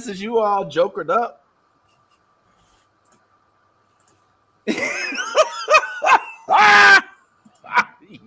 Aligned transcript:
since 0.00 0.20
you 0.20 0.38
all 0.38 0.64
jokered 0.64 1.10
up. 1.10 1.44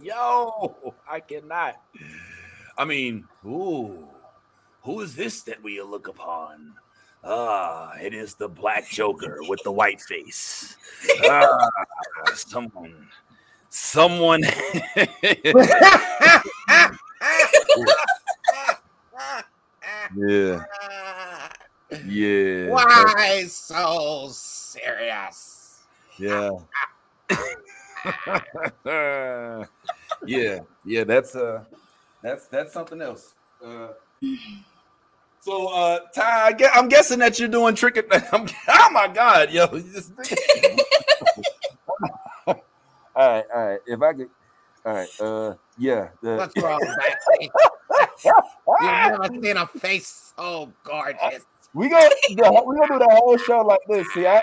Yo, 0.02 0.94
I 1.10 1.20
cannot. 1.20 1.76
I 2.78 2.86
mean, 2.86 3.26
ooh, 3.46 4.08
who 4.84 5.02
is 5.02 5.16
this 5.16 5.42
that 5.44 5.64
we 5.64 5.82
look 5.82 6.08
upon? 6.08 6.74
Ah, 7.24 7.94
it 8.00 8.14
is 8.14 8.36
the 8.36 8.48
black 8.48 8.88
joker 8.88 9.40
with 9.48 9.64
the 9.64 9.72
white 9.72 10.02
face. 10.02 10.78
Ah, 11.24 11.70
someone, 12.36 13.08
someone. 13.70 14.44
yeah. 20.16 20.64
Yeah. 22.06 22.70
Why 22.70 23.44
so 23.48 24.28
serious? 24.32 25.84
Yeah. 26.18 26.50
yeah, 30.26 30.60
yeah, 30.86 31.04
that's 31.04 31.36
uh 31.36 31.64
that's 32.22 32.48
that's 32.48 32.74
something 32.74 33.02
else. 33.02 33.34
Uh 33.64 33.90
so 35.42 35.68
uh 35.68 36.00
Ty, 36.14 36.46
I 36.48 36.54
gue- 36.54 36.70
I'm 36.74 36.88
guessing 36.88 37.20
that 37.20 37.38
you're 37.40 37.48
doing 37.50 37.76
trick 37.76 37.98
or 37.98 38.04
I'm, 38.32 38.48
oh 38.68 38.90
my 38.92 39.08
god, 39.08 39.52
yo. 39.52 39.68
nigga- 39.68 40.80
all 42.48 42.56
right, 43.16 43.46
all 43.54 43.66
right. 43.68 43.80
If 43.86 44.02
I 44.02 44.14
could 44.14 44.30
all 44.86 44.94
right, 44.94 45.10
uh 45.20 45.54
yeah. 45.78 46.10
the- 46.22 46.36
What's 46.38 46.56
wrong? 46.64 46.80
You've 47.40 48.82
never 48.82 49.28
seen 49.42 49.58
a 49.58 49.68
face 49.68 50.34
so 50.38 50.72
gorgeous. 50.84 51.46
We 51.76 51.90
gonna 51.90 52.10
we 52.30 52.36
gonna 52.36 52.88
do 52.88 53.00
the 53.00 53.10
whole 53.12 53.38
show 53.38 53.60
like 53.60 53.82
this. 53.90 54.08
See, 54.14 54.26
I 54.26 54.42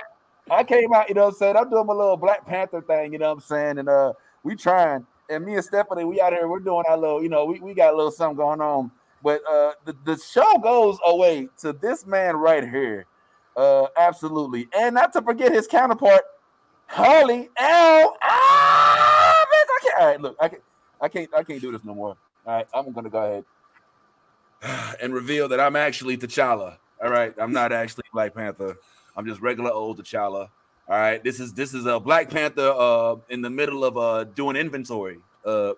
I 0.51 0.63
came 0.63 0.93
out, 0.93 1.09
you 1.09 1.15
know 1.15 1.23
what 1.23 1.29
I'm 1.29 1.35
saying? 1.37 1.57
I'm 1.57 1.71
doing 1.71 1.87
my 1.87 1.95
little 1.95 2.19
Black 2.19 2.47
Panther 2.47 2.83
thing, 2.83 3.15
you 3.15 3.19
know 3.19 3.29
what 3.29 3.35
I'm 3.35 3.41
saying? 3.41 3.79
And 3.79 3.89
uh 3.89 4.13
we 4.45 4.55
trying, 4.55 5.07
and 5.31 5.45
me 5.45 5.55
and 5.55 5.65
Stephanie, 5.65 6.05
we 6.05 6.21
out 6.21 6.33
here, 6.33 6.47
we're 6.47 6.59
doing 6.59 6.85
our 6.89 6.99
little, 6.99 7.23
you 7.23 7.31
know, 7.31 7.47
we, 7.47 7.59
we 7.61 7.73
got 7.75 7.95
a 7.95 7.97
little 7.97 8.11
something 8.11 8.37
going 8.37 8.61
on. 8.61 8.91
But 9.25 9.41
uh 9.51 9.73
the, 9.87 9.97
the 10.05 10.19
show 10.19 10.59
goes 10.59 10.99
away 11.07 11.49
to 11.61 11.73
this 11.73 12.07
man 12.07 12.37
right 12.37 12.69
here. 12.69 13.07
Uh 13.57 13.87
absolutely. 13.97 14.69
And 14.77 14.95
not 14.95 15.15
to 15.15 15.23
forget 15.23 15.53
his 15.53 15.67
counterpart, 15.67 16.23
Harley 16.87 17.49
L. 17.57 18.17
Ah, 18.23 19.47
I 19.51 19.79
can't. 19.83 20.01
All 20.01 20.07
right, 20.07 20.21
look, 20.21 20.37
I 20.39 20.49
can't, 20.49 20.63
I 21.01 21.09
can't, 21.09 21.35
I 21.35 21.43
can't 21.45 21.63
do 21.63 21.73
this 21.73 21.83
no 21.83 21.95
more. 21.95 22.17
All 22.47 22.55
right, 22.57 22.67
I'm 22.75 22.93
gonna 22.93 23.09
go 23.09 23.45
ahead 24.63 24.97
and 25.01 25.15
reveal 25.15 25.49
that 25.49 25.61
I'm 25.61 25.77
actually 25.77 26.19
T'Challa. 26.19 26.77
All 27.03 27.11
right, 27.11 27.35
I'm 27.37 27.53
not 27.53 27.73
actually 27.73 28.05
Black 28.13 28.33
Panther. 28.33 28.77
I'm 29.17 29.27
just 29.27 29.41
regular 29.41 29.73
old 29.73 29.99
T'Challa. 29.99 30.49
All 30.89 30.99
right, 30.99 31.23
this 31.23 31.41
is 31.41 31.53
this 31.53 31.75
is 31.75 31.85
a 31.87 31.99
Black 31.99 32.31
Panther 32.31 32.73
uh 32.77 33.17
in 33.29 33.43
the 33.43 33.51
middle 33.51 33.85
of 33.85 33.99
uh 33.99 34.25
doing 34.25 34.55
inventory. 34.57 35.19
Uh, 35.45 35.73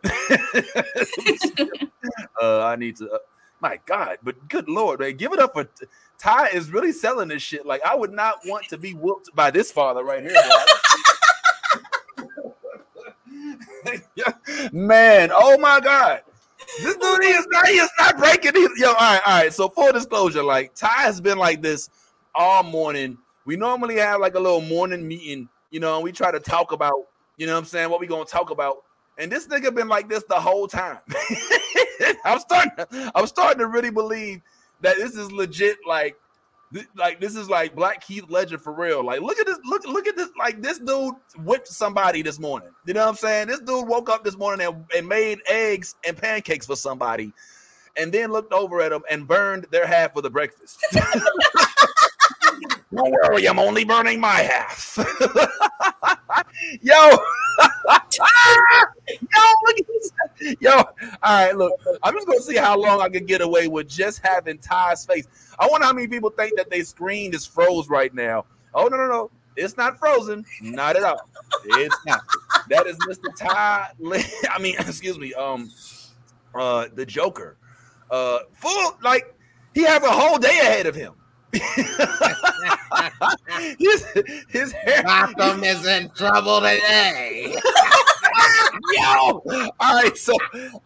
uh 2.43 2.65
I 2.65 2.77
need 2.77 2.97
to. 2.97 3.11
Uh, 3.11 3.19
my 3.61 3.81
God, 3.87 4.19
but 4.23 4.49
good 4.51 4.69
lord, 4.69 5.01
man, 5.01 5.17
give 5.17 5.33
it 5.33 5.39
up 5.39 5.55
for 5.55 5.67
Ty 6.19 6.49
is 6.49 6.71
really 6.71 6.93
selling 6.93 7.29
this 7.29 7.43
shit. 7.43 7.65
Like 7.65 7.81
I 7.87 7.95
would 7.95 8.13
not 8.13 8.41
want 8.45 8.69
to 8.69 8.77
be 8.77 8.93
whooped 8.93 9.35
by 9.35 9.51
this 9.51 9.73
father 9.73 10.05
right 10.05 10.23
here. 10.23 10.37
man. 13.85 14.03
man, 14.73 15.31
oh 15.35 15.57
my 15.59 15.81
God. 15.81 16.21
This 16.83 16.97
dude 16.97 17.23
he 17.23 17.31
is 17.31 17.47
not 17.51 17.67
he 17.67 17.75
is 17.75 17.91
not 17.99 18.19
breaking. 18.19 18.53
Yo, 18.77 18.89
all 18.89 18.95
right, 18.95 19.21
all 19.27 19.39
right. 19.39 19.53
So 19.53 19.69
full 19.69 19.93
disclosure, 19.93 20.43
like 20.43 20.75
Ty 20.75 21.03
has 21.03 21.21
been 21.21 21.39
like 21.39 21.63
this 21.63 21.89
all 22.35 22.63
morning. 22.63 23.19
We 23.45 23.57
normally 23.57 23.97
have 23.97 24.21
like 24.21 24.35
a 24.35 24.41
little 24.41 24.61
morning 24.61 25.07
meeting, 25.07 25.49
you 25.71 25.81
know, 25.81 25.97
and 25.97 26.05
we 26.05 26.13
try 26.13 26.31
to 26.31 26.41
talk 26.41 26.73
about, 26.73 27.09
you 27.37 27.47
know 27.47 27.53
what 27.53 27.61
I'm 27.61 27.65
saying, 27.65 27.91
what 27.91 28.01
we 28.01 28.07
gonna 28.07 28.25
talk 28.25 28.51
about. 28.51 28.79
And 29.19 29.31
this 29.31 29.47
nigga 29.47 29.75
been 29.75 29.89
like 29.89 30.09
this 30.09 30.25
the 30.29 30.35
whole 30.35 30.67
time. 30.67 30.99
I'm 32.25 32.41
starting 32.41 32.73
to, 32.79 33.13
I'm 33.15 33.27
starting 33.27 33.59
to 33.59 33.67
really 33.67 33.91
believe 33.91 34.41
that 34.81 34.97
this 34.97 35.15
is 35.17 35.31
legit 35.31 35.79
like 35.87 36.17
like 36.97 37.21
this 37.21 37.37
is 37.37 37.49
like 37.49 37.75
Black 37.75 38.01
Keith 38.01 38.25
Legend 38.29 38.61
for 38.63 38.73
real. 38.73 39.05
Like, 39.05 39.21
look 39.21 39.39
at 39.39 39.47
this, 39.47 39.59
look, 39.65 39.87
look 39.87 40.07
at 40.07 40.17
this. 40.17 40.31
Like, 40.39 40.63
this 40.63 40.79
dude 40.79 41.15
whipped 41.39 41.69
somebody 41.69 42.23
this 42.23 42.39
morning. 42.39 42.71
You 42.87 42.95
know 42.95 43.01
what 43.01 43.11
I'm 43.11 43.17
saying? 43.17 43.49
This 43.49 43.61
dude 43.61 43.87
woke 43.87 44.09
up 44.11 44.25
this 44.25 44.37
morning 44.37 44.67
and, 44.67 44.85
and 44.97 45.09
made 45.09 45.39
eggs 45.49 45.97
and 46.07 46.17
pancakes 46.17 46.67
for 46.67 46.77
somebody, 46.77 47.33
and 47.97 48.13
then 48.13 48.33
looked 48.33 48.53
over 48.53 48.81
at 48.81 48.91
them 48.91 49.03
and 49.11 49.27
burned 49.27 49.67
their 49.71 49.87
half 49.87 50.17
of 50.17 50.23
the 50.23 50.31
breakfast. 50.31 50.79
Don't 52.95 53.11
worry, 53.11 53.47
I'm 53.47 53.59
only 53.59 53.85
burning 53.85 54.21
my 54.21 54.35
half. 54.35 54.99
Yo, 56.81 57.11
yo, 59.09 59.17
look 59.65 59.79
at 59.79 59.87
this. 59.87 60.57
Yo, 60.61 60.71
all 60.71 60.87
right, 61.23 61.57
look, 61.57 61.73
I'm 62.03 62.15
just 62.15 62.27
gonna 62.27 62.41
see 62.41 62.57
how 62.57 62.79
long 62.79 63.01
I 63.01 63.09
can 63.09 63.25
get 63.25 63.41
away 63.41 63.69
with 63.69 63.89
just 63.89 64.21
having 64.25 64.59
Ty's 64.59 65.05
face. 65.07 65.27
I 65.59 65.67
wonder 65.67 65.87
how 65.87 65.93
many 65.93 66.09
people 66.09 66.31
think 66.31 66.57
that 66.57 66.71
their 66.71 66.85
screen 66.85 67.35
is 67.35 67.47
froze 67.47 67.89
right 67.89 68.13
now. 68.15 68.45
Oh 68.75 68.89
no, 68.89 68.97
no, 68.97 69.09
no, 69.09 69.31
it's 69.57 69.77
not 69.77 69.99
frozen, 69.99 70.45
not 70.61 70.97
at 70.97 71.05
all. 71.05 71.29
It's 71.65 71.97
not. 72.07 72.21
That 72.69 72.87
is 72.87 72.97
Mr. 73.09 73.35
Ty. 73.37 73.91
I 74.51 74.59
mean, 74.61 74.77
excuse 74.79 75.19
me, 75.19 75.35
um, 75.35 75.71
uh, 76.55 76.87
the 76.95 77.07
Joker. 77.07 77.57
Uh, 78.11 78.41
full 78.53 78.97
like 79.03 79.35
he 79.75 79.83
has 79.83 80.03
a 80.03 80.11
whole 80.11 80.39
day 80.39 80.59
ahead 80.61 80.87
of 80.87 80.95
him. 80.95 81.15
his, 83.79 84.05
his 84.49 84.73
hair. 84.73 85.03
Gotham 85.05 85.63
is 85.63 85.87
in 85.87 86.11
trouble 86.11 86.61
today. 86.61 87.55
Yo, 88.93 89.43
all 89.81 89.95
right, 89.95 90.17
so 90.17 90.35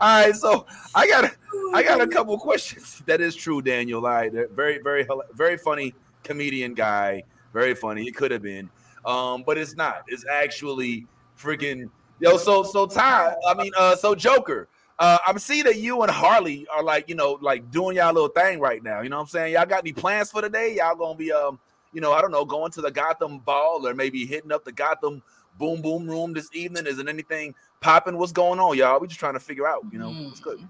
all 0.00 0.24
right, 0.24 0.34
so 0.34 0.66
I 0.94 1.06
got 1.06 1.30
I 1.74 1.82
got 1.82 2.00
a 2.00 2.06
couple 2.06 2.38
questions. 2.38 3.02
That 3.06 3.20
is 3.20 3.34
true, 3.34 3.62
Daniel. 3.62 4.02
Right, 4.02 4.32
very, 4.32 4.78
very, 4.78 5.06
very 5.34 5.56
funny 5.56 5.94
comedian 6.22 6.74
guy. 6.74 7.24
Very 7.52 7.74
funny. 7.74 8.06
It 8.06 8.14
could 8.14 8.30
have 8.30 8.42
been, 8.42 8.68
um, 9.04 9.42
but 9.46 9.56
it's 9.58 9.74
not. 9.76 10.04
It's 10.08 10.24
actually 10.30 11.06
freaking 11.38 11.90
yo. 12.20 12.36
So, 12.36 12.62
so 12.62 12.86
Ty. 12.86 13.34
I 13.48 13.54
mean, 13.54 13.72
uh, 13.76 13.96
so 13.96 14.14
Joker. 14.14 14.68
Uh, 15.00 15.16
I'm 15.28 15.38
seeing 15.38 15.62
that 15.62 15.76
you 15.76 16.02
and 16.02 16.10
Harley 16.10 16.66
are 16.74 16.82
like, 16.82 17.08
you 17.08 17.14
know, 17.14 17.38
like 17.40 17.70
doing 17.70 17.96
y'all 17.96 18.12
little 18.12 18.28
thing 18.28 18.58
right 18.58 18.82
now. 18.82 19.00
You 19.00 19.08
know 19.08 19.16
what 19.16 19.22
I'm 19.22 19.28
saying? 19.28 19.52
Y'all 19.52 19.64
got 19.64 19.84
any 19.84 19.92
plans 19.92 20.32
for 20.32 20.42
the 20.42 20.50
day? 20.50 20.74
Y'all 20.76 20.96
gonna 20.96 21.16
be, 21.16 21.30
um, 21.30 21.60
you 21.92 22.00
know, 22.00 22.12
I 22.12 22.20
don't 22.20 22.32
know, 22.32 22.44
going 22.44 22.72
to 22.72 22.80
the 22.80 22.90
Gotham 22.90 23.38
ball 23.38 23.86
or 23.86 23.94
maybe 23.94 24.26
hitting 24.26 24.50
up 24.50 24.64
the 24.64 24.72
Gotham 24.72 25.22
boom 25.58 25.82
boom 25.82 26.08
room 26.08 26.32
this 26.32 26.48
evening? 26.52 26.86
Isn't 26.86 27.08
anything 27.08 27.54
popping? 27.80 28.16
What's 28.16 28.32
going 28.32 28.60
on, 28.60 28.76
y'all? 28.76 29.00
We 29.00 29.08
just 29.08 29.20
trying 29.20 29.34
to 29.34 29.40
figure 29.40 29.66
out, 29.66 29.84
you 29.92 29.98
know, 29.98 30.12
what's 30.12 30.40
good. 30.40 30.66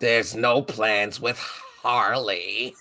There's 0.00 0.34
no 0.34 0.60
plans 0.60 1.20
with 1.20 1.38
Harley. 1.38 2.74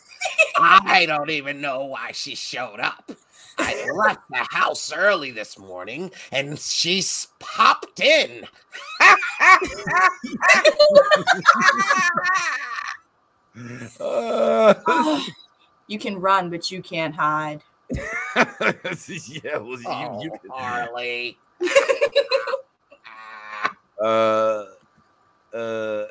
I 0.57 1.06
don't 1.06 1.29
even 1.29 1.62
know 1.62 1.85
why 1.85 2.12
she 2.12 2.35
showed 2.35 2.79
up. 2.79 3.12
I 3.57 3.88
left 3.94 4.22
the 4.29 4.46
house 4.50 4.91
early 4.91 5.31
this 5.31 5.57
morning 5.59 6.12
and 6.31 6.57
she's 6.57 7.28
popped 7.40 8.00
in. 8.00 8.45
Uh, 14.00 14.74
you 15.88 16.00
can 16.00 16.19
run, 16.19 16.50
but 16.50 16.72
you 16.72 16.81
can't 16.81 17.16
hide. 17.16 17.62
yeah, 18.36 19.58
well, 19.58 19.80
you, 19.80 19.86
Oh, 19.86 20.24
you, 20.24 20.31
Harley. 20.50 21.38
uh, 24.02 24.66
uh. 25.54 26.06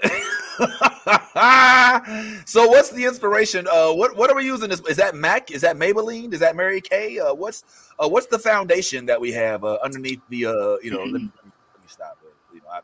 so 2.44 2.68
what's 2.68 2.90
the 2.90 3.04
inspiration? 3.04 3.66
Uh, 3.70 3.92
what 3.92 4.16
what 4.16 4.30
are 4.30 4.36
we 4.36 4.44
using? 4.44 4.68
This 4.68 4.80
is 4.82 4.96
that 4.98 5.14
Mac? 5.14 5.50
Is 5.50 5.62
that 5.62 5.76
Maybelline? 5.76 6.32
Is 6.32 6.40
that 6.40 6.54
Mary 6.56 6.80
Kay? 6.80 7.18
Uh, 7.18 7.34
what's 7.34 7.64
uh, 7.98 8.08
what's 8.08 8.26
the 8.26 8.38
foundation 8.38 9.06
that 9.06 9.20
we 9.20 9.32
have 9.32 9.64
uh, 9.64 9.78
underneath 9.82 10.20
the 10.28 10.46
uh, 10.46 10.76
you 10.82 10.90
know? 10.90 10.98
Let 10.98 11.12
me, 11.12 11.30
let 11.34 11.44
me, 11.44 11.52
stop. 11.86 12.18
You 12.54 12.60
know, 12.60 12.68
I, 12.70 12.80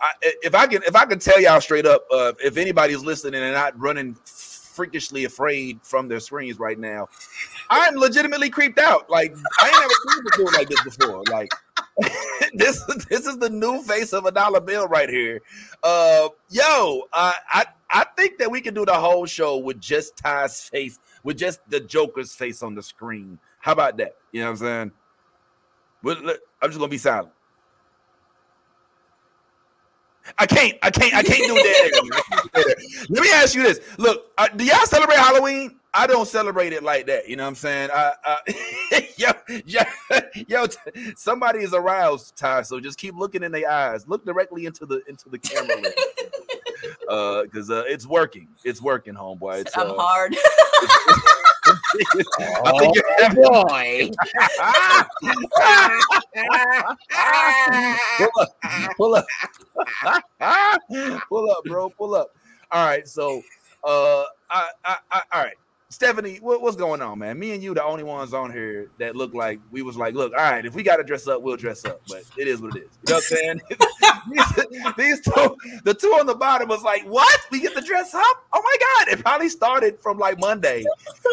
I, 0.00 0.12
if 0.42 0.54
I 0.54 0.66
can 0.66 0.82
if 0.82 0.96
I 0.96 1.06
can 1.06 1.18
tell 1.18 1.40
y'all 1.40 1.60
straight 1.60 1.86
up, 1.86 2.04
uh, 2.12 2.32
if 2.44 2.56
anybody's 2.56 3.02
listening 3.02 3.42
and 3.42 3.54
not 3.54 3.78
running 3.80 4.16
freakishly 4.76 5.24
afraid 5.24 5.80
from 5.82 6.06
their 6.06 6.20
screens 6.20 6.58
right 6.58 6.78
now, 6.78 7.08
I'm 7.70 7.96
legitimately 7.96 8.50
creeped 8.50 8.78
out. 8.78 9.08
Like 9.10 9.34
I 9.60 9.68
ain't 9.68 9.80
never 9.80 9.94
seen 10.08 10.24
before 10.30 10.52
like 10.52 10.68
this 10.68 10.84
before. 10.84 11.22
Like 11.30 11.48
this 12.54 12.84
this 13.08 13.26
is 13.26 13.38
the 13.38 13.50
new 13.50 13.82
face 13.82 14.12
of 14.12 14.26
a 14.26 14.30
dollar 14.30 14.60
bill 14.60 14.86
right 14.86 15.08
here. 15.08 15.40
Uh, 15.82 16.28
yo, 16.50 17.02
uh, 17.12 17.32
I 17.50 17.64
I 17.90 18.04
think 18.16 18.38
that 18.38 18.50
we 18.50 18.60
can 18.60 18.74
do 18.74 18.84
the 18.84 18.94
whole 18.94 19.26
show 19.26 19.56
with 19.56 19.80
just 19.80 20.16
Ty's 20.16 20.68
face, 20.68 20.98
with 21.24 21.38
just 21.38 21.60
the 21.70 21.80
Joker's 21.80 22.34
face 22.34 22.62
on 22.62 22.74
the 22.74 22.82
screen. 22.82 23.38
How 23.60 23.72
about 23.72 23.96
that? 23.98 24.16
You 24.32 24.40
know 24.40 24.52
what 24.52 24.62
I'm 24.62 24.92
saying? 26.16 26.38
I'm 26.62 26.68
just 26.68 26.78
gonna 26.78 26.88
be 26.88 26.98
silent. 26.98 27.32
I 30.38 30.46
can't, 30.46 30.76
I 30.82 30.90
can't, 30.90 31.14
I 31.14 31.22
can't 31.22 31.46
do 31.46 31.54
that. 31.54 33.06
Let 33.08 33.22
me 33.22 33.30
ask 33.30 33.54
you 33.54 33.62
this: 33.62 33.80
Look, 33.98 34.32
uh, 34.38 34.48
do 34.48 34.64
y'all 34.64 34.84
celebrate 34.86 35.18
Halloween? 35.18 35.78
I 35.94 36.06
don't 36.06 36.28
celebrate 36.28 36.74
it 36.74 36.82
like 36.82 37.06
that. 37.06 37.26
You 37.26 37.36
know 37.36 37.44
what 37.44 37.50
I'm 37.50 37.54
saying? 37.54 37.90
I, 37.92 38.12
I 38.24 39.08
yo, 39.16 39.30
yo, 39.64 39.80
yo, 40.46 40.66
t- 40.66 41.12
somebody 41.16 41.60
is 41.60 41.72
aroused, 41.72 42.36
Ty. 42.36 42.62
So 42.62 42.80
just 42.80 42.98
keep 42.98 43.14
looking 43.16 43.42
in 43.42 43.50
their 43.50 43.70
eyes. 43.70 44.06
Look 44.06 44.26
directly 44.26 44.66
into 44.66 44.84
the 44.84 45.02
into 45.08 45.30
the 45.30 45.38
camera. 45.38 45.74
lens. 45.74 45.94
uh, 47.08 47.42
because 47.44 47.70
uh, 47.70 47.84
it's 47.86 48.06
working. 48.06 48.48
It's 48.64 48.82
working, 48.82 49.14
homeboy. 49.14 49.60
It's, 49.62 49.76
I'm 49.76 49.90
uh, 49.90 49.94
hard. 49.96 50.36
I 52.64 52.72
think 52.78 52.94
you're 52.94 53.04
Oh 53.18 53.28
boy. 53.34 54.10
pull 58.18 58.30
up, 58.40 58.48
pull 58.96 59.14
up, 59.14 59.26
pull 61.28 61.50
up, 61.50 61.64
bro, 61.64 61.90
pull 61.90 62.14
up. 62.14 62.28
All 62.70 62.86
right, 62.86 63.06
so 63.06 63.42
uh, 63.84 64.24
I, 64.50 64.68
I, 64.84 64.96
I 65.10 65.22
all 65.32 65.44
right, 65.44 65.56
Stephanie, 65.88 66.38
what, 66.42 66.60
what's 66.62 66.76
going 66.76 67.00
on, 67.00 67.20
man? 67.20 67.38
Me 67.38 67.52
and 67.52 67.62
you, 67.62 67.72
the 67.72 67.84
only 67.84 68.02
ones 68.02 68.34
on 68.34 68.50
here 68.50 68.90
that 68.98 69.14
look 69.14 69.34
like 69.34 69.60
we 69.70 69.82
was 69.82 69.96
like, 69.96 70.14
look, 70.14 70.32
all 70.32 70.42
right, 70.42 70.66
if 70.66 70.74
we 70.74 70.82
got 70.82 70.96
to 70.96 71.04
dress 71.04 71.28
up, 71.28 71.42
we'll 71.42 71.56
dress 71.56 71.84
up, 71.84 72.00
but 72.08 72.24
it 72.36 72.48
is 72.48 72.60
what 72.60 72.76
it 72.76 72.82
is. 72.82 72.88
You 73.06 73.14
know 73.14 73.14
what 73.14 73.24
I'm 73.30 73.36
saying? 73.36 73.60
these, 74.96 74.96
these 74.96 75.20
two, 75.20 75.56
the 75.84 75.94
two 75.94 76.08
on 76.08 76.26
the 76.26 76.34
bottom 76.34 76.68
was 76.68 76.82
like, 76.82 77.04
what? 77.04 77.40
We 77.52 77.60
get 77.60 77.76
to 77.76 77.82
dress 77.82 78.12
up? 78.14 78.44
Oh 78.52 78.60
my 78.62 78.76
god! 78.80 79.16
It 79.16 79.22
probably 79.22 79.48
started 79.48 80.00
from 80.00 80.18
like 80.18 80.40
Monday. 80.40 80.84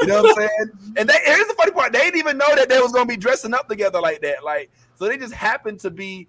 You 0.02 0.08
know 0.08 0.22
what 0.22 0.38
I'm 0.38 0.48
saying? 0.48 0.94
And 0.98 1.10
they, 1.10 1.18
here's 1.26 1.48
the 1.48 1.56
funny 1.56 1.72
part: 1.72 1.92
they 1.92 2.00
didn't 2.00 2.20
even 2.20 2.38
know 2.38 2.56
that 2.56 2.70
they 2.70 2.80
was 2.80 2.92
gonna 2.92 3.08
be 3.08 3.18
dressing 3.18 3.54
up 3.56 3.68
together 3.68 4.00
like 4.00 4.22
that. 4.22 4.44
Like, 4.44 4.70
so 4.96 5.08
they 5.08 5.18
just 5.18 5.34
happened 5.34 5.80
to 5.80 5.90
be 5.90 6.28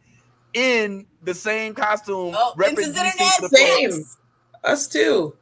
in 0.54 1.06
the 1.22 1.34
same 1.34 1.74
costume. 1.74 2.34
Oh, 2.36 2.54
representing 2.56 3.12
Princess 3.16 3.50
the 3.50 3.58
Internet. 3.58 3.80
film. 3.80 3.92
Same. 3.92 4.04
Us 4.64 4.88
too. 4.88 5.36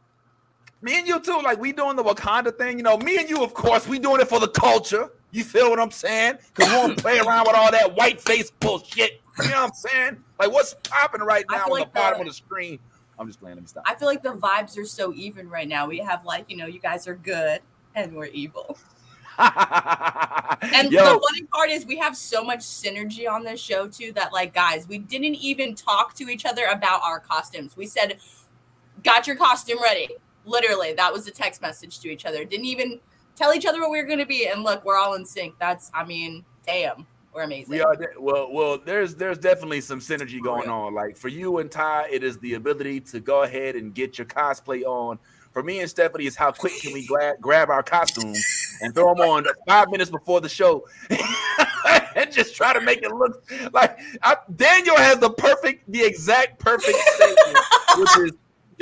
Me 0.83 0.99
and 0.99 1.07
you 1.07 1.21
too, 1.21 1.41
like 1.43 1.59
we 1.61 1.73
doing 1.73 1.97
the 1.97 2.03
Wakanda 2.03 2.57
thing. 2.57 2.77
You 2.77 2.83
know, 2.83 2.99
me 2.99 3.19
and 3.19 3.31
you, 3.31 3.43
of 3.43 3.55
course, 3.55 3.87
we 3.87 3.99
doing 3.99 4.21
it 4.21 4.29
for 4.29 4.41
the 4.41 4.49
culture. 4.49 5.11
You 5.31 5.45
feel 5.45 5.71
what 5.71 5.79
I'm 5.81 5.91
saying? 5.93 6.39
Because 6.55 6.71
we 6.71 6.77
won't 6.77 6.99
play 6.99 7.19
around 7.21 7.47
with 7.47 7.57
all 7.57 7.71
that 7.71 7.95
white 7.97 8.21
face 8.21 8.51
bullshit. 8.51 9.21
You 9.43 9.49
know 9.49 9.63
what 9.63 9.69
I'm 9.71 9.75
saying? 9.75 10.25
Like 10.39 10.53
what's 10.53 10.75
popping 10.85 11.23
right 11.23 11.45
now 11.51 11.59
on 11.59 11.65
feel 11.67 11.75
the 11.77 11.81
like 11.83 11.95
bottom 11.95 12.19
the- 12.19 12.23
of 12.23 12.29
the 12.29 12.35
screen? 12.35 12.79
I'm 13.19 13.27
just 13.29 13.41
playing. 13.41 13.57
Let 13.57 13.63
me 13.63 13.69
stop. 13.69 13.85
I 13.87 13.95
feel 13.95 14.09
like 14.09 14.23
the 14.23 14.35
vibes 14.35 14.77
are 14.77 14.85
so 14.85 15.13
even 15.15 15.49
right 15.49 15.69
now. 15.69 15.87
We 15.87 15.99
have 15.99 16.25
like, 16.25 16.51
you 16.51 16.57
know, 16.57 16.67
you 16.67 16.81
guys 16.81 17.07
are 17.07 17.15
good 17.15 17.61
and 17.95 18.13
we're 18.15 18.27
evil. 18.27 18.77
And 20.75 20.93
Yo, 20.93 21.03
the 21.03 21.21
funny 21.29 21.43
part 21.53 21.71
is 21.71 21.85
we 21.87 21.97
have 21.99 22.17
so 22.17 22.45
much 22.45 22.61
synergy 22.61 23.29
on 23.29 23.43
this 23.43 23.59
show 23.61 23.89
too 23.89 24.13
that 24.13 24.33
like 24.33 24.55
guys, 24.55 24.87
we 24.87 24.99
didn't 24.99 25.35
even 25.37 25.75
talk 25.75 26.15
to 26.15 26.29
each 26.29 26.45
other 26.45 26.67
about 26.67 27.03
our 27.03 27.19
costumes. 27.19 27.77
We 27.77 27.87
said, 27.87 28.19
"Got 29.03 29.27
your 29.27 29.37
costume 29.37 29.83
ready." 29.83 30.09
Literally, 30.45 30.93
that 30.95 31.13
was 31.13 31.27
a 31.27 31.31
text 31.31 31.63
message 31.63 32.01
to 32.01 32.11
each 32.11 32.27
other. 32.27 32.45
Didn't 32.45 32.67
even 32.67 33.01
tell 33.37 33.55
each 33.55 33.67
other 33.67 33.81
what 33.81 33.91
we 33.91 33.99
were 33.99 34.07
going 34.07 34.19
to 34.19 34.27
be. 34.27 34.49
And 34.49 34.63
look, 34.63 34.85
we're 34.85 34.99
all 34.99 35.15
in 35.15 35.25
sync. 35.25 35.55
That's, 35.59 35.91
I 35.95 36.05
mean, 36.05 36.45
damn, 36.67 37.07
we're 37.35 37.43
amazing. 37.43 37.71
We 37.71 37.81
are 37.81 37.97
de- 37.97 38.09
well. 38.21 38.53
Well, 38.53 38.79
there's 38.79 39.15
there's 39.15 39.39
definitely 39.39 39.81
some 39.81 40.01
synergy 40.01 40.43
going 40.43 40.69
on. 40.69 40.95
Like 40.95 41.17
for 41.17 41.29
you 41.29 41.59
and 41.59 41.71
Ty, 41.71 42.09
it 42.11 42.23
is 42.23 42.39
the 42.39 42.55
ability 42.55 43.01
to 43.01 43.21
go 43.21 43.43
ahead 43.43 43.75
and 43.75 43.95
get 43.95 44.19
your 44.19 44.27
cosplay 44.27 44.83
on. 44.83 45.19
For 45.53 45.63
me 45.63 45.81
and 45.81 45.89
Stephanie, 45.89 46.27
is 46.27 46.35
how 46.37 46.51
quick 46.51 46.73
can 46.81 46.93
we 46.95 47.07
gra- 47.07 47.37
grab 47.41 47.69
our 47.69 47.83
costumes 47.83 48.43
and 48.81 48.95
throw 48.95 49.15
them 49.15 49.29
on 49.29 49.47
five 49.67 49.91
minutes 49.91 50.11
before 50.11 50.41
the 50.41 50.49
show, 50.49 50.87
and 52.17 52.33
just 52.33 52.55
try 52.55 52.73
to 52.73 52.81
make 52.81 53.03
it 53.03 53.13
look 53.13 53.45
like 53.73 53.99
I, 54.23 54.37
Daniel 54.57 54.97
has 54.97 55.19
the 55.19 55.31
perfect, 55.31 55.91
the 55.91 56.03
exact 56.03 56.59
perfect 56.59 56.99
statement, 56.99 57.59
which 57.99 58.19
is. 58.19 58.33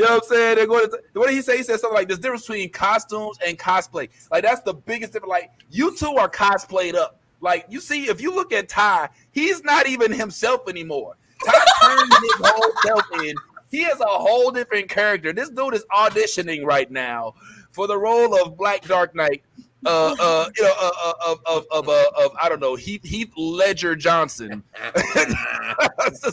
You 0.00 0.06
know 0.06 0.14
what 0.14 0.24
I'm 0.24 0.28
saying? 0.30 0.56
They're 0.56 0.66
going 0.66 0.90
to, 0.90 0.98
what 1.12 1.26
did 1.26 1.34
he 1.34 1.42
say? 1.42 1.58
He 1.58 1.62
said 1.62 1.78
something 1.78 1.94
like 1.94 2.08
this 2.08 2.18
difference 2.18 2.46
between 2.46 2.70
costumes 2.70 3.36
and 3.46 3.58
cosplay. 3.58 4.08
Like 4.30 4.42
that's 4.42 4.62
the 4.62 4.72
biggest 4.72 5.12
difference. 5.12 5.28
Like 5.28 5.50
you 5.68 5.94
two 5.94 6.14
are 6.16 6.26
cosplayed 6.26 6.94
up. 6.94 7.20
Like 7.42 7.66
you 7.68 7.80
see, 7.80 8.08
if 8.08 8.18
you 8.18 8.34
look 8.34 8.50
at 8.50 8.70
Ty, 8.70 9.10
he's 9.30 9.62
not 9.62 9.86
even 9.86 10.10
himself 10.10 10.70
anymore. 10.70 11.18
Ty 11.44 11.52
turned 11.82 12.12
his 12.14 12.32
whole 12.38 12.72
self 12.82 13.02
in. 13.22 13.34
He 13.70 13.82
is 13.82 14.00
a 14.00 14.06
whole 14.06 14.50
different 14.50 14.88
character. 14.88 15.34
This 15.34 15.50
dude 15.50 15.74
is 15.74 15.84
auditioning 15.94 16.64
right 16.64 16.90
now 16.90 17.34
for 17.70 17.86
the 17.86 17.98
role 17.98 18.34
of 18.40 18.56
Black 18.56 18.86
Dark 18.86 19.14
Knight. 19.14 19.42
Uh, 19.84 20.14
uh, 20.18 20.50
you 20.56 20.62
know, 20.62 20.74
uh, 20.78 20.90
uh, 21.04 21.12
of 21.26 21.40
of 21.46 21.66
of, 21.70 21.88
uh, 21.88 22.04
of 22.24 22.32
I 22.40 22.48
don't 22.48 22.60
know, 22.60 22.74
Heath 22.74 23.04
Heath 23.04 23.32
Ledger 23.36 23.96
Johnson, 23.96 24.62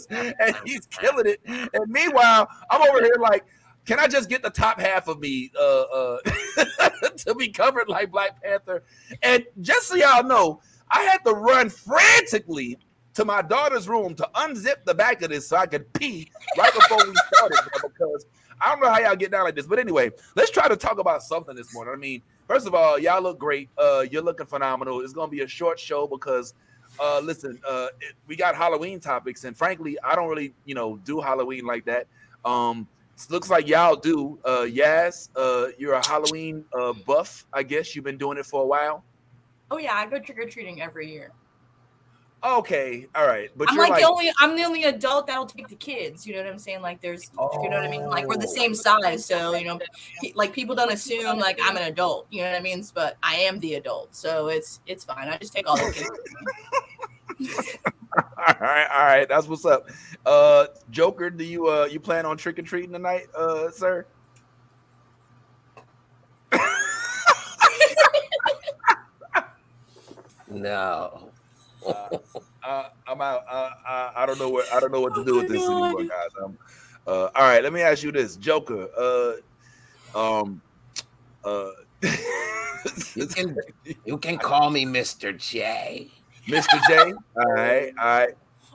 and 0.09 0.55
he's 0.65 0.85
killing 0.87 1.27
it. 1.27 1.39
And 1.45 1.87
meanwhile, 1.87 2.49
I'm 2.69 2.81
over 2.81 3.01
here 3.01 3.15
like, 3.21 3.45
can 3.87 3.99
I 3.99 4.07
just 4.07 4.29
get 4.29 4.43
the 4.43 4.49
top 4.49 4.79
half 4.79 5.07
of 5.07 5.19
me 5.19 5.49
uh, 5.57 5.81
uh, 5.81 6.17
to 7.25 7.33
be 7.35 7.47
covered 7.47 7.87
like 7.87 8.11
Black 8.11 8.43
Panther? 8.43 8.83
And 9.23 9.45
just 9.61 9.87
so 9.87 9.95
y'all 9.95 10.23
know, 10.23 10.59
I 10.91 11.03
had 11.03 11.23
to 11.25 11.31
run 11.31 11.69
frantically 11.69 12.77
to 13.13 13.23
my 13.23 13.41
daughter's 13.41 13.87
room 13.87 14.13
to 14.15 14.29
unzip 14.35 14.83
the 14.85 14.93
back 14.93 15.21
of 15.21 15.29
this 15.29 15.47
so 15.47 15.55
I 15.55 15.65
could 15.65 15.91
pee 15.93 16.29
right 16.57 16.73
before 16.73 16.97
we 16.97 17.15
started 17.33 17.57
because 17.81 18.25
I 18.61 18.69
don't 18.69 18.81
know 18.81 18.89
how 18.89 18.99
y'all 18.99 19.15
get 19.15 19.31
down 19.31 19.45
like 19.45 19.55
this. 19.55 19.65
But 19.65 19.79
anyway, 19.79 20.11
let's 20.35 20.51
try 20.51 20.67
to 20.67 20.75
talk 20.75 20.99
about 20.99 21.23
something 21.23 21.55
this 21.55 21.73
morning. 21.73 21.93
I 21.93 21.97
mean, 21.97 22.21
first 22.47 22.67
of 22.67 22.75
all, 22.75 22.99
y'all 22.99 23.23
look 23.23 23.39
great. 23.39 23.69
Uh, 23.77 24.05
you're 24.11 24.21
looking 24.21 24.47
phenomenal. 24.47 24.99
It's 24.99 25.13
gonna 25.13 25.31
be 25.31 25.41
a 25.41 25.47
short 25.47 25.79
show 25.79 26.07
because 26.07 26.53
uh, 26.99 27.21
listen, 27.23 27.59
uh, 27.67 27.87
it, 28.01 28.15
we 28.27 28.35
got 28.35 28.55
Halloween 28.55 28.99
topics, 28.99 29.45
and 29.45 29.55
frankly, 29.55 29.97
I 30.03 30.15
don't 30.15 30.27
really, 30.27 30.53
you 30.65 30.75
know, 30.75 30.97
do 30.97 31.21
Halloween 31.21 31.65
like 31.65 31.85
that. 31.85 32.07
Um, 32.43 32.87
looks 33.29 33.49
like 33.49 33.67
y'all 33.67 33.95
do. 33.95 34.39
Uh, 34.45 34.65
Yaz, 34.67 35.29
uh, 35.35 35.71
you're 35.77 35.93
a 35.93 36.05
Halloween 36.05 36.63
uh, 36.77 36.93
buff, 37.05 37.45
I 37.53 37.63
guess. 37.63 37.95
You've 37.95 38.05
been 38.05 38.17
doing 38.17 38.37
it 38.37 38.45
for 38.45 38.61
a 38.61 38.65
while. 38.65 39.03
oh 39.71 39.77
yeah, 39.77 39.93
I 39.95 40.05
go 40.05 40.19
trick 40.19 40.37
or 40.39 40.45
treating 40.47 40.81
every 40.81 41.11
year. 41.11 41.31
Okay, 42.43 43.07
all 43.15 43.25
right, 43.25 43.49
but 43.57 43.67
I'm 43.67 43.75
you're 43.75 43.83
like, 43.83 43.93
like, 43.93 44.01
the 44.01 44.07
only 44.07 44.31
I'm 44.39 44.55
the 44.55 44.63
only 44.63 44.83
adult 44.83 45.25
that'll 45.25 45.47
take 45.47 45.67
the 45.67 45.75
kids. 45.75 46.25
You 46.27 46.35
know 46.35 46.43
what 46.43 46.51
I'm 46.51 46.59
saying? 46.59 46.83
Like 46.83 47.01
there's 47.01 47.31
you 47.33 47.69
know 47.69 47.77
what 47.77 47.85
I 47.85 47.89
mean? 47.89 48.05
Like 48.05 48.27
we're 48.27 48.37
the 48.37 48.45
Oh. 48.47 48.55
same 48.55 48.75
size, 48.75 49.25
so 49.25 49.55
you 49.55 49.65
know, 49.65 49.79
like 50.35 50.53
people 50.53 50.75
don't 50.75 50.91
assume 50.93 51.39
like 51.39 51.59
I'm 51.63 51.75
an 51.75 51.83
adult. 51.83 52.27
You 52.29 52.43
know 52.43 52.51
what 52.51 52.59
I 52.59 52.61
mean? 52.61 52.83
But 52.93 53.17
I 53.23 53.37
am 53.37 53.59
the 53.59 53.73
adult, 53.73 54.15
so 54.15 54.49
it's 54.49 54.81
it's 54.85 55.03
fine. 55.03 55.27
I 55.27 55.37
just 55.37 55.51
take 55.51 55.67
all 55.67 55.77
the 55.77 55.91
kids. 55.91 56.09
all 58.17 58.55
right, 58.59 58.87
all 58.91 59.05
right, 59.05 59.27
that's 59.29 59.47
what's 59.47 59.65
up. 59.65 59.89
Uh, 60.25 60.67
Joker, 60.89 61.29
do 61.29 61.43
you 61.43 61.67
uh 61.67 61.85
you 61.85 61.99
plan 61.99 62.25
on 62.25 62.37
trick 62.37 62.59
or 62.59 62.63
treating 62.63 62.91
tonight, 62.91 63.27
uh, 63.37 63.69
sir? 63.71 64.05
No. 70.49 71.31
Uh, 71.85 72.83
I'm 73.07 73.21
out. 73.21 73.41
Uh, 73.49 73.69
I, 73.85 74.11
I 74.17 74.25
don't 74.25 74.39
know 74.39 74.49
what 74.49 74.65
I 74.73 74.79
don't 74.79 74.91
know 74.91 75.01
what 75.01 75.13
to 75.15 75.23
do 75.25 75.33
Oh 75.33 75.37
with 75.37 75.47
this 75.47 75.67
God. 75.67 75.71
anymore, 75.71 76.03
guys. 76.03 76.29
Um, 76.43 76.57
uh, 77.05 77.29
all 77.35 77.43
right, 77.43 77.63
let 77.63 77.71
me 77.73 77.81
ask 77.81 78.03
you 78.03 78.11
this, 78.11 78.35
Joker. 78.37 78.87
Uh, 78.97 79.33
um, 80.41 80.61
uh, 81.43 81.69
You 83.15 83.27
can 83.27 83.55
you 84.05 84.17
can 84.17 84.37
call 84.37 84.69
me 84.69 84.85
Mr. 84.85 85.37
J. 85.37 86.11
Mr. 86.47 86.79
J. 86.87 87.13
All 87.35 87.53
right, 87.53 87.93
all 87.99 88.05
right, 88.05 88.29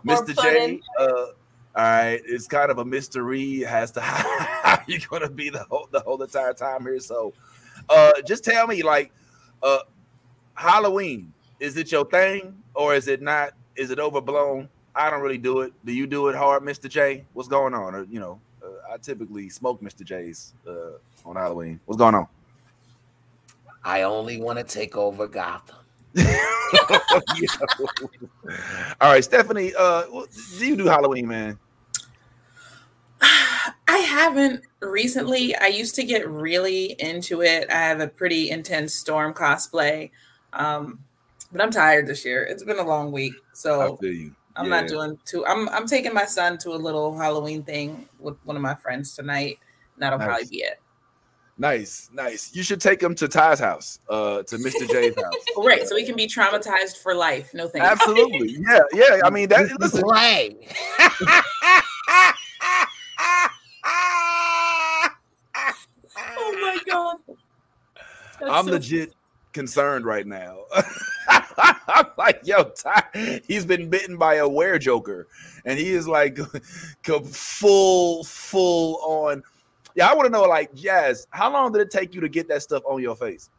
Mr. 0.04 0.40
J. 0.42 0.80
Uh, 0.98 1.04
all 1.04 1.34
right, 1.74 2.20
it's 2.26 2.46
kind 2.46 2.70
of 2.70 2.78
a 2.78 2.84
mystery 2.84 3.64
as 3.64 3.90
to 3.92 4.00
how 4.02 4.80
you're 4.86 5.00
gonna 5.10 5.30
be 5.30 5.50
the 5.50 5.64
whole 5.70 5.88
the 5.90 6.00
whole 6.00 6.22
entire 6.22 6.52
time 6.52 6.82
here. 6.82 7.00
So, 7.00 7.32
uh, 7.88 8.12
just 8.26 8.44
tell 8.44 8.66
me, 8.66 8.82
like, 8.82 9.12
uh, 9.62 9.78
Halloween 10.54 11.32
is 11.62 11.76
it 11.76 11.92
your 11.92 12.04
thing 12.04 12.60
or 12.74 12.94
is 12.94 13.06
it 13.06 13.22
not? 13.22 13.52
Is 13.76 13.90
it 13.90 14.00
overblown? 14.00 14.68
I 14.94 15.08
don't 15.10 15.22
really 15.22 15.38
do 15.38 15.60
it. 15.60 15.72
Do 15.84 15.92
you 15.92 16.06
do 16.06 16.28
it 16.28 16.34
hard, 16.34 16.62
Mr. 16.64 16.88
J? 16.88 17.24
What's 17.32 17.48
going 17.48 17.72
on? 17.72 17.94
Or 17.94 18.04
you 18.10 18.18
know, 18.18 18.40
uh, 18.62 18.92
I 18.92 18.96
typically 18.98 19.48
smoke 19.48 19.80
Mr. 19.80 20.04
J's 20.04 20.54
uh, 20.66 20.98
on 21.24 21.36
Halloween. 21.36 21.80
What's 21.86 21.98
going 21.98 22.16
on? 22.16 22.26
I 23.84 24.02
only 24.02 24.40
want 24.40 24.58
to 24.58 24.64
take 24.64 24.96
over 24.96 25.28
Gotham. 25.28 25.76
All 29.00 29.10
right, 29.12 29.24
Stephanie. 29.24 29.72
Uh, 29.76 30.04
do 30.58 30.66
you 30.66 30.76
do 30.76 30.86
Halloween, 30.86 31.26
man? 31.26 31.58
I 33.88 33.98
haven't 33.98 34.62
recently. 34.80 35.54
I 35.56 35.66
used 35.66 35.94
to 35.96 36.04
get 36.04 36.28
really 36.28 36.96
into 36.98 37.42
it. 37.42 37.70
I 37.70 37.74
have 37.74 38.00
a 38.00 38.08
pretty 38.08 38.50
intense 38.50 38.94
storm 38.94 39.32
cosplay. 39.34 40.10
Um, 40.52 41.00
but 41.52 41.60
I'm 41.60 41.70
tired 41.70 42.06
this 42.06 42.24
year. 42.24 42.42
It's 42.44 42.64
been 42.64 42.78
a 42.78 42.84
long 42.84 43.12
week. 43.12 43.34
So. 43.52 43.98
I'm 44.54 44.66
Yeah. 44.66 44.80
not 44.82 44.88
doing 44.88 45.18
too 45.24 45.46
I'm 45.46 45.66
I'm 45.70 45.86
taking 45.86 46.12
my 46.12 46.26
son 46.26 46.58
to 46.58 46.74
a 46.74 46.76
little 46.76 47.16
Halloween 47.16 47.62
thing 47.62 48.06
with 48.18 48.36
one 48.44 48.54
of 48.54 48.60
my 48.60 48.74
friends 48.74 49.16
tonight. 49.16 49.58
And 49.94 50.02
that'll 50.02 50.18
probably 50.26 50.44
be 50.50 50.58
it. 50.58 50.78
Nice, 51.62 52.10
nice. 52.12 52.52
You 52.56 52.64
should 52.64 52.80
take 52.80 53.00
him 53.00 53.14
to 53.14 53.28
Ty's 53.28 53.60
house, 53.60 54.00
uh, 54.08 54.42
to 54.42 54.56
Mr. 54.56 54.84
J's 54.90 55.14
house. 55.22 55.34
Right. 55.56 55.86
So 55.86 55.94
we 55.94 56.04
can 56.04 56.16
be 56.16 56.26
traumatized 56.26 56.96
for 56.96 57.14
life. 57.14 57.54
No 57.54 57.68
thank 57.68 57.84
you. 57.84 57.88
Absolutely. 57.88 58.56
Yeah, 58.68 58.80
yeah. 58.92 59.20
I 59.24 59.30
mean, 59.30 59.48
that 59.50 59.70
listen. 59.78 60.02
Play. 60.08 60.56
oh 66.18 66.58
my 66.60 66.78
god! 66.84 67.16
I'm 68.44 68.64
so 68.64 68.72
legit 68.72 69.12
concerned 69.52 70.04
right 70.04 70.26
now. 70.26 70.64
I'm 71.28 72.06
like, 72.18 72.40
yo, 72.42 72.64
Ty, 72.64 73.42
he's 73.46 73.64
been 73.64 73.88
bitten 73.88 74.16
by 74.16 74.34
a 74.36 74.48
were 74.48 74.78
joker, 74.78 75.28
and 75.64 75.78
he 75.78 75.90
is 75.90 76.08
like 76.08 76.40
full, 77.04 78.24
full 78.24 78.98
on. 79.04 79.44
Yeah, 79.94 80.08
I 80.08 80.14
want 80.14 80.26
to 80.26 80.32
know, 80.32 80.42
like, 80.42 80.74
Jazz, 80.74 81.26
how 81.30 81.52
long 81.52 81.72
did 81.72 81.82
it 81.82 81.90
take 81.90 82.14
you 82.14 82.20
to 82.20 82.28
get 82.28 82.48
that 82.48 82.62
stuff 82.62 82.82
on 82.86 83.02
your 83.02 83.16
face? 83.16 83.50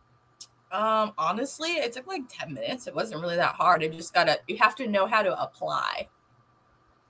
Um, 0.71 1.13
honestly, 1.19 1.73
it 1.73 1.93
took 1.93 2.07
like 2.07 2.23
10 2.29 2.53
minutes. 2.53 2.87
It 2.87 2.95
wasn't 2.95 3.21
really 3.21 3.35
that 3.35 3.53
hard. 3.53 3.83
It 3.83 3.93
just 3.93 4.11
gotta 4.11 4.39
you 4.47 4.57
have 4.57 4.73
to 4.77 4.87
know 4.87 5.05
how 5.05 5.21
to 5.21 5.39
apply. 5.39 6.07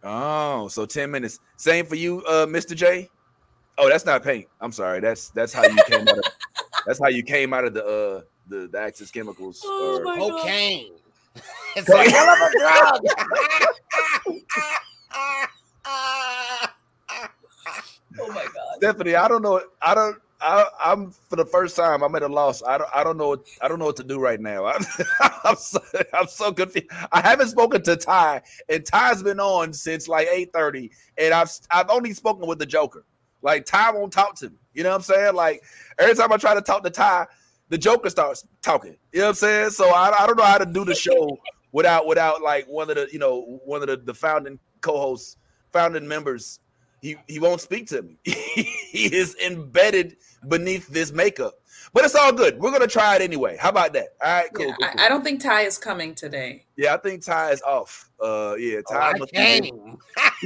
Oh, 0.04 0.68
so 0.68 0.86
10 0.86 1.10
minutes. 1.10 1.40
Same 1.56 1.86
for 1.86 1.96
you, 1.96 2.22
uh, 2.26 2.46
Mr. 2.46 2.76
J. 2.76 3.10
Oh, 3.78 3.88
that's 3.88 4.06
not 4.06 4.22
paint. 4.22 4.48
I'm 4.60 4.74
sorry. 4.74 5.00
That's 5.00 5.30
that's 5.30 5.54
how 5.54 5.64
you 5.64 5.78
came 5.88 6.02
out 6.08 6.18
of 6.18 6.24
that's 6.86 7.00
how 7.00 7.08
you 7.08 7.24
came 7.24 7.54
out 7.54 7.64
of 7.64 7.74
the 7.74 7.86
uh 7.86 8.22
the, 8.50 8.68
the 8.68 8.80
Axis 8.80 9.10
chemicals. 9.12 9.62
Oh 9.64 10.00
or- 10.00 10.04
my 10.04 10.18
God. 10.18 10.42
Cocaine. 10.42 10.94
It's 11.76 11.90
a 11.90 11.98
hell 12.12 12.30
of 12.30 12.38
a 12.38 12.52
drug. 12.60 13.02
Oh 18.20 18.28
my 18.30 18.44
god. 18.44 18.78
Stephanie, 18.78 19.16
I 19.16 19.28
don't 19.28 19.42
know. 19.42 19.62
I 19.82 19.96
don't. 19.96 20.18
I, 20.42 20.66
I'm 20.84 21.12
for 21.12 21.38
the 21.38 21.46
first 21.46 21.76
time. 21.76 22.04
I'm 22.04 22.14
at 22.16 22.22
a 22.22 22.28
loss. 22.28 22.62
I 22.64 22.78
don't. 22.78 22.90
I 22.94 23.04
don't 23.04 23.18
know. 23.18 23.30
What, 23.30 23.46
I 23.62 23.68
don't 23.68 23.80
know 23.80 23.86
what 23.86 23.96
to 23.98 24.04
do 24.04 24.20
right 24.20 24.40
now. 24.40 24.66
I'm, 24.68 24.84
I'm, 25.44 25.56
so, 25.56 25.80
I'm 26.14 26.28
so 26.28 26.52
confused. 26.52 26.88
I 27.12 27.22
haven't 27.22 27.48
spoken 27.48 27.82
to 27.84 27.96
Ty, 27.96 28.42
and 28.70 28.86
Ty's 28.86 29.24
been 29.24 29.40
on 29.40 29.74
since 29.74 30.08
like 30.08 30.28
8:30, 30.28 30.90
and 31.18 31.34
I've 31.34 31.52
I've 31.72 31.90
only 31.90 32.14
spoken 32.14 32.48
with 32.48 32.60
the 32.60 32.66
Joker. 32.66 33.06
Like 33.42 33.66
Ty 33.66 33.92
won't 33.92 34.12
talk 34.12 34.36
to 34.38 34.50
me. 34.50 34.58
You 34.74 34.84
know 34.84 34.90
what 34.90 34.96
I'm 34.98 35.02
saying? 35.02 35.36
Like 35.36 35.64
every 35.98 36.16
time 36.16 36.32
I 36.32 36.38
try 36.38 36.54
to 36.54 36.62
talk 36.62 36.84
to 36.84 36.90
Ty, 36.90 37.28
the 37.70 37.78
Joker 37.78 38.10
starts 38.10 38.46
talking. 38.62 38.96
You 39.12 39.20
know 39.20 39.26
what 39.26 39.30
I'm 39.30 39.36
saying? 39.36 39.70
So 39.72 39.90
I, 39.90 40.24
I 40.24 40.28
don't 40.28 40.38
know 40.38 40.44
how 40.44 40.58
to 40.58 40.66
do 40.66 40.86
the 40.86 40.96
show 40.96 41.38
without 41.72 42.08
without 42.08 42.42
like 42.42 42.66
one 42.68 42.90
of 42.90 42.96
the 42.96 43.08
you 43.12 43.20
know 43.20 43.60
one 43.66 43.82
of 43.82 43.88
the, 43.88 43.98
the 43.98 44.14
founding 44.14 44.60
co-hosts, 44.82 45.38
founding 45.72 46.08
members. 46.08 46.60
He 47.04 47.18
he 47.28 47.38
won't 47.38 47.60
speak 47.60 47.88
to 47.90 48.02
me. 48.02 48.16
he 48.24 49.14
is 49.14 49.36
embedded 49.46 50.16
beneath 50.48 50.88
this 50.88 51.12
makeup. 51.12 51.56
But 51.92 52.06
it's 52.06 52.16
all 52.16 52.32
good. 52.32 52.58
We're 52.60 52.72
gonna 52.72 52.88
try 52.88 53.18
it 53.18 53.22
anyway. 53.22 53.58
How 53.60 53.68
about 53.70 53.92
that? 53.92 54.08
All 54.24 54.32
right, 54.32 54.50
cool. 54.54 54.68
Yeah, 54.68 54.76
cool, 54.80 54.88
cool. 54.90 55.02
I, 55.02 55.06
I 55.06 55.10
don't 55.10 55.22
think 55.22 55.42
Ty 55.44 55.64
is 55.64 55.78
coming 55.78 56.16
today. 56.16 56.64
yeah, 56.78 56.94
I 56.94 56.98
think 56.98 57.26
Ty 57.26 57.52
is 57.52 57.62
off. 57.64 58.10
Uh, 58.22 58.56
yeah, 58.58 58.80
Oh, 58.90 58.94
Ty 58.94 59.12
I 59.12 59.18
must 59.18 59.34
be- 59.34 59.38
came. 59.38 59.98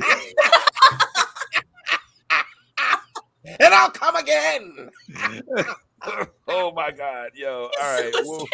and 3.60 3.74
I'll 3.74 3.92
come 3.92 4.16
again. 4.16 4.90
oh 6.48 6.72
my 6.74 6.90
God, 6.92 7.32
yo! 7.36 7.70
All 7.80 8.02
right, 8.02 8.14
So 8.14 8.24
Woo- 8.26 8.46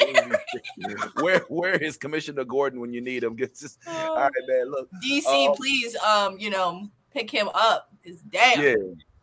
where 1.24 1.40
where 1.48 1.76
is 1.76 1.98
Commissioner 1.98 2.44
Gordon 2.44 2.80
when 2.82 2.92
you 2.94 3.00
need 3.02 3.24
him? 3.24 3.36
Get 3.36 3.58
just 3.58 3.80
all 3.88 4.16
right, 4.18 4.32
man. 4.48 4.72
Look, 4.72 4.90
DC, 5.04 5.50
Um, 5.50 5.56
please, 5.56 5.96
um, 5.98 6.38
you 6.38 6.50
know, 6.50 6.90
pick 7.14 7.30
him 7.30 7.50
up. 7.54 7.90
Cause 8.06 8.18
damn, 8.30 8.62
yeah, 8.62 8.76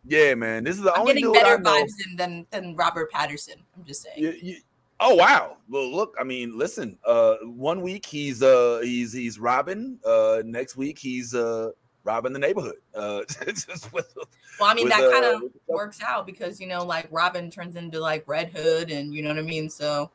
yeah, 0.05 0.35
man. 0.35 0.63
This 0.63 0.77
is 0.77 0.83
the 0.83 0.93
I'm 0.93 1.01
only 1.01 1.13
getting 1.15 1.33
better 1.33 1.57
vibes 1.57 1.91
than, 2.05 2.15
than 2.17 2.47
than 2.51 2.75
Robert 2.75 3.11
Patterson. 3.11 3.55
I'm 3.75 3.83
just 3.83 4.03
saying. 4.03 4.17
You- 4.17 4.37
you- 4.41 4.61
oh 4.99 5.15
wow. 5.15 5.57
Well, 5.69 5.91
look. 5.91 6.15
I 6.19 6.23
mean, 6.23 6.57
listen. 6.57 6.97
Uh, 7.05 7.35
one 7.43 7.81
week 7.81 8.05
he's 8.05 8.41
uh 8.41 8.79
he's 8.83 9.13
he's 9.13 9.39
Robin. 9.39 9.99
Uh, 10.05 10.41
next 10.45 10.75
week 10.75 10.97
he's 10.97 11.35
uh 11.35 11.71
robbing 12.03 12.33
the 12.33 12.39
neighborhood. 12.39 12.77
Uh, 12.95 13.21
just 13.45 13.91
with, 13.93 14.11
Well, 14.59 14.69
I 14.69 14.73
mean, 14.73 14.85
with, 14.85 14.93
that 14.93 15.03
uh, 15.03 15.11
kind 15.11 15.25
of 15.25 15.51
works 15.67 16.01
out 16.01 16.25
because 16.25 16.59
you 16.59 16.67
know, 16.67 16.83
like 16.83 17.07
Robin 17.11 17.49
turns 17.49 17.75
into 17.75 17.99
like 17.99 18.23
Red 18.27 18.49
Hood, 18.49 18.91
and 18.91 19.13
you 19.13 19.21
know 19.21 19.29
what 19.29 19.37
I 19.37 19.43
mean. 19.43 19.69
So, 19.69 20.09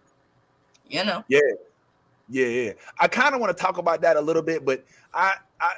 you 0.88 1.04
know, 1.04 1.24
Yeah, 1.28 1.40
yeah, 2.28 2.46
yeah. 2.46 2.72
I 2.98 3.08
kind 3.08 3.34
of 3.34 3.40
want 3.40 3.56
to 3.56 3.62
talk 3.62 3.78
about 3.78 4.00
that 4.02 4.16
a 4.16 4.20
little 4.20 4.42
bit, 4.42 4.64
but 4.64 4.84
I, 5.14 5.34
I 5.60 5.72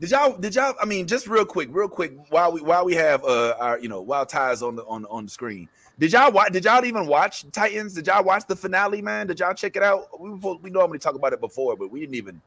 did 0.00 0.10
y'all, 0.10 0.36
did 0.38 0.54
y'all? 0.54 0.74
I 0.80 0.84
mean, 0.84 1.06
just 1.06 1.26
real 1.26 1.44
quick, 1.44 1.68
real 1.72 1.88
quick, 1.88 2.12
while 2.30 2.52
we 2.52 2.60
while 2.62 2.84
we 2.84 2.94
have 2.94 3.24
uh 3.24 3.54
our 3.58 3.78
you 3.78 3.88
know 3.88 4.00
while 4.00 4.24
ties 4.26 4.62
on 4.62 4.76
the 4.76 4.84
on 4.84 5.04
on 5.06 5.24
the 5.24 5.30
screen, 5.30 5.68
did 5.98 6.12
y'all 6.12 6.30
watch? 6.30 6.52
Did 6.52 6.64
y'all 6.64 6.84
even 6.84 7.06
watch 7.06 7.44
Titans? 7.52 7.94
Did 7.94 8.06
y'all 8.06 8.22
watch 8.24 8.44
the 8.46 8.54
finale, 8.56 9.02
man? 9.02 9.26
Did 9.26 9.40
y'all 9.40 9.54
check 9.54 9.74
it 9.76 9.82
out? 9.82 10.06
We 10.20 10.30
were- 10.30 10.56
we 10.58 10.70
normally 10.70 10.98
talk 10.98 11.14
about 11.14 11.32
it 11.32 11.40
before, 11.40 11.76
but 11.76 11.90
we 11.90 12.00
didn't 12.00 12.14
even 12.14 12.40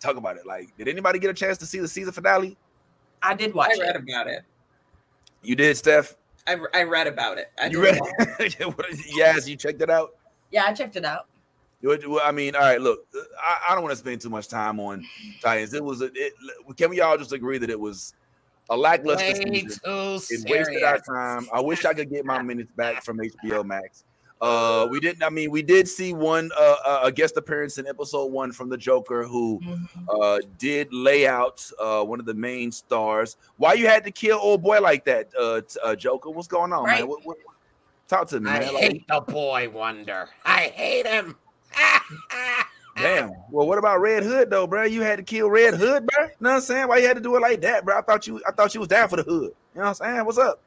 talk 0.00 0.16
about 0.16 0.36
it. 0.36 0.46
Like, 0.46 0.68
did 0.78 0.86
anybody 0.88 1.18
get 1.18 1.30
a 1.30 1.34
chance 1.34 1.58
to 1.58 1.66
see 1.66 1.78
the 1.80 1.88
season 1.88 2.12
finale? 2.12 2.56
I 3.22 3.34
did 3.34 3.54
watch 3.54 3.70
I 3.76 3.80
read 3.80 3.96
it. 3.96 4.02
about 4.02 4.26
it. 4.28 4.42
You 5.42 5.56
did, 5.56 5.76
Steph. 5.76 6.14
I, 6.46 6.58
I 6.74 6.82
read 6.84 7.06
about 7.06 7.38
it. 7.38 7.50
I 7.58 7.66
You 7.66 7.82
read? 7.82 7.98
watch 8.00 8.86
yes, 9.08 9.48
you 9.48 9.56
checked 9.56 9.80
it 9.82 9.90
out. 9.90 10.10
Yeah, 10.50 10.64
I 10.66 10.72
checked 10.74 10.94
it 10.96 11.04
out. 11.04 11.26
I 11.90 12.32
mean, 12.32 12.54
all 12.54 12.62
right. 12.62 12.80
Look, 12.80 13.06
I, 13.38 13.60
I 13.70 13.74
don't 13.74 13.82
want 13.82 13.92
to 13.92 13.96
spend 13.96 14.20
too 14.20 14.30
much 14.30 14.48
time 14.48 14.80
on 14.80 15.04
Titans. 15.42 15.74
It 15.74 15.84
was 15.84 16.00
a. 16.02 16.10
It, 16.14 16.32
can 16.76 16.90
we 16.90 17.00
all 17.00 17.18
just 17.18 17.32
agree 17.32 17.58
that 17.58 17.70
it 17.70 17.78
was 17.78 18.14
a 18.70 18.76
lackluster 18.76 19.26
Way 19.26 19.34
season? 19.34 19.68
too 19.84 20.20
It 20.30 20.48
wasted 20.50 20.82
our 20.82 20.98
time. 20.98 21.46
I 21.52 21.60
wish 21.60 21.84
I 21.84 21.92
could 21.94 22.10
get 22.10 22.24
my 22.24 22.40
minutes 22.42 22.72
back 22.76 23.04
from 23.04 23.18
HBO 23.18 23.64
Max. 23.64 24.04
Uh, 24.40 24.86
we 24.90 25.00
didn't. 25.00 25.22
I 25.22 25.30
mean, 25.30 25.50
we 25.50 25.62
did 25.62 25.88
see 25.88 26.12
one 26.12 26.50
uh, 26.58 26.76
uh, 26.84 27.00
a 27.04 27.12
guest 27.12 27.36
appearance 27.36 27.78
in 27.78 27.86
episode 27.86 28.26
one 28.26 28.52
from 28.52 28.68
the 28.68 28.76
Joker, 28.76 29.24
who 29.24 29.60
Mhm. 29.64 29.88
uh, 30.08 30.40
did 30.58 30.92
lay 30.92 31.26
out 31.26 31.66
uh, 31.80 32.02
one 32.04 32.18
of 32.20 32.26
the 32.26 32.34
main 32.34 32.70
stars. 32.72 33.36
Why 33.56 33.74
you 33.74 33.86
had 33.86 34.04
to 34.04 34.10
kill 34.10 34.38
old 34.38 34.62
boy 34.62 34.80
like 34.80 35.04
that, 35.06 35.28
uh, 35.38 35.60
t- 35.62 35.78
uh, 35.82 35.94
Joker? 35.94 36.30
What's 36.30 36.48
going 36.48 36.72
on, 36.72 36.84
man? 36.84 36.94
Right. 36.94 37.08
What, 37.08 37.24
what, 37.24 37.36
talk 38.08 38.28
to 38.28 38.40
me, 38.40 38.50
I 38.50 38.58
man. 38.60 38.74
Like, 38.74 38.82
hate 38.82 39.08
the 39.08 39.20
boy 39.20 39.70
wonder. 39.70 40.28
I 40.44 40.62
hate 40.74 41.06
him. 41.06 41.36
Damn. 42.96 43.32
Well, 43.50 43.66
what 43.66 43.78
about 43.78 44.00
Red 44.00 44.22
Hood 44.22 44.50
though, 44.50 44.66
bro? 44.66 44.84
You 44.84 45.02
had 45.02 45.16
to 45.16 45.22
kill 45.22 45.50
Red 45.50 45.74
Hood, 45.74 46.06
bro. 46.06 46.24
You 46.24 46.30
know 46.40 46.50
what 46.50 46.56
I'm 46.56 46.60
saying? 46.60 46.88
Why 46.88 46.98
you 46.98 47.06
had 47.06 47.16
to 47.16 47.22
do 47.22 47.36
it 47.36 47.40
like 47.40 47.60
that, 47.62 47.84
bro? 47.84 47.98
I 47.98 48.02
thought 48.02 48.26
you 48.26 48.40
I 48.46 48.52
thought 48.52 48.72
you 48.74 48.80
was 48.80 48.88
down 48.88 49.08
for 49.08 49.16
the 49.16 49.22
hood. 49.22 49.54
You 49.74 49.80
know 49.80 49.88
what 49.88 49.88
I'm 49.88 49.94
saying? 49.94 50.24
What's 50.24 50.38
up? 50.38 50.60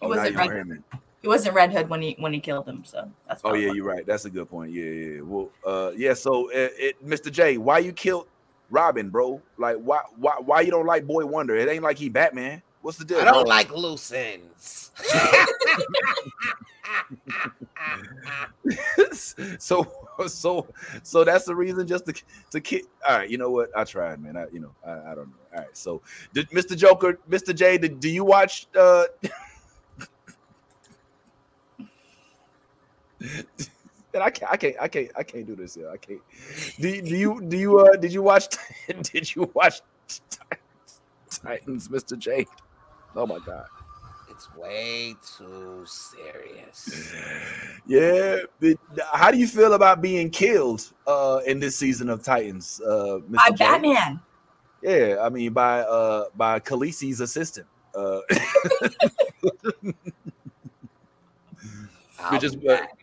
He 0.00 0.06
Oh, 0.06 0.08
wasn't 0.08 0.36
Red 0.36 0.68
me. 0.68 0.76
He 1.22 1.28
wasn't 1.28 1.54
Red 1.54 1.72
Hood 1.72 1.88
when 1.88 2.02
he 2.02 2.16
when 2.18 2.32
he 2.32 2.40
killed 2.40 2.66
him. 2.66 2.84
So 2.84 3.08
that's. 3.28 3.42
Oh 3.44 3.54
yeah, 3.54 3.72
you're 3.72 3.84
right. 3.84 4.04
That's 4.04 4.24
a 4.24 4.30
good 4.30 4.50
point. 4.50 4.72
Yeah, 4.72 4.84
yeah. 4.84 5.14
yeah. 5.14 5.20
Well, 5.20 5.50
uh, 5.64 5.92
yeah. 5.96 6.14
So, 6.14 6.48
it, 6.48 6.72
it, 6.76 7.06
Mr. 7.06 7.30
J, 7.30 7.58
why 7.58 7.78
you 7.78 7.92
killed 7.92 8.26
Robin, 8.70 9.08
bro? 9.08 9.40
Like, 9.56 9.76
why, 9.76 10.00
why, 10.16 10.34
why 10.44 10.62
you 10.62 10.72
don't 10.72 10.86
like 10.86 11.06
Boy 11.06 11.24
Wonder? 11.24 11.56
It 11.56 11.68
ain't 11.68 11.84
like 11.84 11.98
he 11.98 12.08
Batman. 12.08 12.62
What's 12.82 12.98
the 12.98 13.04
deal? 13.04 13.18
I 13.18 13.24
don't 13.24 13.44
bro? 13.44 13.48
like 13.48 13.72
loose 13.72 14.12
ends. 14.12 14.90
so, 19.58 19.86
so, 20.26 20.66
so 21.02 21.24
that's 21.24 21.44
the 21.44 21.54
reason 21.54 21.86
just 21.86 22.06
to 22.06 22.14
to 22.50 22.60
kill. 22.60 22.80
All 23.08 23.18
right, 23.18 23.30
you 23.30 23.38
know 23.38 23.50
what? 23.50 23.70
I 23.76 23.84
tried, 23.84 24.20
man. 24.20 24.36
I, 24.36 24.46
you 24.52 24.58
know, 24.60 24.74
I, 24.84 25.12
I 25.12 25.14
don't 25.14 25.28
know. 25.28 25.36
All 25.54 25.60
right, 25.60 25.76
so, 25.76 26.02
did 26.34 26.50
Mr. 26.50 26.76
Joker, 26.76 27.20
Mr. 27.30 27.54
J, 27.54 27.78
did, 27.78 28.00
do 28.00 28.10
you 28.10 28.24
watch? 28.24 28.66
uh 28.76 29.04
And 34.14 34.22
I 34.22 34.30
can't, 34.30 34.52
I 34.52 34.56
can't, 34.56 34.76
I 34.80 34.88
can't, 34.88 35.10
I 35.16 35.22
can't 35.22 35.46
do 35.46 35.56
this. 35.56 35.76
Yeah, 35.76 35.88
I 35.88 35.96
can't. 35.96 36.20
Do 36.78 36.88
you, 36.88 37.02
do 37.02 37.16
you, 37.16 37.42
do 37.48 37.56
you, 37.56 37.78
uh, 37.78 37.96
did 37.96 38.12
you 38.12 38.22
watch? 38.22 38.46
Did 39.02 39.34
you 39.34 39.50
watch 39.54 39.80
Titans, 41.30 41.88
Mr. 41.88 42.18
J? 42.18 42.46
Oh 43.14 43.26
my 43.26 43.38
God. 43.44 43.66
it's 44.30 44.54
way 44.56 45.14
too 45.36 45.84
serious. 45.86 47.12
Yeah. 47.86 48.38
How 49.12 49.30
do 49.30 49.38
you 49.38 49.46
feel 49.46 49.74
about 49.74 50.00
being 50.02 50.30
killed 50.30 50.90
uh 51.06 51.40
in 51.46 51.60
this 51.60 51.76
season 51.76 52.08
of 52.08 52.22
Titans? 52.22 52.80
Uh 52.84 53.18
Mr. 53.30 53.36
By? 53.36 53.50
Batman. 53.50 54.20
Yeah, 54.82 55.18
I 55.20 55.28
mean 55.28 55.52
by 55.52 55.80
uh 55.80 56.24
by 56.36 56.58
Khaleesi's 56.60 57.20
assistant. 57.20 57.66
Uh 57.94 58.20
back. 62.64 62.98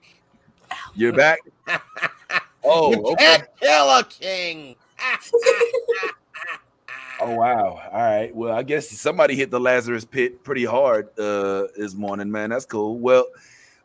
you're 0.95 1.13
back. 1.13 1.39
Oh, 2.61 2.91
you 2.91 3.01
okay. 3.13 3.25
can't 3.25 3.47
kill 3.61 3.89
a 3.89 4.03
king. 4.03 4.75
Oh 7.21 7.35
wow. 7.35 7.81
All 7.91 7.99
right. 7.99 8.33
Well, 8.33 8.53
I 8.55 8.63
guess 8.63 8.89
somebody 8.89 9.35
hit 9.35 9.51
the 9.51 9.59
Lazarus 9.59 10.05
pit 10.05 10.43
pretty 10.43 10.63
hard 10.63 11.07
uh 11.19 11.67
this 11.75 11.93
morning, 11.93 12.31
man. 12.31 12.49
That's 12.51 12.65
cool. 12.65 12.97
Well, 12.97 13.25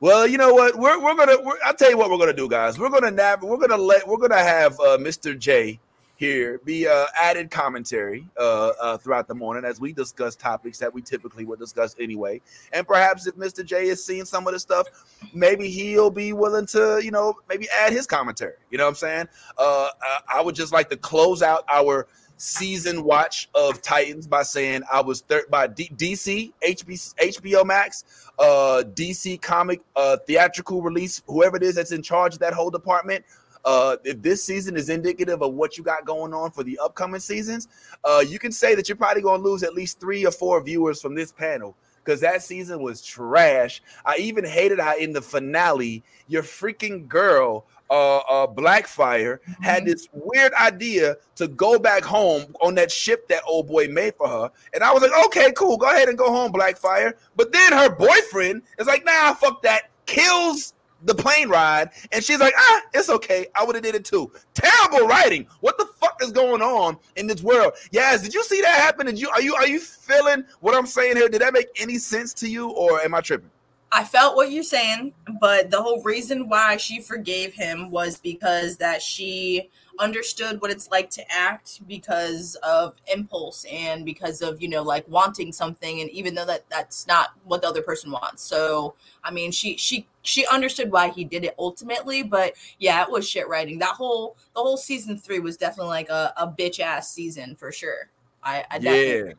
well, 0.00 0.26
you 0.26 0.38
know 0.38 0.54
what? 0.54 0.76
We're 0.78 1.02
we're 1.02 1.16
gonna 1.16 1.38
we're, 1.42 1.58
I'll 1.64 1.74
tell 1.74 1.90
you 1.90 1.98
what 1.98 2.10
we're 2.10 2.18
gonna 2.18 2.32
do, 2.32 2.48
guys. 2.48 2.78
We're 2.78 2.90
gonna 2.90 3.10
nab 3.10 3.42
we're 3.42 3.58
gonna 3.58 3.76
let 3.76 4.06
we're 4.06 4.18
gonna 4.18 4.38
have 4.38 4.74
uh 4.78 4.98
Mr. 4.98 5.36
J 5.36 5.80
here 6.16 6.60
be 6.64 6.86
uh 6.86 7.06
added 7.20 7.50
commentary 7.50 8.24
uh, 8.38 8.68
uh 8.80 8.96
throughout 8.98 9.26
the 9.26 9.34
morning 9.34 9.64
as 9.64 9.80
we 9.80 9.92
discuss 9.92 10.36
topics 10.36 10.78
that 10.78 10.94
we 10.94 11.02
typically 11.02 11.44
would 11.44 11.58
discuss 11.58 11.96
anyway. 11.98 12.40
And 12.72 12.86
perhaps 12.86 13.26
if 13.26 13.34
Mr. 13.34 13.64
J 13.64 13.88
is 13.88 14.04
seeing 14.04 14.24
some 14.24 14.46
of 14.46 14.52
the 14.52 14.60
stuff, 14.60 14.86
maybe 15.34 15.68
he'll 15.68 16.10
be 16.10 16.32
willing 16.32 16.66
to, 16.66 17.00
you 17.02 17.10
know, 17.10 17.34
maybe 17.48 17.66
add 17.76 17.92
his 17.92 18.06
commentary. 18.06 18.54
You 18.70 18.78
know 18.78 18.84
what 18.84 18.90
I'm 18.90 18.94
saying? 18.94 19.28
Uh 19.58 19.88
I 20.32 20.40
would 20.40 20.54
just 20.54 20.72
like 20.72 20.88
to 20.90 20.96
close 20.96 21.42
out 21.42 21.64
our 21.68 22.06
season 22.36 23.04
watch 23.04 23.48
of 23.54 23.82
Titans 23.82 24.26
by 24.26 24.42
saying 24.42 24.82
I 24.92 25.00
was 25.00 25.22
third 25.22 25.44
by 25.50 25.66
D- 25.66 25.90
DC, 25.96 26.52
HB, 26.66 27.14
HBO 27.14 27.64
Max, 27.64 28.30
uh, 28.38 28.82
DC 28.94 29.40
comic, 29.40 29.80
uh, 29.96 30.16
theatrical 30.26 30.82
release, 30.82 31.22
whoever 31.26 31.56
it 31.56 31.62
is 31.62 31.74
that's 31.74 31.92
in 31.92 32.02
charge 32.02 32.34
of 32.34 32.40
that 32.40 32.52
whole 32.52 32.70
department. 32.70 33.24
Uh, 33.64 33.96
if 34.04 34.20
this 34.20 34.44
season 34.44 34.76
is 34.76 34.90
indicative 34.90 35.42
of 35.42 35.54
what 35.54 35.78
you 35.78 35.84
got 35.84 36.04
going 36.04 36.34
on 36.34 36.50
for 36.50 36.62
the 36.62 36.78
upcoming 36.82 37.20
seasons, 37.20 37.68
uh, 38.04 38.22
you 38.26 38.38
can 38.38 38.52
say 38.52 38.74
that 38.74 38.88
you're 38.88 38.96
probably 38.96 39.22
going 39.22 39.40
to 39.40 39.48
lose 39.48 39.62
at 39.62 39.72
least 39.72 39.98
three 40.00 40.26
or 40.26 40.30
four 40.30 40.62
viewers 40.62 41.00
from 41.00 41.14
this 41.14 41.32
panel 41.32 41.74
because 42.04 42.20
that 42.20 42.42
season 42.42 42.82
was 42.82 43.00
trash. 43.00 43.82
I 44.04 44.18
even 44.18 44.44
hated 44.44 44.78
how 44.78 44.96
in 44.96 45.12
the 45.12 45.22
finale, 45.22 46.02
your 46.28 46.42
freaking 46.42 47.08
girl 47.08 47.64
uh, 47.90 48.18
uh, 48.18 48.46
Blackfire 48.46 49.38
mm-hmm. 49.40 49.62
had 49.62 49.84
this 49.84 50.08
weird 50.12 50.52
idea 50.54 51.16
to 51.36 51.48
go 51.48 51.78
back 51.78 52.02
home 52.04 52.54
on 52.60 52.74
that 52.76 52.90
ship 52.90 53.28
that 53.28 53.42
old 53.46 53.66
boy 53.66 53.88
made 53.88 54.14
for 54.16 54.28
her. 54.28 54.50
And 54.72 54.82
I 54.82 54.92
was 54.92 55.02
like, 55.02 55.12
okay, 55.26 55.52
cool, 55.52 55.76
go 55.76 55.90
ahead 55.90 56.08
and 56.08 56.18
go 56.18 56.30
home, 56.30 56.52
Blackfire. 56.52 57.14
But 57.36 57.52
then 57.52 57.72
her 57.72 57.94
boyfriend 57.94 58.62
is 58.78 58.86
like, 58.86 59.04
nah, 59.04 59.34
fuck 59.34 59.62
that. 59.62 59.90
Kills 60.06 60.74
the 61.04 61.14
plane 61.14 61.48
ride, 61.48 61.90
and 62.12 62.24
she's 62.24 62.40
like, 62.40 62.54
ah, 62.56 62.82
it's 62.92 63.08
okay. 63.10 63.46
I 63.54 63.64
would 63.64 63.74
have 63.74 63.84
did 63.84 63.94
it 63.94 64.04
too. 64.04 64.30
Terrible 64.54 65.06
writing. 65.06 65.46
What 65.60 65.78
the 65.78 65.86
fuck 65.86 66.22
is 66.22 66.32
going 66.32 66.62
on 66.62 66.96
in 67.16 67.26
this 67.26 67.42
world? 67.42 67.74
Yes, 67.90 68.22
did 68.22 68.34
you 68.34 68.42
see 68.42 68.60
that 68.62 68.80
happen? 68.80 69.06
Did 69.06 69.20
you 69.20 69.28
are 69.30 69.40
you 69.40 69.54
are 69.54 69.66
you 69.66 69.80
feeling 69.80 70.44
what 70.60 70.74
I'm 70.74 70.86
saying 70.86 71.16
here? 71.16 71.28
Did 71.28 71.42
that 71.42 71.52
make 71.52 71.68
any 71.78 71.98
sense 71.98 72.32
to 72.34 72.48
you, 72.48 72.70
or 72.70 73.00
am 73.00 73.14
I 73.14 73.20
tripping? 73.20 73.50
I 73.94 74.02
felt 74.02 74.34
what 74.34 74.50
you're 74.50 74.64
saying, 74.64 75.14
but 75.40 75.70
the 75.70 75.80
whole 75.80 76.02
reason 76.02 76.48
why 76.48 76.78
she 76.78 77.00
forgave 77.00 77.54
him 77.54 77.92
was 77.92 78.18
because 78.18 78.76
that 78.78 79.00
she 79.00 79.70
understood 80.00 80.60
what 80.60 80.72
it's 80.72 80.90
like 80.90 81.08
to 81.10 81.22
act 81.32 81.86
because 81.86 82.56
of 82.64 82.96
impulse 83.14 83.64
and 83.70 84.04
because 84.04 84.42
of 84.42 84.60
you 84.60 84.68
know 84.68 84.82
like 84.82 85.06
wanting 85.06 85.52
something 85.52 86.00
and 86.00 86.10
even 86.10 86.34
though 86.34 86.44
that 86.44 86.68
that's 86.68 87.06
not 87.06 87.28
what 87.44 87.62
the 87.62 87.68
other 87.68 87.82
person 87.82 88.10
wants. 88.10 88.42
So 88.42 88.94
i 89.22 89.30
mean 89.30 89.52
she 89.52 89.76
she 89.76 90.08
she 90.22 90.44
understood 90.48 90.90
why 90.90 91.10
he 91.10 91.22
did 91.22 91.44
it 91.44 91.54
ultimately 91.56 92.24
but 92.24 92.54
yeah 92.80 93.02
it 93.02 93.10
was 93.10 93.28
shit 93.28 93.48
writing. 93.48 93.78
That 93.78 93.94
whole 93.94 94.36
the 94.56 94.60
whole 94.60 94.76
season 94.76 95.16
three 95.16 95.38
was 95.38 95.56
definitely 95.56 95.90
like 95.90 96.08
a, 96.08 96.32
a 96.36 96.48
bitch 96.48 96.80
ass 96.80 97.12
season 97.12 97.54
for 97.54 97.70
sure. 97.70 98.10
I, 98.42 98.64
I 98.72 98.78
yeah. 98.78 99.32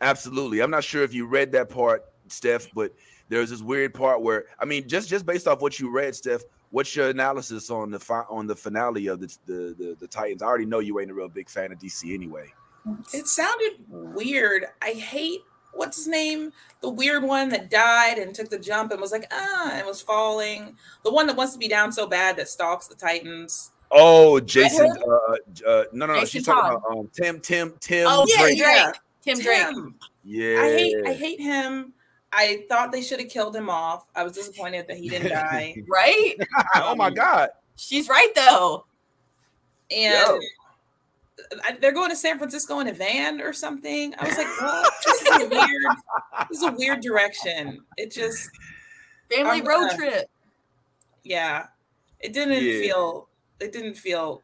absolutely. 0.00 0.60
I'm 0.60 0.72
not 0.72 0.82
sure 0.82 1.04
if 1.04 1.14
you 1.14 1.26
read 1.26 1.52
that 1.52 1.68
part 1.68 2.04
steph 2.28 2.68
but 2.74 2.92
there's 3.28 3.50
this 3.50 3.62
weird 3.62 3.94
part 3.94 4.22
where 4.22 4.46
I 4.58 4.64
mean, 4.64 4.88
just 4.88 5.08
just 5.08 5.26
based 5.26 5.48
off 5.48 5.60
what 5.60 5.78
you 5.78 5.90
read, 5.90 6.14
Steph, 6.14 6.42
what's 6.70 6.94
your 6.94 7.08
analysis 7.08 7.70
on 7.70 7.90
the 7.90 7.98
fi- 7.98 8.26
on 8.28 8.46
the 8.46 8.56
finale 8.56 9.06
of 9.06 9.20
the, 9.20 9.36
the, 9.46 9.74
the 9.78 9.96
the 10.00 10.06
Titans? 10.06 10.42
I 10.42 10.46
already 10.46 10.66
know 10.66 10.80
you 10.80 11.00
ain't 11.00 11.10
a 11.10 11.14
real 11.14 11.28
big 11.28 11.48
fan 11.48 11.72
of 11.72 11.78
DC 11.78 12.12
anyway. 12.14 12.52
It 13.14 13.26
sounded 13.26 13.76
weird. 13.88 14.66
I 14.82 14.90
hate 14.90 15.40
what's 15.76 15.96
his 15.96 16.08
name, 16.08 16.52
the 16.80 16.88
weird 16.90 17.22
one 17.22 17.48
that 17.48 17.70
died 17.70 18.18
and 18.18 18.34
took 18.34 18.48
the 18.48 18.58
jump 18.58 18.92
and 18.92 19.00
was 19.00 19.12
like 19.12 19.26
ah 19.32 19.70
and 19.72 19.86
was 19.86 20.00
falling. 20.00 20.76
The 21.02 21.12
one 21.12 21.26
that 21.26 21.36
wants 21.36 21.52
to 21.54 21.58
be 21.58 21.68
down 21.68 21.92
so 21.92 22.06
bad 22.06 22.36
that 22.36 22.48
stalks 22.48 22.86
the 22.88 22.94
Titans. 22.94 23.72
Oh, 23.90 24.40
Jason. 24.40 24.90
Uh, 24.90 25.68
uh, 25.68 25.84
no, 25.92 26.06
no, 26.06 26.14
no. 26.14 26.24
She's 26.24 26.44
talking 26.44 26.76
about 26.76 26.82
um, 26.90 27.08
Tim, 27.12 27.38
Tim, 27.40 27.74
Tim. 27.78 28.06
Oh, 28.08 28.26
yeah, 28.28 28.36
Drake. 28.38 28.58
Drake. 28.58 28.94
Tim 29.22 29.38
Drake. 29.38 29.94
Yeah. 30.24 30.60
I 30.60 30.70
hate, 30.70 30.96
I 31.06 31.12
hate 31.12 31.40
him. 31.40 31.92
I 32.34 32.64
thought 32.68 32.92
they 32.92 33.02
should 33.02 33.20
have 33.20 33.28
killed 33.28 33.54
him 33.54 33.70
off. 33.70 34.08
I 34.14 34.24
was 34.24 34.32
disappointed 34.32 34.86
that 34.88 34.96
he 34.96 35.08
didn't 35.08 35.30
die. 35.32 35.76
right? 35.88 36.34
oh 36.76 36.94
my 36.94 37.10
god. 37.10 37.50
She's 37.76 38.08
right 38.08 38.32
though. 38.34 38.86
And 39.90 40.40
I, 41.64 41.76
they're 41.80 41.92
going 41.92 42.10
to 42.10 42.16
San 42.16 42.38
Francisco 42.38 42.80
in 42.80 42.88
a 42.88 42.92
van 42.92 43.40
or 43.40 43.52
something. 43.52 44.14
I 44.18 44.26
was 44.26 44.38
like, 44.38 44.46
what? 44.60 44.92
this 45.04 45.22
is 45.22 45.28
a 45.28 45.48
weird. 45.48 45.96
This 46.48 46.58
is 46.58 46.64
a 46.64 46.72
weird 46.72 47.00
direction. 47.00 47.80
It 47.96 48.12
just 48.12 48.48
family 49.30 49.60
I'm, 49.60 49.66
road 49.66 49.90
uh, 49.90 49.96
trip. 49.96 50.30
Yeah, 51.22 51.66
it 52.20 52.32
didn't 52.32 52.64
yeah. 52.64 52.80
feel. 52.80 53.28
It 53.60 53.72
didn't 53.72 53.94
feel 53.94 54.42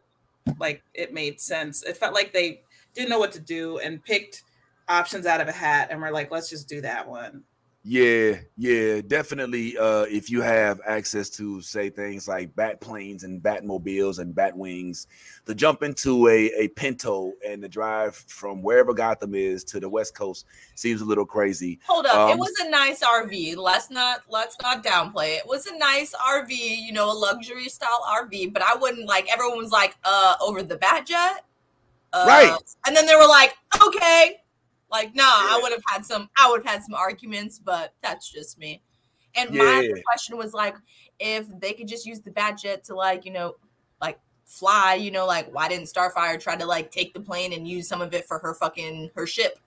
like 0.58 0.82
it 0.94 1.12
made 1.12 1.40
sense. 1.40 1.82
It 1.82 1.96
felt 1.96 2.14
like 2.14 2.32
they 2.32 2.62
didn't 2.94 3.10
know 3.10 3.18
what 3.18 3.32
to 3.32 3.40
do 3.40 3.78
and 3.78 4.02
picked 4.04 4.42
options 4.88 5.26
out 5.26 5.40
of 5.40 5.48
a 5.48 5.52
hat 5.52 5.88
and 5.90 6.00
we're 6.00 6.10
like, 6.10 6.30
let's 6.30 6.50
just 6.50 6.68
do 6.68 6.80
that 6.80 7.08
one. 7.08 7.42
Yeah, 7.82 8.34
yeah, 8.58 9.00
definitely. 9.00 9.78
Uh, 9.78 10.02
if 10.02 10.28
you 10.28 10.42
have 10.42 10.82
access 10.86 11.30
to 11.30 11.62
say 11.62 11.88
things 11.88 12.28
like 12.28 12.54
bat 12.54 12.78
planes 12.78 13.24
and 13.24 13.42
batmobiles 13.42 14.18
and 14.18 14.34
bat 14.34 14.54
wings, 14.54 15.06
to 15.46 15.54
jump 15.54 15.82
into 15.82 16.28
a, 16.28 16.50
a 16.58 16.68
Pinto 16.68 17.32
and 17.46 17.62
the 17.62 17.68
drive 17.70 18.14
from 18.14 18.62
wherever 18.62 18.92
Gotham 18.92 19.34
is 19.34 19.64
to 19.64 19.80
the 19.80 19.88
West 19.88 20.14
Coast 20.14 20.44
seems 20.74 21.00
a 21.00 21.06
little 21.06 21.24
crazy. 21.24 21.80
Hold 21.86 22.04
up, 22.04 22.16
um, 22.16 22.30
it 22.32 22.38
was 22.38 22.52
a 22.60 22.68
nice 22.68 23.02
RV. 23.02 23.56
Let's 23.56 23.90
not 23.90 24.24
let's 24.28 24.58
not 24.60 24.84
downplay 24.84 25.36
it. 25.36 25.44
It 25.44 25.48
was 25.48 25.66
a 25.66 25.78
nice 25.78 26.14
RV, 26.14 26.50
you 26.50 26.92
know, 26.92 27.10
a 27.10 27.16
luxury 27.16 27.70
style 27.70 28.04
RV. 28.06 28.52
But 28.52 28.62
I 28.62 28.76
wouldn't 28.76 29.08
like 29.08 29.32
everyone 29.32 29.56
was 29.56 29.72
like, 29.72 29.96
uh, 30.04 30.34
over 30.42 30.62
the 30.62 30.76
bat 30.76 31.06
jet, 31.06 31.46
uh, 32.12 32.26
right? 32.28 32.58
And 32.86 32.94
then 32.94 33.06
they 33.06 33.16
were 33.16 33.26
like, 33.26 33.54
okay, 33.86 34.39
like, 34.90 35.14
nah, 35.14 35.22
yeah. 35.22 35.48
I 35.50 35.60
would 35.62 35.72
have 35.72 35.82
had 35.86 36.04
some, 36.04 36.28
I 36.36 36.50
would 36.50 36.64
have 36.64 36.74
had 36.74 36.82
some 36.82 36.94
arguments, 36.94 37.58
but 37.58 37.94
that's 38.02 38.30
just 38.30 38.58
me. 38.58 38.82
And 39.36 39.54
yeah. 39.54 39.62
my 39.62 40.02
question 40.06 40.36
was 40.36 40.52
like, 40.52 40.76
if 41.18 41.46
they 41.60 41.72
could 41.72 41.88
just 41.88 42.06
use 42.06 42.20
the 42.20 42.30
bat 42.30 42.58
jet 42.58 42.84
to 42.84 42.94
like, 42.94 43.24
you 43.24 43.32
know, 43.32 43.56
like 44.00 44.18
fly, 44.46 44.94
you 44.94 45.10
know, 45.10 45.26
like 45.26 45.52
why 45.54 45.68
didn't 45.68 45.86
Starfire 45.86 46.40
try 46.40 46.56
to 46.56 46.66
like 46.66 46.90
take 46.90 47.14
the 47.14 47.20
plane 47.20 47.52
and 47.52 47.66
use 47.66 47.86
some 47.88 48.00
of 48.00 48.12
it 48.14 48.26
for 48.26 48.38
her 48.38 48.54
fucking 48.54 49.10
her 49.14 49.26
ship? 49.26 49.58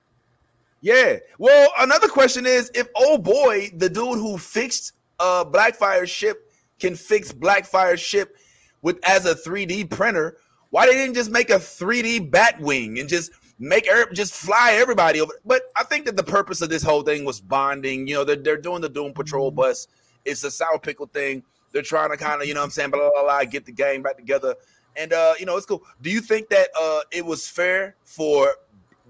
Yeah. 0.81 1.19
Well, 1.37 1.71
another 1.79 2.09
question 2.09 2.45
is 2.45 2.69
if 2.75 2.87
oh 2.95 3.17
boy, 3.17 3.71
the 3.77 3.89
dude 3.89 4.19
who 4.19 4.37
fixed 4.37 4.93
uh 5.19 5.45
Blackfire's 5.45 6.09
ship 6.09 6.51
can 6.79 6.95
fix 6.95 7.31
Blackfire's 7.31 8.01
ship 8.01 8.35
with 8.81 8.99
as 9.03 9.25
a 9.25 9.33
3D 9.33 9.89
printer, 9.89 10.37
why 10.71 10.85
they 10.85 10.93
didn't 10.93 11.15
just 11.15 11.31
make 11.31 11.49
a 11.49 11.55
3D 11.55 12.29
bat 12.29 12.59
wing 12.59 12.99
and 12.99 13.07
just 13.07 13.31
make 13.59 13.87
er, 13.87 14.07
just 14.13 14.33
fly 14.33 14.73
everybody 14.73 15.21
over. 15.21 15.33
But 15.45 15.63
I 15.75 15.83
think 15.83 16.05
that 16.05 16.17
the 16.17 16.23
purpose 16.23 16.61
of 16.61 16.69
this 16.69 16.83
whole 16.83 17.01
thing 17.01 17.25
was 17.25 17.39
bonding. 17.39 18.07
You 18.07 18.15
know, 18.15 18.23
they're, 18.23 18.35
they're 18.35 18.57
doing 18.57 18.81
the 18.81 18.89
Doom 18.89 19.13
Patrol 19.13 19.49
mm-hmm. 19.49 19.57
bus. 19.57 19.87
It's 20.25 20.43
a 20.43 20.51
sour 20.51 20.79
pickle 20.79 21.07
thing. 21.07 21.43
They're 21.71 21.81
trying 21.81 22.11
to 22.11 22.17
kind 22.17 22.41
of, 22.41 22.47
you 22.47 22.53
know 22.53 22.63
I'm 22.63 22.69
saying, 22.69 22.91
blah, 22.91 23.09
blah, 23.09 23.23
blah, 23.23 23.43
get 23.45 23.65
the 23.65 23.71
gang 23.71 24.03
back 24.03 24.17
together. 24.17 24.55
And, 24.95 25.11
uh, 25.11 25.33
you 25.39 25.45
know, 25.45 25.57
it's 25.57 25.65
cool. 25.65 25.83
Do 26.01 26.11
you 26.11 26.21
think 26.21 26.49
that 26.49 26.67
uh, 26.79 26.99
it 27.11 27.25
was 27.25 27.47
fair 27.47 27.95
for 28.03 28.55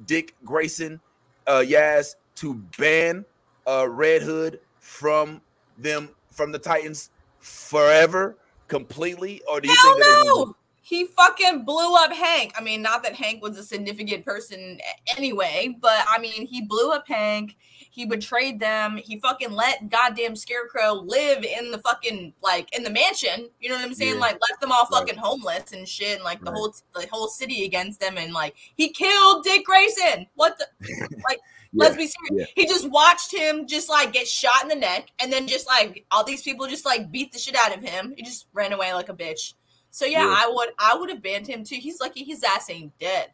Dick 0.05 0.33
Grayson, 0.45 1.01
uh, 1.45 1.63
Yaz, 1.65 2.15
to 2.35 2.55
ban 2.77 3.25
uh, 3.67 3.87
Red 3.89 4.21
Hood 4.21 4.61
from 4.79 5.41
them, 5.77 6.09
from 6.31 6.53
the 6.53 6.59
Titans 6.59 7.09
forever, 7.39 8.37
completely? 8.69 9.41
Or 9.49 9.59
do 9.59 9.67
you 9.67 9.75
Hell 9.75 9.93
think 9.93 10.05
that 10.05 10.23
no! 10.25 10.55
He 10.85 11.05
fucking 11.05 11.63
blew 11.63 11.95
up 11.95 12.11
Hank. 12.11 12.53
I 12.57 12.61
mean, 12.61 12.81
not 12.81 13.03
that 13.03 13.15
Hank 13.15 13.41
was 13.41 13.57
a 13.57 13.63
significant 13.63 14.25
person 14.25 14.79
anyway, 15.15 15.73
but 15.79 16.05
I 16.09 16.19
mean, 16.19 16.45
he 16.45 16.61
blew 16.61 16.91
up 16.91 17.07
Hank. 17.07 17.55
He 17.89 18.05
betrayed 18.05 18.59
them. 18.59 18.97
He 18.97 19.17
fucking 19.17 19.53
let 19.53 19.89
goddamn 19.89 20.35
Scarecrow 20.35 20.95
live 20.95 21.45
in 21.45 21.71
the 21.71 21.77
fucking 21.77 22.33
like 22.43 22.75
in 22.75 22.83
the 22.83 22.89
mansion. 22.89 23.47
You 23.61 23.69
know 23.69 23.75
what 23.75 23.85
I'm 23.85 23.93
saying? 23.93 24.15
Yeah. 24.15 24.19
Like 24.19 24.37
left 24.49 24.59
them 24.59 24.73
all 24.73 24.85
fucking 24.87 25.15
right. 25.15 25.25
homeless 25.25 25.71
and 25.71 25.87
shit, 25.87 26.15
and 26.15 26.23
like 26.25 26.39
right. 26.39 26.45
the 26.45 26.51
whole 26.51 26.75
the 26.93 27.07
whole 27.09 27.29
city 27.29 27.63
against 27.63 28.01
them, 28.01 28.17
and 28.17 28.33
like 28.33 28.53
he 28.75 28.89
killed 28.89 29.45
Dick 29.45 29.65
Grayson. 29.65 30.27
What 30.35 30.57
the 30.57 30.67
like? 31.29 31.39
Yeah, 31.71 31.85
let's 31.85 31.95
be 31.95 32.07
serious. 32.07 32.49
Yeah. 32.57 32.61
He 32.61 32.67
just 32.67 32.89
watched 32.89 33.33
him 33.33 33.67
just 33.67 33.87
like 33.87 34.11
get 34.11 34.27
shot 34.27 34.63
in 34.63 34.67
the 34.67 34.75
neck, 34.75 35.11
and 35.19 35.31
then 35.31 35.47
just 35.47 35.65
like 35.65 36.05
all 36.11 36.25
these 36.25 36.41
people 36.41 36.67
just 36.67 36.85
like 36.85 37.09
beat 37.09 37.31
the 37.31 37.39
shit 37.39 37.55
out 37.55 37.73
of 37.73 37.81
him. 37.81 38.13
He 38.17 38.23
just 38.23 38.47
ran 38.51 38.73
away 38.73 38.93
like 38.93 39.07
a 39.07 39.13
bitch. 39.13 39.53
So 39.93 40.05
yeah, 40.05 40.23
yeah, 40.23 40.35
I 40.35 40.51
would 40.51 40.69
I 40.79 40.97
would 40.97 41.11
have 41.11 41.21
banned 41.21 41.45
him 41.45 41.63
too. 41.63 41.75
He's 41.75 41.99
lucky 42.01 42.23
his 42.23 42.43
ass 42.43 42.67
ain't 42.71 42.97
dead. 42.97 43.29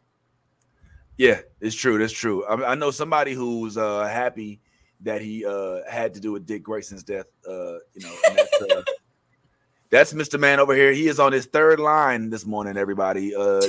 Yeah, 1.16 1.40
it's 1.58 1.74
true. 1.74 1.98
That's 1.98 2.12
true. 2.12 2.44
I, 2.44 2.72
I 2.72 2.74
know 2.74 2.90
somebody 2.90 3.32
who's 3.32 3.78
uh, 3.78 4.06
happy 4.06 4.60
that 5.00 5.22
he 5.22 5.46
uh, 5.46 5.78
had 5.88 6.12
to 6.14 6.20
do 6.20 6.32
with 6.32 6.44
Dick 6.44 6.62
Grayson's 6.62 7.02
death. 7.02 7.24
Uh, 7.48 7.78
you 7.94 8.02
know, 8.02 8.14
that's, 8.28 8.62
uh, 8.62 8.82
that's, 9.90 10.12
Mr. 10.12 10.38
Man 10.38 10.60
over 10.60 10.74
here. 10.74 10.92
He 10.92 11.08
is 11.08 11.18
on 11.18 11.32
his 11.32 11.46
third 11.46 11.80
line 11.80 12.28
this 12.28 12.44
morning. 12.44 12.76
Everybody, 12.76 13.34
uh, 13.34 13.62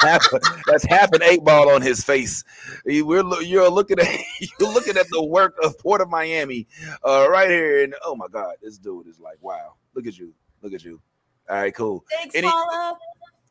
half, 0.00 0.24
that's 0.66 0.84
half 0.84 1.10
an 1.10 1.24
eight 1.24 1.42
ball 1.42 1.68
on 1.68 1.82
his 1.82 2.04
face. 2.04 2.44
We're 2.84 3.42
you're 3.42 3.70
looking 3.70 3.98
at 3.98 4.06
you're 4.60 4.72
looking 4.72 4.96
at 4.96 5.08
the 5.10 5.24
work 5.24 5.56
of 5.64 5.76
Port 5.80 6.00
of 6.00 6.08
Miami, 6.08 6.68
uh, 7.04 7.26
right 7.28 7.50
here, 7.50 7.82
and 7.82 7.92
oh 8.04 8.14
my 8.14 8.28
God, 8.30 8.54
this 8.62 8.78
dude 8.78 9.08
is 9.08 9.18
like, 9.18 9.38
wow, 9.40 9.74
look 9.94 10.06
at 10.06 10.16
you. 10.16 10.32
Look 10.62 10.74
at 10.74 10.84
you. 10.84 11.00
All 11.48 11.56
right, 11.56 11.74
cool. 11.74 12.04
Thanks, 12.10 12.34
any, 12.34 12.48
Paula. 12.48 12.98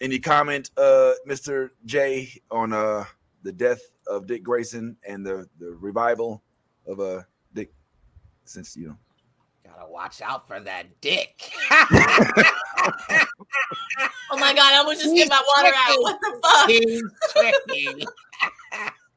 Any 0.01 0.19
comment, 0.19 0.71
uh, 0.77 1.13
Mr. 1.27 1.71
J, 1.85 2.31
on 2.51 2.73
uh 2.73 3.03
the 3.43 3.51
death 3.51 3.81
of 4.07 4.27
Dick 4.27 4.43
Grayson 4.43 4.95
and 5.07 5.25
the 5.25 5.47
the 5.59 5.71
revival 5.71 6.43
of 6.87 6.99
uh 6.99 7.21
Dick? 7.53 7.73
Since 8.45 8.75
you 8.75 8.87
know. 8.87 8.97
Gotta 9.65 9.89
watch 9.91 10.21
out 10.21 10.47
for 10.47 10.59
that 10.59 11.01
dick. 11.01 11.51
Oh 14.31 14.37
my 14.37 14.53
god, 14.53 14.73
I 14.73 14.77
almost 14.77 15.01
just 15.01 15.15
get 15.15 15.27
my 15.27 15.41
water 15.55 15.73
out. 15.75 15.95
What 16.01 16.19
the 16.21 16.39
fuck? 16.43 17.71
He's. 17.73 18.05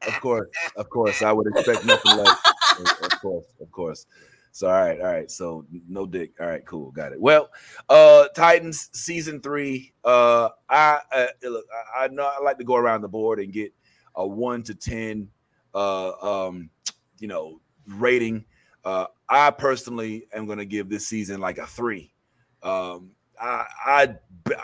Of 0.05 0.21
course, 0.21 0.49
of 0.75 0.91
course, 0.91 1.23
I 1.23 1.31
would 1.31 1.47
expect 1.47 1.85
nothing 1.85 2.17
less. 2.17 2.37
Of 2.81 3.21
course, 3.21 3.45
of 3.61 3.71
course. 3.71 4.07
So 4.55 4.69
all 4.69 4.75
right, 4.75 5.01
all 5.01 5.07
right. 5.07 5.31
So 5.31 5.65
no 5.89 6.07
dick. 6.07 6.33
All 6.39 6.47
right, 6.47 6.65
cool, 6.67 6.91
got 6.93 7.13
it. 7.13 7.21
Well, 7.21 7.51
uh 7.89 8.29
Titans 8.37 8.91
season 8.93 9.41
three. 9.41 9.95
Uh 10.05 10.51
I 10.69 11.01
uh, 11.11 11.27
look, 11.45 11.65
I, 11.97 12.05
I 12.05 12.09
know 12.09 12.25
I 12.25 12.43
like 12.43 12.59
to 12.59 12.65
go 12.65 12.77
around 12.77 13.01
the 13.01 13.09
board 13.09 13.41
and 13.41 13.51
get 13.53 13.73
a 14.15 14.27
one 14.27 14.63
to 14.65 14.75
ten 14.75 15.29
uh 15.75 16.13
um 16.47 16.69
you 17.19 17.29
know 17.29 17.61
rating. 17.87 18.45
Uh 18.85 19.07
I 19.27 19.51
personally 19.53 20.27
am 20.35 20.47
gonna 20.47 20.67
give 20.67 20.91
this 20.91 21.07
season 21.07 21.41
like 21.41 21.57
a 21.57 21.67
three. 21.67 22.13
Um 22.63 23.13
I 23.41 23.65
I 23.87 24.15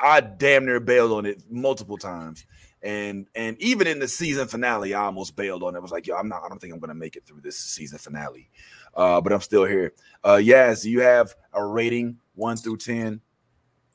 I 0.03 0.21
damn 0.21 0.67
near 0.67 0.81
bailed 0.81 1.13
on 1.13 1.25
it 1.25 1.43
multiple 1.51 1.97
times. 1.97 2.45
And 2.83 3.27
and 3.35 3.61
even 3.61 3.87
in 3.87 3.99
the 3.99 4.07
season 4.07 4.47
finale, 4.49 4.95
I 4.95 5.05
almost 5.05 5.35
bailed 5.35 5.63
on 5.65 5.75
it. 5.75 5.79
I 5.79 5.81
was 5.81 5.91
like, 5.91 6.07
yo, 6.07 6.15
I'm 6.15 6.29
not, 6.29 6.43
I 6.45 6.49
don't 6.49 6.61
think 6.61 6.73
I'm 6.73 6.79
gonna 6.79 6.95
make 6.95 7.17
it 7.17 7.27
through 7.27 7.41
this 7.41 7.59
season 7.59 7.99
finale. 7.99 8.51
Uh, 8.95 9.21
but 9.21 9.33
I'm 9.33 9.41
still 9.41 9.65
here. 9.65 9.93
Uh 10.25 10.37
Yaz, 10.37 10.83
do 10.83 10.91
you 10.91 11.01
have 11.01 11.35
a 11.53 11.65
rating 11.65 12.19
one 12.35 12.57
through 12.57 12.79
ten? 12.79 13.21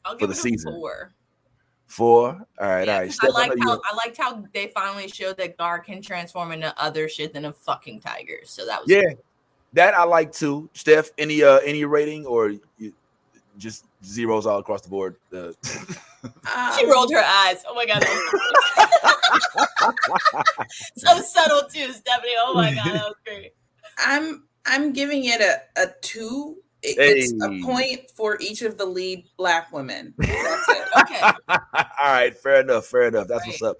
I'll 0.05 0.17
For 0.17 0.27
the 0.27 0.35
season. 0.35 0.73
four. 0.73 1.13
Four. 1.87 2.45
All 2.59 2.67
right, 2.67 2.87
Yeah, 2.87 2.93
all 2.93 2.99
right. 2.99 3.05
'cause 3.07 3.15
Steph, 3.15 3.31
I 3.35 3.43
I 3.43 3.47
know 3.47 3.53
liked 3.53 3.63
how 3.63 3.81
I 3.91 3.95
liked 3.95 4.17
how 4.17 4.43
they 4.53 4.67
finally 4.67 5.07
showed 5.07 5.37
that 5.37 5.57
Gar 5.57 5.79
can 5.79 6.01
transform 6.01 6.51
into 6.51 6.73
other 6.81 7.07
shit 7.07 7.33
than 7.33 7.45
a 7.45 7.53
fucking 7.53 7.99
tiger. 7.99 8.39
So 8.45 8.65
that 8.65 8.81
was 8.81 8.89
yeah, 8.89 9.03
that 9.73 9.93
I 9.93 10.03
like 10.03 10.31
too. 10.31 10.69
Steph, 10.73 11.09
any 11.17 11.43
uh 11.43 11.59
any 11.59 11.85
rating 11.85 12.25
or 12.25 12.53
you, 12.77 12.93
just 13.57 13.85
zeros 14.03 14.45
all 14.47 14.57
across 14.59 14.81
the 14.81 14.89
board? 14.89 15.17
Uh, 15.31 15.51
She 16.77 16.85
Um, 16.85 16.89
rolled 16.91 17.11
her 17.11 17.21
eyes. 17.23 17.63
Oh 17.67 17.75
my 17.75 17.85
god, 17.85 18.01
so 20.95 21.21
subtle 21.21 21.63
too, 21.69 21.91
Stephanie. 21.91 22.33
Oh 22.39 22.53
my 22.55 22.73
god, 22.73 22.85
that 22.85 23.03
was 23.05 23.15
great. 23.25 23.53
I'm 23.97 24.43
I'm 24.65 24.93
giving 24.93 25.25
it 25.25 25.41
a, 25.41 25.61
a 25.81 25.87
two. 26.01 26.57
It 26.81 26.97
gets 26.97 27.31
Hey. 27.31 27.61
a 27.61 27.65
point 27.65 28.11
for 28.11 28.37
each 28.41 28.61
of 28.61 28.77
the 28.77 28.85
lead 28.85 29.25
black 29.37 29.71
women. 29.71 30.13
That's 30.17 30.69
it. 30.69 30.87
Okay, 31.01 31.19
all 31.49 32.11
right, 32.13 32.37
fair 32.37 32.59
enough, 32.61 32.85
fair 32.87 33.03
enough. 33.07 33.27
That's 33.27 33.45
what's 33.47 33.61
up. 33.61 33.77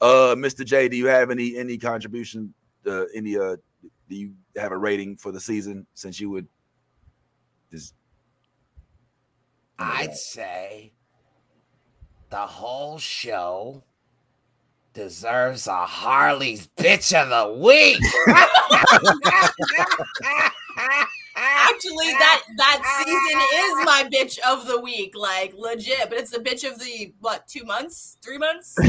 Uh, 0.00 0.34
Mr. 0.34 0.64
J, 0.64 0.88
do 0.88 0.96
you 0.96 1.06
have 1.06 1.30
any 1.30 1.56
any 1.56 1.76
contribution? 1.76 2.54
Uh, 2.86 3.04
any 3.14 3.36
uh, 3.36 3.56
do 4.08 4.16
you 4.16 4.32
have 4.56 4.72
a 4.72 4.76
rating 4.78 5.16
for 5.16 5.30
the 5.30 5.40
season 5.40 5.86
since 5.94 6.20
you 6.20 6.30
would 6.30 6.48
just? 7.70 7.94
I'd 9.78 10.16
say 10.16 10.92
the 12.30 12.36
whole 12.38 12.98
show 12.98 13.84
deserves 14.98 15.68
a 15.68 15.86
Harley's 15.86 16.68
bitch 16.76 17.14
of 17.14 17.28
the 17.28 17.62
week. 17.62 18.00
actually, 21.36 22.10
that 22.18 22.42
that 22.56 23.04
season 23.04 23.40
is 23.54 23.86
my 23.86 24.08
bitch 24.12 24.38
of 24.40 24.66
the 24.66 24.80
week, 24.80 25.16
like 25.16 25.54
legit. 25.56 26.08
But 26.08 26.18
it's 26.18 26.32
the 26.32 26.40
bitch 26.40 26.68
of 26.68 26.80
the 26.80 27.14
what? 27.20 27.46
Two 27.46 27.62
months? 27.62 28.18
Three 28.24 28.38
months? 28.38 28.74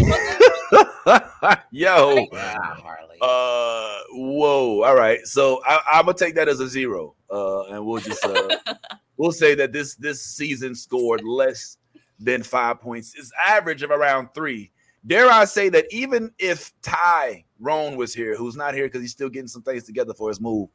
Yo, 1.72 2.26
yeah, 2.34 2.58
Harley. 2.58 3.18
uh, 3.22 4.00
whoa. 4.14 4.82
All 4.82 4.96
right, 4.96 5.20
so 5.26 5.62
I, 5.64 5.80
I'm 5.94 6.06
gonna 6.06 6.18
take 6.18 6.34
that 6.36 6.50
as 6.50 6.60
a 6.60 6.68
zero, 6.68 7.14
uh, 7.30 7.66
and 7.66 7.86
we'll 7.86 8.02
just 8.02 8.26
uh, 8.26 8.58
we'll 9.18 9.32
say 9.32 9.54
that 9.54 9.72
this 9.72 9.94
this 9.94 10.24
season 10.24 10.74
scored 10.74 11.24
less 11.24 11.78
than 12.20 12.42
five 12.42 12.82
points. 12.82 13.14
It's 13.16 13.32
average 13.48 13.84
of 13.84 13.92
around 13.92 14.30
three. 14.34 14.72
Dare 15.06 15.30
I 15.30 15.46
say 15.46 15.70
that 15.70 15.86
even 15.92 16.32
if 16.38 16.74
Ty 16.82 17.46
Roan 17.60 17.96
was 17.96 18.14
here, 18.14 18.36
who's 18.36 18.56
not 18.56 18.74
here 18.74 18.86
because 18.86 19.02
he's 19.02 19.12
still 19.12 19.30
getting 19.30 19.48
some 19.48 19.62
things 19.62 19.84
together 19.84 20.14
for 20.14 20.30
his 20.30 20.42
move, 20.42 20.70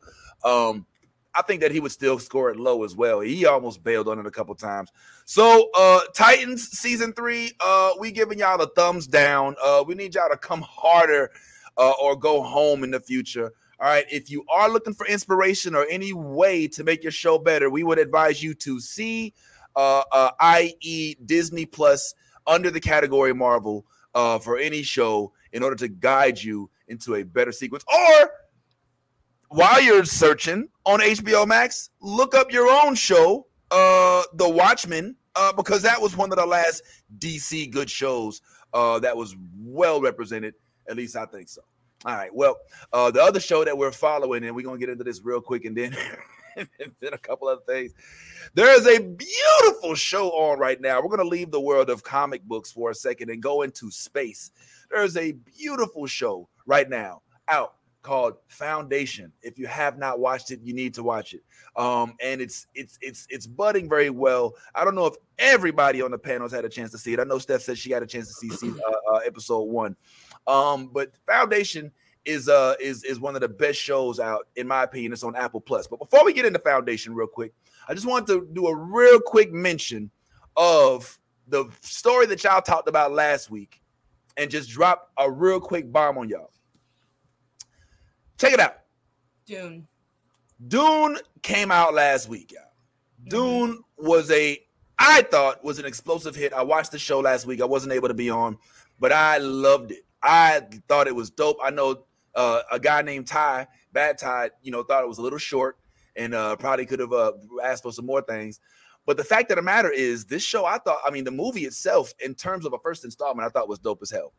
um, 0.45 0.87
I 1.35 1.43
think 1.43 1.61
that 1.63 1.73
he 1.73 1.81
would 1.81 1.91
still 1.91 2.19
score 2.19 2.51
it 2.51 2.57
low 2.57 2.85
as 2.85 2.95
well. 2.95 3.21
He 3.21 3.45
almost 3.45 3.83
bailed 3.83 4.09
on 4.09 4.19
it 4.19 4.27
a 4.27 4.31
couple 4.31 4.55
times. 4.55 4.91
So, 5.25 5.69
uh, 5.75 6.01
Titans 6.15 6.69
season 6.71 7.13
three, 7.13 7.53
uh, 7.61 7.93
we 7.99 8.13
giving 8.13 8.39
y'all 8.39 8.61
a 8.61 8.69
thumbs 8.69 9.07
down. 9.07 9.57
Uh, 9.63 9.83
we 9.87 9.95
need 9.95 10.15
y'all 10.15 10.31
to 10.31 10.37
come 10.37 10.63
harder 10.63 11.31
uh, 11.77 11.93
or 12.01 12.17
go 12.17 12.43
home 12.43 12.85
in 12.85 12.93
the 12.93 13.01
future. 13.01 13.53
All 13.81 13.89
right. 13.89 14.07
If 14.11 14.31
you 14.31 14.45
are 14.49 14.71
looking 14.71 14.95
for 14.95 15.07
inspiration 15.07 15.75
or 15.75 15.85
any 15.91 16.13
way 16.13 16.69
to 16.69 16.85
make 16.85 17.03
your 17.03 17.13
show 17.13 17.39
better, 17.39 17.69
we 17.69 17.83
would 17.83 17.99
advise 17.99 18.41
you 18.43 18.55
to 18.55 18.79
see, 18.79 19.35
uh, 19.75 20.05
uh, 20.13 20.31
i.e., 20.41 21.17
Disney 21.27 21.67
Plus 21.67 22.15
under 22.47 22.71
the 22.71 22.81
category 22.81 23.35
Marvel 23.35 23.85
uh, 24.15 24.39
for 24.39 24.59
any 24.59 24.83
show 24.83 25.33
in 25.53 25.63
order 25.63 25.77
to 25.77 25.89
guide 25.89 26.43
you 26.43 26.71
into 26.89 27.15
a 27.15 27.23
better 27.23 27.53
sequence. 27.53 27.85
Or 27.93 28.31
while 29.49 29.81
you're 29.81 30.05
searching 30.05 30.69
on 30.85 31.01
HBO 31.01 31.47
Max, 31.47 31.91
look 32.01 32.35
up 32.35 32.53
your 32.53 32.69
own 32.69 32.95
show, 32.95 33.47
uh, 33.71 34.23
The 34.35 34.49
Watchmen, 34.49 35.17
uh, 35.37 35.53
because 35.53 35.83
that 35.83 36.01
was 36.01 36.17
one 36.17 36.31
of 36.33 36.39
the 36.39 36.47
last 36.47 36.83
DC 37.19 37.71
good 37.71 37.91
shows 37.91 38.41
uh, 38.73 38.99
that 39.01 39.17
was 39.17 39.37
well 39.57 40.01
represented. 40.01 40.55
At 40.89 40.97
least 40.97 41.17
I 41.17 41.27
think 41.27 41.49
so. 41.49 41.63
All 42.05 42.15
right. 42.15 42.35
Well, 42.35 42.57
uh, 42.93 43.11
the 43.11 43.23
other 43.23 43.41
show 43.41 43.65
that 43.65 43.77
we're 43.77 43.93
following, 43.93 44.45
and 44.45 44.55
we're 44.55 44.65
gonna 44.65 44.79
get 44.79 44.91
into 44.91 45.05
this 45.05 45.23
real 45.25 45.41
quick, 45.41 45.65
and 45.65 45.77
then 45.77 45.97
then 47.01 47.13
a 47.13 47.19
couple 47.19 47.49
other 47.49 47.63
things. 47.67 47.93
There 48.55 48.73
is 48.79 48.87
a 48.87 49.01
beautiful 49.01 49.95
show 49.95 50.31
on 50.31 50.59
right 50.59 50.81
now. 50.81 51.01
We're 51.01 51.15
gonna 51.15 51.29
leave 51.29 51.51
the 51.51 51.61
world 51.61 51.91
of 51.91 52.03
comic 52.03 52.43
books 52.45 52.71
for 52.73 52.91
a 52.91 52.95
second 52.95 53.31
and 53.31 53.43
go 53.43 53.63
into 53.63 53.91
space. 53.91 54.51
There's 54.91 55.17
a 55.17 55.33
beautiful 55.33 56.07
show 56.07 56.49
right 56.67 56.89
now 56.89 57.23
out 57.49 57.75
called 58.05 58.35
Foundation. 58.47 59.33
If 59.43 59.59
you 59.59 59.67
have 59.67 59.99
not 59.99 60.21
watched 60.21 60.53
it, 60.53 60.61
you 60.63 60.73
need 60.75 60.95
to 60.95 61.03
watch 61.03 61.35
it. 61.35 61.43
Um, 61.75 62.15
and 62.23 62.41
it's 62.41 62.69
it's 62.75 62.97
it's 63.01 63.27
it's 63.29 63.47
budding 63.49 63.89
very 63.89 64.11
well. 64.11 64.55
I 64.75 64.85
don't 64.85 64.95
know 64.95 65.07
if 65.07 65.17
everybody 65.39 66.01
on 66.03 66.13
the 66.13 66.19
panels 66.19 66.53
had 66.53 66.65
a 66.65 66.69
chance 66.69 66.93
to 66.93 66.99
see 66.99 67.15
it. 67.15 67.19
I 67.19 67.25
know 67.25 67.39
Steph 67.39 67.63
said 67.63 67.77
she 67.77 67.91
had 67.91 68.05
a 68.05 68.07
chance 68.07 68.29
to 68.29 68.35
see, 68.35 68.51
see 68.51 68.71
uh, 68.71 69.15
uh, 69.15 69.21
episode 69.27 69.65
one. 69.65 69.97
Um, 70.47 70.91
but 70.93 71.13
Foundation 71.27 71.91
is 72.25 72.49
uh 72.49 72.75
is 72.81 73.05
is 73.05 73.21
one 73.21 73.35
of 73.35 73.41
the 73.41 73.49
best 73.49 73.79
shows 73.79 74.19
out 74.19 74.47
in 74.57 74.67
my 74.67 74.83
opinion. 74.83 75.13
It's 75.13 75.23
on 75.23 75.37
Apple 75.37 75.61
Plus. 75.61 75.87
But 75.87 75.99
before 75.99 76.25
we 76.25 76.33
get 76.33 76.45
into 76.45 76.59
Foundation, 76.59 77.15
real 77.15 77.27
quick, 77.27 77.53
I 77.89 77.95
just 77.95 78.07
wanted 78.07 78.27
to 78.29 78.49
do 78.53 78.67
a 78.67 78.75
real 78.75 79.21
quick 79.21 79.53
mention 79.53 80.11
of 80.57 81.19
the 81.49 81.67
story 81.81 82.27
that 82.27 82.43
y'all 82.43 82.63
talked 82.63 82.89
about 82.89 83.13
last 83.13 83.51
week, 83.51 83.83
and 84.37 84.51
just 84.51 84.71
drop 84.71 85.11
a 85.19 85.31
real 85.31 85.61
quick 85.61 85.93
bomb 85.93 86.19
on 86.19 86.29
y'all. 86.29 86.51
Check 88.39 88.53
it 88.53 88.61
out. 88.61 88.77
Dune. 89.47 89.87
Dune 90.69 91.19
came 91.43 91.71
out 91.71 91.95
last 91.95 92.29
week, 92.29 92.53
y'all. 92.53 92.63
Dune 93.29 93.83
was 93.97 94.31
a, 94.31 94.59
I 94.99 95.23
thought 95.23 95.65
was 95.65 95.79
an 95.79 95.85
explosive 95.85 96.35
hit. 96.35 96.53
I 96.53 96.63
watched 96.63 96.93
the 96.93 96.99
show 96.99 97.21
last 97.21 97.47
week. 97.47 97.61
I 97.61 97.65
wasn't 97.65 97.93
able 97.93 98.09
to 98.09 98.15
be 98.15 98.31
on, 98.31 98.59
but 98.99 99.13
I 99.13 99.39
loved 99.39 99.93
it. 99.93 100.05
I 100.23 100.63
thought 100.89 101.07
it 101.07 101.15
was 101.15 101.31
dope. 101.31 101.59
I 101.63 101.71
know 101.71 102.05
uh, 102.35 102.63
a 102.71 102.79
guy 102.79 103.03
named 103.03 103.27
Ty, 103.27 103.67
Bad 103.93 104.19
Ty, 104.19 104.51
you 104.63 104.71
know, 104.71 104.83
thought 104.83 105.03
it 105.03 105.09
was 105.09 105.19
a 105.19 105.23
little 105.23 105.39
short 105.39 105.79
and 106.17 106.35
uh, 106.35 106.57
probably 106.57 106.87
could 106.87 107.01
have 107.01 107.13
uh, 107.13 107.33
asked 107.63 107.83
for 107.83 107.93
some 107.93 108.07
more 108.07 108.23
things. 108.23 108.61
But 109.07 109.17
the 109.17 109.25
fact 109.25 109.51
of 109.51 109.57
the 109.57 109.63
matter 109.63 109.91
is, 109.91 110.25
this 110.25 110.43
show, 110.43 110.65
I 110.65 110.79
thought, 110.79 110.99
I 111.05 111.11
mean, 111.11 111.25
the 111.25 111.31
movie 111.31 111.65
itself, 111.65 112.13
in 112.21 112.35
terms 112.35 112.65
of 112.65 112.73
a 112.73 112.79
first 112.79 113.05
installment, 113.05 113.47
I 113.47 113.51
thought 113.51 113.69
was 113.69 113.79
dope 113.79 114.01
as 114.03 114.11
hell. 114.11 114.33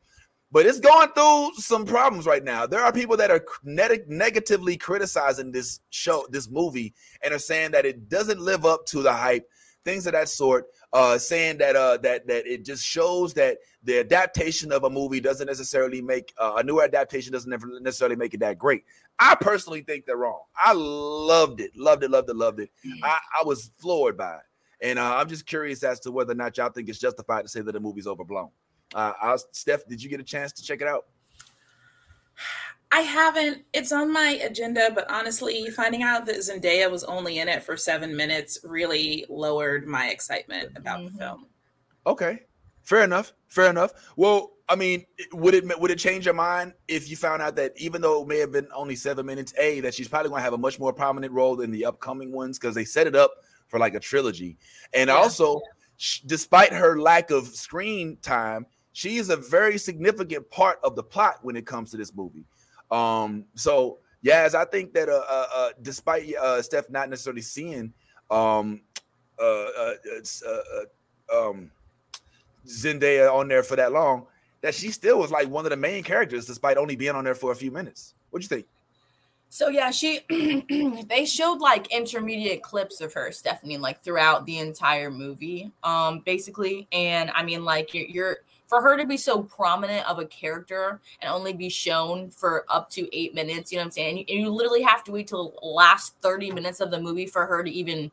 But 0.52 0.66
it's 0.66 0.80
going 0.80 1.10
through 1.10 1.52
some 1.56 1.86
problems 1.86 2.26
right 2.26 2.44
now. 2.44 2.66
There 2.66 2.84
are 2.84 2.94
people 2.94 3.18
that 3.18 3.30
are 3.30 3.46
neg- 3.64 4.10
negatively 4.10 4.78
criticizing 4.78 5.52
this 5.52 5.82
show, 5.90 6.26
this 6.30 6.50
movie, 6.50 6.94
and 7.24 7.34
are 7.34 7.40
saying 7.40 7.72
that 7.72 7.86
it 7.86 8.10
doesn't 8.10 8.40
live 8.40 8.66
up 8.66 8.86
to 8.88 9.02
the 9.02 9.12
hype, 9.12 9.48
things 9.84 10.08
of 10.08 10.14
that 10.14 10.30
sort. 10.30 10.68
Uh, 10.94 11.18
saying 11.18 11.58
that 11.58 11.76
uh, 11.76 11.98
that 11.98 12.26
that 12.28 12.48
it 12.48 12.64
just 12.64 12.86
shows 12.86 13.34
that 13.34 13.58
the 13.86 14.00
adaptation 14.00 14.72
of 14.72 14.84
a 14.84 14.90
movie 14.90 15.20
doesn't 15.20 15.48
necessarily 15.48 16.02
make 16.02 16.34
uh, 16.38 16.56
a 16.58 16.64
newer 16.64 16.84
adaptation 16.84 17.32
doesn't 17.32 17.82
necessarily 17.82 18.16
make 18.16 18.34
it 18.34 18.40
that 18.40 18.58
great. 18.58 18.84
I 19.20 19.36
personally 19.36 19.82
think 19.82 20.06
they're 20.06 20.18
wrong. 20.18 20.42
I 20.58 20.74
loved 20.74 21.62
it, 21.62 21.72
loved 21.78 22.04
it, 22.04 22.10
loved 22.12 22.30
it, 22.30 22.36
loved 22.36 22.60
it. 22.60 22.72
I, 23.04 23.18
I 23.42 23.44
was 23.46 23.72
floored 23.78 24.18
by 24.18 24.34
it, 24.36 24.42
and 24.82 25.00
uh, 25.00 25.16
I'm 25.16 25.30
just 25.30 25.46
curious 25.46 25.84
as 25.84 26.00
to 26.02 26.12
whether 26.12 26.32
or 26.34 26.36
not 26.36 26.58
y'all 26.58 26.70
think 26.72 26.90
it's 26.90 27.00
justified 27.00 27.44
to 27.44 27.48
say 27.48 27.62
that 27.62 27.72
the 27.72 27.80
movie's 27.80 28.08
overblown. 28.08 28.50
Uh, 28.94 29.14
I, 29.22 29.38
Steph, 29.52 29.88
did 29.88 30.02
you 30.04 30.10
get 30.10 30.20
a 30.20 30.24
chance 30.24 30.52
to 30.54 30.64
check 30.64 30.82
it 30.82 30.88
out? 30.88 31.06
I 32.92 33.02
haven't. 33.02 33.64
It's 33.74 33.92
on 33.92 34.12
my 34.12 34.40
agenda, 34.44 34.90
but 34.94 35.10
honestly, 35.12 35.70
finding 35.70 36.02
out 36.04 36.26
that 36.28 36.38
Zendaya 36.38 36.90
was 36.90 37.04
only 37.04 37.40
in 37.40 37.48
it 37.50 37.64
for 37.64 37.76
seven 37.78 38.16
minutes 38.16 38.60
really 38.64 39.26
lowered 39.28 39.86
my 39.88 40.10
excitement 40.10 40.72
about 40.76 41.00
Mhm. 41.00 41.12
the 41.12 41.18
film. 41.18 41.48
Okay, 42.08 42.44
fair 42.86 43.04
enough, 43.04 43.34
fair 43.48 43.70
enough. 43.70 43.92
Well, 44.16 44.52
I 44.70 44.76
mean, 44.76 45.06
would 45.34 45.54
it 45.54 45.80
would 45.80 45.92
it 45.92 46.00
change 46.00 46.26
your 46.26 46.34
mind 46.34 46.74
if 46.88 47.10
you 47.10 47.16
found 47.16 47.42
out 47.42 47.56
that 47.58 47.74
even 47.76 48.02
though 48.02 48.24
it 48.24 48.28
may 48.28 48.40
have 48.40 48.52
been 48.52 48.68
only 48.74 48.96
seven 48.96 49.26
minutes, 49.26 49.54
a 49.60 49.82
that 49.82 49.94
she's 49.94 50.08
probably 50.08 50.30
going 50.30 50.40
to 50.40 50.44
have 50.44 50.54
a 50.54 50.58
much 50.58 50.80
more 50.80 50.94
prominent 50.94 51.34
role 51.34 51.62
in 51.62 51.72
the 51.72 51.86
upcoming 51.86 52.32
ones 52.32 52.58
because 52.58 52.74
they 52.74 52.86
set 52.86 53.06
it 53.06 53.16
up 53.16 53.32
for 53.68 53.80
like 53.80 53.94
a 53.94 54.00
trilogy, 54.00 54.58
and 54.94 55.10
yeah. 55.10 55.16
also, 55.16 55.62
despite 56.26 56.72
her 56.72 57.00
lack 57.00 57.30
of 57.32 57.48
screen 57.48 58.18
time, 58.22 58.66
she 58.94 59.18
is 59.18 59.30
a 59.30 59.38
very 59.38 59.78
significant 59.78 60.50
part 60.50 60.80
of 60.84 60.96
the 60.96 61.04
plot 61.04 61.40
when 61.42 61.56
it 61.56 61.66
comes 61.66 61.92
to 61.92 61.98
this 61.98 62.16
movie. 62.16 62.46
Um, 62.92 63.46
so 63.56 64.00
yes, 64.22 64.56
I 64.56 64.66
think 64.66 64.94
that 64.94 65.10
uh, 65.10 65.24
uh, 65.28 65.46
uh 65.54 65.70
despite 65.82 66.34
uh, 66.36 66.62
Steph 66.62 66.90
not 66.90 67.10
necessarily 67.10 67.42
seeing 67.42 67.94
um, 68.32 68.82
uh, 69.40 69.44
uh, 69.44 69.94
uh, 70.48 70.50
uh, 70.52 71.50
um, 71.50 71.72
Zendaya 72.66 73.34
on 73.34 73.48
there 73.48 73.64
for 73.64 73.76
that 73.76 73.92
long, 73.92 74.26
that 74.62 74.74
she 74.74 74.92
still 74.92 75.20
was 75.20 75.32
like 75.32 75.50
one 75.50 75.66
of 75.66 75.70
the 75.70 75.78
main 75.78 76.04
characters, 76.04 76.46
despite 76.46 76.78
only 76.78 76.96
being 76.96 77.16
on 77.16 77.24
there 77.24 77.36
for 77.36 77.52
a 77.52 77.56
few 77.56 77.72
minutes. 77.72 78.14
What 78.30 78.42
do 78.42 78.44
you 78.44 78.50
think? 78.50 78.66
So 79.50 79.70
yeah, 79.70 79.92
she 79.92 80.20
they 81.10 81.26
showed 81.26 81.60
like 81.60 81.94
intermediate 81.94 82.62
clips 82.62 83.00
of 83.00 83.14
her, 83.14 83.32
Stephanie, 83.32 83.78
like 83.78 84.04
throughout 84.04 84.46
the 84.46 84.60
entire 84.60 85.10
movie, 85.10 85.72
um, 85.84 86.22
basically. 86.26 86.88
And 86.92 87.32
I 87.34 87.44
mean, 87.44 87.64
like 87.64 87.94
you're, 87.94 88.06
you're 88.08 88.38
for 88.68 88.82
her 88.82 88.98
to 88.98 89.06
be 89.06 89.18
so 89.18 89.44
prominent 89.44 90.08
of 90.10 90.20
a 90.20 90.26
character 90.26 91.00
and 91.22 91.32
only 91.32 91.54
be 91.54 91.70
shown 91.70 92.30
for 92.30 92.66
up 92.68 92.90
to 92.92 93.08
eight 93.16 93.34
minutes, 93.34 93.72
you 93.72 93.78
know 93.78 93.84
what 93.84 93.86
I'm 93.86 93.92
saying? 93.92 94.10
And 94.10 94.18
you, 94.18 94.26
and 94.28 94.40
you 94.46 94.50
literally 94.50 94.82
have 94.82 95.04
to 95.06 95.12
wait 95.12 95.28
till 95.28 95.54
the 95.62 95.68
last 95.68 96.16
30 96.22 96.52
minutes 96.52 96.80
of 96.80 96.92
the 96.92 97.00
movie 97.00 97.28
for 97.28 97.46
her 97.46 97.64
to 97.64 97.72
even 97.72 98.12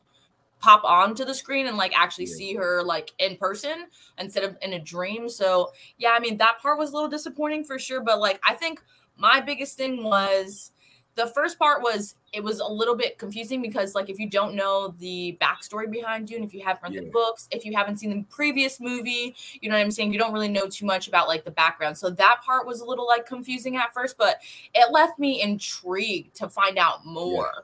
pop 0.62 0.85
onto 0.85 1.25
the 1.25 1.35
screen 1.35 1.66
and 1.66 1.77
like 1.77 1.92
actually 1.94 2.27
yeah. 2.27 2.35
see 2.35 2.55
her 2.55 2.83
like 2.83 3.12
in 3.18 3.37
person 3.37 3.87
instead 4.18 4.44
of 4.44 4.57
in 4.62 4.72
a 4.75 4.79
dream. 4.79 5.29
So 5.29 5.72
yeah, 5.98 6.11
I 6.11 6.20
mean 6.20 6.38
that 6.38 6.61
part 6.62 6.79
was 6.79 6.92
a 6.92 6.94
little 6.94 7.11
disappointing 7.11 7.64
for 7.64 7.79
sure. 7.79 8.01
But 8.01 8.20
like 8.20 8.40
I 8.48 8.55
think 8.55 8.81
my 9.16 9.40
biggest 9.40 9.77
thing 9.77 10.05
was 10.05 10.72
the 11.14 11.27
first 11.27 11.59
part 11.59 11.83
was 11.83 12.14
it 12.33 12.42
was 12.42 12.61
a 12.61 12.66
little 12.66 12.94
bit 12.94 13.18
confusing 13.18 13.61
because 13.61 13.94
like 13.94 14.09
if 14.09 14.18
you 14.18 14.31
don't 14.31 14.55
know 14.55 14.94
the 14.98 15.37
backstory 15.42 15.90
behind 15.90 16.29
Dune, 16.29 16.42
if 16.42 16.55
you 16.55 16.64
haven't 16.64 16.83
read 16.83 16.94
yeah. 16.94 17.01
the 17.03 17.11
books, 17.11 17.48
if 17.51 17.66
you 17.66 17.77
haven't 17.77 17.98
seen 17.98 18.11
the 18.11 18.25
previous 18.31 18.81
movie, 18.81 19.35
you 19.61 19.68
know 19.68 19.77
what 19.77 19.83
I'm 19.83 19.90
saying, 19.90 20.12
you 20.12 20.18
don't 20.18 20.33
really 20.33 20.48
know 20.48 20.68
too 20.68 20.87
much 20.87 21.09
about 21.09 21.29
like 21.29 21.44
the 21.44 21.51
background. 21.51 21.98
So 21.98 22.09
that 22.09 22.40
part 22.46 22.66
was 22.66 22.81
a 22.81 22.87
little 22.87 23.07
like 23.07 23.27
confusing 23.27 23.77
at 23.77 23.92
first, 23.92 24.16
but 24.16 24.40
it 24.75 24.90
left 24.90 25.18
me 25.18 25.42
intrigued 25.42 26.35
to 26.37 26.48
find 26.48 26.79
out 26.79 27.05
more. 27.05 27.53
Yeah. 27.57 27.62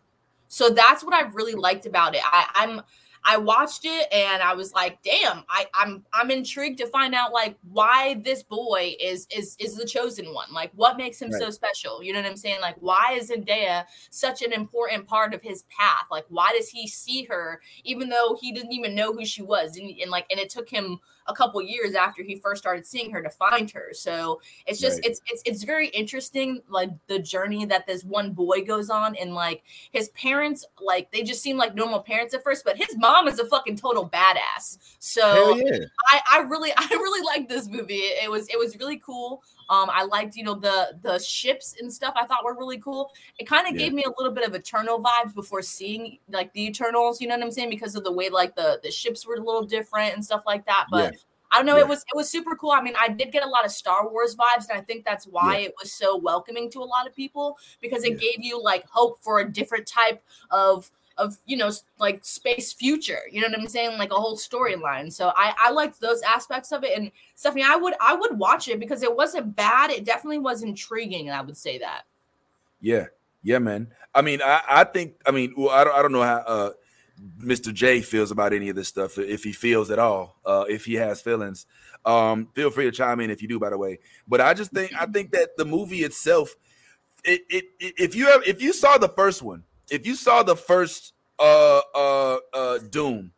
So 0.49 0.71
that's 0.71 1.05
what 1.05 1.15
I 1.15 1.29
really 1.29 1.55
liked 1.55 1.87
about 1.87 2.15
it. 2.15 2.23
I, 2.25 2.47
I'm 2.55 2.83
I 3.29 3.37
watched 3.37 3.85
it 3.85 4.09
and 4.11 4.43
I 4.43 4.55
was 4.55 4.73
like, 4.73 5.03
damn, 5.03 5.45
I, 5.51 5.67
I'm 5.75 6.03
I'm 6.14 6.31
intrigued 6.31 6.79
to 6.79 6.87
find 6.87 7.14
out 7.14 7.31
like 7.31 7.57
why 7.71 8.14
this 8.25 8.43
boy 8.43 8.97
is 8.99 9.27
is 9.31 9.55
is 9.61 9.77
the 9.77 9.85
chosen 9.85 10.33
one. 10.33 10.49
Like 10.51 10.73
what 10.75 10.97
makes 10.97 11.21
him 11.21 11.31
right. 11.31 11.43
so 11.43 11.51
special? 11.51 12.03
You 12.03 12.14
know 12.14 12.21
what 12.21 12.31
I'm 12.31 12.38
saying? 12.38 12.62
Like 12.62 12.77
why 12.81 13.19
is 13.21 13.31
Zendaya 13.31 13.85
such 14.09 14.41
an 14.41 14.55
important 14.55 15.07
part 15.07 15.35
of 15.35 15.43
his 15.43 15.64
path? 15.64 16.07
Like 16.11 16.25
why 16.31 16.55
does 16.57 16.71
he 16.71 16.88
see 16.88 17.25
her 17.25 17.61
even 17.85 18.09
though 18.09 18.38
he 18.41 18.51
didn't 18.51 18.73
even 18.73 18.95
know 18.95 19.12
who 19.12 19.27
she 19.27 19.43
was? 19.43 19.77
And, 19.77 19.91
and 20.01 20.11
like 20.11 20.25
and 20.31 20.41
it 20.41 20.49
took 20.49 20.71
him 20.71 20.99
a 21.29 21.35
couple 21.35 21.61
years 21.62 21.95
after 21.95 22.23
he 22.23 22.37
first 22.37 22.62
started 22.62 22.87
seeing 22.87 23.11
her 23.11 23.23
to 23.23 23.31
find 23.31 23.71
her. 23.71 23.91
So 23.93 24.41
it's 24.67 24.81
just 24.81 24.97
right. 24.97 25.11
it's 25.11 25.21
it's 25.27 25.43
it's 25.45 25.62
very 25.62 25.88
interesting, 25.88 26.62
like 26.69 26.91
the 27.07 27.19
journey 27.19 27.64
that 27.67 27.87
this 27.87 28.05
one 28.05 28.33
boy 28.33 28.64
goes 28.64 28.91
on, 28.91 29.14
and 29.17 29.35
like 29.35 29.62
his 29.93 30.09
parents, 30.11 30.64
like 30.81 31.12
they 31.12 31.23
just 31.23 31.43
seem 31.43 31.57
like 31.57 31.75
normal 31.75 32.01
parents 32.01 32.35
at 32.35 32.43
first, 32.43 32.64
but 32.64 32.77
his 32.77 32.97
mom 32.97 33.18
is 33.27 33.39
a 33.39 33.47
fucking 33.47 33.77
total 33.77 34.09
badass. 34.09 34.79
So 34.99 35.57
yeah. 35.57 35.79
I 36.13 36.21
I 36.31 36.39
really 36.41 36.73
I 36.77 36.87
really 36.91 37.25
like 37.25 37.49
this 37.49 37.69
movie. 37.69 37.95
It, 37.95 38.25
it 38.25 38.31
was 38.31 38.49
it 38.49 38.59
was 38.59 38.77
really 38.79 38.99
cool. 38.99 39.43
Um, 39.71 39.91
I 39.93 40.05
liked, 40.05 40.35
you 40.37 40.45
know, 40.45 40.55
the 40.55 40.99
the 41.03 41.19
ships 41.19 41.75
and 41.81 41.93
stuff. 41.93 42.15
I 42.17 42.27
thought 42.27 42.45
were 42.45 42.57
really 42.57 42.79
cool. 42.79 43.11
It 43.39 43.47
kind 43.47 43.67
of 43.67 43.75
yeah. 43.75 43.87
gave 43.87 43.93
me 43.93 44.05
a 44.05 44.13
little 44.19 44.33
bit 44.33 44.47
of 44.47 44.55
Eternal 44.55 45.03
vibes 45.03 45.35
before 45.35 45.63
seeing 45.63 46.19
like 46.31 46.53
the 46.55 46.67
Eternals. 46.67 47.21
You 47.21 47.29
know 47.29 47.37
what 47.37 47.45
I'm 47.45 47.51
saying? 47.51 47.71
Because 47.71 47.95
of 47.95 48.05
the 48.05 48.13
way 48.13 48.31
like 48.31 48.55
the 48.55 48.81
the 48.83 48.91
ships 48.91 49.27
were 49.27 49.35
a 49.35 49.43
little 49.43 49.65
different 49.65 50.15
and 50.15 50.25
stuff 50.25 50.43
like 50.47 50.65
that. 50.67 50.87
But 50.91 51.13
yeah. 51.13 51.19
I 51.51 51.57
don't 51.57 51.67
know. 51.67 51.77
Yeah. 51.77 51.83
It 51.83 51.89
was 51.89 52.01
it 52.01 52.17
was 52.17 52.31
super 52.31 52.55
cool. 52.57 52.71
I 52.71 52.83
mean, 52.83 52.95
I 53.01 53.09
did 53.09 53.33
get 53.33 53.45
a 53.45 53.49
lot 53.49 53.65
of 53.65 53.71
Star 53.71 54.09
Wars 54.09 54.37
vibes, 54.37 54.69
and 54.69 54.79
I 54.79 54.83
think 54.83 55.05
that's 55.05 55.27
why 55.27 55.59
it 55.59 55.75
was 55.81 55.93
so 55.93 56.17
welcoming 56.17 56.71
to 56.73 56.81
a 56.81 56.85
lot 56.85 57.07
of 57.07 57.15
people 57.15 57.59
because 57.81 58.05
it 58.05 58.19
gave 58.19 58.37
you 58.39 58.63
like 58.63 58.87
hope 58.89 59.23
for 59.23 59.41
a 59.41 59.51
different 59.51 59.87
type 59.87 60.23
of 60.51 60.91
of 61.19 61.37
you 61.47 61.57
know 61.57 61.71
like 61.99 62.25
space 62.25 62.73
future 62.73 63.21
you 63.31 63.41
know 63.41 63.49
what 63.49 63.59
i'm 63.59 63.69
saying? 63.69 63.99
Like 63.99 64.13
a 64.13 64.15
whole 64.15 64.37
storyline. 64.37 65.13
So 65.13 65.33
i 65.37 65.55
i 65.59 65.71
liked 65.71 66.01
those 66.01 66.23
aspects 66.23 66.73
of 66.73 66.85
it. 66.85 66.97
And 66.97 67.11
stephanie 67.35 67.65
i 67.67 67.77
would 67.77 67.95
i 68.01 68.15
would 68.15 68.39
watch 68.39 68.69
it 68.69 68.81
because 68.81 69.03
it 69.03 69.15
wasn't 69.15 69.55
bad. 69.55 69.91
It 69.91 70.05
definitely 70.05 70.39
was 70.39 70.63
intriguing 70.63 71.29
and 71.29 71.37
i 71.37 71.43
would 71.43 71.57
say 71.57 71.79
that. 71.79 72.03
Yeah. 72.81 73.07
Yeah 73.43 73.59
man. 73.59 73.89
I 74.15 74.23
mean 74.23 74.41
i 74.43 74.63
i 74.69 74.85
think 74.85 75.15
i 75.27 75.31
mean 75.31 75.55
well, 75.57 75.71
I, 75.71 75.85
don't, 75.85 75.95
I 75.95 76.03
don't 76.03 76.13
know 76.13 76.23
how 76.23 76.37
uh 76.37 76.71
mr 77.41 77.75
j 77.75 78.01
feels 78.01 78.31
about 78.31 78.53
any 78.53 78.69
of 78.69 78.77
this 78.77 78.87
stuff 78.87 79.19
if 79.19 79.43
he 79.43 79.51
feels 79.53 79.91
at 79.91 79.99
all 79.99 80.39
uh 80.47 80.65
if 80.69 80.85
he 80.85 80.95
has 80.95 81.21
feelings. 81.21 81.67
Um 82.05 82.49
feel 82.55 82.71
free 82.71 82.85
to 82.85 82.93
chime 82.93 83.21
in 83.21 83.31
if 83.31 83.43
you 83.43 83.49
do 83.49 83.59
by 83.59 83.71
the 83.71 83.79
way. 83.79 83.99
But 84.29 84.41
i 84.41 84.55
just 84.55 84.71
think 84.71 84.93
i 84.99 85.07
think 85.07 85.33
that 85.33 85.57
the 85.57 85.65
movie 85.65 86.05
itself 86.05 86.55
it, 87.25 87.43
it, 87.51 87.65
it 87.81 87.95
if 87.99 88.15
you 88.15 88.27
have 88.27 88.47
if 88.47 88.63
you 88.63 88.73
saw 88.73 88.97
the 88.97 89.09
first 89.09 89.43
one 89.43 89.65
if 89.90 90.07
you 90.07 90.14
saw 90.14 90.42
the 90.42 90.57
first 90.57 91.12
uh 91.38 91.81
uh 91.94 92.37
uh 92.53 92.79
Dune, 92.90 93.33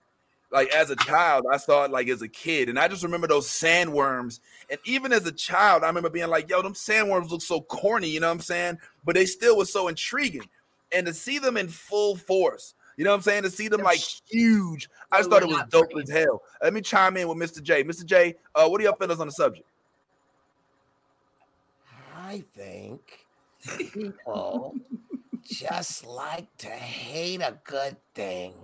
like 0.50 0.68
as 0.70 0.90
a 0.90 0.96
child, 0.96 1.46
I 1.52 1.56
saw 1.58 1.84
it 1.84 1.90
like 1.90 2.08
as 2.08 2.22
a 2.22 2.28
kid, 2.28 2.68
and 2.68 2.78
I 2.78 2.88
just 2.88 3.02
remember 3.02 3.28
those 3.28 3.48
sandworms. 3.48 4.40
And 4.68 4.78
even 4.84 5.12
as 5.12 5.26
a 5.26 5.32
child, 5.32 5.84
I 5.84 5.86
remember 5.88 6.10
being 6.10 6.28
like, 6.28 6.48
"Yo, 6.50 6.62
them 6.62 6.74
sandworms 6.74 7.30
look 7.30 7.42
so 7.42 7.60
corny," 7.60 8.08
you 8.08 8.20
know 8.20 8.28
what 8.28 8.34
I'm 8.34 8.40
saying? 8.40 8.78
But 9.04 9.14
they 9.14 9.26
still 9.26 9.56
were 9.56 9.64
so 9.64 9.88
intriguing, 9.88 10.48
and 10.92 11.06
to 11.06 11.14
see 11.14 11.38
them 11.38 11.56
in 11.56 11.68
full 11.68 12.16
force, 12.16 12.74
you 12.96 13.04
know 13.04 13.10
what 13.10 13.16
I'm 13.16 13.22
saying? 13.22 13.44
To 13.44 13.50
see 13.50 13.68
them 13.68 13.82
like 13.82 14.00
huge, 14.28 14.88
I 15.12 15.18
just 15.18 15.30
thought 15.30 15.42
it 15.42 15.48
was 15.48 15.62
dope 15.70 15.90
as 16.02 16.10
hell. 16.10 16.42
Let 16.62 16.74
me 16.74 16.80
chime 16.80 17.16
in 17.16 17.28
with 17.28 17.38
Mr. 17.38 17.62
J. 17.62 17.84
Mr. 17.84 18.04
J, 18.04 18.34
uh, 18.54 18.68
what 18.68 18.80
are 18.80 18.84
your 18.84 18.96
feelings 18.96 19.20
on 19.20 19.26
the 19.28 19.32
subject? 19.32 19.66
I 22.14 22.44
think 22.54 23.26
people 23.78 24.74
just 25.44 26.07
like 26.07 26.48
to 26.59 26.68
hate 26.68 27.40
a 27.40 27.59
good 27.64 27.96
thing. 28.14 28.55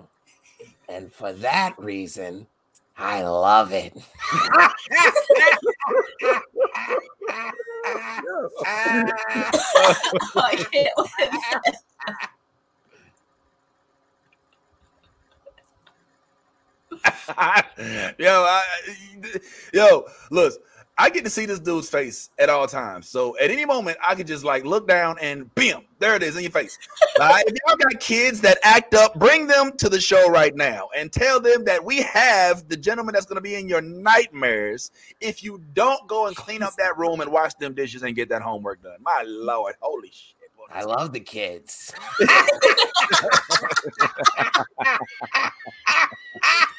And 0.89 1.13
for 1.13 1.33
that 1.33 1.79
reason, 1.79 2.47
I 2.97 3.23
love 3.23 3.73
it. 3.73 3.93
yo, 18.19 18.45
I, 18.45 18.63
yo, 19.73 20.05
look, 20.31 20.55
I 20.99 21.11
get 21.11 21.25
to 21.25 21.31
see 21.31 21.45
this 21.45 21.61
dude's 21.61 21.91
face 21.91 22.31
at 22.39 22.49
all 22.49 22.67
times. 22.67 23.09
So 23.09 23.37
at 23.39 23.51
any 23.51 23.67
moment, 23.67 23.99
I 24.07 24.15
could 24.15 24.27
just 24.27 24.45
like 24.45 24.65
look 24.65 24.89
down 24.89 25.17
and 25.21 25.55
bam, 25.55 25.85
there 25.99 26.15
it 26.15 26.23
is 26.23 26.37
in 26.37 26.43
your 26.43 26.53
face. 26.53 26.79
Uh, 27.19 27.39
if 27.47 27.57
y'all 27.67 27.77
got 27.77 27.99
kids 27.99 28.43
that 28.43 28.59
act 28.63 28.93
up, 28.93 29.19
bring 29.19 29.47
them 29.47 29.75
to 29.79 29.89
the 29.89 29.99
show 29.99 30.29
right 30.29 30.55
now 30.55 30.91
and 30.95 31.11
tell 31.11 31.41
them 31.41 31.65
that 31.65 31.83
we 31.83 32.03
have 32.03 32.69
the 32.69 32.77
gentleman 32.77 33.15
that's 33.15 33.25
going 33.25 33.37
to 33.37 33.41
be 33.41 33.55
in 33.55 33.67
your 33.67 33.81
nightmares 33.81 34.91
if 35.23 35.43
you 35.43 35.63
don't 35.73 36.07
go 36.09 36.27
and 36.27 36.37
clean 36.37 36.63
up 36.63 36.75
that 36.77 36.99
room 36.99 37.23
and 37.23 37.33
wash 37.33 37.55
them 37.55 37.73
dishes 37.73 38.03
and 38.03 38.15
get 38.15 38.29
that 38.29 38.43
homework 38.43 38.83
done. 38.83 38.99
My 39.01 39.25
lord, 39.27 39.77
holy 39.81 40.11
shit. 40.13 40.37
I 40.71 40.83
love 40.83 41.15
the 41.15 41.21
kids. 41.21 41.95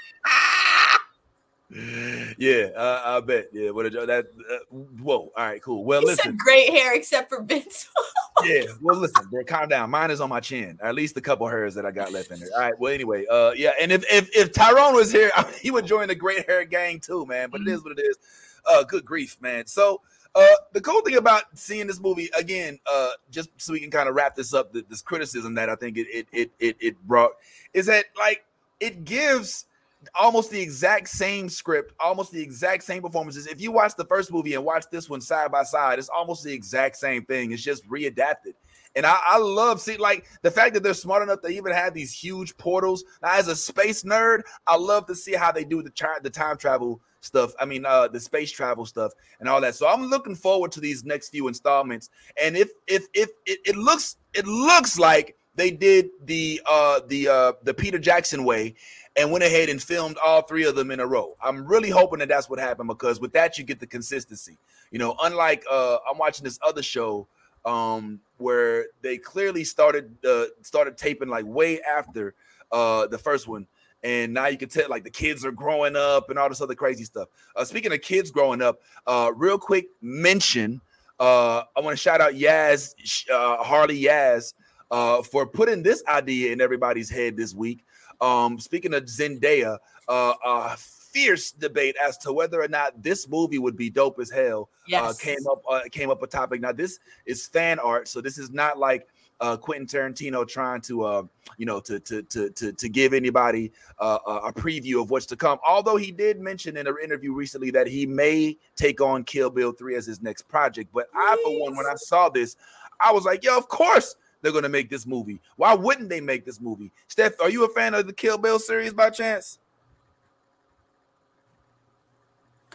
yeah, 1.69 2.69
uh, 2.77 3.01
I 3.05 3.19
bet. 3.19 3.47
Yeah, 3.51 3.71
what 3.71 3.85
a 3.85 3.89
joke. 3.89 4.07
that. 4.07 4.27
Uh, 4.49 4.75
whoa. 5.01 5.31
All 5.35 5.45
right, 5.45 5.61
cool. 5.61 5.83
Well, 5.83 5.99
he 5.99 6.07
listen. 6.07 6.37
great 6.37 6.69
hair 6.69 6.95
except 6.95 7.27
for 7.27 7.41
Vince. 7.41 7.89
yeah. 8.45 8.63
Well, 8.81 8.97
listen. 8.97 9.27
Bro, 9.29 9.43
calm 9.43 9.67
down. 9.67 9.89
Mine 9.89 10.09
is 10.09 10.21
on 10.21 10.29
my 10.29 10.39
chin. 10.39 10.79
At 10.81 10.95
least 10.95 11.17
a 11.17 11.21
couple 11.21 11.45
hairs 11.47 11.75
that 11.75 11.85
I 11.85 11.91
got 11.91 12.13
left 12.13 12.31
in 12.31 12.39
there. 12.39 12.49
All 12.55 12.61
right. 12.61 12.79
Well, 12.79 12.93
anyway. 12.93 13.25
Uh, 13.29 13.51
yeah. 13.51 13.71
And 13.81 13.91
if 13.91 14.05
if 14.09 14.33
if 14.33 14.53
Tyrone 14.53 14.95
was 14.95 15.11
here, 15.11 15.29
I 15.35 15.43
mean, 15.43 15.53
he 15.61 15.71
would 15.71 15.85
join 15.85 16.07
the 16.07 16.15
great 16.15 16.45
hair 16.45 16.63
gang 16.63 17.01
too, 17.01 17.25
man. 17.25 17.49
But 17.49 17.61
mm-hmm. 17.61 17.69
it 17.69 17.73
is 17.73 17.83
what 17.83 17.99
it 17.99 18.01
is. 18.01 18.17
Uh, 18.65 18.83
good 18.83 19.05
grief, 19.05 19.37
man. 19.41 19.65
So. 19.67 20.01
Uh, 20.35 20.45
the 20.73 20.81
cool 20.81 21.01
thing 21.01 21.15
about 21.15 21.45
seeing 21.55 21.87
this 21.87 21.99
movie 21.99 22.29
again, 22.37 22.77
uh, 22.85 23.09
just 23.31 23.49
so 23.57 23.73
we 23.73 23.79
can 23.79 23.89
kind 23.89 24.07
of 24.07 24.13
wrap 24.13 24.35
this 24.35 24.53
up, 24.53 24.71
this 24.71 25.01
criticism 25.01 25.55
that 25.55 25.67
I 25.67 25.73
think 25.73 25.97
it 25.97 26.05
it 26.13 26.27
it 26.31 26.51
it, 26.59 26.77
it 26.79 27.07
brought 27.07 27.31
is 27.73 27.87
that 27.87 28.05
like 28.19 28.45
it 28.79 29.03
gives 29.03 29.65
almost 30.15 30.51
the 30.51 30.59
exact 30.59 31.09
same 31.09 31.49
script, 31.49 31.93
almost 31.99 32.31
the 32.31 32.41
exact 32.41 32.83
same 32.83 33.01
performances. 33.01 33.47
If 33.47 33.61
you 33.61 33.71
watch 33.71 33.95
the 33.95 34.05
first 34.05 34.31
movie 34.31 34.53
and 34.53 34.63
watch 34.63 34.85
this 34.91 35.09
one 35.09 35.21
side 35.21 35.51
by 35.51 35.63
side, 35.63 35.99
it's 35.99 36.09
almost 36.09 36.43
the 36.43 36.53
exact 36.53 36.97
same 36.97 37.25
thing. 37.25 37.51
It's 37.51 37.63
just 37.63 37.87
readapted. 37.87 38.53
And 38.95 39.05
I, 39.05 39.17
I 39.27 39.37
love 39.37 39.79
see 39.79 39.97
like 39.97 40.25
the 40.41 40.49
fact 40.49 40.73
that 40.73 40.81
they're 40.81 40.95
smart 40.95 41.21
enough 41.21 41.41
to 41.41 41.49
even 41.49 41.71
have 41.71 41.93
these 41.93 42.11
huge 42.11 42.57
portals. 42.57 43.03
Now, 43.21 43.33
as 43.33 43.47
a 43.47 43.55
space 43.55 44.03
nerd, 44.03 44.41
I 44.65 44.75
love 44.75 45.05
to 45.07 45.15
see 45.15 45.33
how 45.33 45.51
they 45.51 45.63
do 45.63 45.83
the, 45.83 45.91
the 46.23 46.31
time 46.31 46.57
travel 46.57 46.99
stuff. 47.21 47.53
I 47.59 47.65
mean, 47.65 47.85
uh, 47.85 48.07
the 48.07 48.19
space 48.19 48.51
travel 48.51 48.85
stuff 48.85 49.11
and 49.39 49.47
all 49.47 49.61
that. 49.61 49.75
So 49.75 49.87
I'm 49.87 50.07
looking 50.07 50.35
forward 50.35 50.71
to 50.73 50.79
these 50.79 51.03
next 51.03 51.29
few 51.29 51.47
installments. 51.47 52.09
And 52.41 52.57
if 52.57 52.71
if 52.87 53.05
if 53.13 53.29
it, 53.45 53.59
it 53.65 53.75
looks 53.75 54.17
it 54.33 54.47
looks 54.47 54.97
like 54.97 55.36
they 55.57 55.71
did 55.71 56.11
the 56.23 56.61
uh 56.65 57.01
the 57.07 57.27
uh 57.27 57.53
the 57.63 57.73
Peter 57.73 57.99
Jackson 57.99 58.45
way 58.45 58.75
and 59.17 59.31
went 59.31 59.43
ahead 59.43 59.67
and 59.67 59.81
filmed 59.81 60.15
all 60.23 60.43
three 60.43 60.63
of 60.63 60.75
them 60.75 60.91
in 60.91 60.99
a 60.99 61.05
row. 61.05 61.35
I'm 61.41 61.65
really 61.65 61.89
hoping 61.89 62.19
that 62.19 62.29
that's 62.29 62.49
what 62.49 62.59
happened 62.59 62.87
because 62.87 63.19
with 63.19 63.33
that 63.33 63.57
you 63.57 63.63
get 63.65 63.79
the 63.79 63.87
consistency. 63.87 64.57
You 64.91 64.99
know, 64.99 65.17
unlike 65.21 65.65
uh 65.69 65.97
I'm 66.09 66.17
watching 66.17 66.45
this 66.45 66.59
other 66.65 66.83
show 66.83 67.27
um 67.65 68.21
where 68.37 68.85
they 69.01 69.17
clearly 69.17 69.63
started 69.63 70.15
uh 70.23 70.45
started 70.61 70.95
taping 70.97 71.27
like 71.27 71.45
way 71.45 71.81
after 71.81 72.35
uh 72.71 73.07
the 73.07 73.17
first 73.17 73.47
one 73.47 73.67
and 74.03 74.31
now 74.31 74.45
you 74.45 74.57
can 74.57 74.69
tell 74.69 74.87
like 74.89 75.03
the 75.03 75.09
kids 75.09 75.43
are 75.43 75.51
growing 75.51 75.95
up 75.95 76.29
and 76.29 76.37
all 76.37 76.47
this 76.47 76.61
other 76.61 76.75
crazy 76.75 77.03
stuff. 77.03 77.27
Uh 77.55 77.65
speaking 77.65 77.91
of 77.91 78.01
kids 78.01 78.29
growing 78.29 78.61
up, 78.61 78.79
uh 79.07 79.31
real 79.35 79.57
quick 79.57 79.87
mention 80.01 80.79
uh 81.19 81.63
I 81.75 81.79
want 81.81 81.97
to 81.97 82.01
shout 82.01 82.21
out 82.21 82.33
Yaz 82.33 82.93
uh 83.31 83.63
Harley 83.63 84.03
Yaz 84.03 84.53
uh 84.91 85.21
for 85.21 85.45
putting 85.45 85.83
this 85.83 86.03
idea 86.07 86.51
in 86.51 86.61
everybody's 86.61 87.09
head 87.09 87.35
this 87.35 87.53
week. 87.53 87.85
Um, 88.19 88.59
speaking 88.59 88.93
of 88.93 89.03
Zendaya, 89.03 89.77
uh, 90.07 90.33
a 90.43 90.77
fierce 90.77 91.51
debate 91.51 91.95
as 92.03 92.17
to 92.19 92.33
whether 92.33 92.61
or 92.61 92.67
not 92.67 93.01
this 93.01 93.27
movie 93.27 93.57
would 93.57 93.75
be 93.75 93.89
dope 93.89 94.19
as 94.19 94.29
hell. 94.29 94.69
Yes. 94.87 95.03
Uh, 95.03 95.13
came 95.19 95.47
up 95.49 95.63
uh, 95.69 95.81
came 95.91 96.09
up 96.09 96.21
a 96.21 96.27
topic. 96.27 96.61
Now 96.61 96.71
this 96.71 96.99
is 97.25 97.47
fan 97.47 97.79
art, 97.79 98.07
so 98.07 98.21
this 98.21 98.37
is 98.37 98.51
not 98.51 98.77
like 98.77 99.07
uh, 99.39 99.55
Quentin 99.55 99.85
Tarantino 99.85 100.47
trying 100.47 100.81
to, 100.81 101.03
uh, 101.03 101.23
you 101.57 101.65
know, 101.65 101.79
to 101.81 101.99
to 101.99 102.23
to 102.23 102.49
to, 102.51 102.71
to 102.71 102.89
give 102.89 103.13
anybody 103.13 103.71
uh, 103.99 104.19
a 104.25 104.53
preview 104.53 105.01
of 105.01 105.09
what's 105.09 105.25
to 105.27 105.35
come. 105.35 105.59
Although 105.67 105.97
he 105.97 106.11
did 106.11 106.39
mention 106.39 106.77
in 106.77 106.87
an 106.87 106.95
interview 107.03 107.33
recently 107.33 107.71
that 107.71 107.87
he 107.87 108.05
may 108.05 108.57
take 108.75 109.01
on 109.01 109.23
Kill 109.23 109.49
Bill 109.49 109.71
three 109.71 109.95
as 109.95 110.05
his 110.05 110.21
next 110.21 110.43
project. 110.43 110.89
But 110.93 111.07
I, 111.15 111.39
for 111.43 111.61
one, 111.61 111.75
when 111.75 111.85
I 111.85 111.95
saw 111.95 112.29
this, 112.29 112.55
I 112.99 113.11
was 113.11 113.25
like, 113.25 113.43
yo, 113.43 113.57
of 113.57 113.67
course 113.69 114.15
they're 114.47 114.53
going 114.53 114.63
to 114.63 114.69
make 114.69 114.89
this 114.89 115.05
movie. 115.05 115.41
Why 115.57 115.73
wouldn't 115.73 116.07
they 116.07 116.21
make 116.21 116.45
this 116.45 116.61
movie? 116.61 116.89
Steph, 117.09 117.33
are 117.41 117.49
you 117.49 117.65
a 117.65 117.69
fan 117.69 117.93
of 117.93 118.07
the 118.07 118.13
Kill 118.13 118.37
Bill 118.37 118.59
series 118.59 118.93
by 118.93 119.09
chance? 119.09 119.59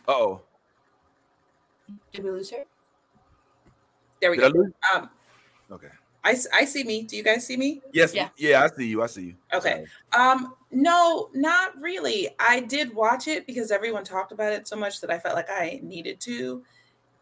oh. 0.06 0.42
Did 2.12 2.24
we 2.24 2.30
lose 2.30 2.50
her? 2.50 2.64
There 4.20 4.30
we 4.30 4.36
Did 4.36 4.52
go. 4.52 4.66
I 4.92 4.98
Um, 4.98 5.10
Okay. 5.70 5.88
I, 6.24 6.32
s- 6.32 6.46
I 6.52 6.66
see 6.66 6.84
me. 6.84 7.02
Do 7.04 7.16
you 7.16 7.22
guys 7.22 7.46
see 7.46 7.56
me? 7.56 7.80
Yes. 7.94 8.12
Yeah. 8.14 8.28
Yeah. 8.36 8.62
I 8.62 8.68
see 8.68 8.86
you. 8.86 9.02
I 9.02 9.06
see 9.06 9.22
you. 9.22 9.34
Okay. 9.54 9.84
Um, 10.12 10.54
no, 10.70 11.30
not 11.32 11.80
really. 11.80 12.28
I 12.38 12.60
did 12.60 12.94
watch 12.94 13.28
it 13.28 13.46
because 13.46 13.70
everyone 13.70 14.04
talked 14.04 14.30
about 14.30 14.52
it 14.52 14.68
so 14.68 14.76
much 14.76 15.00
that 15.00 15.10
I 15.10 15.18
felt 15.18 15.34
like 15.36 15.48
I 15.50 15.80
needed 15.82 16.20
to. 16.20 16.62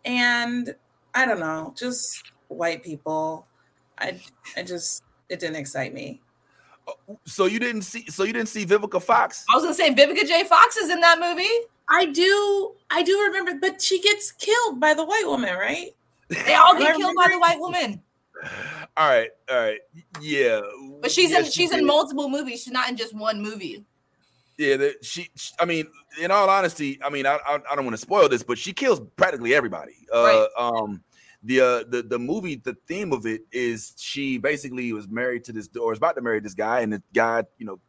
And 0.05 0.75
I 1.15 1.25
don't 1.27 1.41
know, 1.41 1.73
just 1.79 2.33
white 2.49 2.83
people. 2.83 3.47
I 4.01 4.21
I 4.57 4.63
just 4.63 5.03
it 5.29 5.41
didn't 5.41 5.57
excite 5.57 5.95
me. 5.95 6.21
So 7.25 7.47
you 7.47 7.59
didn't 7.59 7.83
see. 7.83 8.07
So 8.11 8.25
you 8.25 8.33
didn't 8.33 8.49
see 8.49 8.67
Vivica 8.67 9.01
Fox. 9.03 9.45
I 9.53 9.57
was 9.57 9.65
gonna 9.65 9.75
say 9.75 9.95
Vivica 9.95 10.27
J. 10.27 10.45
Fox 10.45 10.77
is 10.77 10.91
in 10.91 11.01
that 11.01 11.21
movie. 11.21 11.49
I 11.89 12.07
do 12.07 12.73
I 12.91 13.03
do 13.03 13.21
remember, 13.21 13.55
but 13.61 13.81
she 13.81 14.01
gets 14.01 14.33
killed 14.33 14.81
by 14.81 14.95
the 14.95 15.05
white 15.05 15.25
woman, 15.27 15.55
right? 15.55 15.91
They 16.29 16.55
all 16.55 16.79
get 16.79 16.97
killed 16.97 17.17
by 17.17 17.29
the 17.31 17.39
white 17.39 17.59
woman. 17.59 18.03
All 18.97 19.09
right. 19.09 19.31
All 19.51 19.59
right. 19.59 19.81
Yeah. 20.21 20.61
But 21.01 21.11
she's 21.11 21.31
Yeah, 21.31 21.41
in 21.41 21.45
she 21.45 21.51
she's 21.51 21.73
in 21.73 21.85
multiple 21.85 22.29
movies. 22.29 22.63
She's 22.63 22.73
not 22.73 22.89
in 22.89 22.97
just 22.97 23.15
one 23.15 23.41
movie. 23.41 23.85
Yeah, 24.57 24.77
the, 24.77 24.95
she, 25.03 25.29
she- 25.37 25.55
I 25.59 25.65
mean, 25.65 25.87
in 26.21 26.31
all 26.31 26.49
honesty, 26.51 27.01
I 27.03 27.09
mean, 27.09 27.25
I, 27.25 27.39
I, 27.47 27.59
I 27.71 27.75
don't 27.75 27.85
want 27.85 27.95
to 27.95 28.01
spoil 28.01 28.29
this, 28.29 28.43
but 28.43 28.59
she 28.59 28.75
kills 28.75 29.01
practically 29.17 29.55
everybody. 29.55 30.07
Uh, 30.13 30.23
Right. 30.23 30.49
Um, 30.59 31.03
the 31.43 31.61
uh, 31.61 31.85
the 31.89 32.03
the 32.07 32.19
movie, 32.19 32.57
the 32.57 32.77
theme 32.87 33.13
of 33.13 33.27
it 33.27 33.43
is 33.53 33.95
she 33.97 34.39
basically 34.39 34.93
was 34.93 35.09
married 35.09 35.45
to 35.45 35.53
this, 35.53 35.69
or 35.81 35.93
is 35.93 35.99
about 35.99 36.17
to 36.17 36.23
marry 36.23 36.41
this 36.41 36.55
guy, 36.55 36.81
and 36.81 36.93
the 36.93 37.03
guy, 37.15 37.45
you 37.59 37.67
know, 37.67 37.81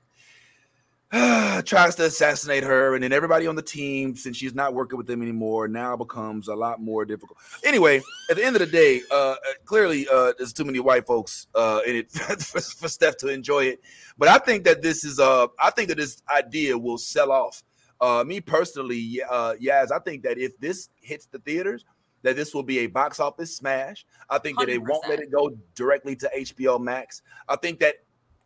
tries 1.66 1.96
to 1.96 2.06
assassinate 2.06 2.64
her, 2.64 2.96
and 2.96 3.04
then 3.04 3.12
everybody 3.12 3.46
on 3.46 3.56
the 3.56 3.62
team, 3.62 4.16
since 4.16 4.38
she's 4.38 4.56
not 4.56 4.74
working 4.74 4.98
with 4.98 5.08
them 5.08 5.22
anymore, 5.22 5.68
now 5.68 5.98
becomes 5.98 6.48
a 6.48 6.56
lot 6.56 6.80
more 6.80 7.04
difficult. 7.04 7.38
Anyway, 7.66 8.02
at 8.30 8.38
the 8.38 8.46
end 8.46 8.56
of 8.56 8.62
the 8.62 8.66
day, 8.66 9.02
uh, 9.12 9.32
uh, 9.32 9.36
clearly, 9.66 10.08
uh, 10.08 10.32
there's 10.38 10.54
too 10.54 10.64
many 10.64 10.80
white 10.80 11.06
folks 11.06 11.48
uh, 11.54 11.82
in 11.86 11.98
it 11.98 12.12
for, 12.12 12.62
for 12.62 12.88
Steph 12.88 13.18
to 13.18 13.28
enjoy 13.28 13.66
it. 13.66 13.82
But 14.18 14.30
I 14.30 14.38
think 14.38 14.64
that 14.64 14.82
this 14.82 15.04
is 15.04 15.20
uh 15.20 15.48
I 15.60 15.72
think 15.72 15.90
that 15.90 15.98
this 15.98 16.22
idea 16.30 16.78
will 16.78 16.98
sell 16.98 17.32
off. 17.32 17.64
Uh 18.00 18.24
me 18.26 18.40
personally, 18.40 19.20
uh 19.30 19.56
Yaz, 19.62 19.92
I 19.92 20.00
think 20.00 20.24
that 20.24 20.38
if 20.38 20.58
this 20.60 20.90
hits 21.02 21.26
the 21.26 21.40
theaters, 21.40 21.84
that 22.24 22.36
this 22.36 22.54
will 22.54 22.64
be 22.64 22.80
a 22.80 22.88
box 22.88 23.20
office 23.20 23.56
smash. 23.56 24.06
I 24.30 24.38
think 24.38 24.60
that 24.60 24.68
they 24.68 24.78
won't 24.78 25.08
let 25.10 25.20
it 25.20 25.32
go 25.32 25.52
directly 25.76 26.16
to 26.18 26.30
HBO 26.38 26.80
Max. 26.80 27.22
I 27.48 27.56
think 27.56 27.80
that 27.80 27.96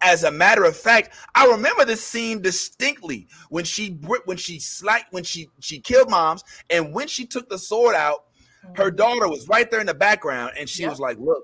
as 0.02 0.24
a 0.24 0.32
matter 0.32 0.64
of 0.64 0.76
fact, 0.76 1.14
I 1.34 1.48
remember 1.48 1.86
this 1.86 2.04
scene 2.04 2.42
distinctly 2.42 3.28
when 3.50 3.66
she 3.66 3.92
when 4.26 4.38
she 4.38 4.60
slight 4.60 5.06
when 5.12 5.24
she 5.24 5.50
she 5.60 5.80
killed 5.80 6.10
moms 6.10 6.44
and 6.70 6.94
when 6.94 7.08
she 7.08 7.26
took 7.26 7.50
the 7.50 7.58
sword 7.58 7.96
out, 7.96 8.26
her 8.76 8.88
mm-hmm. 8.88 8.96
daughter 8.96 9.28
was 9.28 9.48
right 9.48 9.70
there 9.70 9.80
in 9.80 9.88
the 9.88 9.94
background 9.94 10.54
and 10.58 10.70
she 10.70 10.84
Yep. 10.84 10.92
was 10.92 11.00
like, 11.00 11.18
"Look, 11.20 11.44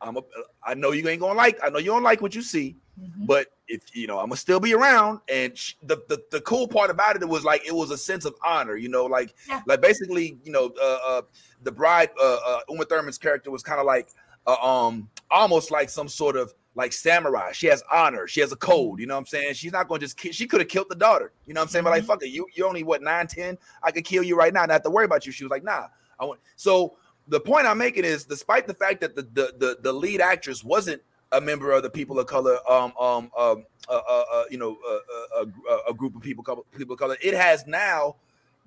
I'm 0.00 0.16
a, 0.16 0.22
I 0.62 0.74
know 0.74 0.92
you 0.92 1.08
ain't 1.08 1.20
gonna 1.20 1.34
like 1.34 1.58
I 1.62 1.70
know 1.70 1.78
you 1.78 1.86
don't 1.86 2.02
like 2.02 2.20
what 2.20 2.34
you 2.34 2.42
see, 2.42 2.76
Mhm. 3.00 3.26
but 3.26 3.48
if 3.66 3.82
you 3.94 4.06
know, 4.06 4.18
I'm 4.18 4.26
gonna 4.26 4.36
still 4.36 4.60
be 4.60 4.74
around. 4.74 5.20
And 5.28 5.56
sh- 5.56 5.74
the, 5.82 5.96
the 6.08 6.22
the 6.30 6.40
cool 6.42 6.68
part 6.68 6.90
about 6.90 7.16
it 7.16 7.28
was 7.28 7.44
like 7.44 7.66
it 7.66 7.74
was 7.74 7.90
a 7.90 7.98
sense 7.98 8.24
of 8.24 8.34
honor, 8.44 8.76
you 8.76 8.88
know, 8.88 9.04
like 9.06 9.34
Yeah. 9.48 9.62
like 9.66 9.80
basically, 9.80 10.38
you 10.44 10.52
know, 10.52 10.72
uh, 10.80 10.98
uh 11.06 11.22
the 11.62 11.72
bride, 11.72 12.10
uh, 12.20 12.38
uh 12.46 12.60
Uma 12.68 12.84
Thurman's 12.84 13.18
character 13.18 13.50
was 13.50 13.62
kind 13.62 13.80
of 13.80 13.86
like, 13.86 14.08
uh, 14.46 14.56
um, 14.62 15.08
almost 15.30 15.70
like 15.70 15.88
some 15.90 16.08
sort 16.08 16.36
of 16.36 16.52
like 16.76 16.92
samurai. 16.92 17.52
She 17.52 17.66
has 17.68 17.82
honor. 17.92 18.26
She 18.28 18.40
has 18.40 18.52
a 18.52 18.56
code. 18.56 19.00
You 19.00 19.06
know 19.06 19.14
what 19.14 19.20
I'm 19.20 19.26
saying? 19.26 19.54
She's 19.54 19.72
not 19.72 19.88
gonna 19.88 20.00
just 20.00 20.16
kill. 20.16 20.32
She 20.32 20.46
could 20.46 20.60
have 20.60 20.68
killed 20.68 20.86
the 20.90 20.94
daughter. 20.96 21.32
You 21.46 21.54
know 21.54 21.60
what 21.60 21.66
I'm 21.66 21.70
saying? 21.70 21.84
But 21.84 21.90
like, 21.90 22.02
Mhm. 22.04 22.06
fuck 22.06 22.22
it. 22.22 22.28
You 22.28 22.46
you're 22.54 22.68
only 22.68 22.82
what 22.84 23.00
nine, 23.02 23.26
ten. 23.26 23.56
I 23.82 23.90
could 23.92 24.04
kill 24.04 24.22
you 24.22 24.36
right 24.36 24.52
now. 24.52 24.66
Not 24.66 24.82
to 24.84 24.90
worry 24.90 25.04
about 25.06 25.24
you. 25.26 25.32
She 25.32 25.44
was 25.44 25.50
like, 25.50 25.64
nah. 25.64 25.88
I 26.20 26.24
want 26.26 26.40
so. 26.56 26.96
The 27.28 27.40
point 27.40 27.66
I'm 27.66 27.78
making 27.78 28.04
is, 28.04 28.26
despite 28.26 28.66
the 28.66 28.74
fact 28.74 29.00
that 29.00 29.16
the 29.16 29.22
the 29.22 29.54
the, 29.56 29.78
the 29.80 29.92
lead 29.92 30.20
actress 30.20 30.62
wasn't 30.62 31.00
a 31.34 31.40
member 31.40 31.72
of 31.72 31.82
the 31.82 31.90
people 31.90 32.18
of 32.18 32.26
color, 32.26 32.58
um, 32.70 32.92
um, 32.98 33.30
um, 33.36 33.64
uh, 33.88 34.00
uh, 34.08 34.24
uh 34.32 34.44
you 34.50 34.58
know, 34.58 34.78
uh, 34.88 35.40
uh, 35.40 35.44
uh, 35.70 35.78
a 35.88 35.94
group 35.94 36.16
of 36.16 36.22
people, 36.22 36.42
couple- 36.42 36.66
people 36.76 36.94
of 36.94 36.98
color, 36.98 37.16
it 37.22 37.34
has 37.34 37.66
now 37.66 38.16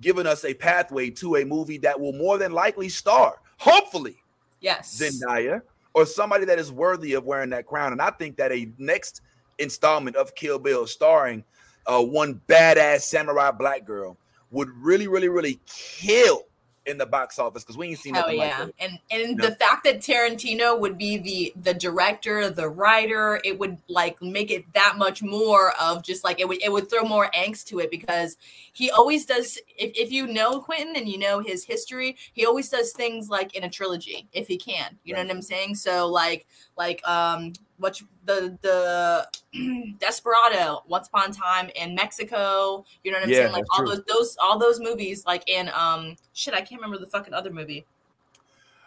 given 0.01 0.27
us 0.27 0.45
a 0.45 0.53
pathway 0.53 1.09
to 1.09 1.37
a 1.37 1.45
movie 1.45 1.77
that 1.79 1.99
will 1.99 2.13
more 2.13 2.37
than 2.37 2.51
likely 2.51 2.89
star, 2.89 3.41
hopefully, 3.57 4.17
Yes. 4.59 4.99
Zendaya 4.99 5.61
or 5.93 6.05
somebody 6.05 6.45
that 6.45 6.59
is 6.59 6.71
worthy 6.71 7.13
of 7.13 7.25
wearing 7.25 7.49
that 7.51 7.65
crown. 7.65 7.91
And 7.91 8.01
I 8.01 8.11
think 8.11 8.37
that 8.37 8.51
a 8.51 8.69
next 8.77 9.21
installment 9.57 10.15
of 10.15 10.35
Kill 10.35 10.59
Bill 10.59 10.87
starring 10.87 11.43
uh, 11.85 12.03
one 12.03 12.41
badass 12.47 13.01
samurai 13.01 13.51
black 13.51 13.85
girl 13.85 14.17
would 14.51 14.69
really, 14.69 15.07
really, 15.07 15.29
really 15.29 15.59
kill 15.65 16.43
in 16.87 16.97
the 16.97 17.05
box 17.05 17.37
office 17.37 17.63
because 17.63 17.77
we 17.77 17.89
ain't 17.89 17.99
seen 17.99 18.13
nothing 18.13 18.37
like 18.37 18.49
yeah. 18.49 18.65
that. 18.65 18.73
and 18.79 18.99
and 19.11 19.39
Yeah. 19.39 19.49
the 19.49 19.55
fact 19.55 19.83
that 19.83 19.99
Tarantino 19.99 20.79
would 20.79 20.97
be 20.97 21.17
the 21.17 21.53
the 21.61 21.73
director, 21.73 22.49
the 22.49 22.69
writer, 22.69 23.39
it 23.43 23.59
would 23.59 23.77
like 23.87 24.21
make 24.21 24.49
it 24.49 24.71
that 24.73 24.95
much 24.97 25.21
more 25.21 25.73
of 25.79 26.01
just 26.03 26.23
like 26.23 26.39
it 26.39 26.47
would 26.47 26.63
it 26.63 26.71
would 26.71 26.89
throw 26.89 27.03
more 27.03 27.29
angst 27.35 27.65
to 27.65 27.79
it 27.79 27.91
because 27.91 28.37
he 28.71 28.89
always 28.89 29.25
does 29.25 29.59
if, 29.77 29.91
if 29.95 30.11
you 30.11 30.25
know 30.25 30.61
Quentin 30.61 30.95
and 30.95 31.09
you 31.09 31.19
know 31.19 31.39
his 31.41 31.65
history, 31.65 32.15
he 32.33 32.45
always 32.45 32.69
does 32.69 32.93
things 32.93 33.29
like 33.29 33.55
in 33.55 33.63
a 33.63 33.69
trilogy 33.69 34.29
if 34.31 34.47
he 34.47 34.57
can. 34.57 34.97
You 35.03 35.13
know 35.13 35.21
what 35.21 35.31
I'm 35.31 35.41
saying? 35.41 35.75
So 35.75 36.07
like 36.07 36.47
like 36.77 37.05
um 37.07 37.53
what 37.77 38.01
the 38.25 38.57
the 38.61 39.27
Desperado, 39.99 40.83
Once 40.87 41.07
Upon 41.07 41.29
a 41.29 41.33
Time 41.33 41.69
in 41.75 41.95
Mexico, 41.95 42.85
you 43.03 43.11
know 43.11 43.17
what 43.17 43.25
I'm 43.25 43.31
Yeah, 43.31 43.39
saying? 43.41 43.51
Like 43.53 43.65
all 43.71 43.85
true. 43.85 43.95
those 43.95 44.03
those 44.05 44.37
all 44.39 44.59
those 44.59 44.79
movies 44.79 45.25
like 45.25 45.43
in 45.47 45.69
um 45.73 46.15
shit, 46.33 46.53
I 46.53 46.61
can't 46.61 46.81
remember 46.81 46.97
the 46.97 47.09
fucking 47.09 47.33
other 47.33 47.51
movie. 47.51 47.85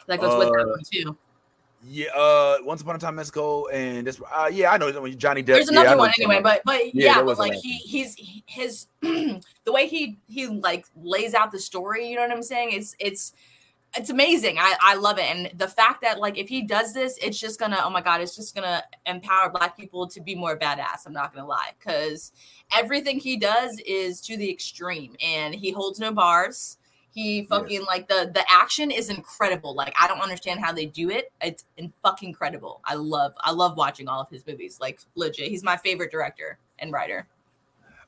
That 0.07 0.21
goes 0.21 0.37
with 0.37 0.49
that 0.49 0.67
Uh, 0.67 0.71
one 0.71 0.83
too. 0.91 1.17
Yeah, 1.83 2.09
uh, 2.15 2.59
Once 2.63 2.83
Upon 2.83 2.97
a 2.97 2.99
Time 2.99 3.11
in 3.11 3.17
Mexico, 3.17 3.67
and 3.69 4.07
this, 4.07 4.21
uh, 4.35 4.51
yeah, 4.53 4.71
I 4.71 4.77
know 4.77 5.09
Johnny 5.09 5.43
Depp. 5.43 5.55
There's 5.55 5.69
another 5.69 5.93
know 5.93 5.99
one 5.99 6.13
anyway, 6.19 6.41
but 6.43 6.63
but 6.67 6.95
Yeah, 6.95 7.17
yeah, 7.17 7.23
but 7.23 7.39
like 7.39 7.55
he 7.55 7.77
he's 7.77 8.17
his 8.47 8.87
the 9.01 9.41
way 9.69 9.87
he 9.87 10.19
he 10.29 10.47
like 10.47 10.85
lays 10.95 11.33
out 11.33 11.53
the 11.53 11.59
story, 11.59 12.07
you 12.09 12.17
know 12.17 12.23
what 12.23 12.33
I'm 12.33 12.43
saying? 12.43 12.73
It's 12.73 12.95
it's 12.99 13.33
it's 13.97 14.11
amazing. 14.11 14.59
I 14.59 14.77
I 14.81 14.95
love 14.95 15.19
it, 15.19 15.25
and 15.25 15.51
the 15.59 15.69
fact 15.69 16.01
that 16.03 16.21
like 16.21 16.39
if 16.39 16.49
he 16.49 16.63
does 16.63 16.95
this, 16.95 17.19
it's 17.21 17.39
just 17.39 17.59
gonna 17.59 17.81
oh 17.83 17.91
my 17.91 18.01
god, 18.01 18.21
it's 18.21 18.37
just 18.37 18.55
gonna 18.55 18.85
empower 19.07 19.51
Black 19.51 19.77
people 19.77 20.07
to 20.09 20.21
be 20.21 20.35
more 20.35 20.57
badass. 20.57 21.07
I'm 21.07 21.13
not 21.13 21.35
gonna 21.35 21.47
lie, 21.47 21.71
because 21.79 22.33
everything 22.73 23.19
he 23.19 23.37
does 23.37 23.81
is 23.87 24.21
to 24.23 24.37
the 24.37 24.51
extreme, 24.51 25.17
and 25.25 25.55
he 25.55 25.73
holds 25.73 25.99
no 25.99 26.13
bars. 26.13 26.79
He 27.13 27.43
fucking 27.47 27.85
like 27.87 28.07
the 28.07 28.31
the 28.33 28.45
action 28.49 28.93
is 28.93 29.11
incredible. 29.11 29.75
Like 29.75 29.93
I 30.01 30.07
don't 30.07 30.21
understand 30.21 30.61
how 30.61 30.73
they 30.73 30.87
do 30.87 31.11
it. 31.11 31.33
It's 31.41 31.65
in 31.77 31.93
fucking 32.03 32.29
incredible. 32.29 32.81
I 32.85 32.95
love 32.95 33.35
I 33.41 33.51
love 33.51 33.77
watching 33.77 34.07
all 34.07 34.21
of 34.21 34.29
his 34.29 34.47
movies. 34.47 34.79
Like 34.81 35.01
legit, 35.17 35.49
he's 35.49 35.65
my 35.65 35.77
favorite 35.77 36.13
director 36.13 36.59
and 36.79 36.93
writer. 36.93 37.27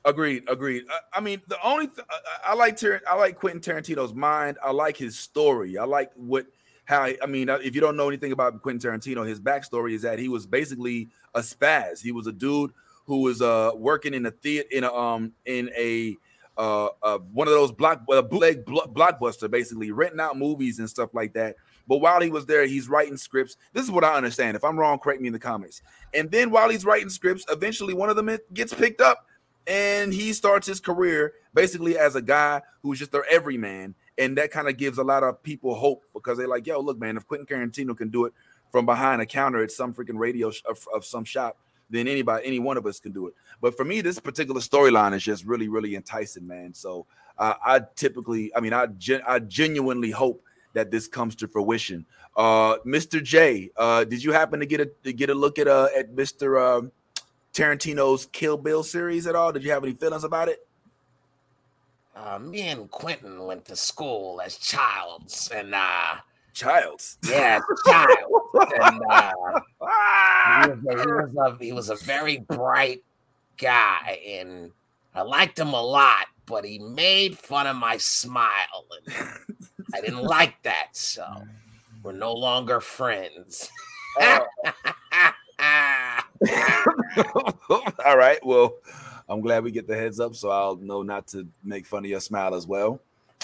Agreed, 0.05 0.43
agreed. 0.49 0.83
I, 0.89 1.17
I 1.17 1.21
mean, 1.21 1.41
the 1.47 1.57
only 1.63 1.87
th- 1.87 2.05
I, 2.09 2.51
I 2.51 2.53
like 2.55 2.75
Tar- 2.75 3.01
I 3.07 3.15
like 3.15 3.37
Quentin 3.37 3.61
Tarantino's 3.61 4.13
mind. 4.13 4.57
I 4.61 4.71
like 4.71 4.97
his 4.97 5.17
story. 5.17 5.77
I 5.77 5.85
like 5.85 6.11
what 6.15 6.45
how 6.85 7.03
I 7.21 7.25
mean. 7.25 7.49
Uh, 7.49 7.59
if 7.63 7.73
you 7.73 7.79
don't 7.79 7.95
know 7.95 8.09
anything 8.09 8.33
about 8.33 8.61
Quentin 8.61 8.91
Tarantino, 8.91 9.25
his 9.25 9.39
backstory 9.39 9.93
is 9.93 10.01
that 10.01 10.19
he 10.19 10.27
was 10.27 10.45
basically 10.45 11.09
a 11.33 11.39
spaz. 11.39 12.01
He 12.01 12.11
was 12.11 12.27
a 12.27 12.33
dude 12.33 12.71
who 13.05 13.21
was 13.21 13.41
uh 13.41 13.71
working 13.75 14.13
in 14.13 14.25
a 14.25 14.31
theater 14.31 14.67
in 14.71 14.83
a 14.83 14.93
um 14.93 15.31
in 15.45 15.69
a 15.77 16.17
uh, 16.57 16.89
uh 17.01 17.17
one 17.31 17.47
of 17.47 17.53
those 17.53 17.71
block 17.71 18.01
uh, 18.11 18.21
bootleg 18.21 18.65
blockbuster, 18.65 19.49
basically 19.49 19.91
renting 19.91 20.19
out 20.19 20.37
movies 20.37 20.79
and 20.79 20.89
stuff 20.89 21.13
like 21.13 21.33
that. 21.33 21.55
But 21.87 21.97
while 21.97 22.21
he 22.21 22.29
was 22.29 22.45
there, 22.45 22.65
he's 22.65 22.89
writing 22.89 23.17
scripts. 23.17 23.55
This 23.71 23.83
is 23.83 23.91
what 23.91 24.03
I 24.03 24.15
understand. 24.15 24.55
If 24.55 24.63
I'm 24.63 24.77
wrong, 24.77 24.99
correct 24.99 25.21
me 25.21 25.27
in 25.27 25.33
the 25.33 25.39
comments. 25.39 25.81
And 26.13 26.29
then 26.29 26.49
while 26.49 26.69
he's 26.69 26.85
writing 26.85 27.09
scripts, 27.09 27.45
eventually 27.49 27.93
one 27.93 28.09
of 28.09 28.15
them 28.15 28.37
gets 28.53 28.73
picked 28.73 29.01
up 29.01 29.27
and 29.67 30.13
he 30.13 30.33
starts 30.33 30.67
his 30.67 30.79
career 30.79 31.33
basically 31.53 31.97
as 31.97 32.15
a 32.15 32.21
guy 32.21 32.61
who's 32.81 32.99
just 32.99 33.11
their 33.11 33.25
everyman. 33.29 33.95
And 34.17 34.37
that 34.37 34.51
kind 34.51 34.67
of 34.67 34.77
gives 34.77 34.97
a 34.97 35.03
lot 35.03 35.23
of 35.23 35.41
people 35.41 35.73
hope 35.75 36.03
because 36.13 36.37
they're 36.37 36.47
like, 36.47 36.67
yo, 36.67 36.79
look, 36.79 36.99
man, 36.99 37.17
if 37.17 37.27
Quentin 37.27 37.47
Tarantino 37.47 37.97
can 37.97 38.09
do 38.09 38.25
it 38.25 38.33
from 38.71 38.85
behind 38.85 39.21
a 39.21 39.25
counter 39.25 39.63
at 39.63 39.71
some 39.71 39.93
freaking 39.93 40.19
radio 40.19 40.51
sh- 40.51 40.61
of, 40.69 40.87
of 40.93 41.05
some 41.05 41.23
shop, 41.23 41.57
then 41.89 42.07
anybody, 42.07 42.45
any 42.45 42.59
one 42.59 42.77
of 42.77 42.85
us 42.85 42.99
can 42.99 43.11
do 43.11 43.27
it. 43.27 43.33
But 43.61 43.75
for 43.75 43.85
me, 43.85 44.01
this 44.01 44.19
particular 44.19 44.61
storyline 44.61 45.13
is 45.13 45.23
just 45.23 45.45
really, 45.45 45.67
really 45.67 45.95
enticing, 45.95 46.47
man. 46.47 46.73
So 46.73 47.05
uh, 47.37 47.53
I 47.63 47.81
typically, 47.95 48.55
I 48.55 48.59
mean, 48.59 48.73
I 48.73 48.87
gen- 48.87 49.23
I 49.27 49.39
genuinely 49.39 50.11
hope 50.11 50.43
that 50.73 50.91
this 50.91 51.07
comes 51.07 51.35
to 51.37 51.47
fruition. 51.47 52.05
Uh, 52.35 52.77
Mr. 52.85 53.23
J, 53.23 53.69
uh, 53.77 54.03
did 54.03 54.23
you 54.23 54.31
happen 54.31 54.59
to 54.59 54.65
get 54.65 54.81
a 54.81 54.89
to 55.03 55.13
get 55.13 55.29
a 55.29 55.35
look 55.35 55.59
at 55.59 55.67
uh 55.67 55.89
at 55.95 56.15
Mr. 56.15 56.59
Uh, 56.59 56.89
Tarantino's 57.53 58.25
Kill 58.27 58.57
Bill 58.57 58.83
series 58.83 59.27
at 59.27 59.35
all? 59.35 59.51
Did 59.51 59.63
you 59.63 59.71
have 59.71 59.83
any 59.83 59.93
feelings 59.93 60.23
about 60.23 60.49
it? 60.49 60.65
Uh, 62.15 62.39
me 62.39 62.61
and 62.61 62.89
Quentin 62.89 63.43
went 63.45 63.65
to 63.65 63.75
school 63.75 64.41
as 64.41 64.57
childs, 64.57 65.49
and 65.53 65.73
uh, 65.73 66.15
childs. 66.53 67.17
Yeah, 67.27 67.59
child. 67.85 68.15
and 68.53 69.01
uh, 69.09 69.31
he, 70.63 70.69
was 70.69 70.79
a, 70.87 71.05
he, 71.05 71.11
was 71.11 71.35
a, 71.37 71.57
he 71.59 71.71
was 71.73 71.89
a 71.89 71.95
very 71.95 72.37
bright 72.37 73.03
guy, 73.57 74.19
and 74.27 74.71
I 75.15 75.21
liked 75.21 75.57
him 75.57 75.73
a 75.73 75.81
lot. 75.81 76.27
But 76.45 76.65
he 76.65 76.77
made 76.77 77.37
fun 77.37 77.67
of 77.67 77.77
my 77.77 77.97
smile, 77.97 78.85
and 79.07 79.15
I 79.93 80.01
didn't 80.01 80.23
like 80.23 80.61
that. 80.63 80.89
So 80.91 81.25
we're 82.03 82.11
no 82.11 82.33
longer 82.33 82.79
friends. 82.81 83.69
Uh, 84.19 84.41
All 88.05 88.17
right. 88.17 88.39
Well, 88.45 88.75
I'm 89.29 89.41
glad 89.41 89.63
we 89.63 89.71
get 89.71 89.87
the 89.87 89.95
heads 89.95 90.19
up, 90.19 90.35
so 90.35 90.49
I'll 90.49 90.75
know 90.75 91.01
not 91.01 91.27
to 91.27 91.47
make 91.63 91.85
fun 91.85 92.03
of 92.03 92.09
your 92.09 92.19
smile 92.19 92.55
as 92.55 92.67
well. 92.67 92.99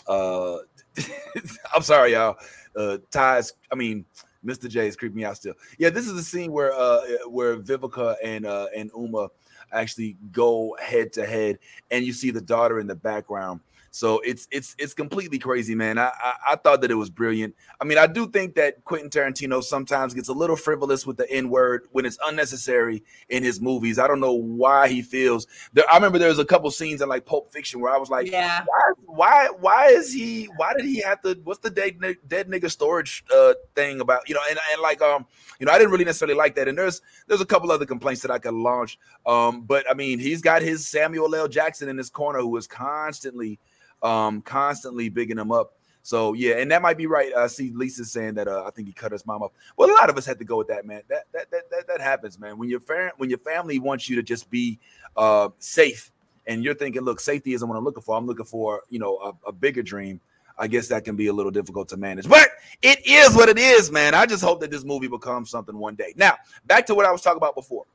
Uh, 0.07 0.57
I'm 1.75 1.81
sorry, 1.81 2.13
y'all. 2.13 2.37
Uh, 2.75 2.97
Ty's, 3.11 3.53
I 3.71 3.75
mean, 3.75 4.05
Mr. 4.45 4.69
J 4.69 4.87
is 4.87 4.95
creeping 4.95 5.17
me 5.17 5.25
out 5.25 5.37
still. 5.37 5.53
Yeah, 5.77 5.89
this 5.89 6.07
is 6.07 6.15
the 6.15 6.23
scene 6.23 6.51
where 6.51 6.73
uh 6.73 7.01
where 7.27 7.57
Vivica 7.57 8.15
and 8.23 8.45
uh 8.45 8.67
and 8.75 8.89
Uma 8.95 9.29
actually 9.71 10.17
go 10.31 10.75
head 10.81 11.13
to 11.13 11.25
head, 11.25 11.59
and 11.91 12.05
you 12.05 12.13
see 12.13 12.31
the 12.31 12.41
daughter 12.41 12.79
in 12.79 12.87
the 12.87 12.95
background. 12.95 13.59
So 13.91 14.19
it's 14.19 14.47
it's 14.51 14.75
it's 14.77 14.93
completely 14.93 15.39
crazy, 15.39 15.75
man. 15.75 15.97
I, 15.97 16.11
I, 16.21 16.33
I 16.51 16.55
thought 16.55 16.81
that 16.81 16.91
it 16.91 16.95
was 16.95 17.09
brilliant. 17.09 17.55
I 17.81 17.85
mean, 17.85 17.97
I 17.97 18.07
do 18.07 18.27
think 18.27 18.55
that 18.55 18.83
Quentin 18.83 19.09
Tarantino 19.09 19.63
sometimes 19.63 20.13
gets 20.13 20.29
a 20.29 20.33
little 20.33 20.55
frivolous 20.55 21.05
with 21.05 21.17
the 21.17 21.29
N 21.31 21.49
word 21.49 21.87
when 21.91 22.05
it's 22.05 22.17
unnecessary 22.25 23.03
in 23.29 23.43
his 23.43 23.59
movies. 23.59 23.99
I 23.99 24.07
don't 24.07 24.19
know 24.19 24.33
why 24.33 24.87
he 24.87 25.01
feels. 25.01 25.47
There, 25.73 25.85
I 25.91 25.95
remember 25.95 26.19
there 26.19 26.29
was 26.29 26.39
a 26.39 26.45
couple 26.45 26.69
scenes 26.71 27.01
in 27.01 27.09
like 27.09 27.25
Pulp 27.25 27.51
Fiction 27.51 27.79
where 27.79 27.93
I 27.93 27.97
was 27.97 28.09
like, 28.09 28.29
yeah, 28.29 28.63
why 28.65 28.93
why 29.05 29.49
why 29.59 29.87
is 29.87 30.13
he? 30.13 30.45
Why 30.57 30.73
did 30.75 30.85
he 30.85 31.01
have 31.01 31.21
to? 31.23 31.39
What's 31.43 31.59
the 31.59 31.69
dead 31.69 31.99
dead 32.27 32.47
nigga 32.47 32.69
storage 32.69 33.23
uh, 33.33 33.53
thing 33.75 34.01
about? 34.01 34.27
You 34.29 34.35
know, 34.35 34.41
and 34.49 34.59
and 34.71 34.81
like 34.81 35.01
um, 35.01 35.25
you 35.59 35.65
know, 35.65 35.71
I 35.71 35.77
didn't 35.77 35.91
really 35.91 36.05
necessarily 36.05 36.35
like 36.35 36.55
that. 36.55 36.67
And 36.67 36.77
there's 36.77 37.01
there's 37.27 37.41
a 37.41 37.45
couple 37.45 37.71
other 37.71 37.85
complaints 37.85 38.21
that 38.21 38.31
I 38.31 38.39
could 38.39 38.53
launch. 38.53 38.99
Um, 39.25 39.61
but 39.61 39.89
I 39.89 39.93
mean, 39.93 40.19
he's 40.19 40.41
got 40.41 40.61
his 40.61 40.87
Samuel 40.87 41.33
L. 41.35 41.47
Jackson 41.47 41.89
in 41.89 41.97
his 41.97 42.09
corner 42.09 42.39
who 42.39 42.55
is 42.57 42.67
constantly 42.67 43.59
um, 44.03 44.41
constantly 44.41 45.09
bigging 45.09 45.37
him 45.37 45.51
up. 45.51 45.73
So 46.01 46.33
yeah, 46.33 46.55
and 46.55 46.71
that 46.71 46.81
might 46.81 46.97
be 46.97 47.07
right. 47.07 47.31
I 47.35 47.47
see 47.47 47.71
Lisa 47.71 48.05
saying 48.05 48.35
that 48.35 48.47
uh, 48.47 48.63
I 48.65 48.71
think 48.71 48.87
he 48.87 48.93
cut 48.93 49.11
his 49.11 49.25
mom 49.25 49.43
up. 49.43 49.53
Well, 49.77 49.91
a 49.91 49.93
lot 49.93 50.09
of 50.09 50.17
us 50.17 50.25
had 50.25 50.39
to 50.39 50.45
go 50.45 50.57
with 50.57 50.67
that, 50.69 50.85
man. 50.85 51.03
That 51.07 51.25
that 51.33 51.51
that 51.51 51.69
that, 51.69 51.87
that 51.87 52.01
happens, 52.01 52.39
man. 52.39 52.57
When 52.57 52.69
your 52.69 52.79
parent, 52.79 53.15
when 53.17 53.29
your 53.29 53.39
family 53.39 53.79
wants 53.79 54.09
you 54.09 54.15
to 54.15 54.23
just 54.23 54.49
be 54.49 54.79
uh, 55.17 55.49
safe, 55.59 56.11
and 56.47 56.63
you're 56.63 56.73
thinking, 56.73 57.03
look, 57.03 57.19
safety 57.19 57.53
isn't 57.53 57.67
what 57.67 57.77
I'm 57.77 57.83
looking 57.83 58.01
for. 58.01 58.17
I'm 58.17 58.25
looking 58.25 58.45
for 58.45 58.81
you 58.89 58.99
know 58.99 59.17
a, 59.17 59.49
a 59.49 59.51
bigger 59.51 59.83
dream. 59.83 60.19
I 60.57 60.67
guess 60.67 60.87
that 60.89 61.05
can 61.05 61.15
be 61.15 61.27
a 61.27 61.33
little 61.33 61.51
difficult 61.51 61.87
to 61.89 61.97
manage, 61.97 62.27
but 62.27 62.49
it 62.81 63.05
is 63.05 63.33
what 63.35 63.47
it 63.47 63.57
is, 63.57 63.91
man. 63.91 64.13
I 64.13 64.25
just 64.25 64.43
hope 64.43 64.59
that 64.61 64.71
this 64.71 64.83
movie 64.83 65.07
becomes 65.07 65.49
something 65.49 65.77
one 65.77 65.95
day. 65.95 66.13
Now, 66.17 66.35
back 66.65 66.85
to 66.87 66.95
what 66.95 67.05
I 67.05 67.11
was 67.11 67.21
talking 67.21 67.37
about 67.37 67.55
before. 67.55 67.85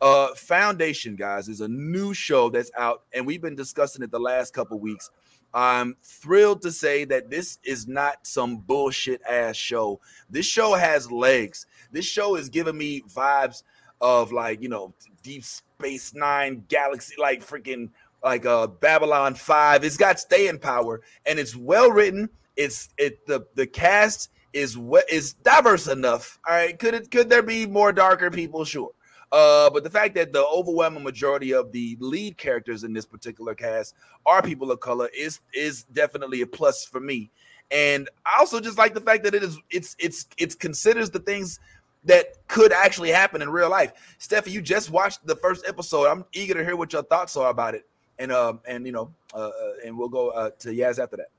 Uh, 0.00 0.34
Foundation, 0.34 1.14
guys, 1.14 1.48
is 1.48 1.60
a 1.60 1.68
new 1.68 2.12
show 2.12 2.50
that's 2.50 2.70
out, 2.76 3.02
and 3.14 3.24
we've 3.24 3.40
been 3.40 3.54
discussing 3.54 4.02
it 4.02 4.10
the 4.10 4.18
last 4.20 4.52
couple 4.52 4.78
weeks. 4.78 5.10
I'm 5.54 5.96
thrilled 6.02 6.62
to 6.62 6.72
say 6.72 7.04
that 7.06 7.30
this 7.30 7.58
is 7.62 7.86
not 7.86 8.26
some 8.26 8.58
bullshit 8.58 9.20
ass 9.28 9.56
show. 9.56 10.00
This 10.30 10.46
show 10.46 10.74
has 10.74 11.12
legs. 11.12 11.66
This 11.90 12.06
show 12.06 12.36
is 12.36 12.48
giving 12.48 12.78
me 12.78 13.02
vibes 13.02 13.62
of 14.00 14.32
like, 14.32 14.62
you 14.62 14.68
know, 14.68 14.94
Deep 15.22 15.44
Space 15.44 16.14
Nine, 16.14 16.64
Galaxy, 16.68 17.14
like 17.18 17.44
freaking 17.44 17.90
like 18.24 18.46
uh 18.46 18.66
Babylon 18.66 19.34
5. 19.34 19.84
It's 19.84 19.96
got 19.96 20.18
staying 20.18 20.58
power 20.58 21.02
and 21.26 21.38
it's 21.38 21.54
well 21.54 21.90
written. 21.90 22.30
It's 22.56 22.88
it 22.96 23.26
the 23.26 23.46
the 23.54 23.66
cast 23.66 24.30
is 24.52 24.76
what 24.78 25.10
is 25.10 25.34
diverse 25.34 25.86
enough. 25.86 26.38
All 26.48 26.54
right. 26.54 26.78
Could 26.78 26.94
it 26.94 27.10
could 27.10 27.28
there 27.28 27.42
be 27.42 27.66
more 27.66 27.92
darker 27.92 28.30
people? 28.30 28.64
Sure. 28.64 28.90
Uh, 29.32 29.70
but 29.70 29.82
the 29.82 29.90
fact 29.90 30.14
that 30.14 30.30
the 30.32 30.44
overwhelming 30.44 31.02
majority 31.02 31.54
of 31.54 31.72
the 31.72 31.96
lead 32.00 32.36
characters 32.36 32.84
in 32.84 32.92
this 32.92 33.06
particular 33.06 33.54
cast 33.54 33.94
are 34.26 34.42
people 34.42 34.70
of 34.70 34.78
color 34.80 35.08
is 35.16 35.40
is 35.54 35.84
definitely 35.84 36.42
a 36.42 36.46
plus 36.46 36.84
for 36.84 37.00
me. 37.00 37.30
And 37.70 38.10
I 38.26 38.38
also 38.38 38.60
just 38.60 38.76
like 38.76 38.92
the 38.92 39.00
fact 39.00 39.24
that 39.24 39.34
it 39.34 39.42
is 39.42 39.58
it's 39.70 39.96
it's 39.98 40.26
it's 40.36 40.54
considers 40.54 41.08
the 41.08 41.18
things 41.18 41.58
that 42.04 42.46
could 42.46 42.72
actually 42.72 43.08
happen 43.08 43.40
in 43.40 43.48
real 43.48 43.70
life. 43.70 43.92
Steffi, 44.20 44.50
you 44.50 44.60
just 44.60 44.90
watched 44.90 45.26
the 45.26 45.36
first 45.36 45.64
episode. 45.66 46.08
I'm 46.08 46.26
eager 46.34 46.52
to 46.52 46.62
hear 46.62 46.76
what 46.76 46.92
your 46.92 47.02
thoughts 47.02 47.34
are 47.36 47.48
about 47.48 47.74
it. 47.74 47.86
And 48.18 48.30
um 48.30 48.60
and 48.66 48.84
you 48.84 48.92
know 48.92 49.10
uh, 49.32 49.48
uh 49.48 49.72
and 49.86 49.96
we'll 49.96 50.10
go 50.10 50.28
uh, 50.28 50.50
to 50.58 50.68
Yaz 50.68 51.02
after 51.02 51.16
that. 51.16 51.30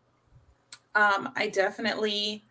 Um, 0.96 1.30
I 1.36 1.48
definitely 1.48 2.44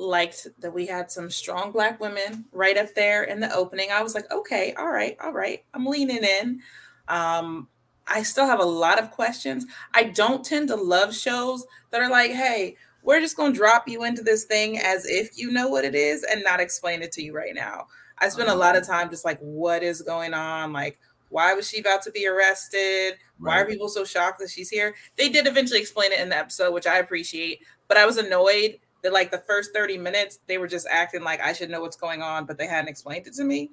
liked 0.00 0.46
that 0.58 0.72
we 0.72 0.86
had 0.86 1.10
some 1.10 1.30
strong 1.30 1.70
black 1.70 2.00
women 2.00 2.46
right 2.52 2.76
up 2.76 2.94
there 2.94 3.24
in 3.24 3.40
the 3.40 3.54
opening. 3.54 3.90
I 3.92 4.02
was 4.02 4.14
like, 4.14 4.30
okay, 4.32 4.74
all 4.74 4.90
right, 4.90 5.16
all 5.22 5.32
right. 5.32 5.64
I'm 5.74 5.86
leaning 5.86 6.24
in. 6.24 6.60
Um, 7.08 7.68
I 8.06 8.22
still 8.22 8.46
have 8.46 8.60
a 8.60 8.64
lot 8.64 9.00
of 9.00 9.10
questions. 9.10 9.66
I 9.94 10.04
don't 10.04 10.44
tend 10.44 10.68
to 10.68 10.76
love 10.76 11.14
shows 11.14 11.66
that 11.90 12.00
are 12.00 12.10
like, 12.10 12.32
hey, 12.32 12.76
we're 13.02 13.20
just 13.20 13.36
going 13.36 13.52
to 13.52 13.58
drop 13.58 13.88
you 13.88 14.04
into 14.04 14.22
this 14.22 14.44
thing 14.44 14.78
as 14.78 15.06
if 15.06 15.38
you 15.38 15.52
know 15.52 15.68
what 15.68 15.84
it 15.84 15.94
is 15.94 16.24
and 16.24 16.42
not 16.42 16.60
explain 16.60 17.02
it 17.02 17.12
to 17.12 17.22
you 17.22 17.34
right 17.34 17.54
now. 17.54 17.86
I 18.18 18.28
spend 18.28 18.48
a 18.48 18.54
lot 18.54 18.76
of 18.76 18.82
uh-huh. 18.82 18.92
time 18.92 19.10
just 19.10 19.24
like, 19.24 19.38
what 19.40 19.82
is 19.82 20.02
going 20.02 20.34
on? 20.34 20.72
Like, 20.72 20.98
why 21.30 21.54
was 21.54 21.68
she 21.68 21.80
about 21.80 22.02
to 22.02 22.10
be 22.10 22.26
arrested? 22.26 23.14
Why 23.38 23.60
are 23.60 23.66
people 23.66 23.88
so 23.88 24.04
shocked 24.04 24.40
that 24.40 24.50
she's 24.50 24.68
here? 24.68 24.94
They 25.16 25.28
did 25.28 25.46
eventually 25.46 25.80
explain 25.80 26.12
it 26.12 26.20
in 26.20 26.28
the 26.28 26.36
episode, 26.36 26.74
which 26.74 26.86
I 26.86 26.98
appreciate, 26.98 27.60
but 27.88 27.96
I 27.96 28.04
was 28.04 28.18
annoyed 28.18 28.78
that 29.02 29.12
like 29.12 29.30
the 29.30 29.38
first 29.38 29.72
30 29.74 29.98
minutes 29.98 30.40
they 30.46 30.58
were 30.58 30.68
just 30.68 30.86
acting 30.90 31.22
like 31.22 31.40
I 31.40 31.52
should 31.52 31.70
know 31.70 31.80
what's 31.80 31.96
going 31.96 32.22
on, 32.22 32.46
but 32.46 32.58
they 32.58 32.66
hadn't 32.66 32.88
explained 32.88 33.26
it 33.26 33.34
to 33.34 33.44
me. 33.44 33.70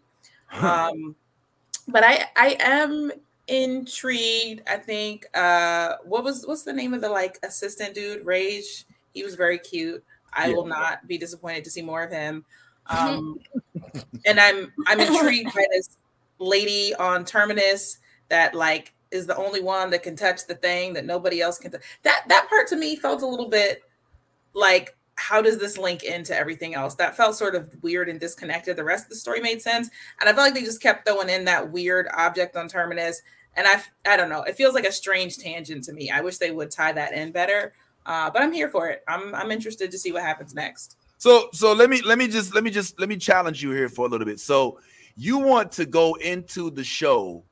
um, 0.53 1.15
but 1.87 2.03
I 2.03 2.25
I 2.35 2.57
am 2.59 3.11
intrigued. 3.47 4.61
I 4.67 4.77
think 4.77 5.25
uh 5.35 5.95
what 6.03 6.23
was 6.23 6.45
what's 6.45 6.63
the 6.63 6.73
name 6.73 6.93
of 6.93 7.01
the 7.01 7.09
like 7.09 7.39
assistant 7.43 7.95
dude? 7.95 8.25
Rage. 8.25 8.85
He 9.13 9.23
was 9.23 9.35
very 9.35 9.57
cute. 9.57 10.03
I 10.33 10.47
yeah. 10.47 10.55
will 10.55 10.65
not 10.65 11.07
be 11.07 11.17
disappointed 11.17 11.63
to 11.63 11.69
see 11.69 11.81
more 11.81 12.03
of 12.03 12.11
him. 12.11 12.45
Um 12.89 13.37
and 14.25 14.39
I'm 14.39 14.71
I'm 14.87 15.01
intrigued 15.01 15.53
by 15.53 15.65
this 15.73 15.97
lady 16.39 16.95
on 16.95 17.25
Terminus 17.25 17.97
that 18.29 18.55
like 18.55 18.93
is 19.11 19.27
the 19.27 19.35
only 19.35 19.61
one 19.61 19.89
that 19.89 20.03
can 20.03 20.15
touch 20.15 20.45
the 20.47 20.55
thing 20.55 20.93
that 20.93 21.05
nobody 21.05 21.41
else 21.41 21.57
can. 21.57 21.71
T- 21.71 21.77
that 22.03 22.23
that 22.27 22.47
part 22.49 22.67
to 22.69 22.75
me 22.75 22.95
felt 22.95 23.21
a 23.21 23.27
little 23.27 23.49
bit 23.49 23.83
like 24.53 24.96
how 25.17 25.41
does 25.41 25.57
this 25.57 25.77
link 25.77 26.03
into 26.03 26.35
everything 26.35 26.73
else? 26.73 26.95
That 26.95 27.17
felt 27.17 27.35
sort 27.35 27.55
of 27.55 27.75
weird 27.81 28.07
and 28.07 28.19
disconnected. 28.19 28.75
The 28.75 28.83
rest 28.83 29.05
of 29.05 29.09
the 29.09 29.15
story 29.15 29.41
made 29.41 29.61
sense, 29.61 29.89
and 30.19 30.29
I 30.29 30.33
felt 30.33 30.45
like 30.45 30.53
they 30.53 30.63
just 30.63 30.81
kept 30.81 31.07
throwing 31.07 31.29
in 31.29 31.45
that 31.45 31.71
weird 31.71 32.07
object 32.15 32.55
on 32.55 32.67
Terminus. 32.67 33.21
And 33.55 33.67
I, 33.67 33.81
I 34.05 34.15
don't 34.15 34.29
know. 34.29 34.43
It 34.43 34.55
feels 34.55 34.75
like 34.75 34.85
a 34.85 34.91
strange 34.91 35.37
tangent 35.37 35.83
to 35.85 35.93
me. 35.93 36.11
I 36.11 36.21
wish 36.21 36.37
they 36.37 36.51
would 36.51 36.69
tie 36.69 36.91
that 36.91 37.13
in 37.13 37.31
better. 37.31 37.73
Uh, 38.05 38.29
but 38.29 38.41
I'm 38.41 38.53
here 38.53 38.69
for 38.69 38.87
it. 38.89 39.03
I'm, 39.07 39.33
I'm 39.33 39.51
interested 39.51 39.89
to 39.91 39.97
see 39.97 40.11
what 40.11 40.21
happens 40.21 40.53
next. 40.53 40.95
So, 41.17 41.49
so 41.51 41.73
let 41.73 41.89
me, 41.89 42.01
let 42.03 42.19
me 42.19 42.27
just, 42.27 42.53
let 42.53 42.63
me 42.63 42.69
just, 42.69 42.99
let 42.99 43.09
me 43.09 43.17
challenge 43.17 43.63
you 43.63 43.71
here 43.71 43.89
for 43.89 44.05
a 44.05 44.09
little 44.09 44.25
bit. 44.25 44.39
So, 44.39 44.79
you 45.15 45.39
want 45.39 45.71
to 45.73 45.85
go 45.87 46.13
into 46.13 46.69
the 46.69 46.83
show 46.83 47.43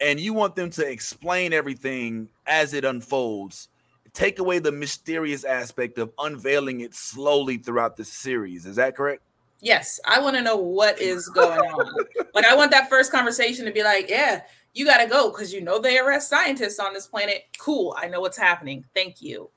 and 0.00 0.18
you 0.18 0.34
want 0.34 0.56
them 0.56 0.68
to 0.70 0.86
explain 0.86 1.52
everything 1.52 2.28
as 2.46 2.74
it 2.74 2.84
unfolds. 2.84 3.68
Take 4.14 4.38
away 4.38 4.60
the 4.60 4.72
mysterious 4.72 5.44
aspect 5.44 5.98
of 5.98 6.12
unveiling 6.18 6.80
it 6.80 6.94
slowly 6.94 7.58
throughout 7.58 7.96
the 7.96 8.04
series. 8.04 8.64
Is 8.64 8.76
that 8.76 8.96
correct? 8.96 9.22
Yes, 9.60 9.98
I 10.06 10.20
want 10.20 10.36
to 10.36 10.42
know 10.42 10.56
what 10.56 11.00
is 11.00 11.28
going 11.28 11.58
on. 11.58 12.06
like, 12.34 12.44
I 12.44 12.54
want 12.54 12.70
that 12.70 12.88
first 12.88 13.10
conversation 13.10 13.64
to 13.64 13.72
be 13.72 13.82
like, 13.82 14.08
yeah, 14.08 14.42
you 14.74 14.84
got 14.84 14.98
to 14.98 15.08
go 15.08 15.30
because 15.30 15.52
you 15.52 15.62
know 15.62 15.78
they 15.78 15.98
arrest 15.98 16.28
scientists 16.28 16.78
on 16.78 16.92
this 16.92 17.06
planet. 17.06 17.44
Cool. 17.58 17.96
I 17.98 18.08
know 18.08 18.20
what's 18.20 18.36
happening. 18.36 18.84
Thank 18.94 19.22
you. 19.22 19.50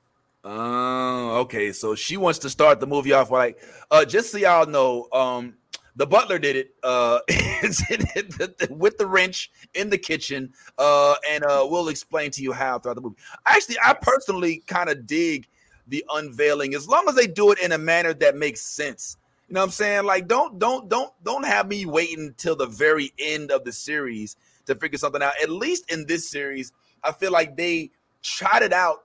Oh, 0.44 1.40
okay. 1.40 1.72
So 1.72 1.94
she 1.94 2.16
wants 2.16 2.38
to 2.40 2.50
start 2.50 2.80
the 2.80 2.86
movie 2.86 3.12
off 3.12 3.30
like, 3.30 3.58
uh, 3.90 4.04
just 4.04 4.32
so 4.32 4.38
y'all 4.38 4.66
know, 4.66 5.08
um, 5.12 5.57
the 5.98 6.06
butler 6.06 6.38
did 6.38 6.54
it 6.54 6.74
uh, 6.84 7.18
with 8.70 8.98
the 8.98 9.06
wrench 9.06 9.50
in 9.74 9.90
the 9.90 9.98
kitchen, 9.98 10.52
uh, 10.78 11.16
and 11.28 11.44
uh, 11.44 11.66
we'll 11.68 11.88
explain 11.88 12.30
to 12.30 12.42
you 12.42 12.52
how 12.52 12.78
throughout 12.78 12.94
the 12.94 13.00
movie. 13.00 13.16
Actually, 13.46 13.76
I 13.84 13.94
personally 13.94 14.62
kind 14.68 14.88
of 14.88 15.06
dig 15.06 15.48
the 15.88 16.04
unveiling 16.14 16.74
as 16.74 16.88
long 16.88 17.06
as 17.08 17.16
they 17.16 17.26
do 17.26 17.50
it 17.50 17.58
in 17.58 17.72
a 17.72 17.78
manner 17.78 18.14
that 18.14 18.36
makes 18.36 18.60
sense. 18.60 19.16
You 19.48 19.54
know 19.54 19.60
what 19.60 19.66
I'm 19.66 19.70
saying? 19.72 20.04
Like, 20.04 20.28
don't 20.28 20.56
don't 20.60 20.88
don't 20.88 21.12
don't 21.24 21.44
have 21.44 21.66
me 21.66 21.84
waiting 21.84 22.26
until 22.26 22.54
the 22.54 22.66
very 22.66 23.12
end 23.18 23.50
of 23.50 23.64
the 23.64 23.72
series 23.72 24.36
to 24.66 24.76
figure 24.76 24.98
something 24.98 25.22
out. 25.22 25.32
At 25.42 25.50
least 25.50 25.90
in 25.90 26.06
this 26.06 26.30
series, 26.30 26.72
I 27.02 27.10
feel 27.10 27.32
like 27.32 27.56
they 27.56 27.90
tried 28.22 28.62
it 28.62 28.72
out. 28.72 29.04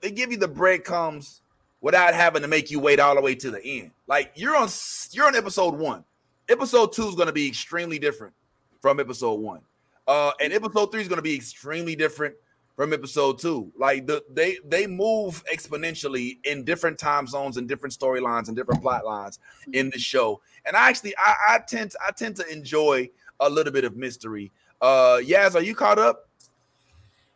They 0.00 0.10
give 0.10 0.30
you 0.30 0.38
the 0.38 0.48
breadcrumbs 0.48 1.41
without 1.82 2.14
having 2.14 2.40
to 2.40 2.48
make 2.48 2.70
you 2.70 2.80
wait 2.80 2.98
all 2.98 3.14
the 3.14 3.20
way 3.20 3.34
to 3.34 3.50
the 3.50 3.62
end. 3.62 3.90
Like 4.06 4.32
you're 4.34 4.56
on 4.56 4.70
you're 5.10 5.26
on 5.26 5.36
episode 5.36 5.74
one. 5.74 6.04
Episode 6.48 6.92
two 6.92 7.08
is 7.08 7.14
going 7.14 7.26
to 7.26 7.32
be 7.32 7.46
extremely 7.46 7.98
different 7.98 8.32
from 8.80 8.98
episode 8.98 9.34
one. 9.40 9.60
Uh, 10.08 10.32
and 10.40 10.52
episode 10.52 10.90
three 10.90 11.02
is 11.02 11.08
going 11.08 11.18
to 11.18 11.22
be 11.22 11.34
extremely 11.34 11.94
different 11.94 12.34
from 12.76 12.92
episode 12.92 13.38
two. 13.38 13.70
Like 13.76 14.06
the 14.06 14.24
they 14.32 14.58
they 14.64 14.86
move 14.86 15.44
exponentially 15.52 16.38
in 16.44 16.64
different 16.64 16.98
time 16.98 17.26
zones 17.26 17.56
and 17.56 17.68
different 17.68 17.96
storylines 17.96 18.48
and 18.48 18.56
different 18.56 18.80
plot 18.80 19.04
lines 19.04 19.38
in 19.72 19.90
the 19.90 19.98
show. 19.98 20.40
And 20.64 20.76
I 20.76 20.88
actually 20.88 21.14
I, 21.18 21.34
I 21.48 21.58
tend 21.58 21.90
to, 21.92 21.98
I 22.06 22.12
tend 22.12 22.36
to 22.36 22.48
enjoy 22.50 23.10
a 23.40 23.50
little 23.50 23.72
bit 23.72 23.84
of 23.84 23.96
mystery. 23.96 24.50
Uh 24.80 25.18
Yaz, 25.22 25.54
are 25.54 25.62
you 25.62 25.74
caught 25.74 25.98
up? 25.98 26.28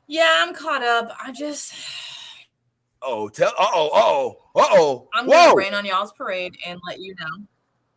Yeah, 0.09 0.39
I'm 0.41 0.55
caught 0.55 0.83
up. 0.85 1.17
I 1.21 1.33
just 1.33 1.75
oh, 3.07 3.29
tell 3.29 3.53
uh 3.59 3.67
oh, 3.73 3.89
uh 3.89 4.01
oh, 4.03 4.37
uh 4.55 4.67
oh. 4.73 5.09
I'm 5.15 5.27
gonna 5.29 5.55
rain 5.55 5.75
on 5.75 5.85
y'all's 5.85 6.13
parade 6.13 6.57
and 6.67 6.81
let 6.87 7.01
you 7.01 7.15
know. 7.15 7.47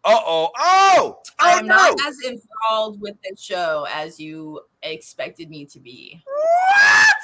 Uh 0.05 0.19
oh, 0.25 0.51
oh, 0.57 1.19
I 1.39 1.53
am 1.53 1.67
no. 1.67 1.75
not 1.75 1.97
as 2.07 2.17
enthralled 2.25 3.01
with 3.01 3.15
this 3.21 3.41
show 3.41 3.85
as 3.93 4.19
you 4.19 4.61
expected 4.83 5.49
me 5.49 5.65
to 5.65 5.79
be. 5.79 6.21
What? 6.25 7.15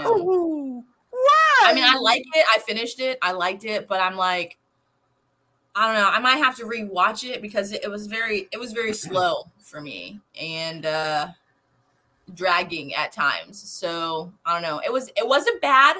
No. 0.00 0.84
Why? 1.10 1.60
I 1.64 1.74
mean, 1.74 1.84
I 1.84 1.98
like 1.98 2.22
it. 2.34 2.46
I 2.54 2.58
finished 2.58 3.00
it. 3.00 3.18
I 3.20 3.32
liked 3.32 3.64
it, 3.64 3.86
but 3.86 4.00
I'm 4.00 4.16
like, 4.16 4.56
I 5.74 5.86
don't 5.86 6.02
know. 6.02 6.08
I 6.08 6.18
might 6.20 6.42
have 6.42 6.56
to 6.56 6.64
rewatch 6.64 7.28
it 7.28 7.42
because 7.42 7.72
it, 7.72 7.84
it 7.84 7.90
was 7.90 8.06
very, 8.06 8.48
it 8.50 8.58
was 8.58 8.72
very 8.72 8.94
slow 8.94 9.44
for 9.60 9.80
me. 9.80 10.20
And 10.40 10.86
uh 10.86 11.28
dragging 12.34 12.94
at 12.94 13.12
times. 13.12 13.62
So 13.62 14.32
I 14.44 14.52
don't 14.52 14.62
know. 14.62 14.80
It 14.84 14.92
was 14.92 15.08
it 15.16 15.26
wasn't 15.26 15.60
bad. 15.60 15.96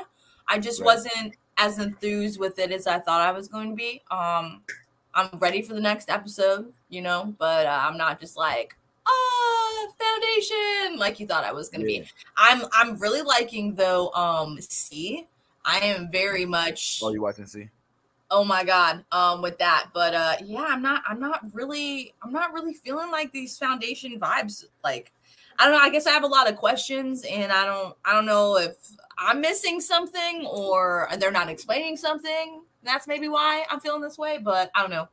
I 0.48 0.58
just 0.58 0.80
right. 0.80 0.86
wasn't 0.86 1.36
as 1.58 1.78
enthused 1.78 2.40
with 2.40 2.58
it 2.58 2.72
as 2.72 2.86
I 2.86 2.98
thought 2.98 3.20
I 3.20 3.32
was 3.32 3.48
going 3.48 3.70
to 3.70 3.76
be. 3.76 4.02
Um, 4.10 4.62
I'm 5.14 5.28
ready 5.38 5.62
for 5.62 5.74
the 5.74 5.80
next 5.80 6.10
episode, 6.10 6.72
you 6.88 7.02
know, 7.02 7.34
but 7.38 7.66
uh, 7.66 7.80
I'm 7.82 7.96
not 7.96 8.18
just 8.18 8.36
like 8.36 8.74
oh 9.06 9.92
foundation 9.98 10.98
like 10.98 11.18
you 11.20 11.26
thought 11.26 11.44
I 11.44 11.52
was 11.52 11.68
going 11.68 11.84
to 11.84 11.92
yeah. 11.92 12.00
be. 12.00 12.08
I'm 12.36 12.62
I'm 12.72 12.98
really 12.98 13.22
liking 13.22 13.74
though. 13.74 14.10
Um, 14.12 14.60
see, 14.60 15.26
I 15.64 15.78
am 15.80 16.10
very 16.10 16.44
much. 16.44 17.00
Oh, 17.02 17.10
you 17.10 17.22
watching 17.22 17.46
See? 17.46 17.68
Oh 18.30 18.44
my 18.44 18.64
god, 18.64 19.04
um, 19.12 19.42
with 19.42 19.58
that, 19.58 19.88
but 19.92 20.14
uh, 20.14 20.36
yeah, 20.42 20.64
I'm 20.68 20.80
not. 20.80 21.02
I'm 21.06 21.20
not 21.20 21.40
really. 21.52 22.14
I'm 22.22 22.32
not 22.32 22.54
really 22.54 22.72
feeling 22.72 23.10
like 23.10 23.30
these 23.30 23.58
foundation 23.58 24.18
vibes. 24.18 24.64
Like 24.82 25.12
I 25.58 25.64
don't 25.64 25.74
know. 25.74 25.80
I 25.80 25.90
guess 25.90 26.06
I 26.06 26.10
have 26.10 26.24
a 26.24 26.28
lot 26.28 26.48
of 26.48 26.56
questions, 26.56 27.24
and 27.24 27.52
I 27.52 27.64
don't. 27.64 27.94
I 28.04 28.12
don't 28.12 28.26
know 28.26 28.56
if 28.58 28.76
I'm 29.18 29.40
missing 29.40 29.80
something 29.80 30.46
or 30.46 31.08
they're 31.18 31.30
not 31.30 31.48
explaining 31.48 31.96
something. 31.96 32.62
That's 32.82 33.06
maybe 33.06 33.28
why 33.28 33.64
I'm 33.70 33.80
feeling 33.80 34.02
this 34.02 34.18
way. 34.18 34.38
But 34.38 34.70
I 34.74 34.80
don't 34.80 34.90
know. 34.90 35.08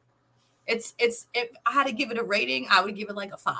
It's 0.68 0.94
it's. 1.00 1.28
If 1.34 1.50
I 1.66 1.72
had 1.72 1.88
to 1.88 1.94
give 1.94 2.12
it 2.12 2.18
a 2.18 2.24
rating, 2.24 2.68
I 2.70 2.82
would 2.84 2.96
give 2.96 3.10
it 3.10 3.16
like 3.16 3.34
a 3.34 3.38
five. 3.38 3.58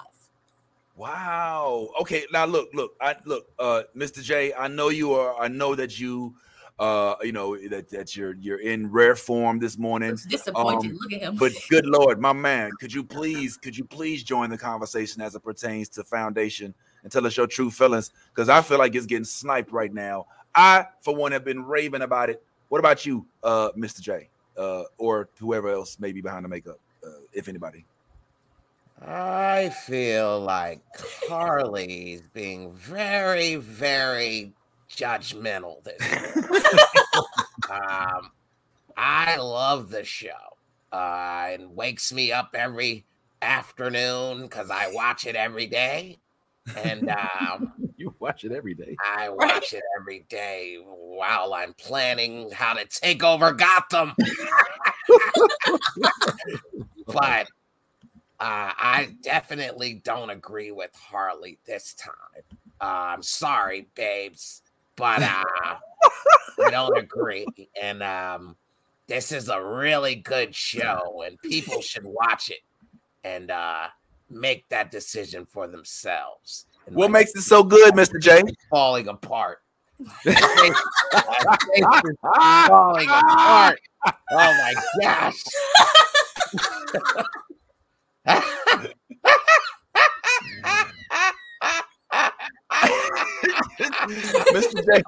Wow. 0.96 1.92
Okay. 2.02 2.26
Now 2.34 2.46
look, 2.46 2.70
look, 2.74 2.96
I 3.00 3.16
look, 3.24 3.48
uh, 3.58 3.84
Mr. 3.96 4.22
J. 4.22 4.54
I 4.54 4.68
know 4.68 4.90
you 4.90 5.14
are. 5.14 5.40
I 5.40 5.48
know 5.48 5.74
that 5.76 6.00
you 6.00 6.36
uh, 6.80 7.16
you 7.22 7.34
know 7.34 7.58
that, 7.58 7.90
that 7.90 8.16
you're 8.16 8.36
you're 8.36 8.62
in 8.62 8.90
rare 8.90 9.16
form 9.16 9.60
this 9.60 9.78
morning. 9.78 10.12
It's 10.12 10.26
disappointing. 10.26 10.92
Um, 10.92 10.98
Look 11.02 11.14
at 11.14 11.22
him. 11.22 11.36
But 11.36 11.52
good 11.70 11.86
lord, 11.88 12.20
my 12.20 12.34
man, 12.34 12.72
could 12.80 12.94
you 12.94 13.04
please 13.04 13.58
could 13.58 13.78
you 13.78 13.84
please 13.84 14.24
join 14.24 14.50
the 14.50 14.58
conversation 14.58 15.22
as 15.22 15.36
it 15.36 15.44
pertains 15.44 15.90
to 15.90 16.04
foundation 16.04 16.74
and 17.04 17.12
tell 17.12 17.28
us 17.28 17.36
your 17.36 17.48
true 17.48 17.70
feelings? 17.70 18.12
Because 18.34 18.48
I 18.48 18.62
feel 18.62 18.80
like 18.80 18.96
it's 18.96 19.06
getting 19.06 19.26
sniped 19.26 19.72
right 19.72 19.94
now. 19.94 20.28
I, 20.56 20.86
for 21.02 21.16
one, 21.16 21.34
have 21.34 21.44
been 21.44 21.64
raving 21.64 22.02
about 22.02 22.30
it. 22.30 22.42
What 22.70 22.80
about 22.80 23.06
you, 23.06 23.26
uh, 23.44 23.70
Mr. 23.78 24.00
J, 24.00 24.30
uh, 24.58 24.84
or 24.98 25.30
whoever 25.38 25.70
else 25.70 26.00
may 26.00 26.12
be 26.12 26.22
behind 26.22 26.46
the 26.46 26.50
makeup, 26.50 26.80
uh, 27.06 27.10
if 27.34 27.48
anybody? 27.48 27.86
I 29.06 29.70
feel 29.70 30.40
like 30.42 30.82
Carly's 31.28 32.22
being 32.34 32.74
very, 32.74 33.56
very 33.56 34.54
judgmental 35.00 35.84
this 35.84 36.02
um, 37.70 38.32
I 38.98 39.38
love 39.38 39.90
the 39.90 40.04
show. 40.04 40.30
Uh, 40.92 41.52
it 41.54 41.70
wakes 41.70 42.12
me 42.12 42.34
up 42.34 42.50
every 42.54 43.06
afternoon 43.42 44.42
because 44.44 44.70
I 44.70 44.92
watch 44.92 45.26
it 45.26 45.36
every 45.36 45.68
day. 45.68 46.18
And 46.76 47.10
um, 47.10 47.72
you 47.98 48.14
watch 48.20 48.44
it 48.44 48.52
every 48.52 48.74
day. 48.74 48.98
I 49.16 49.30
watch 49.30 49.74
it 49.74 49.84
every 49.98 50.26
day 50.30 50.78
while 50.84 51.54
I'm 51.54 51.74
planning 51.76 52.52
how 52.52 52.74
to 52.74 52.86
take 52.86 53.24
over 53.24 53.54
Gotham. 53.54 54.14
but 57.08 57.48
uh, 58.42 58.74
I 58.78 59.16
definitely 59.22 60.02
don't 60.04 60.30
agree 60.30 60.72
with 60.72 60.92
Harley 60.96 61.58
this 61.66 61.94
time. 61.94 62.44
Uh, 62.82 63.14
I'm 63.16 63.24
sorry, 63.24 63.88
babes 63.96 64.62
but 65.00 65.24
uh, 65.24 65.76
I 66.66 66.70
don't 66.70 66.98
agree. 66.98 67.48
And 67.82 68.04
um, 68.04 68.58
this 69.08 69.32
is 69.32 69.48
a 69.48 69.64
really 69.64 70.16
good 70.16 70.54
show, 70.54 71.24
and 71.26 71.40
people 71.40 71.82
should 71.90 72.06
watch 72.06 72.50
it 72.50 72.60
and 73.24 73.50
uh, 73.50 73.88
make 74.30 74.68
that 74.70 74.92
decision 74.92 75.46
for 75.46 75.68
themselves. 75.68 76.66
And 76.86 76.96
what 76.96 77.12
makes 77.12 77.32
it 77.34 77.42
so 77.42 77.64
good, 77.64 77.94
Mr. 77.94 78.22
J? 78.22 78.44
Falling 78.70 79.08
apart. 79.08 79.60
falling 80.24 80.34
apart. 83.10 83.80
Oh 84.06 84.14
my 84.32 84.74
gosh. 85.02 85.44
Mr. 94.54 94.86
J, 94.86 95.02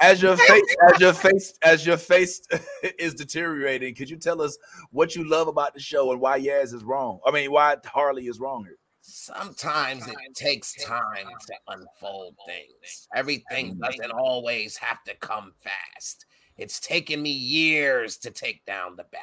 as 0.00 0.20
your 0.20 0.36
face, 0.36 0.76
as 0.88 1.00
your 1.00 1.12
face, 1.12 1.54
as 1.62 1.86
your 1.86 1.96
face 1.96 2.42
is 2.98 3.14
deteriorating, 3.14 3.94
could 3.94 4.10
you 4.10 4.16
tell 4.16 4.42
us 4.42 4.58
what 4.90 5.16
you 5.16 5.28
love 5.28 5.48
about 5.48 5.72
the 5.74 5.80
show 5.80 6.12
and 6.12 6.20
why 6.20 6.38
Yaz 6.38 6.74
is 6.74 6.84
wrong? 6.84 7.20
I 7.26 7.30
mean, 7.30 7.50
why 7.50 7.76
Harley 7.86 8.26
is 8.26 8.38
wrong 8.38 8.64
here? 8.64 8.76
Sometimes 9.00 10.06
it 10.06 10.14
takes 10.34 10.74
time 10.84 11.26
to 11.46 11.54
unfold 11.68 12.36
things. 12.46 13.08
Everything 13.14 13.78
doesn't 13.78 14.12
always 14.12 14.76
have 14.76 15.02
to 15.04 15.14
come 15.16 15.52
fast. 15.58 16.26
It's 16.58 16.78
taken 16.78 17.22
me 17.22 17.30
years 17.30 18.18
to 18.18 18.30
take 18.30 18.64
down 18.66 18.96
the 18.96 19.06
bat, 19.10 19.22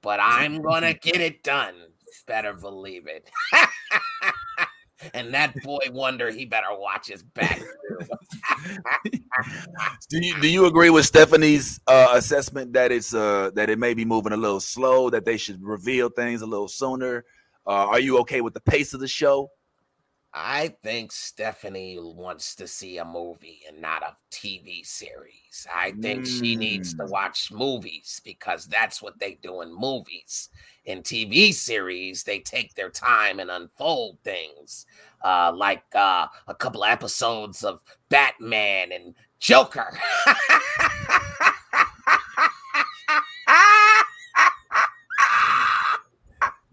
but 0.00 0.18
I'm 0.22 0.62
gonna 0.62 0.94
get 1.02 1.20
it 1.20 1.42
done. 1.42 1.74
Better 2.26 2.54
believe 2.54 3.06
it. 3.06 3.28
And 5.12 5.34
that 5.34 5.54
boy 5.62 5.78
wonder 5.90 6.30
he 6.30 6.44
better 6.44 6.68
watch 6.70 7.08
his 7.08 7.22
back. 7.22 7.60
do 10.08 10.24
you 10.24 10.40
do 10.40 10.48
you 10.48 10.66
agree 10.66 10.90
with 10.90 11.04
Stephanie's 11.04 11.80
uh, 11.86 12.10
assessment 12.12 12.72
that 12.72 12.92
it's 12.92 13.12
uh, 13.14 13.50
that 13.54 13.68
it 13.70 13.78
may 13.78 13.94
be 13.94 14.04
moving 14.04 14.32
a 14.32 14.36
little 14.36 14.60
slow, 14.60 15.10
that 15.10 15.24
they 15.24 15.36
should 15.36 15.62
reveal 15.62 16.08
things 16.08 16.42
a 16.42 16.46
little 16.46 16.68
sooner? 16.68 17.24
Uh, 17.66 17.86
are 17.86 18.00
you 18.00 18.18
okay 18.18 18.40
with 18.40 18.54
the 18.54 18.60
pace 18.60 18.94
of 18.94 19.00
the 19.00 19.08
show? 19.08 19.50
I 20.36 20.74
think 20.82 21.12
Stephanie 21.12 21.96
wants 22.00 22.56
to 22.56 22.66
see 22.66 22.98
a 22.98 23.04
movie 23.04 23.60
and 23.68 23.80
not 23.80 24.02
a 24.02 24.16
TV 24.32 24.84
series. 24.84 25.64
I 25.72 25.92
think 25.92 26.24
mm. 26.24 26.40
she 26.40 26.56
needs 26.56 26.92
to 26.94 27.04
mm. 27.04 27.10
watch 27.10 27.52
movies 27.52 28.20
because 28.24 28.66
that's 28.66 29.00
what 29.00 29.20
they 29.20 29.38
do 29.40 29.62
in 29.62 29.72
movies. 29.72 30.48
In 30.86 31.02
TV 31.02 31.54
series, 31.54 32.24
they 32.24 32.40
take 32.40 32.74
their 32.74 32.90
time 32.90 33.38
and 33.38 33.48
unfold 33.48 34.18
things, 34.24 34.86
uh, 35.24 35.52
like 35.54 35.84
uh, 35.94 36.26
a 36.48 36.54
couple 36.54 36.84
episodes 36.84 37.62
of 37.62 37.80
Batman 38.08 38.90
and 38.90 39.14
Joker. 39.38 39.96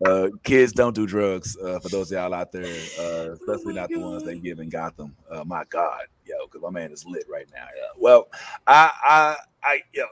Uh, 0.05 0.29
kids 0.43 0.71
don't 0.73 0.95
do 0.95 1.05
drugs. 1.05 1.57
Uh, 1.57 1.79
for 1.79 1.89
those 1.89 2.11
y'all 2.11 2.33
out 2.33 2.51
there, 2.51 2.63
uh, 2.99 3.31
especially 3.33 3.73
oh 3.73 3.81
not 3.81 3.89
God. 3.89 3.91
the 3.91 3.99
ones 3.99 4.23
they 4.23 4.39
give 4.39 4.59
in 4.59 4.69
Gotham. 4.69 5.15
Uh, 5.29 5.43
my 5.43 5.63
God, 5.69 6.03
yo, 6.25 6.45
because 6.45 6.61
my 6.61 6.69
man 6.69 6.91
is 6.91 7.05
lit 7.05 7.25
right 7.29 7.47
now. 7.53 7.67
Yeah. 7.75 7.89
Well, 7.97 8.29
I, 8.65 8.91
I, 9.03 9.35
I, 9.63 9.81
yo, 9.93 10.05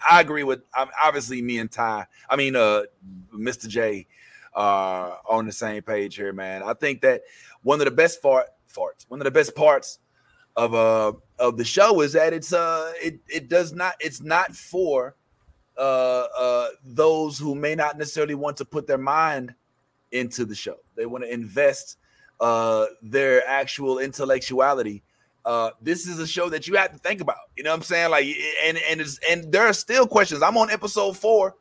I 0.10 0.20
agree 0.20 0.44
with. 0.44 0.62
Um, 0.76 0.88
obviously, 1.02 1.42
me 1.42 1.58
and 1.58 1.70
Ty. 1.70 2.06
I 2.30 2.36
mean, 2.36 2.56
uh, 2.56 2.84
Mr. 3.34 3.68
J, 3.68 4.06
are 4.54 5.18
on 5.28 5.46
the 5.46 5.52
same 5.52 5.82
page 5.82 6.16
here, 6.16 6.32
man. 6.32 6.62
I 6.62 6.74
think 6.74 7.02
that 7.02 7.22
one 7.62 7.80
of 7.80 7.84
the 7.84 7.90
best 7.92 8.20
fart 8.20 8.48
farts, 8.68 9.04
one 9.08 9.20
of 9.20 9.24
the 9.24 9.30
best 9.30 9.54
parts 9.54 9.98
of 10.56 10.74
uh 10.74 11.12
of 11.38 11.56
the 11.56 11.64
show 11.64 12.00
is 12.00 12.14
that 12.14 12.32
it's 12.32 12.52
uh 12.52 12.92
it 13.00 13.20
it 13.28 13.48
does 13.48 13.72
not 13.72 13.94
it's 14.00 14.20
not 14.20 14.56
for 14.56 15.14
uh, 15.78 16.26
uh, 16.36 16.68
those 16.84 17.38
who 17.38 17.54
may 17.54 17.74
not 17.74 17.96
necessarily 17.96 18.34
want 18.34 18.56
to 18.58 18.64
put 18.64 18.86
their 18.86 18.98
mind 18.98 19.54
into 20.10 20.44
the 20.44 20.54
show. 20.54 20.76
They 20.96 21.06
want 21.06 21.24
to 21.24 21.32
invest 21.32 21.98
uh, 22.40 22.86
their 23.02 23.46
actual 23.46 23.98
intellectuality. 23.98 25.02
Uh, 25.44 25.70
this 25.80 26.06
is 26.06 26.18
a 26.18 26.26
show 26.26 26.48
that 26.50 26.66
you 26.66 26.74
have 26.74 26.92
to 26.92 26.98
think 26.98 27.20
about. 27.20 27.36
You 27.56 27.62
know 27.62 27.70
what 27.70 27.76
I'm 27.76 27.82
saying? 27.82 28.10
Like, 28.10 28.26
and 28.64 28.78
and 28.90 29.00
it's, 29.00 29.18
and 29.30 29.50
there 29.52 29.66
are 29.66 29.72
still 29.72 30.06
questions. 30.06 30.42
I'm 30.42 30.56
on 30.58 30.70
episode 30.70 31.16
four, 31.16 31.54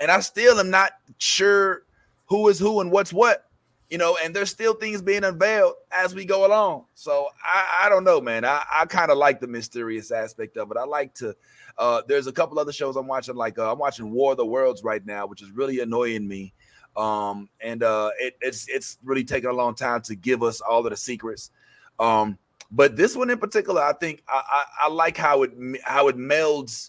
and 0.00 0.10
I 0.10 0.20
still 0.20 0.58
am 0.58 0.70
not 0.70 0.92
sure 1.18 1.84
who 2.26 2.48
is 2.48 2.58
who 2.58 2.80
and 2.80 2.90
what's 2.90 3.12
what. 3.12 3.46
You 3.92 3.98
know, 3.98 4.16
and 4.24 4.34
there's 4.34 4.48
still 4.48 4.72
things 4.72 5.02
being 5.02 5.22
unveiled 5.22 5.74
as 5.90 6.14
we 6.14 6.24
go 6.24 6.46
along. 6.46 6.86
So 6.94 7.26
I, 7.44 7.82
I 7.82 7.88
don't 7.90 8.04
know, 8.04 8.22
man. 8.22 8.42
I, 8.42 8.64
I 8.72 8.86
kind 8.86 9.10
of 9.10 9.18
like 9.18 9.38
the 9.38 9.46
mysterious 9.46 10.10
aspect 10.10 10.56
of 10.56 10.70
it. 10.70 10.78
I 10.78 10.84
like 10.84 11.12
to 11.16 11.36
uh, 11.76 12.00
there's 12.08 12.26
a 12.26 12.32
couple 12.32 12.58
other 12.58 12.72
shows 12.72 12.96
I'm 12.96 13.06
watching, 13.06 13.34
like 13.34 13.58
uh, 13.58 13.70
I'm 13.70 13.78
watching 13.78 14.10
War 14.10 14.30
of 14.30 14.38
the 14.38 14.46
Worlds 14.46 14.82
right 14.82 15.04
now, 15.04 15.26
which 15.26 15.42
is 15.42 15.50
really 15.50 15.80
annoying 15.80 16.26
me. 16.26 16.54
Um, 16.96 17.50
and 17.60 17.82
uh, 17.82 18.12
it, 18.18 18.38
it's 18.40 18.66
it's 18.70 18.96
really 19.04 19.24
taking 19.24 19.50
a 19.50 19.52
long 19.52 19.74
time 19.74 20.00
to 20.04 20.14
give 20.14 20.42
us 20.42 20.62
all 20.62 20.82
of 20.86 20.90
the 20.90 20.96
secrets. 20.96 21.50
Um, 21.98 22.38
but 22.70 22.96
this 22.96 23.14
one 23.14 23.28
in 23.28 23.36
particular, 23.36 23.82
I 23.82 23.92
think 23.92 24.22
I, 24.26 24.42
I, 24.50 24.64
I 24.86 24.88
like 24.88 25.18
how 25.18 25.42
it 25.42 25.52
how 25.84 26.08
it 26.08 26.16
melds, 26.16 26.88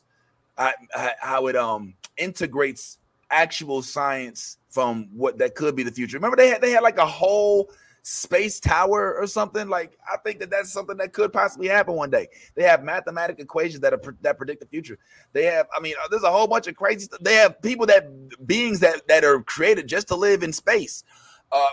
how 1.19 1.47
it 1.47 1.57
um 1.57 1.95
integrates 2.15 2.97
actual 3.29 3.81
science 3.81 4.57
from 4.73 5.07
what 5.13 5.37
that 5.37 5.53
could 5.53 5.75
be 5.75 5.83
the 5.83 5.91
future. 5.91 6.17
Remember 6.17 6.35
they 6.35 6.49
had 6.49 6.61
they 6.61 6.71
had 6.71 6.81
like 6.81 6.97
a 6.97 7.05
whole 7.05 7.71
space 8.01 8.59
tower 8.59 9.15
or 9.15 9.27
something? 9.27 9.69
Like 9.69 9.97
i 10.11 10.17
think 10.17 10.39
that 10.39 10.49
that's 10.49 10.73
something 10.73 10.97
that 10.97 11.13
could 11.13 11.31
possibly 11.31 11.67
happen 11.67 11.93
one 11.93 12.09
day. 12.09 12.27
They 12.55 12.63
have 12.63 12.83
mathematical 12.83 13.43
equations 13.43 13.81
that 13.81 13.93
are 13.93 14.01
that 14.21 14.37
predict 14.37 14.61
the 14.61 14.65
future. 14.65 14.97
They 15.31 15.45
have 15.45 15.67
i 15.77 15.79
mean 15.79 15.93
there's 16.09 16.23
a 16.23 16.31
whole 16.31 16.47
bunch 16.47 16.67
of 16.67 16.75
crazy 16.75 17.05
stuff 17.05 17.19
they 17.21 17.35
have 17.35 17.61
people 17.61 17.85
that 17.85 18.07
beings 18.47 18.79
that 18.79 19.07
that 19.07 19.23
are 19.23 19.41
created 19.43 19.87
just 19.87 20.07
to 20.07 20.15
live 20.15 20.41
in 20.41 20.51
space. 20.51 21.03
Uh, 21.51 21.67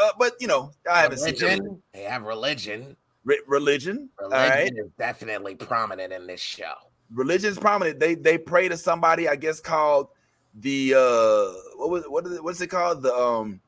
uh 0.00 0.10
but 0.18 0.32
you 0.40 0.46
know 0.46 0.72
i 0.90 1.02
haven't 1.02 1.18
religion, 1.18 1.58
seen 1.58 1.82
they 1.92 2.02
have 2.02 2.22
religion. 2.22 2.96
Re- 3.24 3.42
religion. 3.48 4.08
Religion 4.20 4.78
is 4.78 4.90
definitely 4.98 5.56
prominent 5.56 6.12
in 6.12 6.28
this 6.28 6.40
show. 6.40 6.74
Religion 7.12 7.50
is 7.50 7.58
prominent. 7.58 7.98
They 8.00 8.14
they 8.14 8.38
pray 8.38 8.68
to 8.68 8.78
somebody 8.78 9.28
i 9.28 9.36
guess 9.36 9.60
called 9.60 10.08
the 10.60 10.94
uh 10.94 11.76
what 11.76 11.90
was 11.90 12.04
what 12.04 12.26
is 12.26 12.32
it 12.32 12.44
what's 12.44 12.60
it 12.60 12.68
called 12.68 13.02
the 13.02 13.14
um 13.14 13.60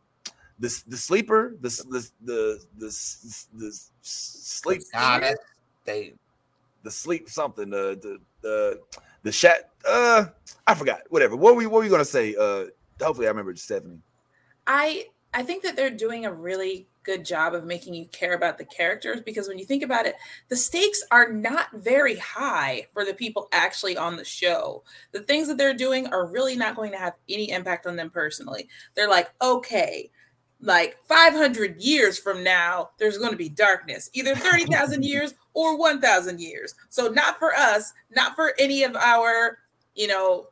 the 0.59 0.83
the 0.89 0.97
sleeper, 0.97 1.57
the 1.61 1.69
the 1.91 2.11
the 2.25 2.65
the, 2.79 3.39
the 3.55 3.81
sleep 4.03 4.83
goddess, 4.93 5.39
they 5.85 6.15
the 6.83 6.91
sleep 6.91 7.29
something, 7.29 7.71
the 7.71 7.99
the 8.01 8.19
the 8.43 8.81
the 9.23 9.31
chat. 9.33 9.71
Uh, 9.87 10.27
I 10.67 10.75
forgot. 10.75 11.03
Whatever. 11.11 11.37
What 11.37 11.55
were 11.55 11.59
we 11.59 11.67
what 11.67 11.79
were 11.79 11.85
you 11.85 11.91
gonna 11.91 12.05
say? 12.05 12.35
Uh, 12.35 12.67
hopefully 13.01 13.27
I 13.27 13.31
remember 13.31 13.55
Stephanie. 13.57 14.01
I 14.67 15.07
I 15.33 15.43
think 15.43 15.63
that 15.63 15.77
they're 15.77 15.91
doing 15.91 16.27
a 16.27 16.33
really 16.33 16.89
good 17.09 17.25
job 17.25 17.55
of 17.55 17.65
making 17.65 17.95
you 17.95 18.05
care 18.09 18.35
about 18.35 18.59
the 18.59 18.65
characters 18.67 19.23
because 19.23 19.49
when 19.49 19.59
you 19.59 19.65
think 19.65 19.83
about 19.83 20.05
it, 20.05 20.15
the 20.49 20.57
stakes 20.57 21.03
are 21.11 21.33
not 21.33 21.69
very 21.73 22.17
high 22.17 22.87
for 22.93 23.03
the 23.03 23.15
people 23.15 23.49
actually 23.51 23.97
on 23.97 24.15
the 24.15 24.25
show. 24.25 24.85
The 25.13 25.23
things 25.23 25.49
that 25.49 25.57
they're 25.57 25.73
doing 25.73 26.07
are 26.09 26.27
really 26.27 26.55
not 26.55 26.77
going 26.77 26.93
to 26.93 26.99
have 26.99 27.15
any 27.27 27.51
impact 27.51 27.87
on 27.87 27.97
them 27.97 28.11
personally. 28.11 28.69
They're 28.95 29.09
like, 29.09 29.31
okay, 29.41 30.11
like 30.61 30.99
500 31.09 31.81
years 31.81 32.19
from 32.19 32.45
now, 32.45 32.91
there's 32.99 33.17
going 33.17 33.31
to 33.31 33.39
be 33.39 33.49
darkness, 33.49 34.11
either 34.13 34.35
30,000 34.35 35.03
years 35.07 35.33
or 35.55 35.79
1,000 35.79 36.39
years. 36.39 36.75
So, 36.91 37.09
not 37.09 37.39
for 37.39 37.55
us, 37.55 37.91
not 38.15 38.35
for 38.37 38.53
any 38.59 38.83
of 38.83 38.95
our, 38.97 39.57
you 39.95 40.09
know, 40.09 40.49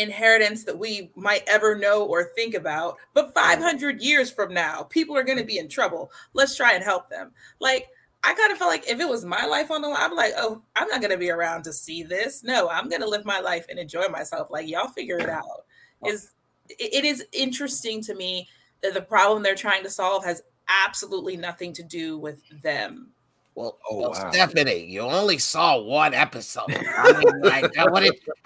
inheritance 0.00 0.64
that 0.64 0.78
we 0.78 1.10
might 1.14 1.44
ever 1.46 1.76
know 1.76 2.04
or 2.04 2.32
think 2.34 2.54
about, 2.54 2.96
but 3.14 3.34
500 3.34 4.00
years 4.00 4.30
from 4.30 4.52
now, 4.52 4.82
people 4.84 5.16
are 5.16 5.22
going 5.22 5.38
to 5.38 5.44
be 5.44 5.58
in 5.58 5.68
trouble. 5.68 6.10
Let's 6.32 6.56
try 6.56 6.72
and 6.72 6.84
help 6.84 7.08
them. 7.08 7.32
Like, 7.60 7.88
I 8.22 8.34
kind 8.34 8.52
of 8.52 8.58
felt 8.58 8.70
like 8.70 8.88
if 8.88 9.00
it 9.00 9.08
was 9.08 9.24
my 9.24 9.46
life 9.46 9.70
on 9.70 9.80
the 9.80 9.88
line, 9.88 9.98
I'm 10.00 10.16
like, 10.16 10.32
oh, 10.36 10.62
I'm 10.76 10.88
not 10.88 11.00
going 11.00 11.12
to 11.12 11.18
be 11.18 11.30
around 11.30 11.62
to 11.64 11.72
see 11.72 12.02
this. 12.02 12.44
No, 12.44 12.68
I'm 12.68 12.88
going 12.88 13.00
to 13.00 13.08
live 13.08 13.24
my 13.24 13.40
life 13.40 13.66
and 13.70 13.78
enjoy 13.78 14.08
myself. 14.08 14.48
Like, 14.50 14.68
y'all 14.68 14.88
figure 14.88 15.18
it 15.18 15.30
out. 15.30 15.64
Is 16.04 16.32
it 16.78 17.04
is 17.04 17.24
interesting 17.32 18.02
to 18.02 18.14
me 18.14 18.48
that 18.82 18.94
the 18.94 19.02
problem 19.02 19.42
they're 19.42 19.54
trying 19.54 19.82
to 19.82 19.90
solve 19.90 20.24
has 20.24 20.42
absolutely 20.86 21.36
nothing 21.36 21.72
to 21.74 21.82
do 21.82 22.18
with 22.18 22.42
them. 22.62 23.10
Well, 23.54 23.78
oh, 23.90 23.96
well 23.96 24.10
wow. 24.10 24.30
Stephanie, 24.30 24.86
you 24.86 25.00
only 25.00 25.38
saw 25.38 25.80
one 25.80 26.14
episode. 26.14 26.64
I 26.70 27.12
mean, 27.18 27.40
like, 27.40 27.72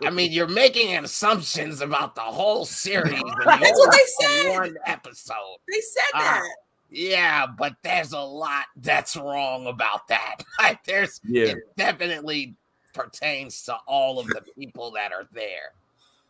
I 0.03 0.11
mean, 0.11 0.33
you're 0.33 0.49
making 0.49 0.97
assumptions 0.97 1.81
about 1.81 2.15
the 2.15 2.23
whole 2.23 2.65
series. 2.65 3.23
That's 3.45 3.79
what 3.79 3.93
they 3.93 4.27
said. 4.27 4.51
One 4.51 4.77
episode. 4.87 5.59
They 5.69 5.81
said 5.81 6.03
uh, 6.15 6.21
that. 6.21 6.43
Yeah, 6.91 7.47
but 7.47 7.75
there's 7.83 8.13
a 8.13 8.21
lot 8.21 8.67
that's 8.77 9.17
wrong 9.17 9.67
about 9.67 10.09
that. 10.09 10.37
Like, 10.59 10.85
there's 10.85 11.21
yeah. 11.25 11.47
it 11.47 11.77
definitely 11.77 12.55
pertains 12.95 13.65
to 13.65 13.77
all 13.87 14.19
of 14.19 14.27
the 14.29 14.41
people 14.57 14.93
that 14.93 15.13
are 15.13 15.27
there. 15.33 15.73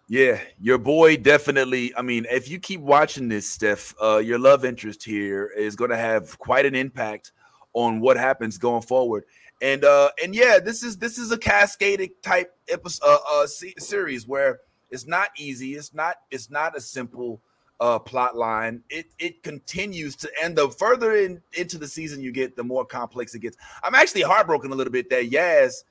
Yeah, 0.09 0.41
your 0.61 0.79
boy 0.79 1.17
definitely. 1.17 1.95
I 1.97 2.03
mean, 2.03 2.27
if 2.31 2.49
you 2.49 2.59
keep 2.59 2.81
watching 2.81 3.29
this, 3.29 3.49
Steph, 3.49 3.95
uh, 4.03 4.19
your 4.19 4.39
love 4.39 4.65
interest 4.65 5.05
here 5.05 5.47
is 5.57 5.77
going 5.77 5.91
to 5.91 5.97
have 5.97 6.39
quite 6.39 6.67
an 6.67 6.75
impact 6.75 7.33
on 7.75 8.01
what 8.01 8.17
happens 8.17 8.59
going 8.59 8.83
forward. 8.83 9.25
And 9.63 9.85
uh, 9.85 10.11
and 10.23 10.35
yeah, 10.35 10.59
this 10.59 10.83
is 10.83 10.97
this 10.97 11.19
is 11.19 11.31
a 11.31 11.39
cascading 11.39 12.11
type 12.23 12.57
episode 12.69 13.07
uh, 13.07 13.43
uh, 13.43 13.47
series 13.47 14.27
where 14.27 14.61
it's 14.91 15.07
not 15.07 15.29
easy. 15.37 15.75
It's 15.75 15.95
not 15.95 16.17
it's 16.31 16.51
not 16.51 16.77
a 16.77 16.81
simple 16.81 17.41
uh, 17.81 17.99
plot 17.99 18.37
line. 18.37 18.83
It 18.91 19.07
it 19.19 19.43
continues 19.43 20.17
to, 20.17 20.31
and 20.43 20.57
the 20.57 20.71
further 20.71 21.17
in, 21.17 21.41
into 21.53 21.79
the 21.79 21.89
season 21.89 22.21
you 22.21 22.33
get, 22.33 22.57
the 22.57 22.65
more 22.65 22.85
complex 22.85 23.35
it 23.35 23.41
gets. 23.41 23.57
I'm 23.83 23.95
actually 23.95 24.23
heartbroken 24.23 24.73
a 24.73 24.75
little 24.75 24.93
bit 24.93 25.09
that 25.11 25.31
Yaz, 25.31 25.85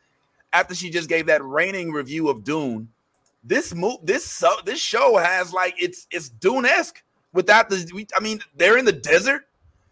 after 0.51 0.75
she 0.75 0.89
just 0.89 1.09
gave 1.09 1.27
that 1.27 1.43
raining 1.43 1.91
review 1.91 2.29
of 2.29 2.43
Dune 2.43 2.89
this 3.43 3.73
move 3.75 3.97
this 4.03 4.25
so 4.25 4.55
this 4.65 4.79
show 4.79 5.17
has 5.17 5.51
like 5.51 5.75
it's 5.77 6.07
it's 6.11 6.29
Dune 6.29 6.65
esque 6.65 7.03
without 7.33 7.69
the. 7.69 8.07
I 8.15 8.21
mean, 8.21 8.39
they're 8.55 8.77
in 8.77 8.85
the 8.85 8.93
desert. 8.93 9.47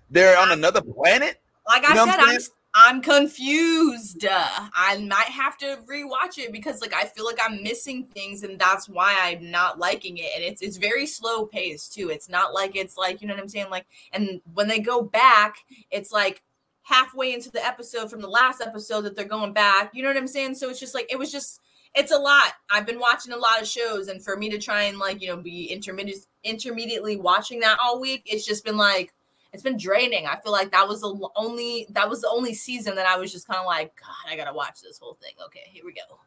They're 0.09 0.37
on 0.37 0.51
another 0.51 0.81
planet. 0.81 1.40
Like 1.71 1.85
I 1.85 2.05
said, 2.05 2.19
I'm, 2.19 2.39
I'm 2.73 3.01
confused. 3.01 4.25
I 4.29 4.97
might 4.97 5.27
have 5.27 5.57
to 5.59 5.79
rewatch 5.89 6.37
it 6.37 6.51
because 6.51 6.81
like 6.81 6.93
I 6.93 7.05
feel 7.05 7.25
like 7.25 7.39
I'm 7.41 7.63
missing 7.63 8.05
things, 8.13 8.43
and 8.43 8.59
that's 8.59 8.89
why 8.89 9.15
I'm 9.21 9.49
not 9.49 9.79
liking 9.79 10.17
it. 10.17 10.31
And 10.35 10.43
it's 10.43 10.61
it's 10.61 10.77
very 10.77 11.05
slow 11.05 11.45
paced 11.45 11.93
too. 11.93 12.09
It's 12.09 12.29
not 12.29 12.53
like 12.53 12.75
it's 12.75 12.97
like 12.97 13.21
you 13.21 13.27
know 13.27 13.33
what 13.33 13.41
I'm 13.41 13.49
saying. 13.49 13.69
Like, 13.69 13.85
and 14.11 14.41
when 14.53 14.67
they 14.67 14.79
go 14.79 15.01
back, 15.01 15.55
it's 15.89 16.11
like 16.11 16.43
halfway 16.83 17.33
into 17.33 17.49
the 17.49 17.65
episode 17.65 18.09
from 18.09 18.21
the 18.21 18.27
last 18.27 18.61
episode 18.61 19.01
that 19.01 19.15
they're 19.15 19.25
going 19.25 19.53
back. 19.53 19.91
You 19.93 20.03
know 20.03 20.09
what 20.09 20.17
I'm 20.17 20.27
saying? 20.27 20.55
So 20.55 20.69
it's 20.69 20.79
just 20.79 20.93
like 20.93 21.07
it 21.09 21.17
was 21.17 21.31
just 21.31 21.61
it's 21.95 22.11
a 22.11 22.17
lot. 22.17 22.53
I've 22.69 22.85
been 22.85 22.99
watching 22.99 23.33
a 23.33 23.37
lot 23.37 23.61
of 23.61 23.67
shows, 23.67 24.07
and 24.09 24.21
for 24.23 24.35
me 24.35 24.49
to 24.49 24.57
try 24.57 24.83
and 24.83 24.97
like 24.97 25.21
you 25.21 25.27
know 25.27 25.37
be 25.37 25.65
intermediate 25.65 26.25
intermediately 26.43 27.17
watching 27.17 27.61
that 27.61 27.77
all 27.81 28.01
week, 28.01 28.23
it's 28.25 28.45
just 28.45 28.65
been 28.65 28.77
like 28.77 29.13
it's 29.53 29.63
been 29.63 29.77
draining. 29.77 30.27
I 30.27 30.37
feel 30.39 30.51
like 30.51 30.71
that 30.71 30.87
was 30.87 31.01
the 31.01 31.29
only 31.35 31.87
that 31.91 32.09
was 32.09 32.21
the 32.21 32.29
only 32.29 32.53
season 32.53 32.95
that 32.95 33.05
I 33.05 33.17
was 33.17 33.31
just 33.31 33.47
kind 33.47 33.59
of 33.59 33.65
like, 33.65 33.93
God, 33.99 34.31
I 34.31 34.35
gotta 34.35 34.53
watch 34.53 34.81
this 34.81 34.97
whole 34.99 35.17
thing. 35.21 35.33
Okay, 35.45 35.63
here 35.65 35.83
we 35.85 35.93
go. 35.93 36.19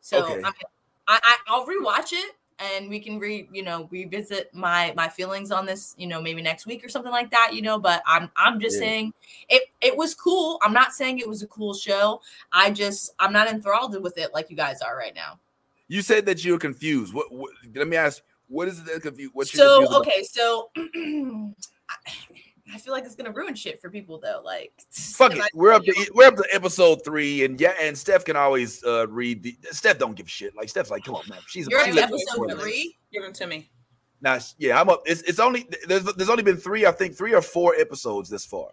So 0.00 0.22
okay. 0.22 0.42
I, 0.44 0.52
I 1.08 1.36
I'll 1.46 1.66
rewatch 1.66 2.12
it 2.12 2.34
and 2.58 2.88
we 2.88 3.00
can 3.00 3.18
re 3.18 3.48
you 3.52 3.62
know 3.62 3.88
revisit 3.90 4.52
my 4.54 4.92
my 4.96 5.08
feelings 5.08 5.50
on 5.50 5.64
this 5.64 5.94
you 5.96 6.06
know 6.06 6.20
maybe 6.20 6.42
next 6.42 6.66
week 6.66 6.84
or 6.84 6.88
something 6.88 7.12
like 7.12 7.30
that 7.30 7.50
you 7.54 7.62
know 7.62 7.78
but 7.78 8.02
i'm 8.06 8.30
i'm 8.36 8.58
just 8.58 8.74
Yeah. 8.76 8.86
saying 8.86 9.12
it 9.48 9.62
it 9.80 9.96
was 9.96 10.14
cool 10.14 10.58
i'm 10.62 10.72
not 10.72 10.92
saying 10.92 11.18
it 11.18 11.28
was 11.28 11.42
a 11.42 11.46
cool 11.46 11.72
show 11.72 12.20
i 12.52 12.70
just 12.70 13.12
i'm 13.20 13.32
not 13.32 13.48
enthralled 13.48 14.00
with 14.02 14.18
it 14.18 14.34
like 14.34 14.50
you 14.50 14.56
guys 14.56 14.80
are 14.82 14.96
right 14.96 15.14
now 15.14 15.38
You 15.88 16.02
said 16.02 16.26
that 16.26 16.44
you 16.44 16.52
were 16.52 16.58
confused. 16.58 17.14
What, 17.14 17.32
what 17.32 17.52
let 17.74 17.88
me 17.88 17.96
ask, 17.96 18.22
what 18.48 18.68
is 18.68 18.80
it 18.80 18.86
that 18.86 19.02
confused? 19.02 19.32
What 19.34 19.46
so 19.46 20.00
okay 20.00 20.22
so 20.24 20.70
I- 22.70 22.74
I 22.74 22.78
feel 22.78 22.92
like 22.92 23.04
it's 23.04 23.14
gonna 23.14 23.32
ruin 23.32 23.54
shit 23.54 23.80
for 23.80 23.90
people 23.90 24.18
though. 24.20 24.40
Like, 24.44 24.72
Fuck 24.90 25.34
it. 25.36 25.42
We're 25.54 25.72
up 25.72 25.84
to 25.84 26.10
we're 26.14 26.26
up 26.28 26.36
to 26.36 26.44
episode 26.52 27.04
three, 27.04 27.44
and 27.44 27.60
yeah, 27.60 27.74
and 27.80 27.96
Steph 27.96 28.24
can 28.24 28.36
always 28.36 28.82
uh 28.84 29.06
read 29.08 29.42
the 29.42 29.56
Steph 29.70 29.98
don't 29.98 30.14
give 30.14 30.26
a 30.26 30.30
shit. 30.30 30.54
Like 30.56 30.68
Steph's 30.68 30.90
like, 30.90 31.04
come 31.04 31.14
on, 31.16 31.22
man. 31.28 31.38
She's 31.46 31.66
You're 31.68 31.80
up 31.80 31.86
she's 31.86 31.94
to 31.96 32.00
like- 32.02 32.10
episode 32.10 32.60
three. 32.60 32.96
Give 33.12 33.22
them 33.22 33.32
to 33.34 33.46
me. 33.46 33.70
Now, 34.20 34.38
yeah, 34.58 34.80
I'm 34.80 34.88
up. 34.88 35.02
It's 35.06 35.22
it's 35.22 35.38
only 35.38 35.68
there's 35.86 36.04
there's 36.04 36.28
only 36.28 36.42
been 36.42 36.56
three, 36.56 36.84
I 36.86 36.92
think, 36.92 37.16
three 37.16 37.34
or 37.34 37.42
four 37.42 37.74
episodes 37.76 38.28
this 38.28 38.44
far. 38.44 38.68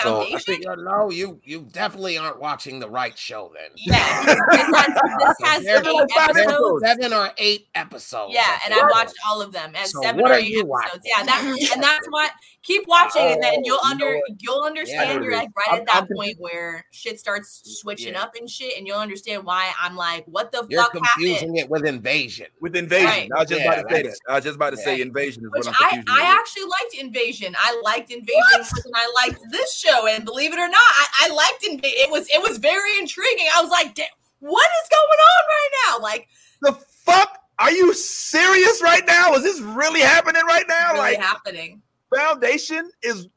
So, 0.00 0.22
I 0.22 0.38
think 0.38 0.66
uh, 0.66 0.74
no, 0.76 1.10
you 1.10 1.38
you 1.44 1.68
definitely 1.70 2.16
aren't 2.16 2.40
watching 2.40 2.80
the 2.80 2.88
right 2.88 3.16
show 3.16 3.52
then. 3.54 3.70
yeah, 3.76 4.24
this 4.24 4.36
has, 4.48 4.86
this 5.18 5.36
has 5.48 5.64
There- 5.64 5.76
eight 5.78 5.84
like 5.92 6.10
five 6.10 6.30
episodes. 6.30 6.48
episodes. 6.48 6.84
Seven 6.86 7.12
or 7.12 7.30
eight 7.36 7.66
episodes. 7.74 8.32
Yeah, 8.34 8.58
and 8.64 8.72
I 8.72 8.82
watched 8.90 9.14
all 9.28 9.42
of 9.42 9.52
them. 9.52 9.74
And 9.76 9.86
So 9.86 10.00
seven 10.00 10.22
what 10.22 10.30
or 10.30 10.34
are 10.34 10.38
eight 10.38 10.46
you 10.48 10.60
episodes. 10.60 10.68
watching? 10.70 11.00
Yeah, 11.04 11.22
that's 11.24 11.72
and 11.74 11.82
that's 11.82 12.06
what 12.08 12.30
keep 12.62 12.86
watching, 12.88 13.22
and 13.22 13.42
then 13.42 13.64
you'll 13.64 13.78
Oh, 13.82 13.90
under 13.90 14.10
know 14.14 14.20
what? 14.28 14.36
you'll 14.40 14.62
understand. 14.62 15.20
Yeah. 15.20 15.24
You're 15.24 15.36
like 15.36 15.50
right 15.56 15.68
I'm- 15.72 15.80
at 15.82 15.86
that 15.86 16.06
I'm 16.10 16.16
point 16.16 16.36
where 16.38 16.86
shit 16.90 17.20
starts 17.20 17.60
switching 17.80 18.14
Yeah. 18.14 18.22
up 18.22 18.34
and 18.34 18.48
shit, 18.48 18.78
and 18.78 18.86
you'll 18.86 18.98
understand 18.98 19.44
why 19.44 19.72
I'm 19.78 19.94
like, 19.96 20.24
what 20.26 20.52
the 20.52 20.58
fuck? 20.58 20.70
You're 20.70 20.82
fuck 20.84 20.92
happened? 20.94 21.06
confusing 21.16 21.56
it 21.56 21.68
with 21.68 21.84
invasion. 21.84 22.46
With 22.60 22.76
invasion, 22.76 23.06
Right. 23.08 23.28
I 23.36 23.40
was 23.40 23.48
just 23.50 23.60
Yeah, 23.60 23.72
about 23.72 23.88
to 23.90 23.94
say 23.94 24.02
that. 24.04 24.16
I 24.28 24.34
was 24.36 24.44
just 24.44 24.56
about 24.56 24.70
to 24.70 24.76
say 24.78 25.00
invasion 25.02 25.44
is 25.44 25.50
Which 25.52 25.66
what 25.66 25.76
I'm 25.92 26.02
I, 26.08 26.22
I 26.22 26.34
actually 26.38 26.64
liked 26.64 26.94
Invasion. 26.94 27.54
I 27.58 27.78
liked 27.84 28.10
Invasion 28.10 28.32
more 28.56 28.82
than 28.84 28.92
I 28.94 29.12
liked 29.26 29.40
this 29.50 29.74
show, 29.82 30.06
and 30.06 30.24
believe 30.24 30.52
it 30.52 30.58
or 30.58 30.68
not, 30.68 30.78
I, 30.78 31.06
I 31.22 31.34
liked 31.34 31.64
Invasion. 31.64 31.98
It 31.98 32.10
was 32.10 32.28
it 32.28 32.40
was 32.42 32.58
very 32.58 32.98
intriguing. 32.98 33.46
I 33.56 33.62
was 33.62 33.70
like, 33.70 33.98
what 34.40 34.70
is 34.82 34.88
going 34.90 35.20
on 35.30 35.42
right 35.48 35.70
now? 35.86 36.02
Like, 36.02 36.28
the 36.62 36.72
fuck? 37.04 37.38
Are 37.58 37.70
you 37.70 37.94
serious 37.94 38.82
right 38.82 39.06
now? 39.06 39.34
Is 39.34 39.42
this 39.42 39.60
really 39.60 40.00
happening 40.00 40.42
right 40.46 40.64
now? 40.68 40.92
really 40.92 40.98
like 40.98 41.18
happening? 41.18 41.82
Foundation 42.14 42.90
is 43.02 43.28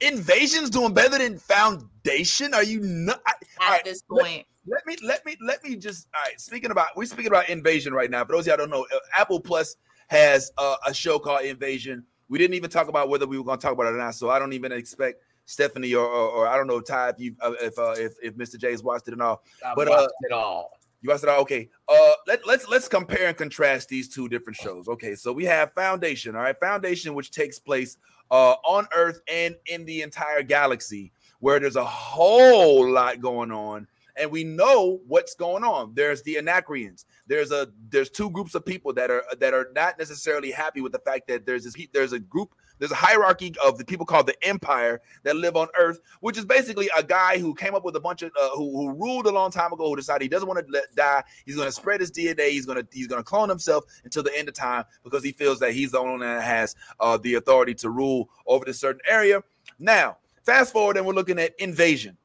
Invasion's 0.00 0.70
doing 0.70 0.94
better 0.94 1.18
than 1.18 1.38
Foundation? 1.38 2.54
Are 2.54 2.62
you 2.62 2.80
not? 2.80 3.20
At 3.26 3.36
Alright, 3.62 3.84
this 3.84 4.02
point, 4.02 4.46
let 4.66 4.86
me 4.86 4.96
let 5.02 5.24
me 5.26 5.36
let 5.40 5.62
me 5.64 5.76
just 5.76 6.06
all 6.14 6.22
right 6.24 6.40
speaking 6.40 6.70
about 6.70 6.88
we're 6.96 7.04
speaking 7.04 7.28
about 7.28 7.48
invasion 7.48 7.92
right 7.92 8.10
now 8.10 8.24
for 8.24 8.32
those 8.32 8.46
of 8.46 8.48
y'all 8.48 8.56
don't 8.56 8.70
know 8.70 8.86
uh, 8.94 8.98
apple 9.16 9.40
plus 9.40 9.76
has 10.08 10.50
uh, 10.58 10.76
a 10.86 10.92
show 10.92 11.18
called 11.18 11.42
invasion 11.42 12.04
we 12.30 12.38
didn't 12.38 12.54
even 12.54 12.70
talk 12.70 12.88
about 12.88 13.10
whether 13.10 13.26
we 13.26 13.36
were 13.36 13.44
going 13.44 13.58
to 13.58 13.62
talk 13.62 13.74
about 13.74 13.86
it 13.86 13.94
or 13.94 13.98
not 13.98 14.14
so 14.14 14.30
i 14.30 14.38
don't 14.38 14.54
even 14.54 14.72
expect 14.72 15.22
stephanie 15.44 15.92
or 15.94 16.06
or, 16.06 16.28
or 16.30 16.46
i 16.48 16.56
don't 16.56 16.66
know 16.68 16.80
ty 16.80 17.10
if 17.10 17.16
you 17.18 17.34
uh, 17.42 17.52
if 17.60 17.78
uh, 17.78 17.94
if, 17.98 18.14
if 18.22 18.34
mr 18.36 18.58
j's 18.58 18.82
watched 18.82 19.08
it 19.08 19.12
and 19.12 19.20
all 19.22 19.42
I've 19.66 19.76
But, 19.76 19.88
uh, 19.88 19.90
watched 19.98 20.12
it 20.22 20.32
all. 20.32 20.70
you 21.02 21.10
watched 21.10 21.24
it 21.24 21.28
all? 21.28 21.40
Okay 21.40 21.68
uh 21.88 22.12
let, 22.26 22.46
let's 22.46 22.66
let's 22.68 22.88
compare 22.88 23.26
and 23.26 23.36
contrast 23.36 23.88
these 23.88 24.08
two 24.08 24.28
different 24.28 24.56
shows. 24.56 24.86
Okay 24.88 25.14
so 25.14 25.32
we 25.32 25.44
have 25.44 25.72
foundation 25.74 26.36
all 26.36 26.42
right? 26.42 26.58
Foundation 26.60 27.14
which 27.14 27.30
takes 27.32 27.58
place 27.58 27.96
uh 28.30 28.54
on 28.64 28.86
earth 28.94 29.20
and 29.28 29.56
in 29.66 29.84
the 29.84 30.02
entire 30.02 30.42
galaxy 30.42 31.12
where 31.40 31.58
there's 31.58 31.76
a 31.76 31.84
whole 31.84 32.88
lot 32.88 33.20
going 33.20 33.50
on 33.50 33.86
and 34.16 34.30
we 34.30 34.44
know 34.44 35.00
what's 35.06 35.34
going 35.34 35.64
on. 35.64 35.92
There's 35.94 36.22
the 36.22 36.36
Anacreons 36.36 37.04
there's 37.30 37.52
a 37.52 37.68
there's 37.90 38.10
two 38.10 38.28
groups 38.28 38.56
of 38.56 38.66
people 38.66 38.92
that 38.92 39.08
are 39.08 39.22
that 39.38 39.54
are 39.54 39.68
not 39.72 39.96
necessarily 40.00 40.50
happy 40.50 40.80
with 40.80 40.90
the 40.90 40.98
fact 40.98 41.28
that 41.28 41.46
there's 41.46 41.62
this 41.62 41.76
there's 41.92 42.12
a 42.12 42.18
group 42.18 42.56
there's 42.80 42.90
a 42.90 42.96
hierarchy 42.96 43.54
of 43.64 43.78
the 43.78 43.84
people 43.84 44.04
called 44.04 44.26
the 44.26 44.34
empire 44.44 45.00
that 45.22 45.36
live 45.36 45.56
on 45.56 45.68
earth 45.78 46.00
which 46.18 46.36
is 46.36 46.44
basically 46.44 46.90
a 46.98 47.04
guy 47.04 47.38
who 47.38 47.54
came 47.54 47.72
up 47.72 47.84
with 47.84 47.94
a 47.94 48.00
bunch 48.00 48.22
of 48.22 48.32
uh, 48.38 48.50
who, 48.56 48.72
who 48.72 48.92
ruled 48.94 49.26
a 49.26 49.30
long 49.30 49.48
time 49.48 49.72
ago 49.72 49.88
who 49.88 49.94
decided 49.94 50.22
he 50.22 50.28
doesn't 50.28 50.48
want 50.48 50.58
to 50.58 50.72
let 50.72 50.92
die. 50.96 51.22
He's 51.46 51.54
going 51.54 51.68
to 51.68 51.72
spread 51.72 52.00
his 52.00 52.10
dna 52.10 52.50
he's 52.50 52.66
going 52.66 52.78
to 52.78 52.86
he's 52.92 53.06
going 53.06 53.20
to 53.20 53.24
clone 53.24 53.48
himself 53.48 53.84
until 54.02 54.24
the 54.24 54.36
end 54.36 54.48
of 54.48 54.54
time 54.54 54.84
because 55.04 55.22
he 55.22 55.30
feels 55.30 55.60
that 55.60 55.72
he's 55.72 55.92
the 55.92 56.00
only 56.00 56.10
one 56.10 56.20
that 56.20 56.42
has 56.42 56.74
uh, 56.98 57.16
the 57.16 57.34
authority 57.34 57.74
to 57.74 57.90
rule 57.90 58.28
over 58.46 58.64
this 58.64 58.80
certain 58.80 59.02
area. 59.06 59.40
Now 59.78 60.16
fast 60.44 60.72
forward 60.72 60.96
and 60.96 61.06
we're 61.06 61.14
looking 61.14 61.38
at 61.38 61.54
invasion 61.60 62.16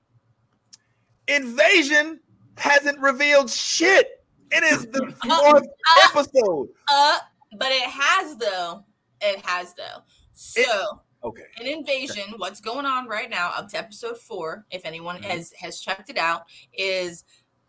invasion 1.28 2.20
hasn't 2.58 3.00
revealed 3.00 3.50
shit. 3.50 4.24
It 4.52 4.64
is 4.64 4.86
the 4.88 5.14
uh, 5.30 5.42
fourth 5.42 5.64
uh, 5.64 6.08
episode. 6.10 6.70
uh, 6.92 7.18
but 7.58 7.72
it 7.72 7.84
has 7.84 8.38
though. 8.38 8.84
It 9.22 9.46
has 9.46 9.74
though. 9.74 10.04
So. 10.34 11.02
okay. 11.24 11.44
an 11.60 11.66
invasion 11.66 12.34
what's 12.38 12.60
going 12.60 12.86
on 12.86 13.08
right 13.08 13.30
now 13.30 13.52
up 13.56 13.70
to 13.70 13.78
episode 13.78 14.18
four 14.18 14.66
if 14.70 14.86
anyone 14.86 15.16
mm-hmm. 15.16 15.32
has 15.32 15.54
has 15.58 15.80
checked 15.80 16.10
it 16.10 16.18
out 16.18 16.44
is 16.74 17.24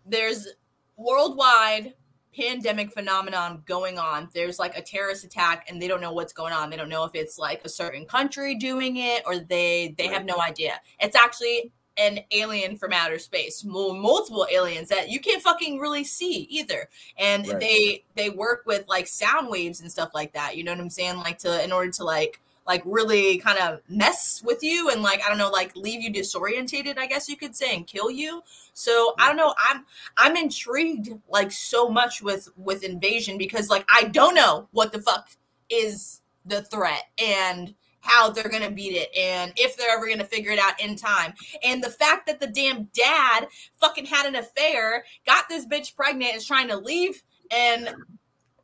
there's 0.05 0.49
worldwide 0.97 1.95
pandemic 2.37 2.93
phenomenon 2.93 3.63
going 3.67 3.99
on. 3.99 4.29
There's 4.35 4.59
like 4.59 4.77
a 4.77 4.83
terrorist 4.83 5.25
attack 5.25 5.67
and 5.69 5.81
they 5.81 5.89
don't 5.89 6.01
know 6.01 6.13
what's 6.13 6.33
going 6.33 6.53
on. 6.53 6.69
They 6.71 6.77
don't 6.77 6.89
know 6.89 7.05
if 7.05 7.15
it's 7.15 7.39
like 7.39 7.63
a 7.65 7.69
certain 7.69 8.05
country 8.05 8.55
doing 8.55 8.97
it 8.97 9.23
or 9.27 9.39
they 9.39 9.95
they 9.97 10.09
have 10.09 10.25
no 10.25 10.41
idea. 10.41 10.81
It's 11.01 11.17
actually 11.17 11.73
an 11.99 12.21
alien 12.31 12.77
from 12.77 12.93
outer 12.93 13.19
space 13.19 13.65
multiple 13.65 14.47
aliens 14.53 14.89
that 14.89 15.09
you 15.09 15.19
can't 15.21 15.43
fucking 15.43 15.79
really 15.79 16.05
see 16.05 16.47
either 16.51 16.89
and 17.19 17.47
Right. 17.49 17.61
they 17.61 18.05
they 18.15 18.31
work 18.31 18.65
with 18.67 18.87
like 18.89 19.07
sound 19.07 19.49
waves 19.49 19.81
and 19.81 19.91
stuff 19.91 20.11
like 20.15 20.33
that 20.35 20.57
you 20.57 20.65
know 20.65 20.73
what 20.73 20.81
i'm 20.81 20.91
saying 20.91 21.17
like 21.17 21.39
to 21.39 21.63
in 21.65 21.73
order 21.73 21.91
to 21.91 22.05
like 22.05 22.41
like 22.67 22.83
really 22.85 23.39
kind 23.39 23.59
of 23.61 23.81
mess 23.89 24.43
with 24.45 24.63
you 24.63 24.91
and 24.91 25.03
like 25.03 25.23
I 25.25 25.29
don't 25.29 25.39
know 25.39 25.51
like 25.51 25.75
leave 25.77 26.03
you 26.03 26.13
disorientated 26.13 26.99
I 26.99 27.07
guess 27.07 27.29
you 27.29 27.37
could 27.37 27.55
say 27.55 27.75
and 27.75 27.87
kill 27.87 28.11
you. 28.11 28.43
So 28.73 29.15
I 29.19 29.29
don't 29.29 29.37
know 29.37 29.55
I'm 29.71 29.85
I'm 30.17 30.37
intrigued 30.37 31.11
like 31.29 31.53
so 31.53 31.89
much 31.89 32.23
with 32.23 32.49
with 32.57 32.83
invasion 32.83 33.39
because 33.39 33.71
like 33.71 33.87
I 33.89 34.05
don't 34.05 34.35
know 34.35 34.69
what 34.73 34.93
the 34.93 35.01
fuck 35.01 35.29
is 35.71 36.23
the 36.45 36.63
threat 36.63 37.05
and 37.19 37.75
how 38.07 38.31
they're 38.31 38.49
gonna 38.49 38.71
beat 38.71 38.95
it 38.95 39.15
and 39.17 39.53
if 39.57 39.77
they're 39.77 39.95
ever 39.97 40.09
gonna 40.09 40.25
figure 40.25 40.53
it 40.53 40.59
out 40.59 40.81
in 40.81 40.97
time. 40.97 41.35
And 41.65 41.83
the 41.83 41.91
fact 41.91 42.27
that 42.27 42.41
the 42.41 42.47
damn 42.47 42.85
dad 42.95 43.49
fucking 43.81 44.07
had 44.07 44.27
an 44.27 44.37
affair, 44.37 45.05
got 45.27 45.49
this 45.49 45.67
bitch 45.67 45.95
pregnant, 45.95 46.35
is 46.35 46.47
trying 46.47 46.69
to 46.69 46.77
leave 46.77 47.23
and 47.51 47.95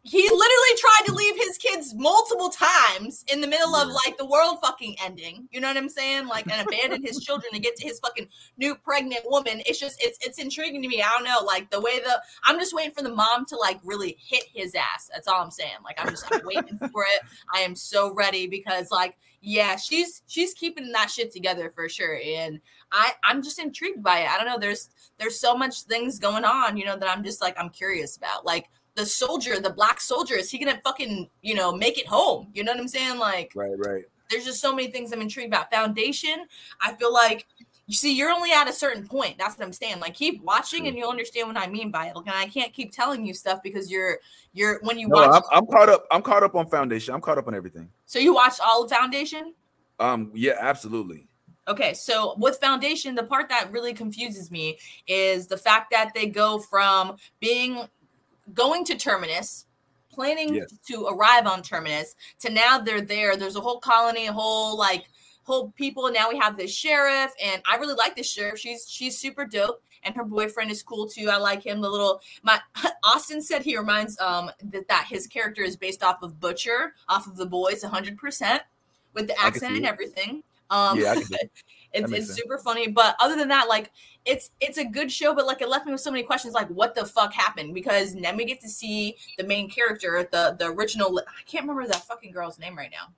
he 0.05 0.23
literally 0.23 0.79
tried 0.79 1.07
to 1.07 1.13
leave 1.13 1.37
his 1.37 1.57
kids 1.59 1.95
multiple 1.95 2.51
times 2.51 3.25
in 3.33 3.41
the 3.41 3.47
middle 3.47 3.77
of 3.77 3.89
like 3.89 4.19
the 4.19 4.27
world 4.27 4.59
fucking 4.61 4.97
ending. 5.03 5.49
You 5.53 5.61
know 5.61 5.69
what 5.69 5.77
I'm 5.77 5.89
saying? 5.89 6.27
Like 6.27 6.51
and 6.51 6.67
abandon 6.67 7.05
his 7.05 7.21
children 7.21 7.53
to 7.53 7.61
get 7.61 7.77
to 7.77 7.87
his 7.87 8.01
fucking 8.01 8.27
new 8.59 8.75
pregnant 8.75 9.23
woman. 9.27 9.63
It's 9.65 9.79
just 9.79 10.03
it's 10.03 10.19
it's 10.21 10.39
intriguing 10.39 10.83
to 10.83 10.89
me. 10.89 11.03
I 11.03 11.09
don't 11.11 11.25
know, 11.25 11.47
like 11.47 11.71
the 11.71 11.81
way 11.81 12.01
the 12.01 12.21
I'm 12.43 12.59
just 12.59 12.75
waiting 12.75 12.93
for 12.93 13.03
the 13.03 13.15
mom 13.15 13.47
to 13.47 13.57
like 13.57 13.79
really 13.85 14.17
hit 14.19 14.43
his 14.53 14.75
ass. 14.75 15.09
That's 15.13 15.29
all 15.29 15.41
I'm 15.41 15.53
saying. 15.53 15.77
Like 15.85 16.01
I'm 16.01 16.11
just 16.11 16.27
I'm 16.33 16.41
waiting 16.45 16.79
for 16.79 17.05
it. 17.05 17.23
I 17.55 17.61
am 17.61 17.77
so 17.77 18.13
ready 18.13 18.49
because 18.49 18.91
like 18.91 19.17
yeah, 19.43 19.77
she's 19.77 20.23
she's 20.29 20.55
keeping 20.55 20.93
that 20.93 21.11
shit 21.11 21.33
together 21.33 21.69
for 21.75 21.89
sure. 21.89 22.19
And 22.25 22.61
I 22.93 23.13
I'm 23.25 23.43
just 23.43 23.59
intrigued 23.59 24.03
by 24.03 24.21
it. 24.21 24.31
I 24.31 24.39
don't 24.39 24.47
know. 24.47 24.59
There's 24.59 24.89
there's 25.19 25.39
so 25.39 25.55
much 25.57 25.83
things 25.83 26.19
going 26.21 26.45
on, 26.45 26.77
you 26.77 26.85
know, 26.85 26.97
that 26.97 27.09
I'm 27.09 27.25
just 27.25 27.43
like 27.43 27.57
I'm 27.59 27.69
curious 27.69 28.17
about. 28.17 28.47
Like 28.47 28.69
the 28.95 29.05
soldier, 29.05 29.59
the 29.59 29.71
black 29.71 30.01
soldier, 30.01 30.37
is 30.37 30.51
he 30.51 30.59
gonna 30.59 30.81
fucking, 30.85 31.29
you 31.43 31.55
know, 31.55 31.75
make 31.75 31.99
it 31.99 32.07
home? 32.07 32.49
You 32.55 32.63
know 32.63 32.73
what 32.73 32.81
I'm 32.81 32.89
saying? 32.89 33.19
Like, 33.19 33.53
right 33.57 33.77
right 33.79 34.05
there's 34.31 34.45
just 34.45 34.61
so 34.61 34.75
many 34.75 34.91
things 34.91 35.13
I'm 35.13 35.21
intrigued 35.21 35.49
about. 35.49 35.71
Foundation, 35.71 36.47
I 36.81 36.95
feel 36.95 37.13
like 37.13 37.47
you 37.87 37.95
see, 37.95 38.15
you're 38.17 38.31
only 38.31 38.53
at 38.53 38.69
a 38.69 38.73
certain 38.73 39.07
point. 39.07 39.39
That's 39.39 39.59
what 39.59 39.65
I'm 39.65 39.73
saying. 39.73 40.01
Like, 40.01 40.15
keep 40.15 40.43
watching 40.43 40.87
and 40.87 40.97
you'll 40.97 41.11
understand 41.11 41.49
what 41.49 41.57
I 41.57 41.67
mean 41.67 41.91
by 41.91 42.07
it. 42.07 42.17
Like, 42.17 42.27
and 42.27 42.37
I 42.37 42.47
can't 42.47 42.73
keep 42.73 42.93
telling 42.93 43.27
you 43.27 43.35
stuff 43.35 43.61
because 43.63 43.91
you're 43.91 44.19
you're 44.53 44.81
when 44.83 44.99
you 44.99 45.09
no, 45.09 45.17
watch. 45.17 45.43
I'm, 45.51 45.59
I'm 45.59 45.67
caught 45.67 45.89
up 45.89 46.07
i'm 46.11 46.23
caught 46.23 46.43
up 46.43 46.55
on 46.55 46.67
foundation 46.69 47.15
i'm 47.15 47.21
caught 47.21 47.39
up 47.39 47.49
on 47.49 47.55
everything 47.55 47.89
so 48.07 48.19
you 48.19 48.35
watched 48.35 48.61
all 48.65 48.85
of 48.85 48.91
Foundation? 48.91 49.55
um 49.99 50.31
yeah 50.35 50.57
absolutely 50.61 51.27
Okay, 51.69 51.95
so 51.95 52.35
with 52.39 52.59
Foundation, 52.59 53.15
the 53.15 53.23
part 53.23 53.49
that 53.49 53.71
really 53.71 53.95
confuses 53.95 54.51
me 54.51 54.79
is 55.07 55.47
the 55.47 55.57
fact 55.57 55.93
that 55.93 56.11
they 56.13 56.27
go 56.27 56.59
from 56.59 57.17
being 57.39 57.85
going 58.53 58.85
to 58.87 58.97
Terminus, 58.97 59.67
planning 60.11 60.57
Yes. 60.57 60.75
to 60.89 61.07
arrive 61.07 61.47
on 61.47 61.63
Terminus, 61.63 62.17
to 62.41 62.51
now 62.51 62.79
they're 62.79 63.01
there. 63.01 63.37
There's 63.37 63.55
a 63.55 63.61
whole 63.61 63.79
colony, 63.79 64.27
a 64.27 64.33
whole 64.33 64.77
like 64.77 65.05
whole 65.53 65.71
people. 65.73 66.11
Now 66.11 66.31
we 66.31 66.39
have 66.39 66.57
this 66.57 66.75
sheriff, 66.75 67.33
and 67.43 67.63
I 67.71 67.77
really 67.77 67.95
like 67.95 68.17
this 68.17 68.31
sheriff. 68.31 68.59
She's 68.59 68.87
she's 68.89 69.19
super 69.19 69.45
dope. 69.45 69.83
And 70.05 70.17
her 70.17 70.25
boyfriend 70.25 70.69
is 70.73 70.83
cool 70.83 71.09
too. 71.09 71.31
I 71.31 71.37
like 71.37 71.65
him. 71.65 71.81
The 71.81 71.89
little 71.89 72.21
my 72.43 72.59
Austin 73.05 73.41
said 73.41 73.63
he 73.63 73.77
reminds 73.77 74.19
um 74.21 74.51
that, 74.65 74.89
that 74.89 75.07
his 75.09 75.27
character 75.27 75.63
is 75.63 75.77
based 75.77 76.03
off 76.03 76.23
of 76.23 76.41
Butcher, 76.41 76.95
off 77.09 77.27
of 77.27 77.37
the 77.37 77.47
boys, 77.47 77.85
hundred 77.85 78.19
percent, 78.19 78.63
with 79.15 79.29
the 79.29 79.39
accent 79.41 79.77
and 79.77 79.87
everything. 79.87 80.43
Um, 80.71 80.99
Yeah, 80.99 81.13
I 81.13 81.15
can 81.17 81.25
see 81.25 81.37
It's 81.95 82.11
it's 82.11 82.35
super 82.35 82.57
funny, 82.57 82.89
but 82.89 83.15
other 83.21 83.37
than 83.37 83.49
that, 83.49 83.69
like 83.69 83.91
it's 84.25 84.51
it's 84.61 84.79
a 84.79 84.85
good 84.85 85.13
show, 85.13 85.35
but 85.35 85.47
like 85.47 85.61
it 85.61 85.69
left 85.69 85.85
me 85.85 85.93
with 85.93 86.01
so 86.01 86.11
many 86.11 86.23
questions, 86.23 86.55
like 86.55 86.69
what 86.69 86.95
the 86.95 87.05
fuck 87.05 87.35
happened? 87.35 87.75
Because 87.75 88.15
then 88.15 88.37
we 88.37 88.47
get 88.47 88.61
to 88.63 88.69
see 88.69 89.17
the 89.37 89.45
main 89.45 89.69
character, 89.69 90.27
the 90.33 90.57
the 90.59 90.67
original. 90.69 91.19
I 91.19 91.43
can't 91.45 91.69
remember 91.69 91.87
that 91.87 92.07
fucking 92.07 92.33
girl's 92.33 92.59
name 92.59 92.79
right 92.79 92.91
now. 92.91 93.13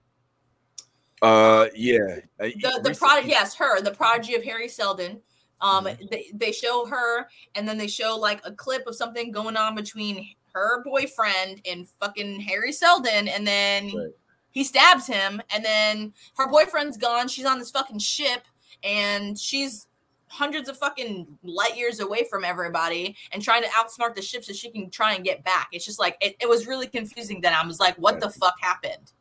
Uh, 1.22 1.66
yeah. 1.74 2.20
The 2.38 2.80
the 2.82 2.94
product, 2.94 3.28
yes, 3.28 3.54
her, 3.56 3.80
the 3.80 3.92
prodigy 3.92 4.34
of 4.34 4.44
Hari 4.44 4.68
Seldon. 4.68 5.20
Um, 5.60 5.86
mm-hmm. 5.86 6.04
they, 6.10 6.30
they 6.34 6.52
show 6.52 6.84
her, 6.86 7.28
and 7.54 7.66
then 7.66 7.78
they 7.78 7.86
show 7.86 8.16
like 8.16 8.40
a 8.44 8.52
clip 8.52 8.86
of 8.86 8.94
something 8.94 9.32
going 9.32 9.56
on 9.56 9.74
between 9.74 10.28
her 10.52 10.82
boyfriend 10.84 11.62
and 11.68 11.88
fucking 12.00 12.40
Hari 12.42 12.72
Seldon, 12.72 13.28
and 13.28 13.46
then 13.46 13.86
right. 13.86 14.12
he 14.50 14.64
stabs 14.64 15.06
him, 15.06 15.40
and 15.54 15.64
then 15.64 16.12
her 16.36 16.48
boyfriend's 16.48 16.96
gone. 16.96 17.28
She's 17.28 17.46
on 17.46 17.58
this 17.58 17.70
fucking 17.70 17.98
ship, 18.00 18.42
and 18.82 19.38
she's 19.38 19.86
hundreds 20.26 20.68
of 20.68 20.76
fucking 20.76 21.26
light 21.44 21.76
years 21.76 22.00
away 22.00 22.26
from 22.28 22.44
everybody 22.44 23.16
and 23.32 23.40
trying 23.40 23.62
to 23.62 23.68
outsmart 23.68 24.14
the 24.14 24.22
ship 24.22 24.44
so 24.44 24.52
she 24.52 24.68
can 24.68 24.90
try 24.90 25.14
and 25.14 25.24
get 25.24 25.44
back. 25.44 25.68
It's 25.72 25.84
just 25.84 26.00
like 26.00 26.16
it, 26.20 26.34
it 26.40 26.48
was 26.48 26.66
really 26.66 26.88
confusing. 26.88 27.40
That 27.40 27.58
I 27.58 27.66
was 27.66 27.78
like, 27.78 27.94
what 27.96 28.20
the 28.20 28.30
fuck 28.30 28.54
happened? 28.60 29.12